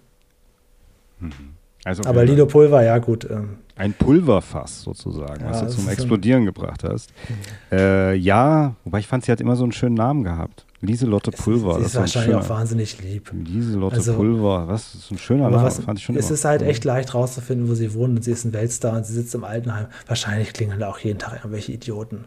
Mhm. 1.19 1.52
Also 1.85 2.03
Aber 2.05 2.23
Lido 2.23 2.45
Pulver, 2.45 2.83
ja 2.83 2.97
gut. 2.97 3.27
Ähm. 3.29 3.57
Ein 3.75 3.93
Pulverfass 3.93 4.83
sozusagen, 4.83 5.43
ja, 5.43 5.49
was 5.49 5.61
du 5.61 5.67
zum 5.69 5.89
Explodieren 5.89 6.45
gebracht 6.45 6.83
hast. 6.83 7.11
Mhm. 7.27 7.77
Äh, 7.77 8.13
ja, 8.15 8.75
wobei 8.85 8.99
ich 8.99 9.07
fand, 9.07 9.25
sie 9.25 9.31
hat 9.31 9.41
immer 9.41 9.55
so 9.55 9.63
einen 9.63 9.73
schönen 9.73 9.95
Namen 9.95 10.23
gehabt. 10.23 10.65
Lieselotte 10.79 11.31
Pulver. 11.31 11.79
Sie 11.79 11.85
ist, 11.85 11.95
wahrscheinlich 11.95 12.35
auch 12.35 12.49
wahnsinnig 12.49 13.01
lieb. 13.01 13.31
Lieselotte 13.33 13.95
also, 13.95 14.15
Pulver, 14.15 14.67
was? 14.67 14.91
Das 14.91 15.03
ist 15.03 15.11
ein 15.11 15.17
schöner 15.17 15.49
Name, 15.49 15.63
was, 15.63 15.79
fand 15.79 15.97
ich 15.97 16.05
schon 16.05 16.15
Es 16.17 16.25
immer. 16.25 16.33
ist 16.33 16.45
halt 16.45 16.61
echt 16.61 16.83
leicht 16.83 17.13
rauszufinden, 17.13 17.69
wo 17.69 17.73
sie 17.73 17.93
wohnt 17.93 18.17
und 18.17 18.23
sie 18.23 18.31
ist 18.31 18.43
ein 18.43 18.53
Weltstar 18.53 18.97
und 18.97 19.05
sie 19.05 19.13
sitzt 19.13 19.33
im 19.33 19.43
Altenheim. 19.45 19.87
Wahrscheinlich 20.07 20.51
klingeln 20.51 20.79
da 20.79 20.89
auch 20.89 20.99
jeden 20.99 21.19
Tag 21.19 21.35
irgendwelche 21.35 21.71
Idioten. 21.71 22.25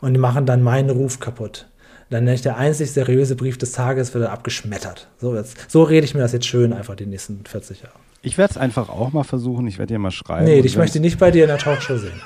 Und 0.00 0.14
die 0.14 0.20
machen 0.20 0.46
dann 0.46 0.62
meinen 0.62 0.90
Ruf 0.90 1.20
kaputt. 1.20 1.68
Dann 2.08 2.24
nenne 2.24 2.34
ich 2.34 2.42
der 2.42 2.56
einzig 2.56 2.90
seriöse 2.92 3.36
Brief 3.36 3.58
des 3.58 3.72
Tages, 3.72 4.14
wird 4.14 4.24
dann 4.24 4.32
abgeschmettert. 4.32 5.08
So, 5.18 5.34
jetzt, 5.34 5.70
so 5.70 5.82
rede 5.82 6.06
ich 6.06 6.14
mir 6.14 6.20
das 6.20 6.32
jetzt 6.32 6.46
schön 6.46 6.72
einfach 6.72 6.94
die 6.94 7.04
nächsten 7.04 7.44
40 7.44 7.82
Jahre. 7.82 7.94
Ich 8.28 8.36
werde 8.36 8.50
es 8.50 8.58
einfach 8.58 8.90
auch 8.90 9.14
mal 9.14 9.24
versuchen. 9.24 9.66
Ich 9.66 9.78
werde 9.78 9.94
dir 9.94 9.98
mal 9.98 10.10
schreiben. 10.10 10.44
Nee, 10.44 10.60
ich 10.60 10.76
möchte 10.76 11.00
nicht 11.00 11.18
bei 11.18 11.30
dir 11.30 11.44
in 11.44 11.48
der 11.48 11.56
Talkshow 11.56 11.96
sehen. 11.96 12.20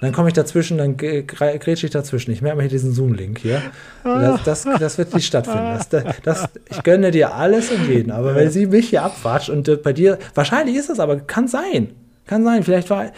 Dann 0.00 0.12
komme 0.12 0.28
ich 0.28 0.34
dazwischen, 0.34 0.78
dann 0.78 0.96
grätsche 0.96 1.86
ich 1.86 1.92
dazwischen. 1.92 2.30
Ich 2.30 2.40
merke 2.40 2.56
mir 2.56 2.62
hier 2.62 2.70
diesen 2.70 2.92
Zoom-Link 2.92 3.38
hier. 3.40 3.60
Das, 4.02 4.42
das, 4.42 4.66
das, 4.80 4.98
wird 4.98 5.14
nicht 5.14 5.26
stattfinden. 5.26 5.78
Das, 5.90 6.08
das, 6.22 6.48
ich 6.70 6.82
gönne 6.82 7.10
dir 7.10 7.34
alles 7.34 7.70
und 7.70 7.86
jeden. 7.88 8.10
Aber 8.10 8.34
wenn 8.34 8.50
sie 8.50 8.66
mich 8.66 8.88
hier 8.88 9.02
abwatscht 9.02 9.50
und 9.50 9.68
äh, 9.68 9.76
bei 9.76 9.92
dir, 9.92 10.18
wahrscheinlich 10.34 10.76
ist 10.76 10.88
das 10.88 10.98
aber, 10.98 11.20
kann 11.20 11.46
sein. 11.46 11.90
Kann 12.26 12.42
sein. 12.42 12.62
Vielleicht 12.62 12.88
war, 12.88 13.12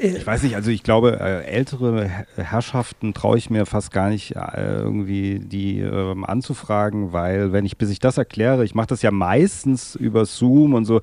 ich 0.00 0.26
weiß 0.26 0.42
nicht, 0.42 0.56
also 0.56 0.70
ich 0.70 0.82
glaube, 0.82 1.18
äh, 1.20 1.44
ältere 1.44 2.08
Herrschaften 2.36 3.14
traue 3.14 3.38
ich 3.38 3.50
mir 3.50 3.66
fast 3.66 3.92
gar 3.92 4.10
nicht 4.10 4.36
äh, 4.36 4.78
irgendwie 4.78 5.38
die 5.38 5.80
ähm, 5.80 6.24
anzufragen, 6.24 7.12
weil 7.12 7.52
wenn 7.52 7.64
ich, 7.64 7.76
bis 7.76 7.90
ich 7.90 7.98
das 7.98 8.18
erkläre, 8.18 8.64
ich 8.64 8.74
mache 8.74 8.88
das 8.88 9.02
ja 9.02 9.10
meistens 9.10 9.94
über 9.94 10.24
Zoom 10.24 10.74
und 10.74 10.84
so, 10.84 11.00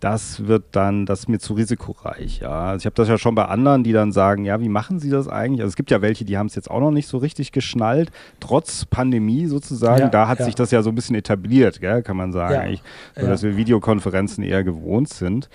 das 0.00 0.46
wird 0.46 0.64
dann, 0.72 1.06
das 1.06 1.20
ist 1.20 1.28
mir 1.28 1.38
zu 1.38 1.54
risikoreich. 1.54 2.40
Ja. 2.40 2.70
Also 2.70 2.82
ich 2.82 2.86
habe 2.86 2.94
das 2.94 3.08
ja 3.08 3.16
schon 3.18 3.34
bei 3.34 3.46
anderen, 3.46 3.82
die 3.82 3.92
dann 3.92 4.12
sagen, 4.12 4.44
ja, 4.44 4.60
wie 4.60 4.68
machen 4.68 4.98
sie 4.98 5.10
das 5.10 5.28
eigentlich? 5.28 5.62
Also 5.62 5.70
es 5.70 5.76
gibt 5.76 5.90
ja 5.90 6.02
welche, 6.02 6.24
die 6.24 6.36
haben 6.36 6.46
es 6.46 6.54
jetzt 6.54 6.70
auch 6.70 6.80
noch 6.80 6.90
nicht 6.90 7.08
so 7.08 7.18
richtig 7.18 7.52
geschnallt, 7.52 8.10
trotz 8.40 8.84
Pandemie 8.84 9.46
sozusagen. 9.46 10.00
Ja, 10.00 10.08
da 10.08 10.28
hat 10.28 10.40
ja. 10.40 10.44
sich 10.44 10.54
das 10.54 10.70
ja 10.70 10.82
so 10.82 10.90
ein 10.90 10.94
bisschen 10.94 11.16
etabliert, 11.16 11.80
gell, 11.80 12.02
kann 12.02 12.16
man 12.16 12.32
sagen, 12.32 12.54
ja. 12.54 12.60
eigentlich, 12.60 12.82
so, 13.14 13.26
dass 13.26 13.42
wir 13.42 13.56
Videokonferenzen 13.56 14.44
eher 14.44 14.64
gewohnt 14.64 15.08
sind. 15.08 15.48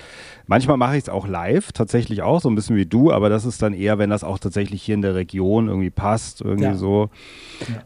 Manchmal 0.48 0.78
mache 0.78 0.98
ich 0.98 1.04
es 1.04 1.10
auch 1.10 1.28
live, 1.28 1.72
tatsächlich 1.72 2.24
auch, 2.24 2.42
so 2.42 2.50
ein 2.50 2.56
bisschen 2.56 2.76
wie 2.76 2.86
du, 2.86 3.12
aber 3.12 3.30
das 3.30 3.46
ist 3.46 3.62
dann 3.62 3.74
eher, 3.74 4.00
wenn 4.00 4.10
das 4.10 4.24
auch 4.24 4.39
tatsächlich 4.39 4.82
hier 4.82 4.96
in 4.96 5.02
der 5.02 5.16
Region 5.16 5.68
irgendwie 5.68 5.92
passt, 5.92 6.42
irgendwie 6.42 6.74
so. 6.74 7.10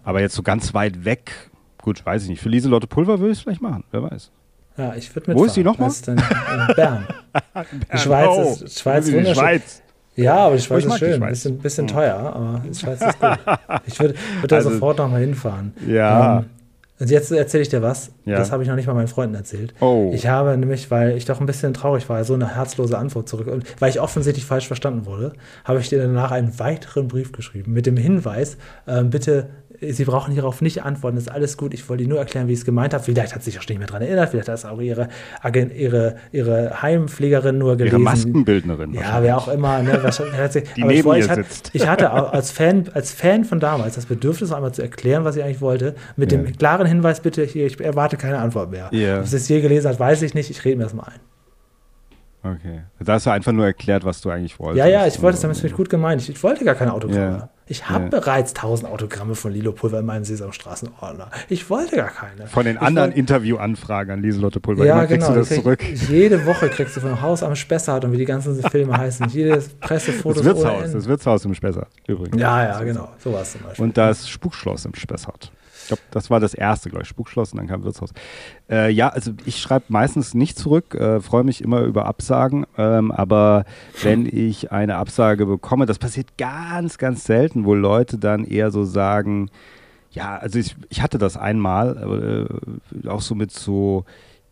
Aber 0.04 0.22
jetzt 0.22 0.36
so 0.36 0.42
ganz 0.42 0.74
weit 0.74 1.06
weg, 1.06 1.52
gut, 1.82 2.06
weiß 2.06 2.24
ich 2.24 2.30
nicht. 2.30 2.42
Für 2.42 2.50
Lieselotte 2.50 2.88
Pulver 2.88 3.20
würde 3.20 3.34
ich 3.34 3.40
es 3.40 3.44
vielleicht 3.44 3.62
machen, 3.62 3.84
wer 3.92 4.04
weiß. 4.04 4.32
Ja, 4.78 4.94
ich 4.96 5.16
würde 5.16 5.32
mit. 5.32 5.38
Wo 5.38 5.46
ist 5.46 5.56
die 5.56 5.64
nochmal? 5.64 5.92
In, 6.08 6.14
in 6.18 6.76
Bern. 6.76 7.08
Die 7.94 7.98
Schweiz 7.98 8.28
oh, 8.30 8.66
ist 8.66 8.80
Schweiz 8.80 9.06
die 9.06 9.34
Schweiz. 9.34 9.82
Ja, 10.16 10.36
aber 10.38 10.56
die 10.56 10.62
Schweiz 10.62 10.86
oh, 10.86 10.90
ist 10.90 11.00
schön. 11.00 11.22
Ein 11.22 11.30
bisschen, 11.30 11.58
bisschen 11.58 11.88
teuer, 11.88 12.16
aber 12.16 12.62
die 12.66 12.74
Schweiz 12.74 13.02
ist 13.02 13.20
gut. 13.20 13.38
Ich 13.86 14.00
würde 14.00 14.16
würd 14.40 14.52
da 14.52 14.56
also, 14.58 14.70
sofort 14.70 14.98
nochmal 14.98 15.22
hinfahren. 15.22 15.74
Ja. 15.86 16.40
Ähm, 16.40 16.46
und 16.98 17.10
jetzt 17.12 17.30
erzähle 17.32 17.64
ich 17.64 17.70
dir 17.70 17.82
was. 17.82 18.12
Ja. 18.24 18.38
Das 18.38 18.54
habe 18.54 18.64
ich 18.64 18.70
noch 18.70 18.76
nicht 18.78 18.88
mal 18.88 18.94
meinen 18.94 19.10
Freunden 19.10 19.36
erzählt. 19.36 19.74
Oh. 19.82 20.12
Ich 20.14 20.28
habe 20.28 20.58
nämlich, 20.58 20.90
weil 20.92 21.18
ich 21.18 21.26
doch 21.26 21.42
ein 21.42 21.46
bisschen 21.46 21.74
traurig 21.74 22.08
war, 22.08 22.24
so 22.24 22.34
eine 22.34 22.56
herzlose 22.56 22.98
Antwort 22.98 23.28
zurück. 23.28 23.48
Und 23.48 23.66
weil 23.82 23.90
ich 23.90 24.00
offensichtlich 24.00 24.46
falsch 24.46 24.68
verstanden 24.68 25.06
wurde, 25.06 25.34
habe 25.66 25.80
ich 25.80 25.90
dir 25.90 26.00
danach 26.00 26.32
einen 26.32 26.58
weiteren 26.58 27.10
Brief 27.10 27.34
geschrieben 27.34 27.74
mit 27.74 27.86
dem 27.86 27.98
Hinweis, 27.98 28.58
äh, 28.86 29.04
bitte 29.04 29.50
Sie 29.82 30.06
brauchen 30.06 30.34
hierauf 30.34 30.62
nicht 30.62 30.84
antworten, 30.84 31.16
das 31.16 31.26
ist 31.26 31.32
alles 31.32 31.58
gut. 31.58 31.74
Ich 31.74 31.88
wollte 31.90 32.04
Ihnen 32.04 32.12
nur 32.12 32.20
erklären, 32.20 32.48
wie 32.48 32.54
ich 32.54 32.60
es 32.60 32.66
gemeint 32.66 32.94
habe. 32.94 33.04
Vielleicht 33.04 33.36
hat 33.36 33.44
sie 33.44 33.52
sich 33.52 33.60
auch 33.60 33.68
nicht 33.68 33.78
mehr 33.78 33.88
daran 33.88 34.02
erinnert, 34.02 34.30
vielleicht 34.30 34.48
hat 34.48 34.56
es 34.56 34.66
auch 34.66 34.80
ihre, 34.80 35.10
ihre, 35.76 36.16
ihre 36.32 36.82
Heimpflegerin 36.82 37.58
nur 37.58 37.76
gelesen. 37.76 37.96
Ihre 37.96 38.04
Maskenbildnerin. 38.04 38.94
Ja, 38.94 39.22
wer 39.22 39.38
auch 39.38 39.48
immer. 39.48 39.82
Ne, 39.82 39.94
Die 40.76 40.84
neben 40.84 41.12
ich, 41.14 41.28
ihr 41.28 41.36
sitzt. 41.36 41.70
ich 41.74 41.88
hatte 41.88 42.12
als 42.34 42.52
Fan, 42.52 42.86
als 42.94 43.12
Fan 43.12 43.46
von 43.46 43.60
damals 43.60 43.96
das 43.96 44.06
Bedürfnis, 44.06 44.52
einmal 44.52 44.74
zu 44.74 44.82
erklären, 44.82 45.26
was 45.26 45.36
ich 45.36 45.44
eigentlich 45.44 45.62
wollte, 45.62 45.96
mit 46.16 46.32
ja. 46.32 46.38
dem 46.38 46.56
klaren 46.58 46.88
Hinweis, 46.88 47.20
bitte 47.20 47.44
hier, 47.44 47.66
ich 47.66 47.80
erwarte 47.80 48.18
keine 48.18 48.40
Antwort 48.40 48.72
mehr. 48.72 48.90
Ja. 48.92 49.20
Ob 49.20 49.28
sie 49.28 49.38
es 49.38 49.48
je 49.48 49.62
gelesen 49.62 49.90
hat, 49.90 50.00
weiß 50.00 50.22
ich 50.22 50.34
nicht. 50.34 50.50
Ich 50.50 50.64
rede 50.66 50.78
mir 50.78 50.84
das 50.84 50.94
mal 50.94 51.04
ein. 51.04 51.20
Okay. 52.46 52.84
Da 53.00 53.14
hast 53.14 53.26
du 53.26 53.32
einfach 53.32 53.52
nur 53.52 53.66
erklärt, 53.66 54.06
was 54.06 54.22
du 54.22 54.30
eigentlich 54.30 54.60
wolltest. 54.60 54.78
Ja, 54.78 54.86
ja, 54.86 55.08
ich 55.08 55.20
wollte 55.22 55.36
es, 55.36 55.42
damit 55.42 55.64
es 55.64 55.74
gut 55.74 55.90
gemeint. 55.90 56.22
Ich, 56.22 56.30
ich, 56.30 56.44
wollte 56.44 56.64
gar 56.64 56.76
keine 56.76 56.94
Autogramme. 56.94 57.38
Ja. 57.38 57.50
Ich 57.68 57.90
habe 57.90 58.04
ja. 58.04 58.10
bereits 58.12 58.54
1000 58.54 58.92
Autogramme 58.92 59.34
von 59.34 59.52
Lilo 59.52 59.72
Pulver 59.72 60.00
in 60.00 60.06
meinem 60.06 60.24
Sesamstraßenordner. 60.24 61.32
Ich 61.50 61.68
wollte 61.72 61.96
gar 61.96 62.12
keine. 62.12 62.46
Von 62.46 62.66
den 62.66 62.76
ich 62.76 62.82
anderen 62.82 63.12
Interviewanfragen 63.12 64.14
an 64.14 64.22
Lieselotte 64.22 64.60
Pulver. 64.60 64.86
Ja, 64.86 65.06
genau. 65.06 65.26
Kriegst 65.26 65.30
du 65.30 65.56
das 65.56 65.64
zurück. 65.64 65.84
Jede 66.08 66.46
Woche 66.46 66.70
kriegst 66.70 66.96
du 66.96 67.02
von 67.02 67.20
Haus 67.20 67.42
am 67.42 67.56
Spessart 67.56 68.06
und 68.06 68.12
wie 68.12 68.18
die 68.18 68.26
ganzen 68.26 68.62
Filme 68.70 68.96
heißen. 68.98 69.28
Jedes 69.30 69.70
Pressefoto. 69.70 70.36
Das 70.36 70.46
Wirtshaus, 70.46 70.92
das 70.92 71.08
Wirtshaus 71.08 71.46
im 71.46 71.56
Spessart 71.56 71.90
übrigens. 72.08 72.40
Ja, 72.40 72.64
ja, 72.64 72.84
genau. 72.84 73.10
Sowas 73.18 73.54
zum 73.54 73.62
Beispiel. 73.62 73.84
Und 73.84 73.98
das 73.98 74.30
Spukschloss 74.30 74.86
im 74.86 74.94
Spessart. 74.94 75.52
Ich 75.86 75.90
glaube, 75.90 76.02
das 76.10 76.32
war 76.32 76.40
das 76.40 76.56
erste, 76.56 76.90
glaube 76.90 77.04
ich, 77.04 77.10
Spukschloss 77.10 77.52
und 77.52 77.60
dann 77.60 77.68
kam 77.68 77.84
Wirtshaus. 77.84 78.10
Äh, 78.68 78.90
ja, 78.90 79.10
also 79.10 79.34
ich 79.46 79.62
schreibe 79.62 79.86
meistens 79.90 80.34
nicht 80.34 80.58
zurück, 80.58 80.96
äh, 80.96 81.22
freue 81.22 81.44
mich 81.44 81.64
immer 81.64 81.82
über 81.82 82.08
Absagen, 82.08 82.66
ähm, 82.76 83.12
aber 83.12 83.66
wenn 84.02 84.26
ich 84.26 84.72
eine 84.72 84.96
Absage 84.98 85.46
bekomme, 85.46 85.86
das 85.86 86.00
passiert 86.00 86.40
ganz, 86.40 86.98
ganz 86.98 87.24
selten, 87.24 87.66
wo 87.66 87.76
Leute 87.76 88.18
dann 88.18 88.46
eher 88.46 88.72
so 88.72 88.84
sagen, 88.84 89.52
ja, 90.10 90.38
also 90.38 90.58
ich, 90.58 90.76
ich 90.90 91.04
hatte 91.04 91.20
das 91.20 91.38
einmal, 91.38 92.50
äh, 93.04 93.08
auch 93.08 93.22
so 93.22 93.36
mit 93.36 93.52
so 93.52 94.06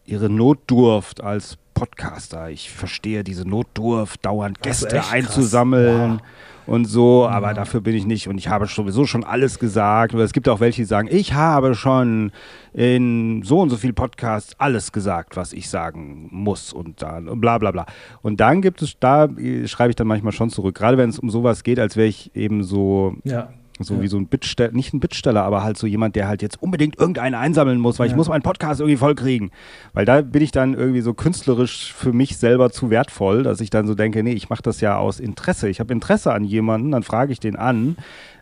ihre 0.05 0.29
Notdurft 0.29 1.23
als 1.23 1.57
Podcaster. 1.73 2.51
Ich 2.51 2.69
verstehe 2.69 3.23
diese 3.23 3.47
Notdurft, 3.49 4.23
dauernd 4.23 4.61
Gäste 4.61 5.03
einzusammeln. 5.09 6.19
Wow 6.19 6.21
und 6.65 6.85
so, 6.85 7.27
aber 7.27 7.53
dafür 7.53 7.81
bin 7.81 7.95
ich 7.95 8.05
nicht 8.05 8.27
und 8.27 8.37
ich 8.37 8.47
habe 8.47 8.67
sowieso 8.67 9.05
schon 9.05 9.23
alles 9.23 9.59
gesagt. 9.59 10.13
Es 10.13 10.33
gibt 10.33 10.47
auch 10.49 10.59
welche, 10.59 10.81
die 10.81 10.85
sagen, 10.85 11.07
ich 11.11 11.33
habe 11.33 11.75
schon 11.75 12.31
in 12.73 13.43
so 13.43 13.59
und 13.59 13.69
so 13.69 13.77
viel 13.77 13.93
Podcasts 13.93 14.55
alles 14.57 14.91
gesagt, 14.91 15.35
was 15.35 15.53
ich 15.53 15.69
sagen 15.69 16.27
muss 16.31 16.73
und 16.73 17.01
dann 17.01 17.39
bla 17.39 17.57
bla 17.57 17.71
bla. 17.71 17.85
Und 18.21 18.39
dann 18.39 18.61
gibt 18.61 18.81
es, 18.81 18.97
da 18.99 19.27
schreibe 19.65 19.89
ich 19.89 19.95
dann 19.95 20.07
manchmal 20.07 20.33
schon 20.33 20.49
zurück, 20.49 20.75
gerade 20.75 20.97
wenn 20.97 21.09
es 21.09 21.19
um 21.19 21.29
sowas 21.29 21.63
geht, 21.63 21.79
als 21.79 21.95
wäre 21.97 22.07
ich 22.07 22.35
eben 22.35 22.63
so 22.63 23.15
ja. 23.23 23.49
So 23.83 23.95
ja. 23.95 24.01
wie 24.01 24.07
so 24.07 24.17
ein 24.17 24.27
Bittsteller, 24.27 24.71
nicht 24.71 24.93
ein 24.93 24.99
Bittsteller, 24.99 25.43
aber 25.43 25.63
halt 25.63 25.77
so 25.77 25.87
jemand, 25.87 26.15
der 26.15 26.27
halt 26.27 26.41
jetzt 26.41 26.61
unbedingt 26.61 26.97
irgendeinen 26.99 27.35
einsammeln 27.35 27.79
muss, 27.79 27.99
weil 27.99 28.07
ja. 28.07 28.13
ich 28.13 28.17
muss 28.17 28.29
meinen 28.29 28.41
Podcast 28.41 28.79
irgendwie 28.79 28.97
voll 28.97 29.15
kriegen. 29.15 29.51
Weil 29.93 30.05
da 30.05 30.21
bin 30.21 30.41
ich 30.41 30.51
dann 30.51 30.73
irgendwie 30.73 31.01
so 31.01 31.13
künstlerisch 31.13 31.93
für 31.93 32.13
mich 32.13 32.37
selber 32.37 32.71
zu 32.71 32.89
wertvoll, 32.89 33.43
dass 33.43 33.61
ich 33.61 33.69
dann 33.69 33.87
so 33.87 33.95
denke, 33.95 34.23
nee, 34.23 34.33
ich 34.33 34.49
mache 34.49 34.63
das 34.63 34.81
ja 34.81 34.97
aus 34.97 35.19
Interesse. 35.19 35.69
Ich 35.69 35.79
habe 35.79 35.93
Interesse 35.93 36.33
an 36.33 36.43
jemanden, 36.43 36.91
dann 36.91 37.03
frage 37.03 37.31
ich 37.31 37.39
den 37.39 37.55
an. 37.55 37.97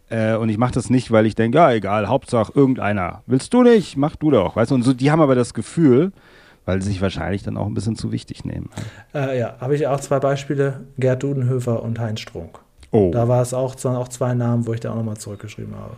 Äh, 0.09 0.35
und 0.35 0.49
ich 0.49 0.57
mache 0.57 0.73
das 0.73 0.89
nicht, 0.89 1.11
weil 1.11 1.25
ich 1.25 1.35
denke, 1.35 1.57
ja, 1.57 1.71
egal, 1.71 2.07
Hauptsache 2.07 2.51
irgendeiner. 2.53 3.23
Willst 3.27 3.53
du 3.53 3.63
nicht? 3.63 3.97
Mach 3.97 4.15
du 4.15 4.31
doch. 4.31 4.55
Weißt 4.55 4.71
du, 4.71 4.75
und 4.75 4.83
so, 4.83 4.93
die 4.93 5.09
haben 5.09 5.21
aber 5.21 5.35
das 5.35 5.53
Gefühl, 5.53 6.11
weil 6.65 6.81
sie 6.81 6.89
sich 6.89 7.01
wahrscheinlich 7.01 7.43
dann 7.43 7.57
auch 7.57 7.65
ein 7.65 7.73
bisschen 7.73 7.95
zu 7.95 8.11
wichtig 8.11 8.45
nehmen. 8.45 8.69
Äh, 9.13 9.39
ja, 9.39 9.55
habe 9.59 9.75
ich 9.75 9.87
auch 9.87 9.99
zwei 9.99 10.19
Beispiele: 10.19 10.81
Gerd 10.97 11.23
Dudenhöfer 11.23 11.81
und 11.81 11.99
Heinz 11.99 12.19
Strunk. 12.19 12.59
Oh. 12.91 13.11
Da 13.11 13.27
war 13.27 13.41
es 13.41 13.53
auch, 13.53 13.75
auch 13.85 14.07
zwei 14.09 14.33
Namen, 14.33 14.67
wo 14.67 14.73
ich 14.73 14.79
da 14.79 14.91
auch 14.91 14.95
nochmal 14.95 15.17
zurückgeschrieben 15.17 15.75
habe. 15.75 15.95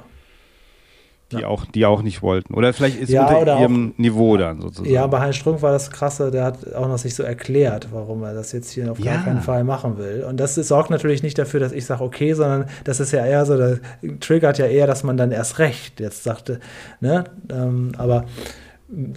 Die, 1.31 1.41
ja. 1.41 1.47
auch, 1.47 1.65
die 1.65 1.85
auch 1.85 2.03
nicht 2.03 2.21
wollten. 2.21 2.53
Oder 2.53 2.73
vielleicht 2.73 2.99
ist 2.99 3.09
ja, 3.09 3.25
unter 3.25 3.59
ihrem 3.59 3.93
auch, 3.93 3.97
Niveau 3.97 4.37
dann 4.37 4.61
sozusagen. 4.61 4.93
Ja, 4.93 5.07
bei 5.07 5.19
Heinz 5.19 5.37
Strunk 5.37 5.63
war 5.63 5.71
das 5.71 5.89
krasse, 5.89 6.29
der 6.29 6.43
hat 6.43 6.73
auch 6.75 6.87
noch 6.87 6.99
sich 6.99 7.15
so 7.15 7.23
erklärt, 7.23 7.87
warum 7.91 8.21
er 8.23 8.35
das 8.35 8.51
jetzt 8.51 8.71
hier 8.71 8.91
auf 8.91 8.99
ja. 8.99 9.15
gar 9.15 9.23
keinen 9.23 9.41
Fall 9.41 9.63
machen 9.63 9.97
will. 9.97 10.25
Und 10.29 10.39
das 10.39 10.53
sorgt 10.55 10.91
natürlich 10.91 11.23
nicht 11.23 11.37
dafür, 11.39 11.59
dass 11.59 11.71
ich 11.71 11.85
sage, 11.85 12.03
okay, 12.03 12.33
sondern 12.33 12.65
das 12.83 12.99
ist 12.99 13.11
ja 13.11 13.25
eher 13.25 13.45
so, 13.45 13.57
das 13.57 13.79
triggert 14.19 14.59
ja 14.59 14.67
eher, 14.67 14.85
dass 14.85 15.03
man 15.03 15.17
dann 15.17 15.31
erst 15.31 15.57
recht 15.57 15.99
jetzt 15.99 16.23
sagte, 16.23 16.59
ne? 16.99 17.23
Ähm, 17.51 17.93
aber 17.97 18.25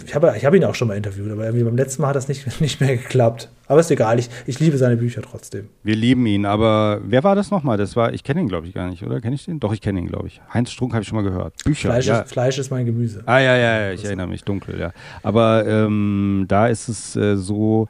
ich 0.07 0.15
habe 0.15 0.35
ich 0.37 0.45
hab 0.45 0.55
ihn 0.55 0.65
auch 0.65 0.75
schon 0.75 0.89
mal 0.89 0.97
interviewt, 0.97 1.31
aber 1.31 1.45
irgendwie 1.45 1.65
beim 1.65 1.77
letzten 1.77 2.03
Mal 2.03 2.09
hat 2.09 2.17
das 2.17 2.29
nicht, 2.29 2.61
nicht 2.61 2.81
mehr 2.81 2.97
geklappt. 2.97 3.51
Aber 3.69 3.81
ist 3.81 3.91
egal, 3.91 4.19
ich, 4.19 4.31
ich 4.47 4.61
liebe 4.61 4.79
seine 4.79 4.97
Bücher 4.97 5.23
trotzdem. 5.23 5.69
Wir 5.83 5.97
lieben 5.97 6.25
ihn, 6.27 6.47
aber 6.47 7.01
wer 7.05 7.25
war 7.25 7.35
das 7.35 7.51
nochmal? 7.51 7.77
Das 7.77 7.97
war, 7.97 8.13
ich 8.13 8.23
kenne 8.23 8.41
ihn, 8.41 8.49
glaube 8.49 8.67
ich, 8.67 8.75
gar 8.75 8.89
nicht, 8.89 9.03
oder? 9.03 9.21
Kenne 9.21 9.35
ich 9.35 9.45
den? 9.45 9.61
Doch, 9.61 9.73
ich 9.73 9.81
kenne 9.81 9.99
ihn, 9.99 10.07
glaube 10.07 10.29
ich. 10.29 10.41
Heinz 10.53 10.71
Strunk 10.71 10.93
habe 10.93 11.03
ich 11.03 11.09
schon 11.09 11.17
mal 11.17 11.29
gehört. 11.29 11.55
Bücher. 11.65 11.91
Fleisch, 11.91 12.07
ja. 12.07 12.21
ist, 12.21 12.31
Fleisch 12.31 12.59
ist 12.59 12.71
mein 12.71 12.87
Gemüse. 12.87 13.23
Ah, 13.27 13.39
ja, 13.39 13.57
ja, 13.57 13.81
ja, 13.81 13.93
ich 13.93 14.05
erinnere 14.05 14.29
mich 14.29 14.45
dunkel, 14.45 14.79
ja. 14.79 14.93
Aber 15.23 15.67
ähm, 15.67 16.45
da 16.49 16.69
ist 16.69 16.89
es 16.89 17.17
äh, 17.17 17.37
so, 17.37 17.89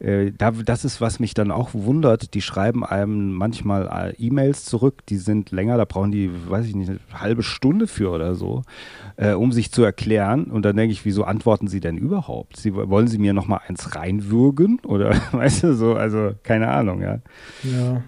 äh, 0.00 0.32
da, 0.36 0.52
das 0.52 0.84
ist, 0.84 1.00
was 1.00 1.20
mich 1.20 1.34
dann 1.34 1.50
auch 1.50 1.70
wundert. 1.72 2.34
Die 2.34 2.42
schreiben 2.42 2.84
einem 2.84 3.32
manchmal 3.32 4.14
äh, 4.18 4.22
E-Mails 4.22 4.64
zurück, 4.64 5.04
die 5.08 5.16
sind 5.16 5.50
länger, 5.50 5.76
da 5.76 5.84
brauchen 5.84 6.12
die, 6.12 6.30
weiß 6.48 6.66
ich 6.66 6.74
nicht, 6.74 6.88
eine 6.88 7.00
halbe 7.12 7.42
Stunde 7.42 7.86
für 7.86 8.10
oder 8.10 8.34
so, 8.34 8.62
äh, 9.16 9.32
um 9.32 9.52
sich 9.52 9.72
zu 9.72 9.82
erklären. 9.82 10.44
Und 10.44 10.64
dann 10.64 10.76
denke 10.76 10.92
ich, 10.92 11.04
wieso 11.04 11.24
antworten 11.24 11.68
sie 11.68 11.80
denn 11.80 11.98
überhaupt? 11.98 12.56
Sie, 12.56 12.74
wollen 12.74 13.08
sie 13.08 13.18
mir 13.18 13.32
nochmal 13.32 13.60
eins 13.66 13.96
reinwürgen? 13.96 14.80
Oder, 14.84 15.10
weißt 15.32 15.64
du, 15.64 15.74
so, 15.74 15.94
also 15.94 16.32
keine 16.42 16.68
Ahnung, 16.68 17.02
ja. 17.02 17.18
Ja. 17.64 18.02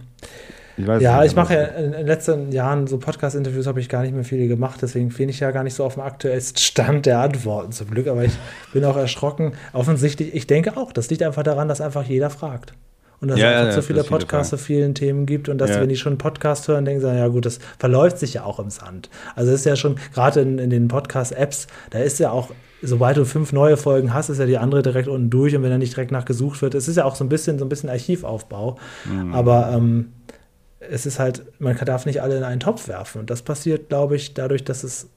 Ich 0.82 1.02
ja, 1.02 1.24
ich 1.24 1.34
mache 1.34 1.54
ja 1.54 1.62
in 1.64 1.92
den 1.92 2.06
letzten 2.06 2.52
Jahren 2.52 2.86
so 2.86 2.98
Podcast-Interviews 2.98 3.66
habe 3.66 3.80
ich 3.80 3.88
gar 3.88 4.02
nicht 4.02 4.14
mehr 4.14 4.24
viele 4.24 4.48
gemacht, 4.48 4.80
deswegen 4.82 5.08
bin 5.08 5.28
ich 5.28 5.40
ja 5.40 5.50
gar 5.50 5.64
nicht 5.64 5.74
so 5.74 5.84
auf 5.84 5.94
dem 5.94 6.02
aktuellsten 6.02 6.58
Stand 6.62 7.06
der 7.06 7.20
Antworten 7.20 7.72
zum 7.72 7.90
Glück, 7.90 8.06
aber 8.06 8.24
ich 8.24 8.32
bin 8.72 8.84
auch 8.84 8.96
erschrocken. 8.96 9.52
Offensichtlich, 9.72 10.34
ich 10.34 10.46
denke 10.46 10.76
auch, 10.76 10.92
das 10.92 11.10
liegt 11.10 11.22
einfach 11.22 11.42
daran, 11.42 11.68
dass 11.68 11.80
einfach 11.80 12.04
jeder 12.04 12.30
fragt. 12.30 12.74
Und 13.20 13.28
dass 13.28 13.38
ja, 13.38 13.50
es 13.50 13.56
einfach 13.56 13.66
ja, 13.66 13.72
so 13.72 13.82
viele 13.82 14.02
Podcasts 14.02 14.50
zu 14.50 14.56
vielen 14.56 14.94
Themen 14.94 15.26
gibt 15.26 15.50
und 15.50 15.58
dass, 15.58 15.70
ja. 15.70 15.80
wenn 15.80 15.90
die 15.90 15.96
schon 15.96 16.12
einen 16.12 16.18
Podcast 16.18 16.68
hören, 16.68 16.86
denken 16.86 17.02
sie, 17.02 17.14
ja 17.14 17.28
gut, 17.28 17.44
das 17.44 17.58
verläuft 17.78 18.18
sich 18.18 18.34
ja 18.34 18.44
auch 18.44 18.58
im 18.58 18.70
Sand. 18.70 19.10
Also 19.36 19.52
es 19.52 19.60
ist 19.60 19.66
ja 19.66 19.76
schon, 19.76 19.96
gerade 20.14 20.40
in, 20.40 20.58
in 20.58 20.70
den 20.70 20.88
Podcast-Apps, 20.88 21.66
da 21.90 21.98
ist 21.98 22.18
ja 22.18 22.30
auch 22.30 22.50
sobald 22.82 23.16
du 23.16 23.24
fünf 23.24 23.52
neue 23.52 23.76
Folgen 23.76 24.14
hast, 24.14 24.28
ist 24.28 24.38
ja 24.38 24.46
die 24.46 24.58
andere 24.58 24.82
direkt 24.82 25.08
unten 25.08 25.30
durch 25.30 25.54
und 25.54 25.62
wenn 25.62 25.70
er 25.70 25.78
nicht 25.78 25.94
direkt 25.94 26.12
nachgesucht 26.12 26.62
wird, 26.62 26.74
es 26.74 26.88
ist 26.88 26.96
ja 26.96 27.04
auch 27.04 27.14
so 27.14 27.24
ein 27.24 27.28
bisschen 27.28 27.58
so 27.58 27.64
ein 27.64 27.68
bisschen 27.68 27.90
Archivaufbau. 27.90 28.78
Mhm. 29.04 29.34
Aber 29.34 29.70
ähm, 29.72 30.12
es 30.80 31.06
ist 31.06 31.18
halt, 31.18 31.44
man 31.60 31.76
darf 31.76 32.06
nicht 32.06 32.22
alle 32.22 32.38
in 32.38 32.44
einen 32.44 32.60
Topf 32.60 32.88
werfen. 32.88 33.20
Und 33.20 33.30
das 33.30 33.42
passiert, 33.42 33.88
glaube 33.88 34.16
ich, 34.16 34.34
dadurch, 34.34 34.64
dass 34.64 34.82
es 34.82 35.08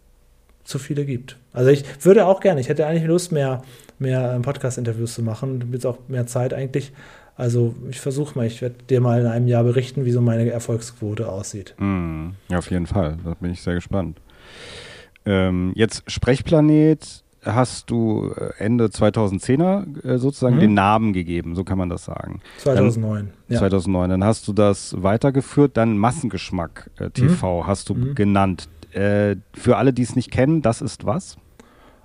zu 0.64 0.80
viele 0.80 1.06
gibt. 1.06 1.38
Also 1.52 1.70
ich 1.72 1.84
würde 2.02 2.26
auch 2.26 2.40
gerne, 2.40 2.62
ich 2.62 2.70
hätte 2.70 2.86
eigentlich 2.86 3.06
Lust, 3.06 3.32
mehr, 3.32 3.64
mehr 4.00 4.34
ähm, 4.34 4.42
Podcast-Interviews 4.42 5.14
zu 5.14 5.24
machen, 5.24 5.70
jetzt 5.72 5.86
auch 5.86 5.98
mehr 6.08 6.26
Zeit 6.26 6.54
eigentlich. 6.54 6.92
Also 7.36 7.76
ich 7.90 8.00
versuche 8.00 8.38
mal, 8.38 8.46
ich 8.46 8.62
werde 8.62 8.76
dir 8.90 9.02
mal 9.02 9.20
in 9.20 9.28
einem 9.28 9.48
Jahr 9.48 9.64
berichten, 9.64 10.06
wie 10.06 10.12
so 10.12 10.22
meine 10.22 10.50
Erfolgsquote 10.50 11.28
aussieht. 11.28 11.74
Mm, 11.80 12.30
auf 12.54 12.70
jeden 12.70 12.86
Fall. 12.86 13.18
Da 13.24 13.34
bin 13.34 13.52
ich 13.52 13.62
sehr 13.62 13.74
gespannt. 13.74 14.22
Ähm, 15.26 15.72
jetzt 15.76 16.04
Sprechplanet 16.10 17.23
hast 17.46 17.90
du 17.90 18.32
äh, 18.36 18.52
Ende 18.58 18.86
2010er 18.88 20.06
äh, 20.06 20.18
sozusagen 20.18 20.56
mhm. 20.56 20.62
den 20.62 20.74
Namen 20.74 21.14
gegeben, 21.14 21.56
so 21.56 21.64
kann 21.64 21.78
man 21.78 21.90
das 21.90 22.06
sagen. 22.06 22.42
2009. 22.60 23.26
Dann, 23.26 23.34
ja. 23.50 23.60
2009. 23.60 24.10
Dann 24.10 24.24
hast 24.24 24.48
du 24.48 24.54
das 24.54 24.96
weitergeführt, 25.02 25.78
dann 25.78 25.98
Massengeschmack 25.98 26.90
äh, 27.00 27.10
TV 27.10 27.62
mhm. 27.62 27.68
hast 27.68 27.90
du 27.90 27.96
mhm. 27.96 28.16
genannt. 28.16 28.70
Äh, 28.92 29.38
für 29.54 29.78
alle, 29.78 29.94
die 29.94 30.04
es 30.04 30.16
nicht 30.16 30.32
kennen, 30.32 30.62
das 30.62 30.82
ist 30.82 31.06
was? 31.06 31.38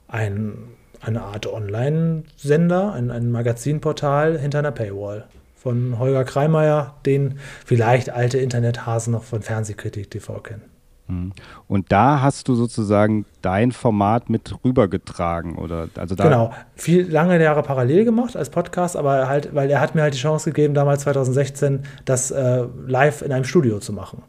Ein 0.07 0.55
eine 1.01 1.23
Art 1.23 1.47
Online-Sender, 1.47 2.93
ein, 2.93 3.11
ein 3.11 3.31
Magazinportal 3.31 4.39
hinter 4.39 4.61
einer 4.61 4.73
Paywall 4.73 5.27
von 5.55 5.99
Holger 5.99 6.25
Kreimeier, 6.25 6.95
den 7.05 7.39
vielleicht 7.65 8.11
alte 8.11 8.39
Internethasen 8.39 9.13
noch 9.13 9.25
von 9.25 9.43
Fernsehkritik 9.43 10.11
TV 10.11 10.41
kennen. 10.41 10.63
Mhm. 11.09 11.33
Und 11.67 11.91
da 11.91 12.21
hast 12.21 12.49
du 12.49 12.55
sozusagen 12.55 13.25
dein 13.43 13.73
Format 13.73 14.31
mit 14.31 14.55
rübergetragen, 14.65 15.57
oder? 15.57 15.89
Also 15.97 16.15
genau, 16.17 16.53
viel 16.77 17.11
lange 17.11 17.43
Jahre 17.43 17.63
parallel 17.63 18.05
gemacht 18.05 18.37
als 18.37 18.51
Podcast, 18.51 18.97
aber 18.97 19.29
halt, 19.29 19.55
weil 19.55 19.71
er 19.71 19.81
hat 19.81 19.95
mir 19.95 20.03
halt 20.03 20.15
die 20.15 20.19
Chance 20.19 20.51
gegeben, 20.51 20.75
damals 20.75 21.03
2016, 21.03 21.81
das 22.05 22.31
äh, 22.31 22.65
live 22.87 23.23
in 23.23 23.33
einem 23.33 23.45
Studio 23.45 23.79
zu 23.79 23.93
machen. 23.93 24.23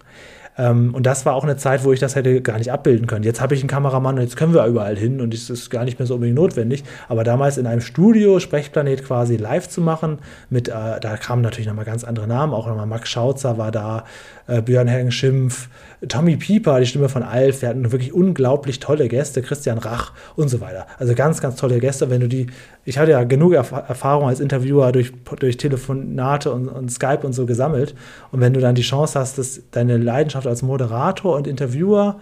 Ähm, 0.60 0.94
und 0.94 1.06
das 1.06 1.26
war 1.26 1.36
auch 1.36 1.46
eine 1.46 1.56
Zeit, 1.56 1.86
wo 1.86 1.94
ich 1.94 2.02
das 2.02 2.16
hätte 2.16 2.42
gar 2.42 2.58
nicht 2.58 2.72
abbilden 2.72 3.08
können. 3.08 3.24
Jetzt 3.24 3.40
habe 3.40 3.56
ich 3.56 3.62
einen 3.62 3.70
Kameramann 3.70 4.16
und 4.16 4.22
jetzt 4.22 4.36
können 4.36 4.54
wir 4.54 4.66
überall 4.66 4.98
hin 4.98 5.22
und 5.22 5.34
es 5.34 5.50
ist 5.50 5.70
gar 5.70 5.86
nicht 5.86 6.00
mehr 6.00 6.06
so 6.06 6.16
unbedingt 6.16 6.36
notwendig. 6.36 6.84
Aber 7.08 7.24
damals 7.24 7.58
in 7.58 7.66
einem 7.66 7.80
Studio 7.80 8.42
Sprechplanet 8.42 9.06
quasi 9.06 9.38
live 9.38 9.70
zu 9.70 9.80
machen, 9.80 10.20
mit, 10.50 10.68
äh, 10.68 11.00
da 11.00 11.16
kamen 11.16 11.42
natürlich 11.42 11.68
nochmal 11.68 11.86
ganz 11.86 12.04
andere 12.04 12.28
Namen, 12.28 12.54
auch 12.54 12.68
nochmal 12.68 12.88
Max 12.88 13.10
Schautzer 13.10 13.58
war 13.58 13.72
da, 13.72 14.04
äh, 14.50 14.62
Björn 14.62 14.88
Hengen 14.88 15.12
Schimpf, 15.12 15.70
Tommy 16.08 16.38
Pieper, 16.38 16.80
die 16.80 16.86
Stimme 16.86 17.10
von 17.10 17.24
Alf, 17.24 17.62
wir 17.62 17.70
hatten 17.70 17.92
wirklich 17.92 18.14
unglaublich 18.14 18.80
tolle 18.80 19.08
Gäste, 19.10 19.42
Christian 19.42 19.78
Rach 19.78 20.14
und 20.36 20.48
so 20.48 20.62
weiter. 20.62 20.88
Also 20.98 21.14
ganz, 21.14 21.42
ganz 21.42 21.58
tolle 21.58 21.80
Gäste. 21.80 22.10
Wenn 22.10 22.22
du 22.22 22.28
die, 22.28 22.48
ich 22.86 22.98
hatte 22.98 23.12
ja 23.12 23.24
genug 23.24 23.54
Erf 23.54 23.72
Erfahrung 23.72 24.28
als 24.28 24.40
Interviewer 24.40 24.92
durch, 24.92 25.12
durch 25.40 25.58
Telefonate 25.58 26.52
und, 26.52 26.70
und 26.70 26.90
Skype 26.90 27.20
und 27.24 27.34
so 27.34 27.46
gesammelt. 27.46 27.96
Und 28.32 28.40
wenn 28.40 28.54
du 28.54 28.60
dann 28.60 28.76
die 28.76 28.82
Chance 28.82 29.20
hast, 29.20 29.38
dass 29.38 29.62
deine 29.72 29.98
Leidenschaft 29.98 30.48
als 30.48 30.62
Moderator 30.62 31.36
und 31.36 31.48
Interviewer 31.48 32.20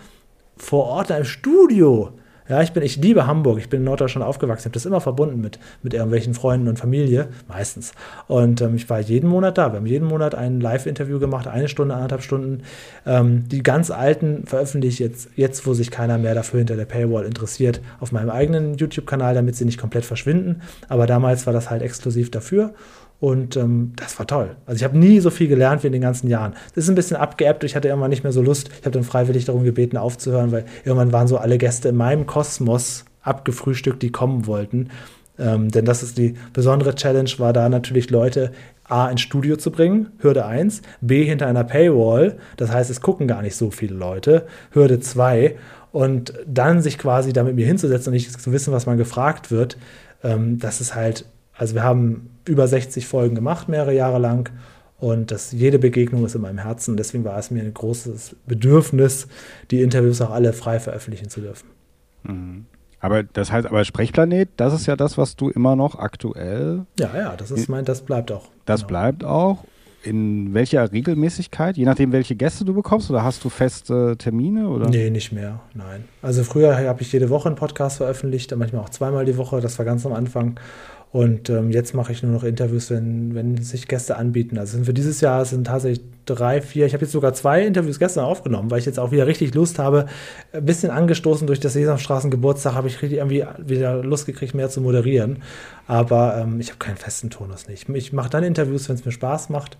vor 0.57 0.85
Ort 0.85 1.09
in 1.09 1.17
einem 1.17 1.25
Studio 1.25 2.13
ja, 2.49 2.61
ich 2.61 2.73
bin, 2.73 2.83
ich 2.83 2.97
liebe 2.97 3.27
Hamburg. 3.27 3.59
Ich 3.59 3.69
bin 3.69 3.81
in 3.81 3.85
Norddeutschland 3.85 4.25
aufgewachsen. 4.27 4.61
Ich 4.61 4.65
habe 4.65 4.73
das 4.73 4.85
immer 4.85 5.01
verbunden 5.01 5.39
mit, 5.39 5.59
mit 5.83 5.93
irgendwelchen 5.93 6.33
Freunden 6.33 6.67
und 6.67 6.79
Familie, 6.79 7.29
meistens. 7.47 7.93
Und 8.27 8.61
ähm, 8.61 8.75
ich 8.75 8.89
war 8.89 8.99
jeden 8.99 9.29
Monat 9.29 9.57
da. 9.57 9.71
Wir 9.71 9.77
haben 9.77 9.85
jeden 9.85 10.07
Monat 10.07 10.35
ein 10.35 10.59
Live-Interview 10.59 11.19
gemacht, 11.19 11.47
eine 11.47 11.67
Stunde, 11.67 11.93
anderthalb 11.95 12.23
Stunden. 12.23 12.63
Ähm, 13.05 13.47
die 13.47 13.63
ganz 13.63 13.91
alten 13.91 14.45
veröffentliche 14.45 14.87
ich 14.87 14.99
jetzt, 14.99 15.29
jetzt, 15.35 15.67
wo 15.67 15.73
sich 15.73 15.91
keiner 15.91 16.17
mehr 16.17 16.33
dafür 16.33 16.59
hinter 16.59 16.75
der 16.75 16.85
Paywall 16.85 17.25
interessiert, 17.25 17.81
auf 17.99 18.11
meinem 18.11 18.29
eigenen 18.29 18.75
YouTube-Kanal, 18.75 19.35
damit 19.35 19.55
sie 19.55 19.65
nicht 19.65 19.79
komplett 19.79 20.05
verschwinden. 20.05 20.61
Aber 20.89 21.05
damals 21.05 21.45
war 21.45 21.53
das 21.53 21.69
halt 21.69 21.81
exklusiv 21.81 22.31
dafür. 22.31 22.73
Und 23.19 23.57
ähm, 23.57 23.93
das 23.95 24.19
war 24.19 24.27
toll. 24.27 24.55
Also 24.65 24.77
ich 24.77 24.83
habe 24.83 24.97
nie 24.97 25.19
so 25.19 25.31
viel 25.31 25.47
gelernt 25.47 25.83
wie 25.83 25.87
in 25.87 25.93
den 25.93 26.01
ganzen 26.01 26.27
Jahren. 26.27 26.53
Das 26.75 26.83
ist 26.83 26.89
ein 26.89 26.95
bisschen 26.95 27.17
abgeebbt. 27.17 27.63
Ich 27.63 27.75
hatte 27.75 27.87
irgendwann 27.87 28.11
nicht 28.11 28.23
mehr 28.23 28.31
so 28.31 28.41
Lust. 28.43 28.69
Ich 28.69 28.85
habe 28.85 28.91
dann 28.91 29.03
freiwillig 29.03 29.45
darum 29.45 29.63
gebeten, 29.63 29.97
aufzuhören, 29.97 30.51
weil 30.51 30.65
irgendwann 30.85 31.11
waren 31.11 31.27
so 31.27 31.37
alle 31.37 31.57
Gäste 31.57 31.89
in 31.89 31.95
meinem 31.95 32.27
Kosmos 32.27 33.05
abgefrühstückt, 33.21 34.03
die 34.03 34.11
kommen 34.11 34.45
wollten. 34.45 34.89
Ähm, 35.39 35.69
denn 35.69 35.85
das 35.85 36.03
ist 36.03 36.17
die 36.17 36.35
besondere 36.53 36.95
Challenge, 36.95 37.29
war 37.37 37.53
da 37.53 37.69
natürlich 37.69 38.09
Leute 38.09 38.51
A 38.85 39.09
ins 39.09 39.21
Studio 39.21 39.57
zu 39.57 39.71
bringen, 39.71 40.11
Hürde 40.19 40.45
1, 40.45 40.81
B 41.01 41.25
hinter 41.25 41.47
einer 41.47 41.63
Paywall, 41.63 42.37
das 42.55 42.71
heißt, 42.71 42.89
es 42.89 43.01
gucken 43.01 43.27
gar 43.27 43.41
nicht 43.41 43.55
so 43.55 43.69
viele 43.69 43.95
Leute, 43.95 44.47
Hürde 44.71 44.99
2 44.99 45.57
und 45.91 46.33
dann 46.47 46.81
sich 46.81 46.97
quasi 46.97 47.33
da 47.33 47.43
mit 47.43 47.55
mir 47.55 47.67
hinzusetzen 47.67 48.11
und 48.11 48.13
nicht 48.13 48.41
zu 48.41 48.51
wissen, 48.51 48.73
was 48.73 48.85
man 48.85 48.97
gefragt 48.97 49.51
wird, 49.51 49.77
ähm, 50.23 50.57
das 50.57 50.81
ist 50.81 50.95
halt, 50.95 51.25
also 51.53 51.75
wir 51.75 51.83
haben 51.83 52.29
über 52.47 52.67
60 52.67 53.07
Folgen 53.07 53.35
gemacht, 53.35 53.69
mehrere 53.69 53.93
Jahre 53.93 54.19
lang. 54.19 54.51
Und 54.99 55.29
das, 55.31 55.51
jede 55.51 55.77
Begegnung 55.77 56.25
ist 56.25 56.35
in 56.35 56.41
meinem 56.41 56.57
Herzen. 56.57 56.97
Deswegen 56.97 57.23
war 57.23 57.37
es 57.37 57.51
mir 57.51 57.61
ein 57.61 57.73
großes 57.73 58.35
Bedürfnis, 58.47 59.27
die 59.69 59.81
Interviews 59.81 60.21
auch 60.21 60.31
alle 60.31 60.53
frei 60.53 60.79
veröffentlichen 60.79 61.29
zu 61.29 61.41
dürfen. 61.41 61.69
Mhm. 62.23 62.65
Aber 62.99 63.21
das 63.23 63.51
heißt, 63.51 63.67
aber 63.67 63.85
Sprechplanet, 63.85 64.49
das 64.57 64.73
ist 64.73 64.87
ja 64.87 64.95
das, 64.95 65.17
was 65.17 65.35
du 65.35 65.49
immer 65.49 65.75
noch 65.75 65.99
aktuell. 65.99 66.85
Ja, 66.99 67.11
ja, 67.15 67.35
das 67.35 67.51
ist 67.51 67.69
mein, 67.69 67.85
das 67.85 68.01
bleibt 68.01 68.31
auch. 68.31 68.49
Das 68.65 68.81
genau. 68.81 68.87
bleibt 68.87 69.23
auch. 69.23 69.65
In 70.03 70.53
welcher 70.53 70.91
Regelmäßigkeit? 70.91 71.75
Je 71.75 71.83
nachdem, 71.83 72.11
welche 72.11 72.35
Gäste 72.35 72.63
du 72.63 72.73
bekommst? 72.73 73.09
Oder 73.09 73.23
hast 73.23 73.43
du 73.43 73.49
feste 73.49 74.15
Termine? 74.17 74.69
Oder? 74.69 74.89
Nee, 74.89 75.09
nicht 75.09 75.31
mehr. 75.31 75.59
Nein. 75.73 76.05
Also 76.21 76.43
früher 76.43 76.77
habe 76.77 77.01
ich 77.01 77.11
jede 77.11 77.29
Woche 77.29 77.49
einen 77.49 77.57
Podcast 77.57 77.97
veröffentlicht, 77.97 78.55
manchmal 78.55 78.83
auch 78.83 78.89
zweimal 78.89 79.25
die 79.25 79.37
Woche. 79.37 79.59
Das 79.59 79.77
war 79.77 79.85
ganz 79.85 80.05
am 80.05 80.13
Anfang. 80.13 80.59
Und 81.11 81.49
ähm, 81.49 81.71
jetzt 81.71 81.93
mache 81.93 82.11
ich 82.11 82.21
nur 82.21 82.33
noch 82.33 82.43
Interviews, 82.43 82.91
wenn, 82.91 83.33
wenn 83.33 83.57
sich 83.61 83.87
Gäste 83.87 84.17
anbieten. 84.17 84.57
Also 84.57 84.83
für 84.83 84.93
dieses 84.93 85.21
Jahr 85.21 85.45
sind 85.45 85.67
tatsächlich 85.67 86.05
drei, 86.25 86.61
vier, 86.61 86.85
ich 86.85 86.93
habe 86.93 87.05
jetzt 87.05 87.13
sogar 87.13 87.33
zwei 87.33 87.65
Interviews 87.65 87.97
gestern 87.97 88.25
aufgenommen, 88.25 88.69
weil 88.69 88.79
ich 88.79 88.85
jetzt 88.85 88.99
auch 88.99 89.11
wieder 89.11 89.25
richtig 89.25 89.55
Lust 89.55 89.79
habe. 89.79 90.07
Ein 90.51 90.65
bisschen 90.65 90.91
angestoßen 90.91 91.47
durch 91.47 91.61
das 91.61 91.73
Sesamstraßen 91.73 92.29
Geburtstag 92.29 92.73
habe 92.73 92.89
ich 92.89 93.01
richtig 93.01 93.19
irgendwie 93.19 93.45
wieder 93.57 94.03
Lust 94.03 94.25
gekriegt, 94.25 94.53
mehr 94.53 94.69
zu 94.69 94.81
moderieren. 94.81 95.41
Aber 95.87 96.37
ähm, 96.37 96.59
ich 96.59 96.69
habe 96.69 96.79
keinen 96.79 96.97
festen 96.97 97.29
Tonus 97.29 97.67
nicht. 97.67 97.87
Ich 97.89 98.11
mache 98.11 98.29
dann 98.29 98.43
Interviews, 98.43 98.89
wenn 98.89 98.95
es 98.95 99.05
mir 99.05 99.13
Spaß 99.13 99.49
macht. 99.49 99.77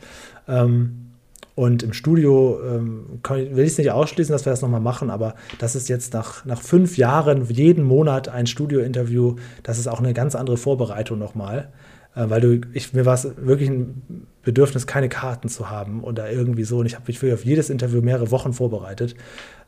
Ähm, 0.48 1.07
und 1.56 1.82
im 1.82 1.94
Studio 1.94 2.60
ähm, 2.64 3.20
will 3.28 3.66
ich 3.66 3.72
es 3.72 3.78
nicht 3.80 3.92
ausschließen, 3.92 4.32
dass 4.32 4.46
wir 4.46 4.52
das 4.52 4.62
nochmal 4.62 4.80
machen, 4.80 5.10
aber 5.10 5.34
das 5.58 5.76
ist 5.76 5.90
jetzt 5.90 6.14
nach, 6.14 6.46
nach 6.46 6.62
fünf 6.62 6.98
Jahren 6.98 7.50
jeden 7.50 7.84
Monat 7.84 8.30
ein 8.30 8.46
Studio-Interview. 8.46 9.38
Das 9.64 9.80
ist 9.80 9.88
auch 9.88 9.98
eine 9.98 10.14
ganz 10.14 10.36
andere 10.36 10.58
Vorbereitung 10.58 11.18
nochmal. 11.18 11.70
Äh, 12.16 12.30
weil 12.30 12.42
du, 12.42 12.62
ich, 12.74 12.94
mir 12.94 13.06
war 13.06 13.16
es 13.16 13.28
wirklich 13.38 13.70
ein 13.70 14.28
Bedürfnis, 14.44 14.88
keine 14.88 15.10
Karten 15.10 15.50
zu 15.50 15.70
haben 15.70 16.04
oder 16.04 16.32
irgendwie 16.32 16.64
so. 16.64 16.78
Und 16.78 16.86
ich 16.86 16.94
habe 16.94 17.06
mich 17.08 17.20
für 17.20 17.34
auf 17.34 17.46
jedes 17.46 17.70
Interview 17.70 18.02
mehrere 18.02 18.30
Wochen 18.32 18.54
vorbereitet. 18.54 19.16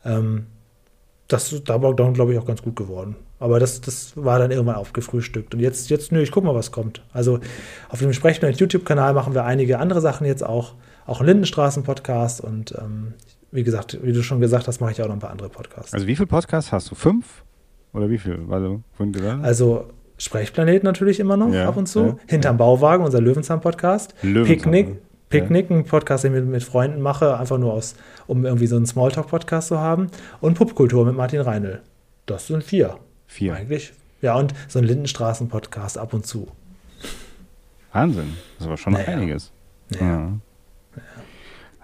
Ähm, 0.04 0.46
das 1.26 1.62
da 1.64 1.82
war 1.82 1.94
dann, 1.94 2.14
glaube 2.14 2.32
ich, 2.32 2.38
auch 2.38 2.46
ganz 2.46 2.62
gut 2.62 2.76
geworden. 2.76 3.16
Aber 3.38 3.60
das, 3.60 3.80
das 3.80 4.12
war 4.16 4.38
dann 4.38 4.50
irgendwann 4.50 4.76
aufgefrühstückt. 4.76 5.54
Und 5.54 5.60
jetzt, 5.60 5.90
jetzt, 5.90 6.12
nö, 6.12 6.20
ich 6.20 6.30
guck 6.30 6.44
mal, 6.44 6.54
was 6.54 6.72
kommt. 6.72 7.02
Also 7.12 7.40
auf 7.88 8.00
dem 8.00 8.12
sprechenden 8.12 8.52
YouTube-Kanal 8.54 9.14
machen 9.14 9.34
wir 9.34 9.44
einige 9.44 9.78
andere 9.78 10.00
Sachen 10.00 10.26
jetzt 10.26 10.44
auch 10.44 10.74
auch 11.10 11.18
einen 11.18 11.26
Lindenstraßen-Podcast 11.26 12.40
und 12.40 12.72
ähm, 12.78 13.14
wie 13.50 13.64
gesagt, 13.64 13.98
wie 14.02 14.12
du 14.12 14.22
schon 14.22 14.40
gesagt 14.40 14.68
hast, 14.68 14.80
mache 14.80 14.92
ich 14.92 15.02
auch 15.02 15.08
noch 15.08 15.14
ein 15.14 15.18
paar 15.18 15.30
andere 15.30 15.48
Podcasts. 15.48 15.92
Also 15.92 16.06
wie 16.06 16.14
viele 16.14 16.28
Podcasts 16.28 16.70
hast 16.70 16.90
du? 16.90 16.94
Fünf? 16.94 17.42
Oder 17.92 18.08
wie 18.08 18.18
viel? 18.18 18.38
Also, 18.48 18.80
also 19.42 19.90
Sprechplanet 20.18 20.84
natürlich 20.84 21.18
immer 21.18 21.36
noch 21.36 21.52
ja, 21.52 21.68
ab 21.68 21.76
und 21.76 21.86
zu. 21.86 22.00
Ja, 22.00 22.16
Hinterm 22.28 22.54
ja. 22.54 22.58
Bauwagen, 22.58 23.04
unser 23.04 23.20
Löwenzahn-Podcast. 23.20 24.14
Löwenzahn, 24.22 24.44
Picknick, 24.44 24.98
Picknick, 25.30 25.70
ein 25.70 25.84
Podcast, 25.84 26.22
den 26.22 26.32
ich 26.32 26.40
mit, 26.42 26.48
mit 26.48 26.62
Freunden 26.62 27.00
mache, 27.00 27.36
einfach 27.36 27.58
nur 27.58 27.72
aus, 27.72 27.96
um 28.28 28.44
irgendwie 28.44 28.68
so 28.68 28.76
einen 28.76 28.86
Smalltalk-Podcast 28.86 29.66
zu 29.66 29.80
haben. 29.80 30.12
Und 30.40 30.54
Popkultur 30.54 31.04
mit 31.04 31.16
Martin 31.16 31.40
Reinl. 31.40 31.80
Das 32.26 32.46
sind 32.46 32.62
vier. 32.62 32.98
Vier. 33.26 33.54
Eigentlich. 33.54 33.92
Ja, 34.22 34.36
und 34.36 34.54
so 34.68 34.78
ein 34.78 34.84
Lindenstraßen-Podcast 34.84 35.98
ab 35.98 36.14
und 36.14 36.24
zu. 36.24 36.46
Wahnsinn. 37.92 38.34
Das 38.60 38.68
war 38.68 38.76
schon 38.76 38.92
naja. 38.92 39.08
einiges. 39.08 39.50
Ja. 39.98 40.34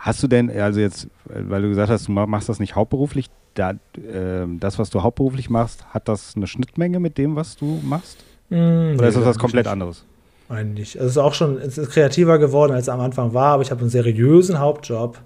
Hast 0.06 0.22
du 0.22 0.28
denn, 0.28 0.48
also 0.50 0.78
jetzt, 0.78 1.08
weil 1.24 1.62
du 1.62 1.68
gesagt 1.68 1.90
hast, 1.90 2.06
du 2.06 2.12
machst 2.12 2.48
das 2.48 2.60
nicht 2.60 2.76
hauptberuflich, 2.76 3.26
da, 3.54 3.72
äh, 3.72 4.46
das, 4.60 4.78
was 4.78 4.88
du 4.88 5.02
hauptberuflich 5.02 5.50
machst, 5.50 5.84
hat 5.92 6.06
das 6.06 6.36
eine 6.36 6.46
Schnittmenge 6.46 7.00
mit 7.00 7.18
dem, 7.18 7.34
was 7.34 7.56
du 7.56 7.80
machst? 7.82 8.18
Mm, 8.48 8.94
Oder 8.96 9.08
ist 9.08 9.16
das 9.16 9.24
was 9.24 9.36
komplett 9.36 9.66
anderes? 9.66 10.04
Eigentlich. 10.48 11.00
Also 11.00 11.06
es 11.06 11.12
ist 11.16 11.18
auch 11.18 11.34
schon, 11.34 11.58
es 11.58 11.76
ist 11.76 11.90
kreativer 11.90 12.38
geworden, 12.38 12.72
als 12.72 12.82
es 12.82 12.88
am 12.88 13.00
Anfang 13.00 13.34
war, 13.34 13.54
aber 13.54 13.64
ich 13.64 13.72
habe 13.72 13.80
einen 13.80 13.90
seriösen 13.90 14.60
Hauptjob. 14.60 15.18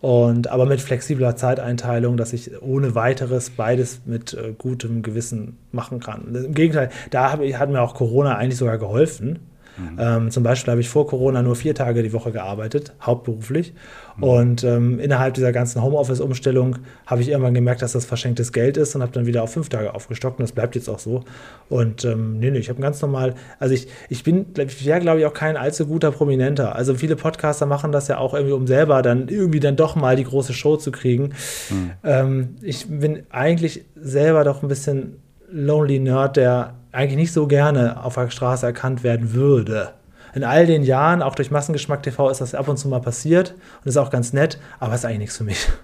Und 0.00 0.46
aber 0.46 0.66
mit 0.66 0.80
flexibler 0.80 1.34
Zeiteinteilung, 1.34 2.16
dass 2.16 2.32
ich 2.32 2.62
ohne 2.62 2.94
weiteres 2.94 3.50
beides 3.50 4.02
mit 4.04 4.34
äh, 4.34 4.54
gutem 4.56 5.02
Gewissen 5.02 5.58
machen 5.72 5.98
kann. 5.98 6.32
Im 6.32 6.54
Gegenteil, 6.54 6.90
da 7.10 7.32
hab, 7.32 7.40
hat 7.40 7.70
mir 7.70 7.82
auch 7.82 7.94
Corona 7.94 8.36
eigentlich 8.36 8.58
sogar 8.58 8.78
geholfen, 8.78 9.40
Mhm. 9.76 9.98
Ähm, 9.98 10.30
zum 10.30 10.42
Beispiel 10.42 10.70
habe 10.70 10.80
ich 10.80 10.88
vor 10.88 11.06
Corona 11.06 11.42
nur 11.42 11.56
vier 11.56 11.74
Tage 11.74 12.02
die 12.02 12.12
Woche 12.12 12.32
gearbeitet, 12.32 12.92
hauptberuflich. 13.00 13.72
Mhm. 14.16 14.22
Und 14.22 14.64
ähm, 14.64 15.00
innerhalb 15.00 15.34
dieser 15.34 15.52
ganzen 15.52 15.82
Homeoffice-Umstellung 15.82 16.76
habe 17.06 17.22
ich 17.22 17.28
irgendwann 17.28 17.54
gemerkt, 17.54 17.82
dass 17.82 17.92
das 17.92 18.04
verschenktes 18.04 18.52
Geld 18.52 18.76
ist 18.76 18.94
und 18.94 19.02
habe 19.02 19.12
dann 19.12 19.26
wieder 19.26 19.42
auf 19.42 19.52
fünf 19.52 19.68
Tage 19.68 19.94
aufgestockt 19.94 20.38
und 20.38 20.42
das 20.42 20.52
bleibt 20.52 20.74
jetzt 20.74 20.88
auch 20.88 20.98
so. 20.98 21.24
Und 21.68 22.04
ähm, 22.04 22.38
nee, 22.38 22.50
nee, 22.50 22.58
ich 22.58 22.68
habe 22.68 22.80
ganz 22.80 23.00
normal, 23.00 23.34
also 23.58 23.74
ich, 23.74 23.88
ich 24.08 24.22
bin, 24.22 24.46
ich 24.56 24.84
wäre 24.84 25.00
glaube 25.00 25.20
ich 25.20 25.26
auch 25.26 25.34
kein 25.34 25.56
allzu 25.56 25.86
guter 25.86 26.10
Prominenter. 26.10 26.76
Also 26.76 26.94
viele 26.94 27.16
Podcaster 27.16 27.66
machen 27.66 27.92
das 27.92 28.08
ja 28.08 28.18
auch 28.18 28.34
irgendwie, 28.34 28.54
um 28.54 28.66
selber 28.66 29.02
dann 29.02 29.28
irgendwie 29.28 29.60
dann 29.60 29.76
doch 29.76 29.96
mal 29.96 30.16
die 30.16 30.24
große 30.24 30.52
Show 30.52 30.76
zu 30.76 30.92
kriegen. 30.92 31.32
Mhm. 31.70 31.90
Ähm, 32.04 32.48
ich 32.60 32.86
bin 32.88 33.22
eigentlich 33.30 33.84
selber 33.94 34.44
doch 34.44 34.62
ein 34.62 34.68
bisschen 34.68 35.21
Lonely 35.52 35.98
Nerd, 35.98 36.36
der 36.36 36.74
eigentlich 36.92 37.16
nicht 37.16 37.32
so 37.32 37.46
gerne 37.46 38.02
auf 38.02 38.14
der 38.14 38.30
Straße 38.30 38.66
erkannt 38.66 39.02
werden 39.02 39.32
würde. 39.32 39.92
In 40.34 40.44
all 40.44 40.64
den 40.64 40.82
Jahren, 40.82 41.20
auch 41.20 41.34
durch 41.34 41.50
Massengeschmack 41.50 42.02
TV, 42.02 42.30
ist 42.30 42.40
das 42.40 42.54
ab 42.54 42.66
und 42.68 42.78
zu 42.78 42.88
mal 42.88 43.00
passiert 43.00 43.54
und 43.82 43.88
ist 43.88 43.98
auch 43.98 44.08
ganz 44.08 44.32
nett, 44.32 44.58
aber 44.80 44.94
ist 44.94 45.04
eigentlich 45.04 45.18
nichts 45.18 45.36
für 45.36 45.44
mich. 45.44 45.68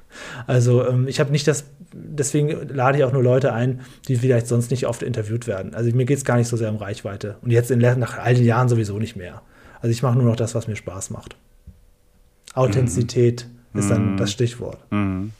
Also 0.48 0.84
ähm, 0.84 1.06
ich 1.06 1.20
habe 1.20 1.30
nicht 1.30 1.46
das, 1.46 1.66
deswegen 1.92 2.68
lade 2.70 2.98
ich 2.98 3.04
auch 3.04 3.12
nur 3.12 3.22
Leute 3.22 3.52
ein, 3.52 3.82
die 4.08 4.16
vielleicht 4.16 4.48
sonst 4.48 4.72
nicht 4.72 4.88
oft 4.88 5.04
interviewt 5.04 5.46
werden. 5.46 5.74
Also 5.74 5.94
mir 5.94 6.06
geht 6.06 6.18
es 6.18 6.24
gar 6.24 6.36
nicht 6.36 6.48
so 6.48 6.56
sehr 6.56 6.70
um 6.70 6.76
Reichweite. 6.76 7.36
Und 7.42 7.52
jetzt 7.52 7.70
in, 7.70 7.78
nach 7.78 8.18
all 8.18 8.34
den 8.34 8.44
Jahren 8.44 8.68
sowieso 8.68 8.98
nicht 8.98 9.14
mehr. 9.14 9.42
Also 9.80 9.92
ich 9.92 10.02
mache 10.02 10.18
nur 10.18 10.26
noch 10.26 10.34
das, 10.34 10.56
was 10.56 10.66
mir 10.66 10.74
Spaß 10.74 11.10
macht. 11.10 11.36
Authentizität 12.54 13.46
mhm. 13.72 13.78
ist 13.78 13.90
dann 13.90 14.12
mhm. 14.12 14.16
das 14.16 14.32
Stichwort. 14.32 14.78
Mhm. 14.90 15.30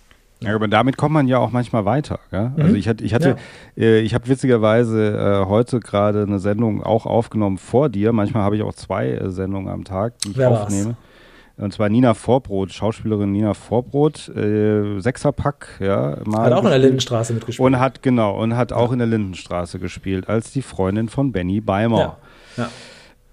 Ja, 0.41 0.55
aber 0.55 0.69
damit 0.69 0.97
kommt 0.97 1.15
man 1.15 1.27
ja 1.27 1.39
auch 1.39 1.51
manchmal 1.51 1.85
weiter. 1.85 2.21
Ja? 2.31 2.53
Also 2.57 2.77
ich 2.77 2.87
hatte, 2.87 3.03
ich 3.03 3.13
hatte, 3.13 3.37
ja. 3.75 3.83
äh, 3.83 4.01
ich 4.01 4.15
habe 4.15 4.29
witzigerweise 4.29 5.43
äh, 5.45 5.49
heute 5.49 5.81
gerade 5.81 6.23
eine 6.23 6.39
Sendung 6.39 6.83
auch 6.83 7.07
aufgenommen 7.07 7.59
vor 7.59 7.89
dir. 7.89 8.13
Manchmal 8.13 8.45
habe 8.45 8.57
ich 8.57 8.63
auch 8.63 8.75
zwei 8.75 9.11
äh, 9.11 9.31
Sendungen 9.31 9.69
am 9.69 9.85
Tag, 9.85 10.19
die 10.21 10.31
ich 10.31 10.37
Wer 10.37 10.51
aufnehme. 10.51 10.91
War's? 10.91 10.97
Und 11.59 11.73
zwar 11.73 11.89
Nina 11.89 12.15
Vorbrot, 12.15 12.73
Schauspielerin 12.73 13.33
Nina 13.33 13.53
Vorbrot, 13.53 14.29
äh, 14.29 15.01
Sechserpack, 15.01 15.81
ja. 15.81 16.17
hat 16.37 16.53
auch 16.53 16.63
in 16.63 16.71
der 16.71 16.79
Lindenstraße 16.79 17.33
mitgespielt. 17.33 17.67
Und 17.67 17.81
hat, 17.81 18.01
genau, 18.01 18.41
und 18.41 18.57
hat 18.57 18.73
auch 18.73 18.93
in 18.93 18.99
der 18.99 19.09
Lindenstraße 19.09 19.81
gespielt, 19.81 20.29
als 20.29 20.53
die 20.53 20.63
Freundin 20.63 21.09
von 21.09 21.33
Benny 21.33 21.61
Beimer. 21.61 22.19
Ja. 22.57 22.65
ja. 22.65 22.71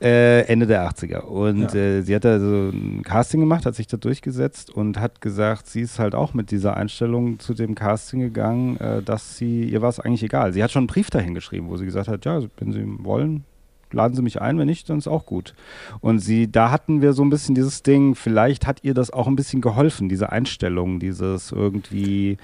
Äh, 0.02 0.42
Ende 0.42 0.68
der 0.68 0.90
80er. 0.90 1.20
Und 1.20 1.74
ja. 1.74 1.80
äh, 1.80 2.02
sie 2.02 2.14
hat 2.14 2.26
da 2.26 2.38
so 2.38 2.70
ein 2.70 3.02
Casting 3.04 3.40
gemacht, 3.40 3.66
hat 3.66 3.76
sich 3.76 3.88
da 3.88 3.96
durchgesetzt 3.96 4.70
und 4.70 5.00
hat 5.00 5.22
gesagt, 5.22 5.68
sie 5.68 5.82
ist 5.82 6.00
halt 6.00 6.16
auch 6.16 6.34
mit 6.34 6.52
dieser 6.52 6.76
Einstellung 6.76 7.40
zu 7.40 7.54
dem 7.54 7.76
Casting 7.76 8.20
gegangen, 8.20 8.78
äh, 8.78 9.02
dass 9.02 9.38
sie, 9.38 9.64
ihr 9.64 9.82
war 9.82 9.88
es 9.88 10.02
eigentlich 10.02 10.24
egal. 10.24 10.52
Sie 10.52 10.62
hat 10.62 10.72
schon 10.72 10.82
einen 10.82 10.88
Brief 10.88 11.10
dahin 11.10 11.34
geschrieben, 11.34 11.70
wo 11.70 11.78
sie 11.78 11.86
gesagt 11.86 12.10
hat, 12.10 12.26
ja, 12.26 12.42
wenn 12.58 12.74
Sie 12.74 12.86
wollen, 13.06 13.46
laden 13.92 14.16
Sie 14.16 14.22
mich 14.22 14.42
ein, 14.42 14.60
wenn 14.60 14.68
nicht, 14.68 14.90
dann 14.90 14.98
ist 14.98 15.08
auch 15.08 15.26
gut. 15.26 15.56
Und 16.02 16.20
sie, 16.20 16.52
da 16.52 16.72
hatten 16.72 17.02
wir 17.02 17.14
so 17.14 17.24
ein 17.24 17.30
bisschen 17.30 17.56
dieses 17.56 17.82
Ding, 17.82 18.16
vielleicht 18.16 18.68
hat 18.68 18.84
ihr 18.84 18.94
das 18.94 19.12
auch 19.12 19.28
ein 19.28 19.38
bisschen 19.38 19.62
geholfen, 19.62 20.10
diese 20.10 20.32
Einstellung, 20.32 21.00
dieses 21.00 21.54
irgendwie 21.54 22.38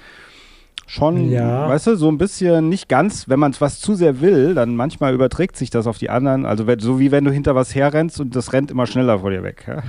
schon, 0.92 1.32
ja. 1.32 1.70
weißt 1.70 1.88
du, 1.88 1.96
so 1.96 2.10
ein 2.10 2.18
bisschen 2.18 2.68
nicht 2.68 2.90
ganz, 2.90 3.30
wenn 3.30 3.40
man 3.40 3.52
es 3.52 3.62
was 3.62 3.80
zu 3.80 3.96
sehr 3.96 4.20
will, 4.20 4.54
dann 4.54 4.76
manchmal 4.76 5.14
überträgt 5.14 5.56
sich 5.56 5.70
das 5.70 5.88
auf 5.88 5.98
die 5.98 6.10
anderen. 6.10 6.46
Also 6.46 6.66
so 6.80 7.00
wie 7.00 7.12
wenn 7.12 7.24
du 7.24 7.32
hinter 7.32 7.56
was 7.56 7.74
herrennst 7.74 8.20
und 8.20 8.36
das 8.36 8.52
rennt 8.52 8.72
immer 8.72 8.86
schneller 8.86 9.20
vor 9.20 9.32
dir 9.32 9.42
weg. 9.42 9.64
Ja? 9.68 9.84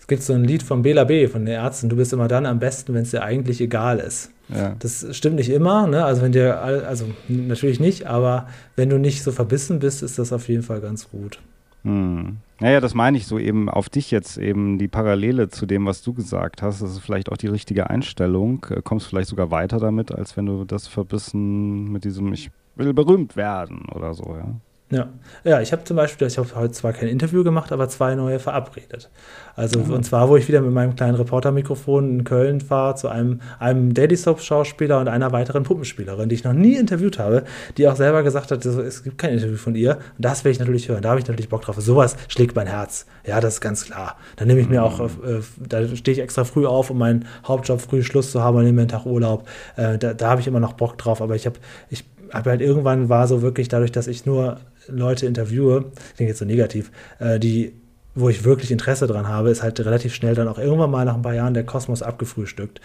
Es 0.00 0.08
gibt 0.08 0.22
so 0.22 0.32
ein 0.32 0.42
Lied 0.42 0.64
von 0.64 0.82
Bela 0.82 1.04
B. 1.04 1.28
von 1.28 1.44
den 1.44 1.54
Ärzten, 1.54 1.88
du 1.88 1.96
bist 1.96 2.12
immer 2.12 2.26
dann 2.26 2.44
am 2.44 2.58
besten, 2.58 2.92
wenn 2.94 3.02
es 3.02 3.12
dir 3.12 3.22
eigentlich 3.22 3.60
egal 3.60 3.98
ist. 4.00 4.30
Ja. 4.48 4.74
Das 4.80 5.06
stimmt 5.12 5.36
nicht 5.36 5.50
immer, 5.50 5.86
ne? 5.86 6.04
Also 6.04 6.22
wenn 6.22 6.32
dir, 6.32 6.60
also 6.60 7.04
natürlich 7.28 7.78
nicht, 7.78 8.06
aber 8.06 8.48
wenn 8.74 8.88
du 8.88 8.98
nicht 8.98 9.22
so 9.22 9.30
verbissen 9.30 9.78
bist, 9.78 10.02
ist 10.02 10.18
das 10.18 10.32
auf 10.32 10.48
jeden 10.48 10.62
Fall 10.62 10.80
ganz 10.80 11.10
gut. 11.10 11.38
Hm. 11.84 12.38
Naja, 12.60 12.80
das 12.80 12.94
meine 12.94 13.16
ich 13.16 13.26
so 13.26 13.38
eben 13.38 13.68
auf 13.68 13.88
dich 13.88 14.10
jetzt 14.10 14.36
eben 14.36 14.78
die 14.78 14.88
Parallele 14.88 15.48
zu 15.48 15.64
dem, 15.64 15.86
was 15.86 16.02
du 16.02 16.12
gesagt 16.12 16.60
hast. 16.60 16.82
Das 16.82 16.90
ist 16.90 16.98
vielleicht 16.98 17.30
auch 17.30 17.36
die 17.36 17.46
richtige 17.46 17.88
Einstellung. 17.88 18.66
Äh, 18.70 18.82
kommst 18.82 19.06
vielleicht 19.06 19.28
sogar 19.28 19.50
weiter 19.50 19.78
damit, 19.78 20.10
als 20.10 20.36
wenn 20.36 20.46
du 20.46 20.64
das 20.64 20.88
verbissen 20.88 21.84
mit 21.92 22.04
diesem 22.04 22.32
Ich 22.32 22.50
will 22.74 22.92
berühmt 22.92 23.36
werden 23.36 23.86
oder 23.94 24.12
so, 24.14 24.36
ja. 24.36 24.54
Ja, 24.90 25.08
ja 25.44 25.60
ich 25.60 25.72
habe 25.72 25.84
zum 25.84 25.96
Beispiel, 25.96 26.26
ich 26.26 26.38
habe 26.38 26.48
heute 26.54 26.72
zwar 26.72 26.92
kein 26.92 27.08
Interview 27.08 27.44
gemacht, 27.44 27.72
aber 27.72 27.88
zwei 27.88 28.14
neue 28.14 28.38
verabredet. 28.38 29.10
Also, 29.54 29.80
mhm. 29.80 29.92
und 29.92 30.04
zwar, 30.04 30.28
wo 30.28 30.36
ich 30.36 30.46
wieder 30.48 30.60
mit 30.60 30.72
meinem 30.72 30.94
kleinen 30.94 31.16
Reportermikrofon 31.16 32.20
in 32.20 32.24
Köln 32.24 32.60
fahre, 32.60 32.94
zu 32.94 33.08
einem, 33.08 33.40
einem 33.58 33.92
Daily 33.92 34.16
Soap-Schauspieler 34.16 35.00
und 35.00 35.08
einer 35.08 35.32
weiteren 35.32 35.64
Puppenspielerin, 35.64 36.28
die 36.28 36.36
ich 36.36 36.44
noch 36.44 36.52
nie 36.52 36.76
interviewt 36.76 37.18
habe, 37.18 37.44
die 37.76 37.88
auch 37.88 37.96
selber 37.96 38.22
gesagt 38.22 38.50
hat, 38.50 38.64
es 38.64 39.02
gibt 39.02 39.18
kein 39.18 39.32
Interview 39.32 39.56
von 39.56 39.74
ihr. 39.74 39.96
Und 39.96 40.24
das 40.24 40.44
will 40.44 40.52
ich 40.52 40.58
natürlich 40.58 40.88
hören, 40.88 41.02
da 41.02 41.10
habe 41.10 41.20
ich 41.20 41.26
natürlich 41.26 41.48
Bock 41.48 41.62
drauf. 41.62 41.76
Sowas 41.78 42.16
schlägt 42.28 42.54
mein 42.56 42.68
Herz. 42.68 43.06
Ja, 43.26 43.40
das 43.40 43.54
ist 43.54 43.60
ganz 43.60 43.84
klar. 43.84 44.16
Dann 44.36 44.48
nehme 44.48 44.60
ich 44.60 44.68
mir 44.68 44.84
auch, 44.84 45.00
mhm. 45.00 45.08
äh, 45.24 45.40
da 45.68 45.86
stehe 45.96 46.14
ich 46.14 46.22
extra 46.22 46.44
früh 46.44 46.66
auf, 46.66 46.90
um 46.90 46.98
meinen 46.98 47.26
Hauptjob 47.46 47.80
früh 47.80 48.02
Schluss 48.02 48.30
zu 48.30 48.42
haben 48.42 48.56
und 48.56 48.64
nehme 48.64 48.76
mir 48.76 48.82
einen 48.82 48.88
Tag 48.88 49.06
Urlaub. 49.06 49.48
Äh, 49.76 49.98
da 49.98 50.14
da 50.14 50.30
habe 50.30 50.40
ich 50.40 50.46
immer 50.46 50.60
noch 50.60 50.74
Bock 50.74 50.98
drauf, 50.98 51.22
aber 51.22 51.34
ich 51.34 51.46
habe, 51.46 51.58
ich 51.90 52.04
habe 52.32 52.50
halt 52.50 52.60
irgendwann 52.60 53.08
war 53.08 53.26
so 53.26 53.42
wirklich 53.42 53.68
dadurch, 53.68 53.92
dass 53.92 54.06
ich 54.06 54.26
nur 54.26 54.58
Leute 54.88 55.26
interviewe, 55.26 55.92
klingt 56.16 56.28
jetzt 56.28 56.38
so 56.38 56.44
negativ, 56.44 56.90
äh, 57.18 57.38
die, 57.38 57.74
wo 58.14 58.28
ich 58.28 58.44
wirklich 58.44 58.70
Interesse 58.70 59.06
dran 59.06 59.28
habe, 59.28 59.50
ist 59.50 59.62
halt 59.62 59.78
relativ 59.80 60.14
schnell 60.14 60.34
dann 60.34 60.48
auch 60.48 60.58
irgendwann 60.58 60.90
mal 60.90 61.04
nach 61.04 61.14
ein 61.14 61.22
paar 61.22 61.34
Jahren 61.34 61.54
der 61.54 61.64
Kosmos 61.64 62.02
abgefrühstückt. 62.02 62.80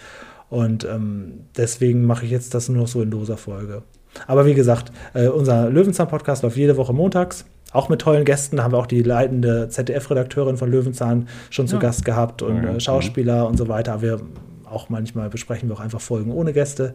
Und 0.50 0.84
ähm, 0.84 1.40
deswegen 1.56 2.04
mache 2.04 2.24
ich 2.24 2.30
jetzt 2.30 2.54
das 2.54 2.68
nur 2.68 2.82
noch 2.82 2.88
so 2.88 3.02
in 3.02 3.10
loser 3.10 3.36
Folge. 3.36 3.82
Aber 4.26 4.46
wie 4.46 4.54
gesagt, 4.54 4.92
äh, 5.14 5.26
unser 5.26 5.70
Löwenzahn-Podcast 5.70 6.42
läuft 6.42 6.56
jede 6.56 6.76
Woche 6.76 6.92
montags 6.92 7.44
auch 7.74 7.88
mit 7.88 8.00
tollen 8.00 8.24
Gästen. 8.24 8.56
Da 8.56 8.62
haben 8.62 8.72
wir 8.72 8.78
auch 8.78 8.86
die 8.86 9.02
leitende 9.02 9.68
ZDF-Redakteurin 9.68 10.56
von 10.56 10.70
Löwenzahn 10.70 11.28
schon 11.50 11.66
zu 11.66 11.76
ja. 11.76 11.80
Gast 11.80 12.04
gehabt 12.04 12.40
und 12.40 12.64
äh, 12.64 12.80
Schauspieler 12.80 13.48
und 13.48 13.56
so 13.56 13.68
weiter. 13.68 14.00
Wir 14.00 14.20
auch 14.64 14.88
manchmal 14.88 15.28
besprechen 15.28 15.68
wir 15.68 15.74
auch 15.74 15.80
einfach 15.80 16.00
Folgen 16.00 16.32
ohne 16.32 16.52
Gäste. 16.52 16.94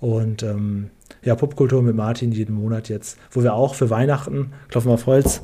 Und 0.00 0.42
ähm, 0.42 0.90
ja, 1.22 1.34
Popkultur 1.34 1.82
mit 1.82 1.94
Martin 1.94 2.32
jeden 2.32 2.54
Monat 2.54 2.88
jetzt, 2.88 3.18
wo 3.30 3.42
wir 3.42 3.54
auch 3.54 3.74
für 3.74 3.90
Weihnachten, 3.90 4.52
klopfen 4.68 4.90
wir 4.90 4.94
auf 4.94 5.06
Holz, 5.06 5.42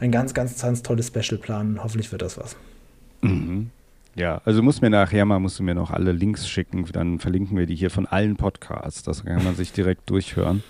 ein 0.00 0.10
ganz, 0.10 0.32
ganz, 0.34 0.60
ganz 0.60 0.82
tolles 0.82 1.08
Special 1.08 1.38
planen. 1.38 1.82
Hoffentlich 1.82 2.10
wird 2.10 2.22
das 2.22 2.38
was. 2.38 2.56
Mhm. 3.20 3.70
Ja, 4.14 4.40
also 4.44 4.62
muss 4.62 4.80
mir 4.80 4.90
nachher 4.90 5.24
mal, 5.24 5.38
musst 5.38 5.58
du 5.58 5.62
mir 5.62 5.74
noch 5.74 5.90
alle 5.90 6.12
Links 6.12 6.48
schicken, 6.48 6.84
dann 6.92 7.20
verlinken 7.20 7.56
wir 7.56 7.66
die 7.66 7.76
hier 7.76 7.90
von 7.90 8.06
allen 8.06 8.36
Podcasts. 8.36 9.02
Das 9.04 9.24
kann 9.24 9.44
man 9.44 9.54
sich 9.54 9.72
direkt 9.72 10.10
durchhören. 10.10 10.64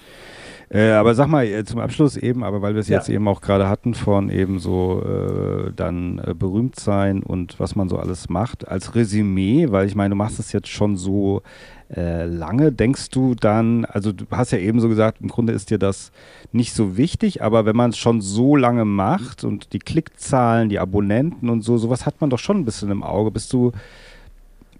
Äh, 0.70 0.90
aber 0.90 1.14
sag 1.14 1.28
mal 1.28 1.46
äh, 1.46 1.64
zum 1.64 1.80
Abschluss 1.80 2.16
eben, 2.16 2.44
aber 2.44 2.60
weil 2.60 2.74
wir 2.74 2.80
es 2.80 2.88
ja. 2.88 2.98
jetzt 2.98 3.08
eben 3.08 3.26
auch 3.26 3.40
gerade 3.40 3.68
hatten 3.68 3.94
von 3.94 4.28
eben 4.28 4.58
so 4.58 5.02
äh, 5.02 5.72
dann 5.74 6.18
äh, 6.18 6.34
berühmt 6.34 6.78
sein 6.78 7.22
und 7.22 7.58
was 7.58 7.74
man 7.74 7.88
so 7.88 7.96
alles 7.96 8.28
macht 8.28 8.68
als 8.68 8.94
Resümee, 8.94 9.70
weil 9.70 9.86
ich 9.86 9.94
meine, 9.94 10.10
du 10.10 10.16
machst 10.16 10.38
es 10.38 10.52
jetzt 10.52 10.68
schon 10.68 10.96
so 10.96 11.42
äh, 11.94 12.26
lange. 12.26 12.70
Denkst 12.70 13.08
du 13.08 13.34
dann, 13.34 13.86
also 13.86 14.12
du 14.12 14.26
hast 14.30 14.50
ja 14.50 14.58
eben 14.58 14.80
so 14.80 14.90
gesagt, 14.90 15.22
im 15.22 15.28
Grunde 15.28 15.54
ist 15.54 15.70
dir 15.70 15.78
das 15.78 16.12
nicht 16.52 16.74
so 16.74 16.98
wichtig, 16.98 17.42
aber 17.42 17.64
wenn 17.64 17.76
man 17.76 17.90
es 17.90 17.98
schon 17.98 18.20
so 18.20 18.54
lange 18.54 18.84
macht 18.84 19.44
und 19.44 19.72
die 19.72 19.78
Klickzahlen, 19.78 20.68
die 20.68 20.78
Abonnenten 20.78 21.48
und 21.48 21.62
so, 21.62 21.78
sowas 21.78 22.04
hat 22.04 22.20
man 22.20 22.28
doch 22.28 22.38
schon 22.38 22.58
ein 22.58 22.64
bisschen 22.66 22.90
im 22.90 23.02
Auge. 23.02 23.30
Bist 23.30 23.54
du 23.54 23.72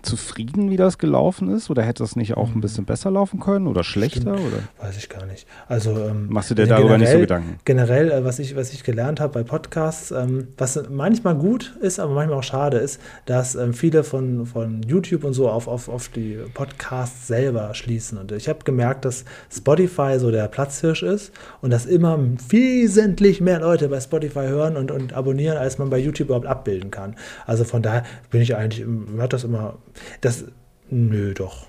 zufrieden, 0.09 0.71
wie 0.71 0.77
das 0.77 0.99
gelaufen 0.99 1.51
ist? 1.51 1.71
Oder 1.71 1.83
hätte 1.83 2.03
das 2.03 2.17
nicht 2.17 2.37
auch 2.37 2.49
ein 2.49 2.57
mhm. 2.57 2.61
bisschen 2.61 2.85
besser 2.85 3.11
laufen 3.11 3.41
können 3.41 3.67
oder 3.67 3.85
schlechter? 3.85 4.33
Oder? 4.33 4.63
Weiß 4.81 4.97
ich 4.97 5.09
gar 5.09 5.27
nicht. 5.27 5.47
Also, 5.69 5.91
ähm, 5.91 6.27
Machst 6.31 6.51
du 6.51 6.55
dir 6.55 6.67
darüber 6.67 6.95
generell, 6.95 6.99
nicht 6.99 7.13
so 7.13 7.19
Gedanken? 7.21 7.59
Generell, 7.65 8.11
äh, 8.11 8.25
was, 8.25 8.39
ich, 8.39 8.57
was 8.57 8.73
ich 8.73 8.85
gelernt 8.85 9.21
habe 9.21 9.33
bei 9.35 9.43
Podcasts, 9.43 10.11
ähm, 10.11 10.49
was 10.57 10.83
manchmal 10.91 11.35
gut 11.35 11.77
ist, 11.81 12.01
aber 12.01 12.15
manchmal 12.15 12.39
auch 12.39 12.43
schade 12.43 12.79
ist, 12.79 13.01
dass 13.27 13.55
ähm, 13.55 13.75
viele 13.75 14.05
von, 14.05 14.47
von 14.47 14.83
YouTube 14.83 15.25
und 15.25 15.35
so 15.35 15.49
auf, 15.49 15.69
auf, 15.69 15.89
auf 15.89 16.09
die 16.09 16.39
Podcasts 16.55 17.27
selber 17.27 17.75
schließen. 17.75 18.19
Und 18.19 18.33
ich 18.33 18.49
habe 18.49 18.61
gemerkt, 18.65 19.05
dass 19.05 19.25
Spotify 19.55 20.19
so 20.19 20.31
der 20.31 20.49
Platzhirsch 20.49 21.03
ist 21.03 21.33
und 21.61 21.71
dass 21.71 21.87
immer 21.87 22.19
wesentlich 22.49 23.41
mehr 23.41 23.61
Leute 23.61 23.89
bei 23.89 24.01
Spotify 24.01 24.47
hören 24.47 24.77
und, 24.77 24.91
und 24.91 25.13
abonnieren, 25.13 25.59
als 25.59 25.79
man 25.79 25.91
bei 25.91 25.99
YouTube 25.99 26.29
überhaupt 26.29 26.47
abbilden 26.47 26.91
kann. 26.91 27.15
Also 27.47 27.65
von 27.65 27.83
daher 27.83 28.05
bin 28.31 28.41
ich 28.41 28.57
eigentlich, 28.57 28.87
mir 28.87 29.23
hat 29.23 29.33
das 29.33 29.45
immer 29.45 29.77
das, 30.21 30.45
nö, 30.91 31.35
doch. 31.35 31.67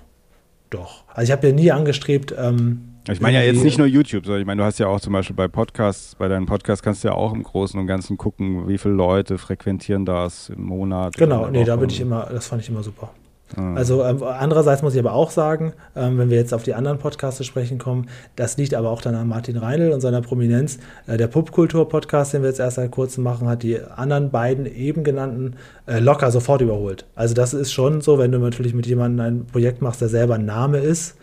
Doch. 0.70 1.04
Also 1.08 1.30
ich 1.30 1.32
habe 1.36 1.48
ja 1.48 1.52
nie 1.52 1.72
angestrebt. 1.72 2.34
Ähm, 2.38 2.90
ich 3.08 3.20
meine 3.20 3.38
ja 3.38 3.44
jetzt 3.44 3.64
nicht 3.64 3.78
nur 3.78 3.86
YouTube, 3.86 4.24
sondern 4.24 4.40
ich 4.40 4.46
meine, 4.46 4.60
du 4.60 4.64
hast 4.64 4.78
ja 4.78 4.86
auch 4.86 5.00
zum 5.00 5.12
Beispiel 5.12 5.34
bei 5.34 5.48
Podcasts, 5.48 6.14
bei 6.14 6.28
deinen 6.28 6.46
Podcasts 6.46 6.82
kannst 6.82 7.02
du 7.02 7.08
ja 7.08 7.14
auch 7.14 7.32
im 7.32 7.42
Großen 7.42 7.78
und 7.80 7.86
Ganzen 7.86 8.16
gucken, 8.16 8.68
wie 8.68 8.78
viele 8.78 8.94
Leute 8.94 9.38
frequentieren 9.38 10.04
das 10.04 10.48
im 10.50 10.62
Monat. 10.62 11.16
Genau, 11.16 11.48
nee, 11.48 11.64
da 11.64 11.76
bin 11.76 11.90
ich 11.90 12.00
immer, 12.00 12.28
das 12.30 12.46
fand 12.46 12.62
ich 12.62 12.68
immer 12.68 12.82
super. 12.82 13.10
Ah. 13.56 13.74
Also 13.74 14.04
ähm, 14.04 14.22
andererseits 14.22 14.82
muss 14.82 14.94
ich 14.94 15.00
aber 15.00 15.12
auch 15.12 15.30
sagen, 15.30 15.72
ähm, 15.96 16.18
wenn 16.18 16.30
wir 16.30 16.36
jetzt 16.36 16.54
auf 16.54 16.62
die 16.62 16.74
anderen 16.74 16.98
Podcasts 16.98 17.38
zu 17.38 17.44
sprechen 17.44 17.78
kommen, 17.78 18.08
das 18.36 18.56
liegt 18.56 18.74
aber 18.74 18.90
auch 18.90 19.02
dann 19.02 19.14
an 19.14 19.28
Martin 19.28 19.56
Reinl 19.56 19.92
und 19.92 20.00
seiner 20.00 20.20
Prominenz. 20.20 20.78
Äh, 21.06 21.16
der 21.16 21.26
Popkultur-Podcast, 21.26 22.34
den 22.34 22.42
wir 22.42 22.48
jetzt 22.48 22.60
erst 22.60 22.76
seit 22.76 22.90
kurzem 22.90 23.24
machen, 23.24 23.48
hat 23.48 23.62
die 23.62 23.80
anderen 23.80 24.30
beiden 24.30 24.66
eben 24.66 25.04
genannten 25.04 25.56
äh, 25.86 25.98
locker 25.98 26.30
sofort 26.30 26.60
überholt. 26.60 27.06
Also 27.14 27.34
das 27.34 27.54
ist 27.54 27.72
schon 27.72 28.00
so, 28.00 28.18
wenn 28.18 28.32
du 28.32 28.38
natürlich 28.38 28.74
mit 28.74 28.86
jemandem 28.86 29.26
ein 29.26 29.46
Projekt 29.46 29.82
machst, 29.82 30.00
der 30.00 30.08
selber 30.08 30.34
ein 30.34 30.44
Name 30.44 30.78
ist, 30.78 31.16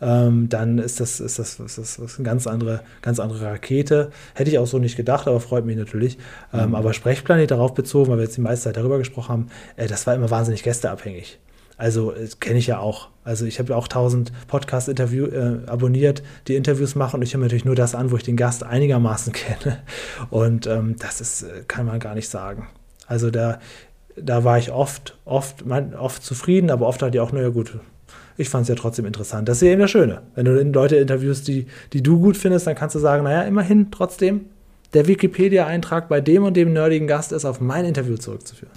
ähm, 0.00 0.48
dann 0.48 0.78
ist 0.78 1.00
das, 1.00 1.20
ist 1.20 1.38
das, 1.38 1.58
ist 1.58 1.78
das, 1.78 1.98
ist 1.98 2.18
eine 2.18 2.24
ganz 2.24 2.46
andere, 2.46 2.82
ganz 3.02 3.18
andere 3.18 3.44
Rakete. 3.44 4.10
Hätte 4.34 4.50
ich 4.50 4.58
auch 4.58 4.66
so 4.66 4.78
nicht 4.78 4.96
gedacht, 4.96 5.26
aber 5.26 5.40
freut 5.40 5.64
mich 5.64 5.76
natürlich. 5.76 6.18
Ähm, 6.52 6.70
mhm. 6.70 6.74
Aber 6.74 6.92
Sprechplanet 6.92 7.50
darauf 7.50 7.74
bezogen, 7.74 8.10
weil 8.10 8.18
wir 8.18 8.24
jetzt 8.24 8.36
die 8.36 8.40
meiste 8.40 8.64
Zeit 8.64 8.76
darüber 8.76 8.98
gesprochen 8.98 9.28
haben, 9.28 9.46
äh, 9.76 9.86
das 9.86 10.06
war 10.06 10.14
immer 10.14 10.30
wahnsinnig 10.30 10.62
gästeabhängig. 10.62 11.38
Also 11.78 12.12
kenne 12.40 12.58
ich 12.58 12.66
ja 12.66 12.80
auch. 12.80 13.08
Also 13.22 13.46
ich 13.46 13.58
habe 13.58 13.70
ja 13.70 13.76
auch 13.76 13.88
tausend 13.88 14.32
Podcast-Interview 14.48 15.26
äh, 15.26 15.60
abonniert, 15.66 16.22
die 16.48 16.56
Interviews 16.56 16.96
machen 16.96 17.16
und 17.18 17.22
ich 17.22 17.34
höre 17.34 17.40
natürlich 17.40 17.64
nur 17.64 17.76
das 17.76 17.94
an, 17.94 18.10
wo 18.10 18.16
ich 18.16 18.24
den 18.24 18.36
Gast 18.36 18.64
einigermaßen 18.64 19.32
kenne. 19.34 19.78
Und 20.28 20.66
ähm, 20.66 20.96
das 20.98 21.20
ist, 21.20 21.42
äh, 21.44 21.62
kann 21.68 21.86
man 21.86 22.00
gar 22.00 22.14
nicht 22.14 22.28
sagen. 22.28 22.66
Also 23.06 23.30
da, 23.30 23.60
da 24.16 24.42
war 24.42 24.58
ich 24.58 24.72
oft, 24.72 25.16
oft, 25.24 25.64
oft 25.98 26.22
zufrieden, 26.22 26.70
aber 26.70 26.86
oft 26.86 27.00
hatte 27.00 27.16
ich 27.16 27.20
auch, 27.20 27.32
naja 27.32 27.50
gut, 27.50 27.78
ich 28.36 28.48
fand 28.48 28.62
es 28.62 28.68
ja 28.68 28.74
trotzdem 28.74 29.06
interessant. 29.06 29.48
Das 29.48 29.58
ist 29.58 29.62
ja 29.62 29.72
eben 29.72 29.80
das 29.80 29.90
Schöne. 29.90 30.22
Wenn 30.34 30.44
du 30.44 30.62
Leute 30.62 30.96
interviewst, 30.96 31.46
die, 31.46 31.66
die 31.92 32.02
du 32.02 32.20
gut 32.20 32.36
findest, 32.36 32.66
dann 32.66 32.74
kannst 32.74 32.96
du 32.96 32.98
sagen, 32.98 33.24
naja, 33.24 33.42
immerhin 33.42 33.90
trotzdem, 33.90 34.46
der 34.94 35.06
Wikipedia-Eintrag 35.06 36.08
bei 36.08 36.20
dem 36.20 36.44
und 36.44 36.56
dem 36.56 36.72
nerdigen 36.72 37.06
Gast 37.06 37.32
ist 37.32 37.44
auf 37.44 37.60
mein 37.60 37.84
Interview 37.84 38.16
zurückzuführen. 38.16 38.72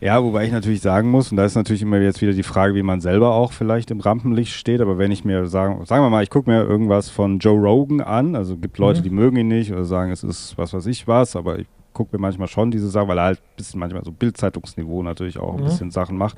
Ja, 0.00 0.22
wobei 0.22 0.44
ich 0.44 0.52
natürlich 0.52 0.82
sagen 0.82 1.10
muss, 1.10 1.30
und 1.30 1.38
da 1.38 1.44
ist 1.44 1.54
natürlich 1.54 1.80
immer 1.80 1.98
jetzt 1.98 2.20
wieder 2.20 2.34
die 2.34 2.42
Frage, 2.42 2.74
wie 2.74 2.82
man 2.82 3.00
selber 3.00 3.32
auch 3.32 3.52
vielleicht 3.52 3.90
im 3.90 4.00
Rampenlicht 4.00 4.52
steht, 4.52 4.82
aber 4.82 4.98
wenn 4.98 5.10
ich 5.10 5.24
mir 5.24 5.46
sagen, 5.46 5.84
sagen 5.86 6.04
wir 6.04 6.10
mal, 6.10 6.22
ich 6.22 6.28
gucke 6.28 6.50
mir 6.50 6.62
irgendwas 6.62 7.08
von 7.08 7.38
Joe 7.38 7.58
Rogan 7.58 8.02
an, 8.02 8.36
also 8.36 8.56
gibt 8.58 8.76
Leute, 8.76 9.00
mhm. 9.00 9.04
die 9.04 9.10
mögen 9.10 9.36
ihn 9.38 9.48
nicht 9.48 9.72
oder 9.72 9.86
sagen, 9.86 10.12
es 10.12 10.22
ist 10.22 10.58
was 10.58 10.74
weiß 10.74 10.84
ich 10.86 11.08
was, 11.08 11.34
aber 11.34 11.58
ich 11.58 11.66
gucke 11.94 12.14
mir 12.14 12.20
manchmal 12.20 12.46
schon 12.46 12.70
diese 12.70 12.90
Sachen, 12.90 13.08
weil 13.08 13.18
er 13.18 13.24
halt 13.24 13.38
ein 13.38 13.56
bisschen 13.56 13.80
manchmal 13.80 14.04
so 14.04 14.12
Bildzeitungsniveau 14.12 15.02
natürlich 15.02 15.38
auch 15.38 15.54
ein 15.54 15.60
mhm. 15.60 15.64
bisschen 15.64 15.90
Sachen 15.90 16.18
macht. 16.18 16.36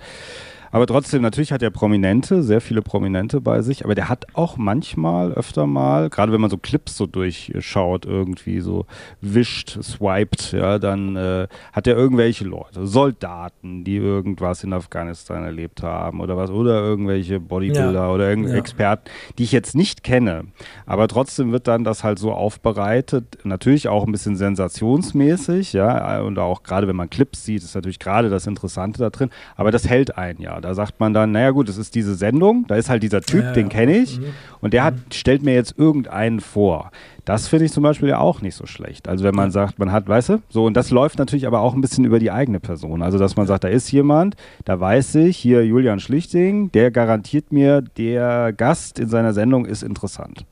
Aber 0.70 0.86
trotzdem, 0.86 1.22
natürlich 1.22 1.52
hat 1.52 1.62
er 1.62 1.70
Prominente, 1.70 2.42
sehr 2.42 2.60
viele 2.60 2.82
Prominente 2.82 3.40
bei 3.40 3.62
sich, 3.62 3.84
aber 3.84 3.94
der 3.94 4.08
hat 4.08 4.26
auch 4.34 4.56
manchmal, 4.56 5.32
öfter 5.32 5.66
mal, 5.66 6.10
gerade 6.10 6.32
wenn 6.32 6.40
man 6.40 6.50
so 6.50 6.58
Clips 6.58 6.96
so 6.96 7.06
durchschaut, 7.06 8.04
irgendwie 8.04 8.60
so 8.60 8.86
wischt, 9.20 9.78
swiped, 9.82 10.52
ja, 10.52 10.78
dann 10.78 11.16
äh, 11.16 11.48
hat 11.72 11.86
er 11.86 11.96
irgendwelche 11.96 12.44
Leute, 12.44 12.86
Soldaten, 12.86 13.84
die 13.84 13.96
irgendwas 13.96 14.64
in 14.64 14.72
Afghanistan 14.72 15.44
erlebt 15.44 15.82
haben 15.82 16.20
oder 16.20 16.36
was, 16.36 16.50
oder 16.50 16.80
irgendwelche 16.80 17.40
Bodybuilder 17.40 17.92
ja. 17.92 18.10
oder 18.10 18.28
irgendeine 18.28 18.56
ja. 18.56 18.60
Experten, 18.60 19.08
die 19.38 19.44
ich 19.44 19.52
jetzt 19.52 19.74
nicht 19.74 20.02
kenne. 20.02 20.44
Aber 20.86 21.08
trotzdem 21.08 21.52
wird 21.52 21.66
dann 21.66 21.84
das 21.84 22.04
halt 22.04 22.18
so 22.18 22.32
aufbereitet, 22.32 23.38
natürlich 23.44 23.88
auch 23.88 24.06
ein 24.06 24.12
bisschen 24.12 24.36
sensationsmäßig, 24.36 25.72
ja, 25.72 26.20
und 26.20 26.38
auch 26.38 26.62
gerade 26.62 26.88
wenn 26.88 26.96
man 26.96 27.10
Clips 27.10 27.44
sieht, 27.44 27.62
ist 27.62 27.74
natürlich 27.74 27.98
gerade 27.98 28.28
das 28.28 28.46
Interessante 28.46 28.98
da 28.98 29.10
drin, 29.10 29.30
aber 29.56 29.70
das 29.70 29.88
hält 29.88 30.18
ein 30.18 30.36
ja. 30.38 30.57
Da 30.60 30.74
sagt 30.74 31.00
man 31.00 31.14
dann, 31.14 31.32
naja 31.32 31.50
gut, 31.50 31.68
es 31.68 31.78
ist 31.78 31.94
diese 31.94 32.14
Sendung, 32.14 32.64
da 32.68 32.76
ist 32.76 32.88
halt 32.88 33.02
dieser 33.02 33.20
Typ, 33.20 33.44
ja, 33.44 33.52
den 33.52 33.68
kenne 33.68 33.96
ich, 33.96 34.18
mhm. 34.18 34.26
und 34.60 34.72
der 34.72 34.84
hat, 34.84 34.94
mhm. 34.94 35.12
stellt 35.12 35.42
mir 35.42 35.54
jetzt 35.54 35.74
irgendeinen 35.78 36.40
vor. 36.40 36.90
Das 37.24 37.46
finde 37.46 37.66
ich 37.66 37.72
zum 37.72 37.82
Beispiel 37.82 38.08
ja 38.08 38.18
auch 38.18 38.40
nicht 38.40 38.54
so 38.54 38.64
schlecht. 38.64 39.06
Also 39.06 39.22
wenn 39.22 39.34
man 39.34 39.50
sagt, 39.50 39.78
man 39.78 39.92
hat, 39.92 40.08
weißt 40.08 40.28
du, 40.30 40.42
so, 40.48 40.64
und 40.64 40.74
das 40.78 40.90
läuft 40.90 41.18
natürlich 41.18 41.46
aber 41.46 41.60
auch 41.60 41.74
ein 41.74 41.82
bisschen 41.82 42.04
über 42.04 42.18
die 42.18 42.30
eigene 42.30 42.58
Person. 42.58 43.02
Also 43.02 43.18
dass 43.18 43.36
man 43.36 43.46
sagt, 43.46 43.64
da 43.64 43.68
ist 43.68 43.92
jemand, 43.92 44.34
da 44.64 44.80
weiß 44.80 45.16
ich, 45.16 45.36
hier 45.36 45.64
Julian 45.66 46.00
Schlichting, 46.00 46.72
der 46.72 46.90
garantiert 46.90 47.52
mir, 47.52 47.82
der 47.82 48.54
Gast 48.54 48.98
in 48.98 49.10
seiner 49.10 49.34
Sendung 49.34 49.66
ist 49.66 49.82
interessant. 49.82 50.46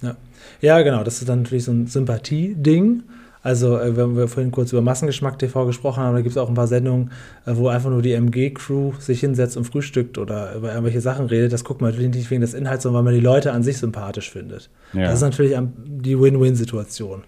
Ja, 0.00 0.16
ja 0.62 0.80
genau, 0.80 1.04
das 1.04 1.20
ist 1.20 1.28
dann 1.28 1.42
natürlich 1.42 1.64
so 1.64 1.72
ein 1.72 1.86
Sympathie-Ding. 1.86 3.02
Also, 3.42 3.78
äh, 3.78 3.96
wenn 3.96 4.16
wir 4.16 4.28
vorhin 4.28 4.50
kurz 4.50 4.72
über 4.72 4.82
Massengeschmack 4.82 5.38
TV 5.38 5.66
gesprochen 5.66 6.02
haben, 6.02 6.14
da 6.14 6.20
gibt 6.20 6.32
es 6.32 6.36
auch 6.36 6.48
ein 6.48 6.54
paar 6.54 6.66
Sendungen, 6.66 7.10
äh, 7.46 7.52
wo 7.54 7.68
einfach 7.68 7.90
nur 7.90 8.02
die 8.02 8.12
MG-Crew 8.12 8.92
sich 8.98 9.20
hinsetzt 9.20 9.56
und 9.56 9.64
frühstückt 9.64 10.18
oder 10.18 10.54
über 10.54 10.70
irgendwelche 10.70 11.00
Sachen 11.00 11.26
redet. 11.26 11.52
Das 11.52 11.64
guckt 11.64 11.80
man 11.80 11.90
natürlich 11.90 12.14
nicht 12.14 12.30
wegen 12.30 12.42
des 12.42 12.54
Inhalts, 12.54 12.82
sondern 12.82 12.98
weil 13.04 13.12
man 13.12 13.20
die 13.20 13.24
Leute 13.24 13.52
an 13.52 13.62
sich 13.62 13.78
sympathisch 13.78 14.30
findet. 14.30 14.68
Ja. 14.92 15.04
Das 15.04 15.14
ist 15.14 15.22
natürlich 15.22 15.56
die 15.86 16.20
Win-Win-Situation. 16.20 17.22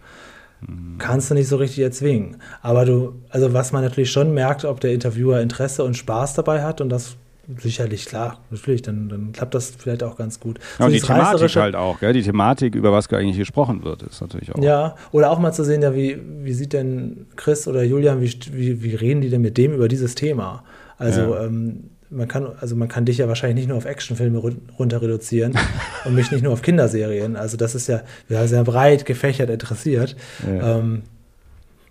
Mhm. 0.60 0.98
Kannst 0.98 1.30
du 1.30 1.34
nicht 1.34 1.48
so 1.48 1.56
richtig 1.56 1.82
erzwingen. 1.82 2.36
Aber 2.60 2.84
du, 2.84 3.14
also 3.30 3.52
was 3.54 3.72
man 3.72 3.82
natürlich 3.82 4.10
schon 4.10 4.34
merkt, 4.34 4.64
ob 4.64 4.80
der 4.80 4.92
Interviewer 4.92 5.40
Interesse 5.40 5.82
und 5.82 5.96
Spaß 5.96 6.34
dabei 6.34 6.62
hat 6.62 6.80
und 6.80 6.90
das 6.90 7.16
Sicherlich, 7.60 8.06
klar, 8.06 8.40
natürlich, 8.50 8.82
dann, 8.82 9.08
dann 9.08 9.32
klappt 9.32 9.54
das 9.54 9.72
vielleicht 9.76 10.02
auch 10.02 10.16
ganz 10.16 10.40
gut. 10.40 10.58
Ja, 10.58 10.64
so 10.78 10.84
und 10.84 10.92
die 10.92 11.00
Thematik 11.00 11.56
halt 11.56 11.74
auch, 11.74 12.00
gell? 12.00 12.12
die 12.12 12.22
Thematik, 12.22 12.74
über 12.74 12.92
was 12.92 13.12
eigentlich 13.12 13.38
gesprochen 13.38 13.84
wird, 13.84 14.02
ist 14.02 14.20
natürlich 14.20 14.54
auch. 14.54 14.62
Ja, 14.62 14.96
oder 15.10 15.30
auch 15.30 15.38
mal 15.38 15.52
zu 15.52 15.64
sehen, 15.64 15.82
ja, 15.82 15.94
wie, 15.94 16.18
wie 16.42 16.52
sieht 16.52 16.72
denn 16.72 17.26
Chris 17.36 17.68
oder 17.68 17.82
Julian, 17.82 18.20
wie, 18.20 18.32
wie, 18.52 18.82
wie 18.82 18.94
reden 18.94 19.20
die 19.20 19.30
denn 19.30 19.42
mit 19.42 19.58
dem 19.58 19.72
über 19.74 19.88
dieses 19.88 20.14
Thema? 20.14 20.64
Also, 20.98 21.34
ja. 21.34 21.44
ähm, 21.44 21.90
man 22.12 22.28
kann, 22.28 22.46
also 22.60 22.76
man 22.76 22.88
kann 22.88 23.04
dich 23.04 23.18
ja 23.18 23.28
wahrscheinlich 23.28 23.56
nicht 23.56 23.68
nur 23.68 23.78
auf 23.78 23.86
Actionfilme 23.86 24.38
runter 24.38 25.02
reduzieren 25.02 25.54
und 26.04 26.14
mich 26.14 26.30
nicht 26.30 26.42
nur 26.44 26.52
auf 26.52 26.62
Kinderserien. 26.62 27.36
Also 27.36 27.56
das 27.56 27.74
ist 27.74 27.88
ja, 27.88 28.02
ja 28.28 28.46
sehr 28.46 28.64
breit 28.64 29.06
gefächert 29.06 29.50
interessiert. 29.50 30.14
Ja. 30.46 30.78
Ähm, 30.78 31.02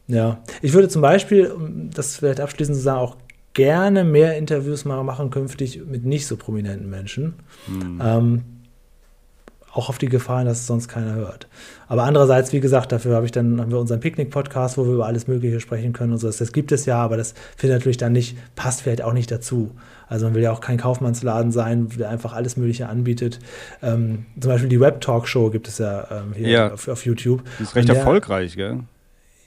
ja, 0.08 0.40
ich 0.62 0.74
würde 0.74 0.90
zum 0.90 1.02
Beispiel, 1.02 1.48
um 1.48 1.90
das 1.90 2.18
vielleicht 2.18 2.40
abschließend 2.40 2.78
zu 2.78 2.84
sagen, 2.84 3.00
auch 3.00 3.18
gerne 3.54 4.04
mehr 4.04 4.38
Interviews 4.38 4.86
mal 4.86 5.04
machen 5.04 5.30
künftig 5.30 5.82
mit 5.86 6.06
nicht 6.06 6.28
so 6.28 6.38
prominenten 6.38 6.90
Menschen. 6.90 7.34
Mhm. 7.68 8.02
Ähm, 8.04 8.44
auch 9.74 9.90
auf 9.90 9.98
die 9.98 10.10
Gefahr, 10.10 10.44
dass 10.44 10.60
es 10.60 10.68
sonst 10.68 10.88
keiner 10.88 11.14
hört. 11.14 11.48
Aber 11.88 12.04
andererseits, 12.04 12.52
wie 12.52 12.60
gesagt, 12.60 12.92
dafür 12.92 13.16
habe 13.16 13.26
ich 13.26 13.32
dann, 13.32 13.60
haben 13.62 13.72
wir 13.72 13.80
unseren 13.80 14.02
Picknick-Podcast, 14.02 14.78
wo 14.78 14.86
wir 14.86 14.94
über 14.94 15.06
alles 15.06 15.28
Mögliche 15.28 15.60
sprechen 15.60 15.94
können 15.94 16.12
und 16.12 16.18
so. 16.18 16.30
Das 16.30 16.52
gibt 16.52 16.72
es 16.72 16.86
ja, 16.86 16.98
aber 16.98 17.16
das 17.16 17.34
findet 17.56 17.80
natürlich 17.80 17.98
dann 17.98 18.12
nicht, 18.12 18.38
passt 18.56 18.82
vielleicht 18.82 19.02
auch 19.02 19.14
nicht 19.14 19.32
dazu. 19.32 19.72
Also 20.08 20.26
man 20.26 20.36
will 20.36 20.44
ja 20.44 20.52
auch 20.52 20.60
kein 20.60 20.78
Kaufmannsladen 20.78 21.54
sein, 21.54 21.88
der 21.98 22.10
einfach 22.10 22.34
alles 22.34 22.58
Mögliche 22.58 22.90
anbietet. 22.90 23.40
Ähm, 23.82 24.26
zum 24.40 24.52
Beispiel 24.52 24.70
die 24.70 24.80
Web-Talk-Show 24.82 25.50
gibt 25.52 25.70
es 25.70 25.78
ja 25.78 26.06
ähm, 26.12 26.34
hier 26.36 26.50
ja. 26.50 26.74
Auf, 26.74 26.90
auf, 26.90 27.06
YouTube. 27.06 27.42
Die 27.60 27.64
ist 27.64 27.76
recht 27.76 27.88
der, 27.88 27.96
erfolgreich, 27.96 28.58
gell? 28.58 28.80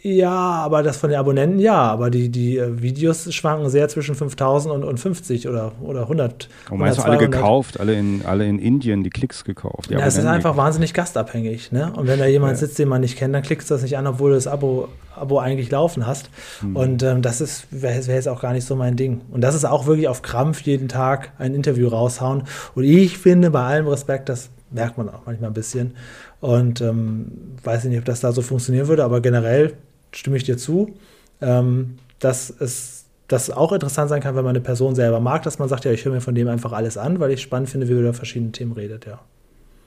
Ja, 0.06 0.30
aber 0.30 0.82
das 0.82 0.98
von 0.98 1.08
den 1.08 1.18
Abonnenten, 1.18 1.58
ja. 1.58 1.80
Aber 1.80 2.10
die, 2.10 2.28
die 2.28 2.58
äh, 2.58 2.82
Videos 2.82 3.32
schwanken 3.32 3.70
sehr 3.70 3.88
zwischen 3.88 4.14
5000 4.14 4.74
und, 4.74 4.84
und 4.84 5.00
50 5.00 5.48
oder, 5.48 5.72
oder 5.80 6.02
100. 6.02 6.50
Und 6.68 6.78
meinst 6.78 6.98
du 6.98 7.02
alle 7.04 7.16
gekauft, 7.16 7.80
alle 7.80 7.94
in, 7.94 8.20
alle 8.26 8.46
in 8.46 8.58
Indien 8.58 9.02
die 9.02 9.08
Klicks 9.08 9.44
gekauft? 9.44 9.90
Ja, 9.90 10.00
es 10.00 10.18
ist 10.18 10.26
einfach 10.26 10.58
wahnsinnig 10.58 10.92
gastabhängig. 10.92 11.72
Ne? 11.72 11.90
Und 11.96 12.06
wenn 12.06 12.18
da 12.18 12.26
jemand 12.26 12.52
ja. 12.52 12.56
sitzt, 12.58 12.78
den 12.78 12.88
man 12.88 13.00
nicht 13.00 13.16
kennt, 13.16 13.34
dann 13.34 13.42
klickst 13.42 13.70
du 13.70 13.74
das 13.74 13.82
nicht 13.82 13.96
an, 13.96 14.06
obwohl 14.06 14.28
du 14.28 14.34
das 14.34 14.46
Abo, 14.46 14.88
Abo 15.16 15.38
eigentlich 15.38 15.70
laufen 15.70 16.06
hast. 16.06 16.28
Hm. 16.60 16.76
Und 16.76 17.02
ähm, 17.02 17.22
das 17.22 17.66
wäre 17.70 18.06
wär 18.06 18.14
jetzt 18.14 18.28
auch 18.28 18.42
gar 18.42 18.52
nicht 18.52 18.66
so 18.66 18.76
mein 18.76 18.96
Ding. 18.96 19.22
Und 19.30 19.40
das 19.40 19.54
ist 19.54 19.64
auch 19.64 19.86
wirklich 19.86 20.08
auf 20.08 20.20
Krampf 20.20 20.60
jeden 20.60 20.88
Tag 20.88 21.32
ein 21.38 21.54
Interview 21.54 21.88
raushauen. 21.88 22.42
Und 22.74 22.84
ich 22.84 23.16
finde, 23.16 23.50
bei 23.50 23.62
allem 23.62 23.88
Respekt, 23.88 24.28
das 24.28 24.50
merkt 24.70 24.98
man 24.98 25.08
auch 25.08 25.22
manchmal 25.24 25.48
ein 25.48 25.54
bisschen. 25.54 25.94
Und 26.40 26.82
ähm, 26.82 27.56
weiß 27.62 27.84
nicht, 27.84 27.98
ob 27.98 28.04
das 28.04 28.20
da 28.20 28.32
so 28.32 28.42
funktionieren 28.42 28.88
würde, 28.88 29.02
aber 29.02 29.22
generell 29.22 29.72
stimme 30.14 30.36
ich 30.36 30.44
dir 30.44 30.56
zu, 30.56 30.94
ähm, 31.40 31.98
dass 32.18 32.50
es 32.50 33.04
das 33.28 33.50
auch 33.50 33.72
interessant 33.72 34.10
sein 34.10 34.20
kann, 34.20 34.36
wenn 34.36 34.44
man 34.44 34.54
eine 34.54 34.64
Person 34.64 34.94
selber 34.94 35.20
mag, 35.20 35.42
dass 35.42 35.58
man 35.58 35.68
sagt, 35.68 35.84
ja, 35.84 35.92
ich 35.92 36.04
höre 36.04 36.12
mir 36.12 36.20
von 36.20 36.34
dem 36.34 36.48
einfach 36.48 36.72
alles 36.72 36.96
an, 36.96 37.20
weil 37.20 37.30
ich 37.32 37.42
spannend 37.42 37.70
finde, 37.70 37.88
wie 37.88 37.92
er 37.92 38.00
über 38.00 38.14
verschiedene 38.14 38.52
Themen 38.52 38.72
redet, 38.72 39.06
ja. 39.06 39.20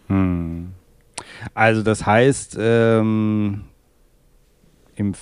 Hm. 0.07 0.73
Also 1.53 1.83
das 1.83 2.05
heißt, 2.05 2.57
ähm, 2.59 3.65
im 4.97 5.13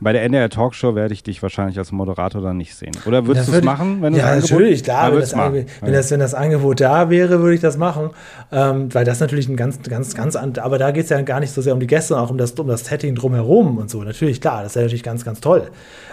bei 0.00 0.12
der 0.12 0.22
NDR 0.22 0.48
Talkshow 0.48 0.94
werde 0.94 1.14
ich 1.14 1.22
dich 1.22 1.42
wahrscheinlich 1.42 1.78
als 1.78 1.92
Moderator 1.92 2.40
dann 2.40 2.56
nicht 2.56 2.74
sehen. 2.74 2.92
Oder 3.06 3.26
würdest 3.26 3.48
du 3.48 3.52
es 3.52 3.62
machen, 3.62 4.02
wenn 4.02 4.14
Ja, 4.14 4.26
Angebot, 4.26 4.50
natürlich, 4.50 4.84
klar. 4.84 5.12
Wenn 5.12 5.20
das, 5.20 5.34
wenn, 5.34 5.92
das, 5.92 6.10
wenn 6.10 6.20
das 6.20 6.34
Angebot 6.34 6.80
da 6.80 7.10
wäre, 7.10 7.40
würde 7.40 7.54
ich 7.54 7.60
das 7.60 7.76
machen. 7.76 8.10
Ähm, 8.52 8.92
weil 8.94 9.04
das 9.04 9.20
natürlich 9.20 9.48
ein 9.48 9.56
ganz, 9.56 9.82
ganz, 9.82 10.14
ganz, 10.14 10.36
aber 10.36 10.78
da 10.78 10.90
geht 10.90 11.04
es 11.04 11.10
ja 11.10 11.20
gar 11.22 11.40
nicht 11.40 11.52
so 11.52 11.62
sehr 11.62 11.74
um 11.74 11.80
die 11.80 11.86
Gäste, 11.86 12.08
sondern 12.08 12.26
auch 12.26 12.30
um 12.30 12.38
das, 12.38 12.52
um 12.52 12.68
das 12.68 12.84
Setting 12.84 13.14
drumherum 13.14 13.78
und 13.78 13.90
so. 13.90 14.02
Natürlich, 14.02 14.40
klar, 14.40 14.62
das 14.62 14.72
ist 14.72 14.76
ja 14.76 14.82
natürlich 14.82 15.02
ganz, 15.02 15.24
ganz 15.24 15.40
toll. 15.40 15.70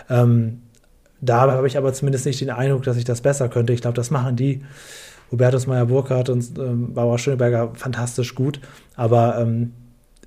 Ähm, 0.10 0.62
da 1.22 1.42
habe 1.42 1.68
ich 1.68 1.78
aber 1.78 1.94
zumindest 1.94 2.26
nicht 2.26 2.42
den 2.42 2.50
Eindruck, 2.50 2.84
dass 2.84 2.98
ich 2.98 3.06
das 3.06 3.22
besser 3.22 3.48
könnte. 3.48 3.74
Ich 3.74 3.82
glaube, 3.82 3.96
das 3.96 4.10
machen 4.12 4.36
die. 4.36 4.62
Hubertus 5.32 5.66
Meyer-Burkhardt 5.66 6.30
und 6.30 6.58
ähm, 6.58 6.94
Barbara 6.94 7.18
Schöneberger 7.18 7.72
fantastisch 7.76 8.36
gut. 8.36 8.60
Aber 8.96 9.40
ähm, 9.40 9.72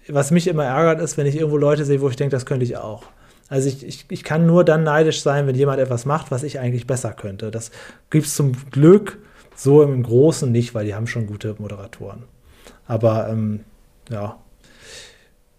was 0.09 0.31
mich 0.31 0.47
immer 0.47 0.65
ärgert, 0.65 1.01
ist, 1.01 1.17
wenn 1.17 1.27
ich 1.27 1.37
irgendwo 1.37 1.57
Leute 1.57 1.85
sehe, 1.85 2.01
wo 2.01 2.09
ich 2.09 2.17
denke, 2.17 2.33
das 2.33 2.47
könnte 2.47 2.65
ich 2.65 2.77
auch. 2.77 3.05
Also 3.49 3.69
ich, 3.69 3.87
ich, 3.87 4.07
ich 4.09 4.25
kann 4.25 4.47
nur 4.47 4.65
dann 4.65 4.85
neidisch 4.85 5.23
sein, 5.23 5.47
wenn 5.47 5.55
jemand 5.55 5.79
etwas 5.79 6.07
macht, 6.07 6.31
was 6.31 6.43
ich 6.43 6.59
eigentlich 6.59 6.87
besser 6.87 7.13
könnte. 7.13 7.51
Das 7.51 7.71
gibt 8.11 8.27
es 8.27 8.35
zum 8.35 8.53
Glück 8.71 9.19
so 9.55 9.83
im 9.83 10.03
Großen 10.03 10.51
nicht, 10.51 10.75
weil 10.75 10.87
die 10.87 10.95
haben 10.95 11.07
schon 11.07 11.27
gute 11.27 11.55
Moderatoren. 11.59 12.25
Aber 12.87 13.29
ähm, 13.29 13.61
ja, 14.11 14.37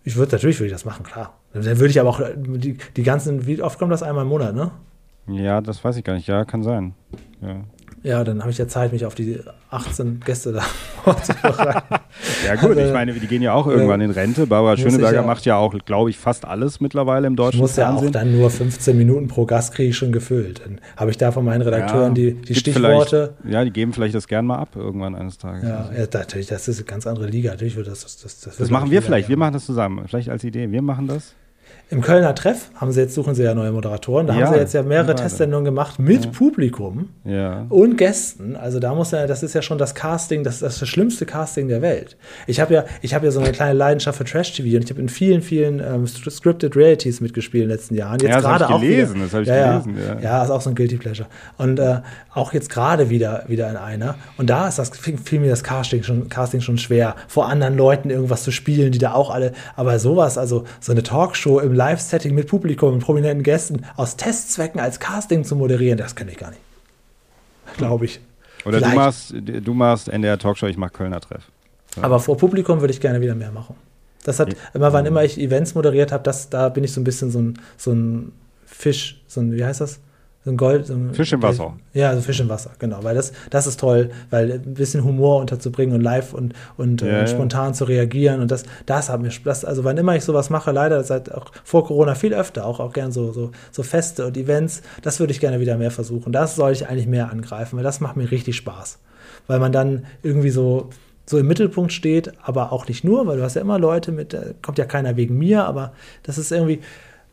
ich 0.04 0.16
würde 0.16 0.34
natürlich 0.34 0.60
würde 0.60 0.68
ich 0.68 0.74
das 0.74 0.86
machen, 0.86 1.04
klar. 1.04 1.38
Dann 1.54 1.64
würde 1.64 1.88
ich 1.88 2.00
aber 2.00 2.10
auch 2.10 2.22
die, 2.36 2.78
die 2.96 3.04
ganzen, 3.04 3.48
wie 3.48 3.62
oft 3.62 3.80
kommt 3.80 3.92
das 3.92 4.04
einmal 4.04 4.24
im 4.24 4.30
Monat, 4.30 4.56
ne? 4.56 4.72
Ja, 5.28 5.62
das 5.62 5.84
weiß 5.84 5.96
ich 5.98 6.04
gar 6.04 6.14
nicht. 6.14 6.28
Ja, 6.28 6.46
kann 6.46 6.64
sein. 6.64 6.94
Ja. 7.42 7.64
Ja, 8.04 8.24
dann 8.24 8.42
habe 8.42 8.52
ich 8.52 8.58
ja 8.60 8.68
Zeit, 8.68 8.92
mich 8.92 9.06
auf 9.06 9.16
die 9.16 9.40
18 9.76 10.22
Gäste 10.26 10.54
da 10.54 10.64
ja 12.46 12.56
gut, 12.56 12.78
ich 12.78 12.92
meine, 12.92 13.14
die 13.14 13.28
gehen 13.28 13.42
ja 13.42 13.54
auch 13.54 13.68
irgendwann 13.68 14.02
in 14.02 14.10
Rente. 14.12 14.48
Barbara 14.48 14.76
Schöneberger 14.76 15.18
ja, 15.18 15.24
macht 15.24 15.46
ja 15.46 15.58
auch, 15.58 15.76
glaube 15.86 16.10
ich, 16.10 16.18
fast 16.18 16.46
alles 16.46 16.80
mittlerweile 16.80 17.28
im 17.28 17.36
deutschen 17.36 17.58
ich 17.58 17.62
muss 17.62 17.74
Fernsehen. 17.74 18.06
ja 18.06 18.10
auch 18.10 18.12
dann 18.12 18.36
nur 18.36 18.50
15 18.50 18.98
Minuten 18.98 19.28
pro 19.28 19.46
Gast 19.46 19.74
kriege 19.74 19.90
ich 19.90 19.98
schon 19.98 20.12
gefüllt. 20.12 20.62
Dann 20.66 20.80
habe 20.98 21.12
ich 21.12 21.18
da 21.18 21.32
von 21.32 21.46
meinen 21.46 21.62
Redakteuren 21.62 22.16
ja, 22.16 22.32
die, 22.32 22.34
die 22.34 22.56
Stichworte. 22.56 23.34
Ja, 23.48 23.64
die 23.64 23.72
geben 23.72 23.94
vielleicht 23.94 24.16
das 24.16 24.28
gern 24.28 24.46
mal 24.46 24.58
ab 24.58 24.70
irgendwann 24.76 25.16
eines 25.16 25.38
Tages. 25.38 25.64
Ja, 25.64 25.92
ja 25.96 26.08
natürlich, 26.12 26.48
das 26.48 26.68
ist 26.68 26.78
eine 26.78 26.86
ganz 26.86 27.06
andere 27.06 27.28
Liga. 27.28 27.52
Natürlich 27.52 27.76
wird 27.76 27.88
das, 27.88 28.02
das, 28.02 28.18
das, 28.18 28.40
das, 28.40 28.58
das 28.58 28.70
machen 28.70 28.90
wir 28.90 29.02
vielleicht. 29.02 29.30
Wir 29.30 29.38
machen 29.38 29.54
das 29.54 29.66
zusammen. 29.66 30.06
Vielleicht 30.08 30.30
als 30.30 30.44
Idee. 30.44 30.72
Wir 30.72 30.82
machen 30.82 31.08
das. 31.08 31.36
Im 31.92 32.02
Kölner 32.02 32.34
Treff 32.34 32.72
haben 32.76 32.92
sie 32.92 33.02
jetzt, 33.02 33.14
suchen 33.14 33.36
sie 33.36 33.44
ja 33.44 33.54
neue 33.54 33.72
Moderatoren. 33.72 34.26
Da 34.26 34.34
ja, 34.34 34.48
haben 34.48 34.54
sie 34.54 34.60
jetzt 34.60 34.74
ja 34.74 34.82
mehrere 34.82 35.08
gerade. 35.08 35.22
Testsendungen 35.22 35.66
gemacht 35.66 36.00
mit 36.00 36.26
ja. 36.26 36.32
Publikum 36.32 37.10
ja. 37.24 37.68
und 37.70 37.96
Gästen. 37.98 38.56
Also 38.56 38.80
da 38.80 38.96
muss 38.96 39.12
ja, 39.12 39.28
das 39.28 39.44
ist 39.44 39.54
ja 39.54 39.62
schon 39.62 39.78
das 39.78 39.94
Casting, 39.94 40.44
das 40.44 40.64
ist 40.64 40.82
das 40.82 40.90
schlimmste 40.90 41.28
Casting 41.28 41.68
der 41.68 41.84
Welt. 41.84 42.18
Ich 42.48 42.60
habe 42.60 42.74
ja, 42.74 42.86
ich 43.04 43.14
habe 43.14 43.26
ja 43.26 43.32
so 43.32 43.40
eine 43.40 43.52
kleine 43.52 43.74
Leidenschaft 43.74 44.18
für 44.18 44.24
Trash-TV 44.24 44.78
und 44.78 44.84
ich 44.84 44.90
habe 44.90 45.00
in 45.00 45.10
vielen, 45.10 45.44
vielen 45.44 45.80
ähm, 45.80 46.08
Scripted 46.08 46.76
Realities 46.76 47.22
mitgespielt 47.22 47.66
in 47.66 47.70
den 47.70 47.78
letzten 47.78 47.94
Jahren. 47.94 48.20
Jetzt 48.20 48.30
ja, 48.30 48.36
das 48.36 48.44
gerade 48.44 48.70
auch 48.70 48.82
gelesen, 48.82 49.16
wieder, 49.16 49.24
das 49.26 49.34
habe 49.34 49.44
ich 49.44 49.50
ja, 49.50 49.80
gelesen. 49.80 49.98
Ja. 50.00 50.20
ja, 50.22 50.44
ist 50.44 50.50
auch 50.50 50.62
so 50.62 50.72
ein 50.72 50.76
Guilty 50.76 50.98
Pleasure. 50.98 51.30
Und 51.58 51.78
äh, 51.78 52.00
auch 52.34 52.52
jetzt 52.54 52.70
gerade 52.70 53.12
wieder, 53.12 53.44
wieder 53.48 53.70
in 53.70 53.78
einer. 53.78 54.16
Und 54.38 54.50
da 54.50 54.68
ist 54.68 54.80
das, 54.80 54.90
fiel 54.90 55.40
mir 55.40 55.50
das 55.50 55.64
Casting 55.64 56.02
schon, 56.02 56.30
Casting 56.30 56.62
schon 56.62 56.80
schwer, 56.80 57.16
vor 57.28 57.48
anderen 57.48 57.78
Leuten 57.78 58.10
irgendwas 58.10 58.44
zu 58.44 58.52
spielen, 58.52 58.92
die 58.92 58.98
da 58.98 59.14
auch 59.14 59.30
alle, 59.30 59.52
aber 59.76 60.00
sowas, 60.00 60.40
also 60.40 60.64
so 60.80 60.92
eine 60.92 61.04
Talkshow 61.04 61.60
im 61.60 61.75
Live-Setting 61.76 62.34
mit 62.34 62.48
Publikum 62.48 62.94
und 62.94 63.00
prominenten 63.00 63.44
Gästen 63.44 63.86
aus 63.96 64.18
Testzwecken 64.18 64.80
als 64.80 65.00
Casting 65.00 65.44
zu 65.44 65.56
moderieren, 65.56 65.98
das 65.98 66.16
kenne 66.16 66.32
ich 66.32 66.38
gar 66.38 66.50
nicht. 66.50 66.62
Glaube 67.78 68.06
ich. 68.06 68.20
Oder 68.66 68.82
du 68.82 68.90
machst, 68.90 69.34
du 69.36 69.74
machst 69.74 70.10
NDR 70.10 70.40
Talkshow, 70.40 70.68
ich 70.68 70.78
mache 70.78 70.92
Kölner 70.92 71.22
Treff. 71.22 71.44
Ja. 71.96 72.04
Aber 72.04 72.20
vor 72.20 72.38
Publikum 72.38 72.82
würde 72.82 72.94
ich 72.94 73.00
gerne 73.00 73.22
wieder 73.22 73.36
mehr 73.36 73.52
machen. 73.52 73.76
Das 74.24 74.40
hat 74.40 74.56
immer, 74.74 74.92
wann 74.92 75.06
immer 75.06 75.24
ich 75.24 75.40
Events 75.40 75.76
moderiert 75.76 76.12
habe, 76.12 76.32
da 76.50 76.70
bin 76.70 76.84
ich 76.84 76.92
so 76.92 77.00
ein 77.00 77.04
bisschen 77.04 77.30
so 77.30 77.40
ein, 77.40 77.60
so 77.78 77.92
ein 77.92 78.32
Fisch, 78.66 79.22
so 79.28 79.40
ein, 79.42 79.54
wie 79.54 79.64
heißt 79.64 79.82
das? 79.82 80.00
So 80.46 80.52
ein 80.52 80.58
Gold. 80.58 80.86
So 80.86 80.94
ein 80.94 81.12
Fisch 81.14 81.34
im 81.34 81.42
Wasser. 81.42 81.76
Ja, 81.94 82.16
so 82.16 82.22
Fisch 82.22 82.40
im 82.40 82.50
Wasser, 82.50 82.72
genau. 82.78 83.04
Weil 83.04 83.16
das, 83.16 83.34
das 83.50 83.66
ist 83.66 83.80
toll, 83.80 84.12
weil 84.30 84.52
ein 84.52 84.76
bisschen 84.76 85.04
Humor 85.04 85.42
unterzubringen 85.42 85.96
und 85.96 86.02
live 86.02 86.36
und, 86.36 86.54
und 86.78 87.02
Ja, 87.02 87.08
äh, 87.08 87.20
ja. 87.22 87.28
spontan 87.28 87.74
zu 87.74 87.86
reagieren. 87.86 88.42
Und 88.42 88.52
das, 88.52 88.64
das 88.86 89.10
hat 89.10 89.22
mir 89.22 89.32
Spaß. 89.32 89.66
Also 89.66 89.84
wann 89.84 89.98
immer 89.98 90.16
ich 90.16 90.24
sowas 90.24 90.52
mache, 90.52 90.72
leider 90.72 91.04
seit 91.04 91.32
auch 91.34 91.52
vor 91.64 91.88
Corona 91.88 92.14
viel 92.14 92.36
öfter, 92.36 92.68
auch, 92.68 92.80
auch 92.80 92.94
gern 92.94 93.12
so, 93.12 93.32
so, 93.32 93.52
so 93.72 93.82
Feste 93.82 94.28
und 94.28 94.38
Events, 94.38 94.84
das 95.02 95.20
würde 95.20 95.34
ich 95.34 95.40
gerne 95.40 95.60
wieder 95.60 95.78
mehr 95.78 95.92
versuchen. 95.92 96.32
Das 96.32 96.56
soll 96.56 96.74
ich 96.74 96.88
eigentlich 96.88 97.08
mehr 97.08 97.32
angreifen, 97.32 97.78
weil 97.78 97.84
das 97.84 98.00
macht 98.00 98.16
mir 98.16 98.30
richtig 98.30 98.56
Spaß. 98.56 99.00
Weil 99.48 99.60
man 99.60 99.72
dann 99.72 100.06
irgendwie 100.22 100.52
so, 100.52 100.90
so 101.26 101.40
im 101.40 101.48
Mittelpunkt 101.48 101.92
steht, 101.92 102.34
aber 102.44 102.72
auch 102.72 102.88
nicht 102.88 103.04
nur, 103.04 103.26
weil 103.26 103.38
du 103.38 103.44
hast 103.44 103.56
ja 103.56 103.62
immer 103.62 103.80
Leute 103.80 104.12
mit, 104.12 104.38
kommt 104.62 104.78
ja 104.78 104.86
keiner 104.86 105.18
wegen 105.18 105.40
mir, 105.40 105.66
aber 105.66 105.94
das 106.22 106.38
ist 106.38 106.52
irgendwie, 106.52 106.82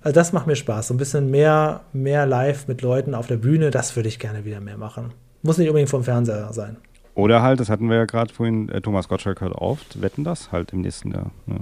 also 0.03 0.12
das 0.15 0.33
macht 0.33 0.47
mir 0.47 0.57
Spaß. 0.57 0.89
So 0.89 0.95
ein 0.95 0.99
bisschen 0.99 1.31
mehr, 1.31 1.81
mehr 1.93 2.27
live 2.27 2.69
mit 2.69 2.83
Leuten 2.83 3.15
auf 3.15 3.27
der 3.27 3.37
Bühne, 3.37 3.70
das 3.70 3.95
würde 3.97 4.09
ich 4.09 4.19
gerne 4.19 4.45
wieder 4.45 4.61
mehr 4.61 4.77
machen. 4.77 5.12
Muss 5.43 5.59
nicht 5.59 5.69
unbedingt 5.69 5.91
vom 5.91 6.05
Fernseher 6.05 6.53
sein. 6.53 6.77
Oder 7.15 7.43
halt, 7.43 7.61
das 7.61 7.69
hatten 7.69 7.89
wir 7.91 7.97
ja 7.97 8.05
gerade 8.07 8.33
vorhin, 8.33 8.69
äh, 8.70 8.81
Thomas 8.81 9.09
Gottschalk 9.09 9.41
hört 9.41 9.53
auf, 9.55 9.81
wetten 9.97 10.24
das 10.24 10.51
halt 10.53 10.73
im 10.73 10.81
nächsten 10.81 11.11
Jahr. 11.12 11.31
Ja. 11.47 11.57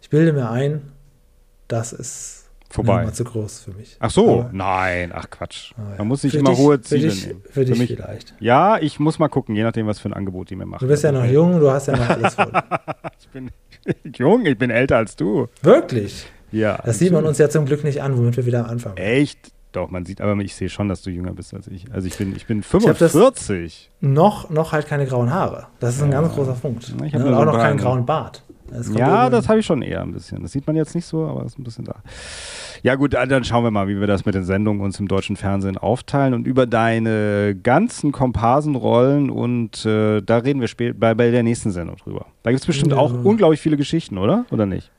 Ich 0.00 0.10
bilde 0.10 0.32
mir 0.32 0.50
ein, 0.50 0.82
das 1.68 1.92
ist 1.92 2.44
Vorbei. 2.68 3.00
Nummer 3.00 3.12
zu 3.12 3.24
groß 3.24 3.60
für 3.60 3.70
mich. 3.72 3.96
Ach 4.00 4.10
so, 4.10 4.40
Aber- 4.40 4.50
nein, 4.52 5.12
ach 5.14 5.30
Quatsch. 5.30 5.72
Ah, 5.78 5.82
ja. 5.92 5.98
Man 5.98 6.08
muss 6.08 6.22
sich 6.22 6.32
Für 6.32 6.38
immer 6.38 6.50
dich- 6.50 6.58
hohe 6.58 6.76
für 6.76 6.82
Ziele 6.82 7.08
dich, 7.08 7.26
nehmen. 7.26 7.42
Für 7.48 7.64
dich 7.64 7.78
mich, 7.78 7.88
vielleicht. 7.94 8.34
ja, 8.40 8.78
ich 8.78 8.98
muss 8.98 9.18
mal 9.18 9.28
gucken, 9.28 9.54
je 9.54 9.62
nachdem, 9.62 9.86
was 9.86 9.98
für 10.00 10.08
ein 10.08 10.12
Angebot 10.14 10.50
die 10.50 10.56
mir 10.56 10.66
machen. 10.66 10.80
Du 10.84 10.88
bist 10.88 11.04
ja 11.04 11.12
noch 11.12 11.24
jung, 11.24 11.58
du 11.60 11.70
hast 11.70 11.86
ja 11.86 11.96
noch 11.96 12.08
alles 12.08 12.34
vor. 12.34 12.50
Ich 13.20 13.28
bin 13.28 13.50
jung, 14.16 14.46
ich 14.46 14.58
bin 14.58 14.70
älter 14.70 14.96
als 14.98 15.16
du. 15.16 15.46
Wirklich? 15.62 16.26
Ja. 16.52 16.78
Das 16.84 16.98
sieht 16.98 17.12
man 17.12 17.24
uns 17.24 17.38
ja 17.38 17.48
zum 17.48 17.64
Glück 17.66 17.84
nicht 17.84 18.02
an, 18.02 18.16
womit 18.16 18.36
wir 18.36 18.46
wieder 18.46 18.64
am 18.64 18.70
Anfang 18.70 18.92
waren. 18.96 19.04
Echt? 19.04 19.52
Doch, 19.72 19.90
man 19.90 20.06
sieht, 20.06 20.20
aber 20.22 20.34
ich 20.40 20.54
sehe 20.54 20.70
schon, 20.70 20.88
dass 20.88 21.02
du 21.02 21.10
jünger 21.10 21.32
bist 21.32 21.52
als 21.52 21.66
ich. 21.68 21.84
Also 21.92 22.06
ich 22.06 22.16
bin, 22.16 22.34
ich 22.34 22.46
bin 22.46 22.62
hab 22.62 22.98
das- 22.98 23.12
45. 23.12 23.90
Noch, 24.00 24.48
noch 24.48 24.72
halt 24.72 24.86
keine 24.86 25.04
grauen 25.06 25.30
Haare. 25.30 25.66
Das 25.80 25.96
ist 25.96 26.02
ein 26.02 26.10
ganz 26.10 26.32
großer 26.32 26.54
Punkt. 26.54 26.94
Ich 27.04 27.14
hab 27.14 27.22
Ne? 27.22 27.36
auch 27.36 27.44
noch 27.44 27.58
keinen 27.58 27.76
grauen 27.78 28.06
Bart. 28.06 28.42
Das 28.70 28.90
Ja, 28.94 29.28
das 29.30 29.48
habe 29.48 29.60
ich 29.60 29.66
schon 29.66 29.82
eher 29.82 30.00
ein 30.02 30.12
bisschen. 30.12 30.42
Das 30.42 30.52
sieht 30.52 30.66
man 30.66 30.74
jetzt 30.76 30.94
nicht 30.94 31.04
so, 31.04 31.24
aber 31.26 31.44
ist 31.44 31.58
ein 31.58 31.62
bisschen 31.62 31.84
da. 31.84 31.96
Ja 32.82 32.94
gut, 32.96 33.14
dann 33.14 33.44
schauen 33.44 33.64
wir 33.64 33.70
mal, 33.70 33.86
wie 33.86 34.00
wir 34.00 34.06
das 34.06 34.24
mit 34.24 34.34
den 34.34 34.44
Sendungen 34.44 34.80
uns 34.82 34.98
im 34.98 35.08
deutschen 35.08 35.36
Fernsehen 35.36 35.76
aufteilen 35.78 36.34
und 36.34 36.46
über 36.46 36.66
deine 36.66 37.54
ganzen 37.62 38.12
Komparsenrollen 38.12 39.30
und 39.30 39.84
äh, 39.84 40.20
da 40.22 40.38
reden 40.38 40.60
wir 40.60 40.68
spät 40.68 40.98
bei, 40.98 41.14
bei 41.14 41.30
der 41.30 41.42
nächsten 41.42 41.70
Sendung 41.70 41.96
drüber. 41.96 42.26
Da 42.42 42.50
gibt 42.50 42.60
es 42.60 42.66
bestimmt 42.66 42.92
Ja. 42.92 42.98
auch 42.98 43.12
unglaublich 43.24 43.60
viele 43.60 43.76
Geschichten, 43.76 44.18
oder? 44.18 44.46
Oder 44.50 44.66
nicht? 44.66 44.90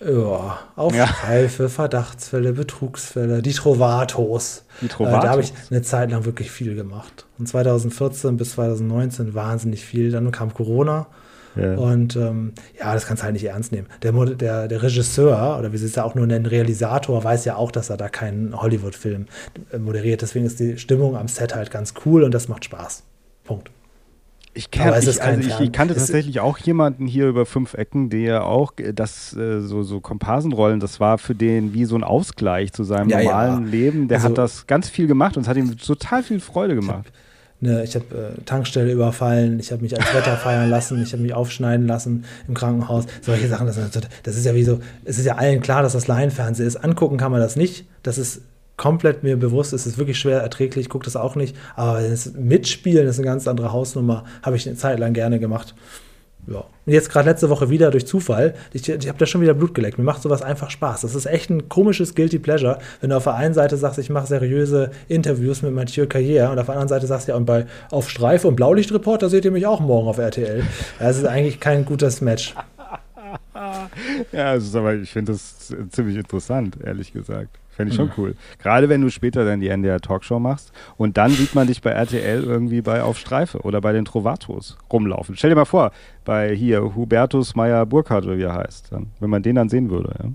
Ja, 0.00 0.58
auf 0.76 0.94
Ja. 0.94 1.06
Streife, 1.06 1.68
Verdachtsfälle, 1.68 2.52
Betrugsfälle, 2.54 3.42
die 3.42 3.52
Trovatos. 3.52 4.64
Die 4.80 4.86
Äh, 4.86 4.88
Trovatos. 4.88 5.22
da 5.22 5.30
habe 5.30 5.42
ich 5.42 5.52
eine 5.70 5.82
Zeit 5.82 6.10
lang 6.10 6.24
wirklich 6.24 6.50
viel 6.50 6.74
gemacht. 6.74 7.26
Von 7.36 7.46
2014 7.46 8.36
bis 8.36 8.52
2019 8.52 9.34
wahnsinnig 9.34 9.84
viel. 9.84 10.10
Dann 10.10 10.30
kam 10.32 10.54
Corona. 10.54 11.06
Ja. 11.56 11.74
Und 11.74 12.14
ähm, 12.16 12.52
ja, 12.78 12.94
das 12.94 13.06
kannst 13.06 13.22
du 13.22 13.24
halt 13.24 13.32
nicht 13.34 13.44
ernst 13.44 13.72
nehmen. 13.72 13.88
Der, 14.02 14.12
der, 14.12 14.68
der 14.68 14.82
Regisseur, 14.82 15.58
oder 15.58 15.72
wie 15.72 15.78
sie 15.78 15.86
es 15.86 15.96
ja 15.96 16.04
auch 16.04 16.14
nur 16.14 16.26
nennen, 16.26 16.46
Realisator, 16.46 17.22
weiß 17.24 17.44
ja 17.44 17.56
auch, 17.56 17.72
dass 17.72 17.90
er 17.90 17.96
da 17.96 18.08
keinen 18.08 18.58
Hollywood-Film 18.58 19.26
äh, 19.72 19.78
moderiert. 19.78 20.22
Deswegen 20.22 20.46
ist 20.46 20.60
die 20.60 20.78
Stimmung 20.78 21.16
am 21.16 21.26
Set 21.28 21.54
halt 21.54 21.70
ganz 21.72 21.92
cool 22.06 22.22
und 22.22 22.32
das 22.32 22.46
macht 22.48 22.64
Spaß. 22.64 23.02
Punkt. 23.44 23.70
Ich, 24.52 24.70
kenn, 24.72 24.88
ich, 24.88 24.94
also 24.94 25.10
ich, 25.40 25.60
ich 25.60 25.72
kannte 25.72 25.94
es- 25.94 26.00
tatsächlich 26.00 26.40
auch 26.40 26.58
jemanden 26.58 27.06
hier 27.06 27.28
über 27.28 27.46
fünf 27.46 27.74
Ecken, 27.74 28.10
der 28.10 28.44
auch 28.46 28.72
äh, 28.78 28.92
das 28.92 29.34
äh, 29.36 29.60
so, 29.60 29.82
so 29.84 30.00
Komparsenrollen, 30.00 30.80
das 30.80 30.98
war 30.98 31.18
für 31.18 31.34
den 31.36 31.72
wie 31.72 31.84
so 31.84 31.94
ein 31.94 32.02
Ausgleich 32.02 32.72
zu 32.72 32.82
seinem 32.82 33.08
Ja, 33.10 33.20
ja. 33.20 33.24
normalen 33.30 33.66
Leben. 33.70 34.08
Der 34.08 34.18
Also- 34.18 34.30
hat 34.30 34.38
das 34.38 34.66
ganz 34.66 34.88
viel 34.88 35.06
gemacht 35.06 35.36
und 35.36 35.42
es 35.44 35.48
hat 35.48 35.56
ihm 35.56 35.76
total 35.78 36.22
viel 36.24 36.40
Freude 36.40 36.74
gemacht. 36.74 37.12
Ne, 37.62 37.84
ich 37.84 37.94
habe 37.94 38.06
äh, 38.38 38.42
Tankstelle 38.46 38.90
überfallen, 38.90 39.60
ich 39.60 39.70
habe 39.70 39.82
mich 39.82 39.94
als 39.94 40.14
Wetter 40.14 40.34
feiern 40.38 40.70
lassen, 40.70 41.00
ich 41.02 41.12
habe 41.12 41.22
mich 41.22 41.34
aufschneiden 41.34 41.86
lassen 41.86 42.24
im 42.48 42.54
Krankenhaus. 42.54 43.04
Solche 43.20 43.48
Sachen, 43.48 43.66
das, 43.66 43.76
das 44.22 44.36
ist 44.36 44.46
ja 44.46 44.54
wie 44.54 44.64
so, 44.64 44.80
es 45.04 45.18
ist 45.18 45.26
ja 45.26 45.34
allen 45.36 45.60
klar, 45.60 45.82
dass 45.82 45.92
das 45.92 46.08
Laienfernsehen 46.08 46.66
ist. 46.66 46.76
Angucken 46.76 47.18
kann 47.18 47.30
man 47.30 47.40
das 47.40 47.56
nicht. 47.56 47.84
Das 48.02 48.16
ist 48.16 48.40
komplett 48.80 49.22
mir 49.22 49.36
bewusst, 49.36 49.74
es 49.74 49.86
ist 49.86 49.98
wirklich 49.98 50.18
schwer 50.18 50.40
erträglich, 50.40 50.86
ich 50.86 50.88
gucke 50.88 51.04
das 51.04 51.14
auch 51.14 51.36
nicht. 51.36 51.54
Aber 51.76 52.00
das 52.00 52.32
Mitspielen 52.32 53.06
ist 53.06 53.18
eine 53.18 53.26
ganz 53.26 53.46
andere 53.46 53.74
Hausnummer, 53.74 54.24
habe 54.42 54.56
ich 54.56 54.66
eine 54.66 54.74
Zeit 54.74 54.98
lang 54.98 55.12
gerne 55.12 55.38
gemacht. 55.38 55.74
Ja. 56.46 56.64
Und 56.86 56.92
jetzt 56.94 57.10
gerade 57.10 57.28
letzte 57.28 57.50
Woche 57.50 57.68
wieder 57.68 57.90
durch 57.90 58.06
Zufall. 58.06 58.54
Ich, 58.72 58.88
ich 58.88 59.06
habe 59.06 59.18
da 59.18 59.26
schon 59.26 59.42
wieder 59.42 59.52
Blut 59.52 59.74
geleckt. 59.74 59.98
Mir 59.98 60.04
macht 60.04 60.22
sowas 60.22 60.40
einfach 60.40 60.70
Spaß. 60.70 61.02
Das 61.02 61.14
ist 61.14 61.26
echt 61.26 61.50
ein 61.50 61.68
komisches 61.68 62.14
Guilty 62.14 62.38
Pleasure, 62.38 62.78
wenn 63.02 63.10
du 63.10 63.18
auf 63.18 63.24
der 63.24 63.34
einen 63.34 63.52
Seite 63.52 63.76
sagst, 63.76 63.98
ich 63.98 64.08
mache 64.08 64.26
seriöse 64.26 64.92
Interviews 65.08 65.60
mit 65.60 65.74
Mathieu 65.74 66.04
Carrière 66.04 66.50
und 66.50 66.58
auf 66.58 66.64
der 66.64 66.76
anderen 66.76 66.88
Seite 66.88 67.06
sagst, 67.06 67.28
ja, 67.28 67.36
und 67.36 67.44
bei 67.44 67.66
Auf 67.90 68.08
Streife 68.08 68.48
und 68.48 68.56
Blaulichtreport, 68.56 69.20
da 69.20 69.28
seht 69.28 69.44
ihr 69.44 69.50
mich 69.50 69.66
auch 69.66 69.80
morgen 69.80 70.08
auf 70.08 70.16
RTL. 70.16 70.64
Das 70.98 71.18
ist 71.18 71.26
eigentlich 71.26 71.60
kein 71.60 71.84
gutes 71.84 72.22
Match. 72.22 72.54
Ja, 74.32 74.54
ist 74.54 74.74
aber, 74.74 74.94
ich 74.94 75.12
finde 75.12 75.32
das 75.32 75.72
ziemlich 75.90 76.16
interessant, 76.16 76.78
ehrlich 76.82 77.12
gesagt. 77.12 77.60
Fände 77.80 77.92
ich 77.92 77.96
schon 77.96 78.10
cool. 78.16 78.34
Gerade 78.58 78.88
wenn 78.88 79.00
du 79.00 79.10
später 79.10 79.44
dann 79.44 79.60
die 79.60 79.68
NDR 79.68 80.00
Talkshow 80.00 80.38
machst 80.38 80.72
und 80.96 81.16
dann 81.16 81.30
sieht 81.30 81.54
man 81.54 81.66
dich 81.66 81.80
bei 81.80 81.90
RTL 81.90 82.44
irgendwie 82.44 82.82
bei 82.82 83.02
Auf 83.02 83.18
Streife 83.18 83.60
oder 83.60 83.80
bei 83.80 83.92
den 83.92 84.04
Trovatos 84.04 84.76
rumlaufen. 84.92 85.36
Stell 85.36 85.50
dir 85.50 85.56
mal 85.56 85.64
vor, 85.64 85.92
bei 86.24 86.54
hier 86.54 86.94
Hubertus 86.94 87.54
Meyer 87.54 87.86
Burkhardt 87.86 88.26
oder 88.26 88.36
wie 88.36 88.42
er 88.42 88.54
heißt, 88.54 88.92
dann, 88.92 89.06
wenn 89.18 89.30
man 89.30 89.42
den 89.42 89.56
dann 89.56 89.68
sehen 89.68 89.90
würde. 89.90 90.14
Ja? 90.18 90.30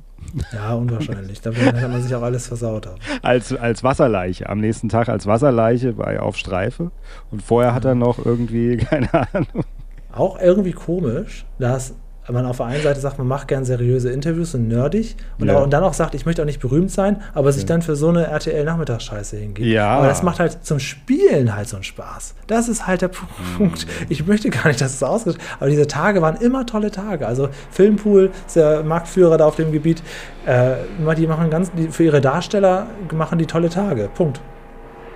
Ja, 0.54 0.74
unwahrscheinlich. 0.74 1.42
Da 1.42 1.52
kann 1.52 1.92
man 1.92 2.02
sich 2.02 2.16
auch 2.16 2.24
alles 2.24 2.48
versaut 2.48 2.88
haben. 2.88 3.00
Als, 3.22 3.56
als 3.56 3.84
Wasserleiche, 3.84 4.50
am 4.50 4.60
nächsten 4.60 4.90
Tag 4.90 5.08
als 5.10 5.28
Wasserleiche 5.28 5.94
bei 5.94 6.20
Auf 6.20 6.38
Streife 6.38 6.92
und 7.32 7.44
vorher 7.44 7.74
hat 7.74 7.86
er 7.86 7.96
noch 7.96 8.26
irgendwie, 8.26 8.78
keine 8.90 9.14
Ahnung. 9.14 9.64
Auch 10.12 10.40
irgendwie 10.40 10.72
komisch, 10.72 11.46
dass 11.60 11.94
man 12.34 12.46
auf 12.46 12.58
der 12.58 12.66
einen 12.68 12.82
Seite 12.82 13.00
sagt, 13.00 13.18
man 13.18 13.28
macht 13.28 13.48
gern 13.48 13.66
seriöse 13.66 14.12
Interviews 14.12 14.56
und 14.56 14.68
nerdig 14.68 15.16
und, 15.40 15.48
Ja. 15.48 15.58
auch, 15.58 15.64
und 15.64 15.72
dann 15.72 15.84
auch 15.84 15.94
sagt, 15.94 16.16
ich 16.16 16.26
möchte 16.26 16.42
auch 16.42 16.46
nicht 16.46 16.60
berühmt 16.60 16.90
sein, 16.92 17.22
aber 17.34 17.52
sich 17.52 17.66
dann 17.66 17.82
für 17.82 17.96
so 17.96 18.10
eine 18.10 18.26
RTL-Nachmittagsscheiße 18.28 19.38
hingeht. 19.38 19.66
Ja. 19.68 19.90
Aber 19.98 20.08
das 20.08 20.24
macht 20.24 20.40
halt 20.40 20.64
zum 20.64 20.80
Spielen 20.80 21.56
halt 21.56 21.68
so 21.68 21.78
einen 21.78 21.84
Spaß. 21.84 22.36
Das 22.48 22.68
ist 22.68 22.88
halt 22.88 23.02
der 23.02 23.10
Pu-. 23.10 23.26
Punkt. 23.58 23.86
Ich 24.10 24.26
möchte 24.26 24.50
gar 24.50 24.68
nicht, 24.68 24.82
dass 24.82 24.94
es 24.94 25.04
ausgeht, 25.04 25.38
aber 25.60 25.70
diese 25.70 25.88
Tage 25.88 26.22
waren 26.22 26.38
immer 26.38 26.66
tolle 26.66 26.92
Tage. 26.92 27.28
Also 27.28 27.50
Filmpool 27.72 28.32
ist 28.48 28.56
der 28.56 28.84
Marktführer 28.84 29.38
da 29.38 29.46
auf 29.46 29.56
dem 29.56 29.72
Gebiet. 29.72 30.02
Äh, 30.46 30.76
die 31.18 31.28
machen 31.28 31.50
ganz, 31.50 31.72
die, 31.72 31.88
für 31.90 32.04
ihre 32.04 32.22
Darsteller 32.22 32.88
machen 33.14 33.38
die 33.38 33.46
tolle 33.46 33.70
Tage. 33.70 34.10
Punkt. 34.14 34.42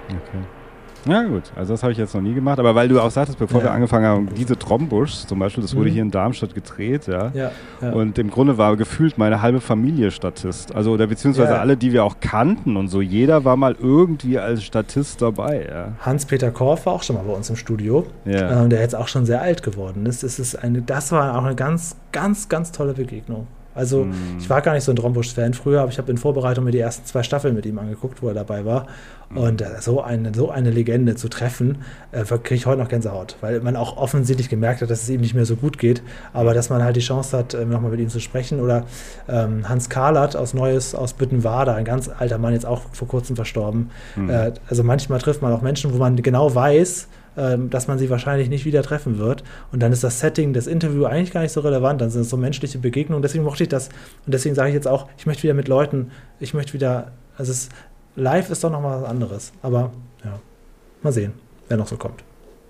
Okay. 0.08 0.44
Ja 1.06 1.24
gut, 1.24 1.44
also 1.56 1.74
das 1.74 1.82
habe 1.84 1.92
ich 1.94 1.98
jetzt 1.98 2.14
noch 2.14 2.22
nie 2.22 2.34
gemacht, 2.34 2.60
aber 2.60 2.76
weil 2.76 2.88
du 2.90 3.00
auch 3.02 3.10
sagtest, 3.12 3.40
bevor 3.40 3.62
Ja. 3.62 3.68
wir 3.68 3.72
angefangen 3.72 4.06
haben, 4.06 4.30
diese 4.36 4.58
Trombusch 4.58 5.26
zum 5.26 5.40
Beispiel, 5.40 5.62
das 5.62 5.76
wurde 5.76 5.90
Mhm. 5.90 5.94
hier 5.94 6.02
in 6.04 6.12
Darmstadt 6.12 6.54
gedreht, 6.54 7.08
ja. 7.08 7.32
Ja. 7.34 7.52
Und 7.92 8.18
im 8.20 8.30
Grunde 8.30 8.58
war 8.58 8.76
gefühlt 8.76 9.18
meine 9.18 9.42
halbe 9.42 9.62
Familie 9.62 10.12
Statist. 10.12 10.76
Also, 10.76 10.92
oder 10.92 11.08
beziehungsweise 11.08 11.60
alle, 11.60 11.78
die 11.78 11.94
wir 11.94 12.04
auch 12.04 12.18
kannten 12.20 12.76
und 12.78 12.90
so. 12.90 13.02
Jeder 13.02 13.46
war 13.46 13.56
mal 13.56 13.76
irgendwie 13.80 14.38
als 14.40 14.64
Statist 14.64 15.22
dabei, 15.22 15.68
ja. 15.70 15.94
Hans-Peter 16.06 16.52
Korff 16.52 16.86
war 16.86 16.94
auch 16.94 17.04
schon 17.04 17.16
mal 17.16 17.24
bei 17.24 17.34
uns 17.34 17.50
im 17.50 17.56
Studio. 17.56 18.06
Ja. 18.26 18.64
Ähm, 18.64 18.70
der 18.70 18.82
jetzt 18.82 18.96
auch 18.96 19.08
schon 19.08 19.26
sehr 19.26 19.42
alt 19.42 19.64
geworden 19.64 20.06
ist. 20.06 20.24
Das, 20.24 20.38
ist 20.40 20.56
eine, 20.56 20.82
das 20.82 21.12
war 21.12 21.38
auch 21.38 21.44
eine 21.46 21.56
ganz, 21.56 21.96
ganz, 22.12 22.50
ganz 22.50 22.72
tolle 22.72 22.94
Begegnung. 22.94 23.48
Also, 23.76 24.04
Hm. 24.04 24.12
ich 24.40 24.50
war 24.50 24.62
gar 24.62 24.74
nicht 24.74 24.84
so 24.84 24.92
ein 24.92 24.96
Drombusch-Fan 24.96 25.54
früher, 25.54 25.82
aber 25.82 25.92
ich 25.92 25.98
habe 25.98 26.12
in 26.12 26.18
Vorbereitung 26.18 26.66
mir 26.66 26.72
die 26.72 26.80
ersten 26.80 27.06
zwei 27.06 27.24
Staffeln 27.24 27.56
mit 27.56 27.66
ihm 27.66 27.78
angeguckt, 27.80 28.22
wo 28.22 28.28
er 28.28 28.34
dabei 28.34 28.66
war. 28.66 28.88
Hm. 29.30 29.38
Und 29.38 29.62
äh, 29.62 29.68
so, 29.80 30.02
eine, 30.02 30.34
so 30.34 30.50
eine 30.50 30.72
Legende 30.72 31.16
zu 31.16 31.30
treffen, 31.30 31.78
äh, 32.12 32.24
kriege 32.24 32.56
ich 32.56 32.66
heute 32.66 32.82
noch 32.82 32.90
Gänsehaut, 32.90 33.38
weil 33.42 33.62
man 33.62 33.76
auch 33.76 33.96
offensichtlich 33.98 34.50
gemerkt 34.50 34.82
hat, 34.82 34.90
dass 34.90 35.04
es 35.04 35.10
ihm 35.10 35.22
nicht 35.22 35.36
mehr 35.36 35.46
so 35.46 35.56
gut 35.56 35.78
geht. 35.78 36.02
Aber 36.34 36.54
dass 36.54 36.70
man 36.70 36.84
halt 36.84 36.96
die 36.96 37.02
Chance 37.02 37.38
hat, 37.38 37.54
äh, 37.54 37.64
nochmal 37.66 37.92
mit 37.92 38.00
ihm 38.00 38.10
zu 38.10 38.20
sprechen. 38.20 38.60
Oder 38.60 38.86
ähm, 39.28 39.70
Hans 39.70 39.90
Karlert 39.90 40.36
aus 40.36 40.54
Neues 40.54 40.96
aus 40.96 41.14
Büttenwader, 41.14 41.76
ein 41.76 41.86
ganz 41.86 42.10
alter 42.10 42.38
Mann, 42.40 42.54
jetzt 42.54 42.66
auch 42.66 42.82
vor 42.92 43.08
kurzem 43.08 43.36
verstorben. 43.36 43.92
Äh, 44.28 44.52
also 44.68 44.84
manchmal 44.84 45.20
trifft 45.20 45.42
man 45.42 45.54
auch 45.54 45.62
Menschen, 45.62 45.94
wo 45.94 45.98
man 45.98 46.16
genau 46.16 46.54
weiß, 46.54 47.08
ähm, 47.40 47.70
dass 47.70 47.88
man 47.88 47.98
sie 47.98 48.10
wahrscheinlich 48.10 48.50
nicht 48.50 48.66
wieder 48.66 48.84
treffen 48.84 49.18
wird. 49.18 49.46
Und 49.72 49.82
dann 49.82 49.94
ist 49.94 50.04
das 50.04 50.20
Setting, 50.20 50.52
das 50.52 50.68
Interview 50.68 51.06
eigentlich 51.06 51.32
gar 51.32 51.42
nicht 51.42 51.54
so 51.54 51.62
relevant. 51.62 52.02
Dann 52.02 52.10
sind 52.10 52.22
es 52.22 52.30
so 52.30 52.36
menschliche 52.36 52.80
Begegnungen. 52.80 53.22
Deswegen 53.22 53.46
mochte 53.46 53.64
ich 53.64 53.70
das. 53.70 53.88
Und 54.26 54.34
deswegen 54.34 54.56
sage 54.56 54.70
ich 54.70 54.76
jetzt 54.76 54.88
auch, 54.88 55.08
ich 55.18 55.26
möchte 55.26 55.44
wieder 55.44 55.54
mit 55.54 55.70
Leuten, 55.70 56.12
ich 56.42 56.54
möchte 56.54 56.74
wieder, 56.74 57.14
also 57.38 57.52
es, 57.54 57.70
live 58.18 58.50
ist 58.50 58.64
doch 58.64 58.72
nochmal 58.72 59.02
was 59.02 59.10
anderes. 59.10 59.54
Aber 59.62 59.92
ja, 60.26 60.38
mal 61.02 61.14
sehen, 61.14 61.32
wer 61.70 61.78
noch 61.78 61.88
so 61.88 61.96
kommt. 61.96 62.24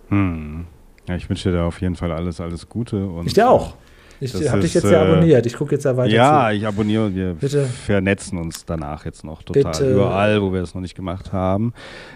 Hm. 0.10 0.68
Ja, 1.08 1.16
ich 1.16 1.28
wünsche 1.28 1.50
dir 1.50 1.58
da 1.58 1.66
auf 1.66 1.82
jeden 1.82 1.96
Fall 1.96 2.12
alles, 2.12 2.40
alles 2.40 2.70
Gute. 2.70 3.08
Und, 3.08 3.26
Ich 3.26 3.34
dir 3.34 3.50
auch. 3.50 3.74
Ich 4.20 4.32
Das 4.34 4.50
habe 4.50 4.62
dich 4.62 4.74
jetzt 4.74 4.84
ja 4.86 5.04
äh, 5.06 5.12
abonniert. 5.12 5.46
Ich 5.46 5.54
gucke 5.56 5.74
jetzt 5.76 5.86
ja 5.86 5.96
weiter 5.96 6.14
Ja, 6.14 6.48
zu. 6.50 6.56
ich 6.58 6.68
abonniere 6.68 7.06
und 7.06 7.16
wir 7.16 7.34
Bitte. 7.36 7.66
vernetzen 7.66 8.38
uns 8.38 8.66
danach 8.66 9.06
jetzt 9.06 9.24
noch 9.24 9.44
total. 9.44 9.72
Bitte. 9.72 9.91
Überall, 9.94 10.41
wo 10.41 10.52
wir 10.54 10.62
es 10.62 10.74
noch 10.76 10.82
nicht 10.82 10.96
gemacht 10.96 11.32
haben. 11.32 11.74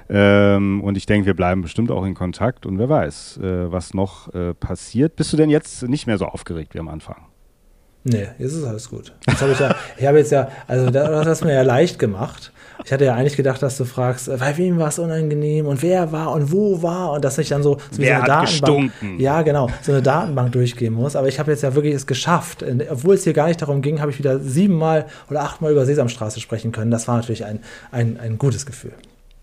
Ähm, 0.09 0.81
und 0.81 0.97
ich 0.97 1.05
denke, 1.05 1.25
wir 1.27 1.33
bleiben 1.33 1.61
bestimmt 1.61 1.91
auch 1.91 2.05
in 2.05 2.13
Kontakt 2.13 2.65
und 2.65 2.77
wer 2.79 2.89
weiß, 2.89 3.37
äh, 3.41 3.71
was 3.71 3.93
noch 3.93 4.33
äh, 4.33 4.53
passiert. 4.53 5.15
Bist 5.15 5.31
du 5.33 5.37
denn 5.37 5.49
jetzt 5.49 5.83
nicht 5.83 6.07
mehr 6.07 6.17
so 6.17 6.25
aufgeregt 6.25 6.73
wie 6.73 6.79
am 6.79 6.89
Anfang? 6.89 7.15
Nee, 8.05 8.27
jetzt 8.37 8.53
ist 8.53 8.65
alles 8.65 8.89
gut. 8.89 9.13
Habe 9.39 9.53
ich 9.53 9.59
ja, 9.59 9.75
ich 9.97 10.05
habe 10.05 10.17
jetzt 10.17 10.31
ja, 10.31 10.49
also 10.67 10.89
das 10.89 11.25
hast 11.25 11.45
mir 11.45 11.53
ja 11.53 11.61
leicht 11.61 11.99
gemacht. 11.99 12.51
Ich 12.83 12.91
hatte 12.91 13.05
ja 13.05 13.15
eigentlich 13.15 13.37
gedacht, 13.37 13.61
dass 13.61 13.77
du 13.77 13.85
fragst, 13.85 14.27
äh, 14.27 14.35
bei 14.37 14.57
wem 14.57 14.77
war 14.77 14.89
es 14.89 14.99
unangenehm 14.99 15.67
und 15.67 15.81
wer 15.81 16.11
war 16.11 16.33
und 16.33 16.51
wo 16.51 16.81
war 16.81 17.13
und 17.13 17.23
dass 17.23 17.37
ich 17.37 17.47
dann 17.47 17.63
so, 17.63 17.77
so 17.91 18.01
wer 18.01 18.17
so 18.17 18.21
eine 18.23 18.27
Datenbank, 18.27 18.91
gestunken? 18.91 19.19
ja 19.19 19.41
genau, 19.41 19.69
so 19.81 19.93
eine 19.93 20.01
Datenbank 20.01 20.51
durchgehen 20.51 20.93
muss. 20.93 21.15
Aber 21.15 21.29
ich 21.29 21.39
habe 21.39 21.51
jetzt 21.51 21.63
ja 21.63 21.75
wirklich 21.75 21.93
es 21.93 22.05
geschafft. 22.05 22.65
Obwohl 22.89 23.15
es 23.15 23.23
hier 23.23 23.33
gar 23.33 23.47
nicht 23.47 23.61
darum 23.61 23.81
ging, 23.81 24.01
habe 24.01 24.11
ich 24.11 24.19
wieder 24.19 24.39
siebenmal 24.39 25.05
oder 25.29 25.41
achtmal 25.41 25.71
über 25.71 25.85
Sesamstraße 25.85 26.41
sprechen 26.41 26.73
können. 26.73 26.91
Das 26.91 27.07
war 27.07 27.15
natürlich 27.15 27.45
ein, 27.45 27.59
ein, 27.91 28.19
ein 28.19 28.37
gutes 28.37 28.65
Gefühl. 28.65 28.93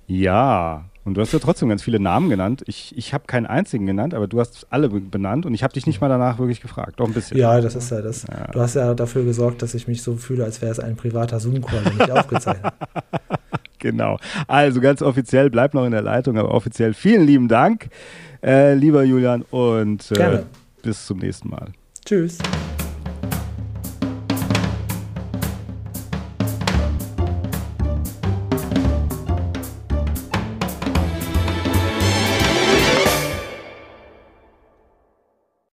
Ja, 0.06 0.84
und 1.04 1.14
du 1.14 1.20
hast 1.20 1.32
ja 1.32 1.38
trotzdem 1.38 1.68
ganz 1.68 1.82
viele 1.82 1.98
Namen 1.98 2.28
genannt. 2.28 2.62
Ich, 2.66 2.96
ich 2.96 3.14
habe 3.14 3.24
keinen 3.26 3.46
einzigen 3.46 3.86
genannt, 3.86 4.14
aber 4.14 4.26
du 4.26 4.38
hast 4.38 4.66
alle 4.70 4.88
benannt 4.88 5.46
und 5.46 5.54
ich 5.54 5.62
habe 5.62 5.72
dich 5.72 5.86
nicht 5.86 6.00
mal 6.00 6.08
danach 6.08 6.38
wirklich 6.38 6.60
gefragt. 6.60 7.00
Doch 7.00 7.06
ein 7.06 7.14
bisschen. 7.14 7.38
Ja, 7.38 7.60
das 7.60 7.74
ist 7.74 7.90
ja 7.90 8.02
das. 8.02 8.26
Ja. 8.28 8.48
Du 8.52 8.60
hast 8.60 8.74
ja 8.74 8.94
dafür 8.94 9.24
gesorgt, 9.24 9.62
dass 9.62 9.74
ich 9.74 9.88
mich 9.88 10.02
so 10.02 10.16
fühle, 10.16 10.44
als 10.44 10.60
wäre 10.60 10.72
es 10.72 10.80
ein 10.80 10.96
privater 10.96 11.40
Zoom-Call, 11.40 11.84
den 11.84 12.00
ich 12.00 12.12
aufgezeichnet 12.12 12.72
Genau. 13.78 14.18
Also 14.46 14.80
ganz 14.82 15.00
offiziell, 15.00 15.48
bleib 15.50 15.72
noch 15.74 15.86
in 15.86 15.92
der 15.92 16.02
Leitung, 16.02 16.36
aber 16.36 16.52
offiziell 16.52 16.92
vielen 16.92 17.26
lieben 17.26 17.48
Dank, 17.48 17.88
äh, 18.42 18.74
lieber 18.74 19.02
Julian, 19.02 19.42
und 19.50 20.12
äh, 20.12 20.42
bis 20.82 21.06
zum 21.06 21.18
nächsten 21.18 21.48
Mal. 21.48 21.68
Tschüss. 22.04 22.38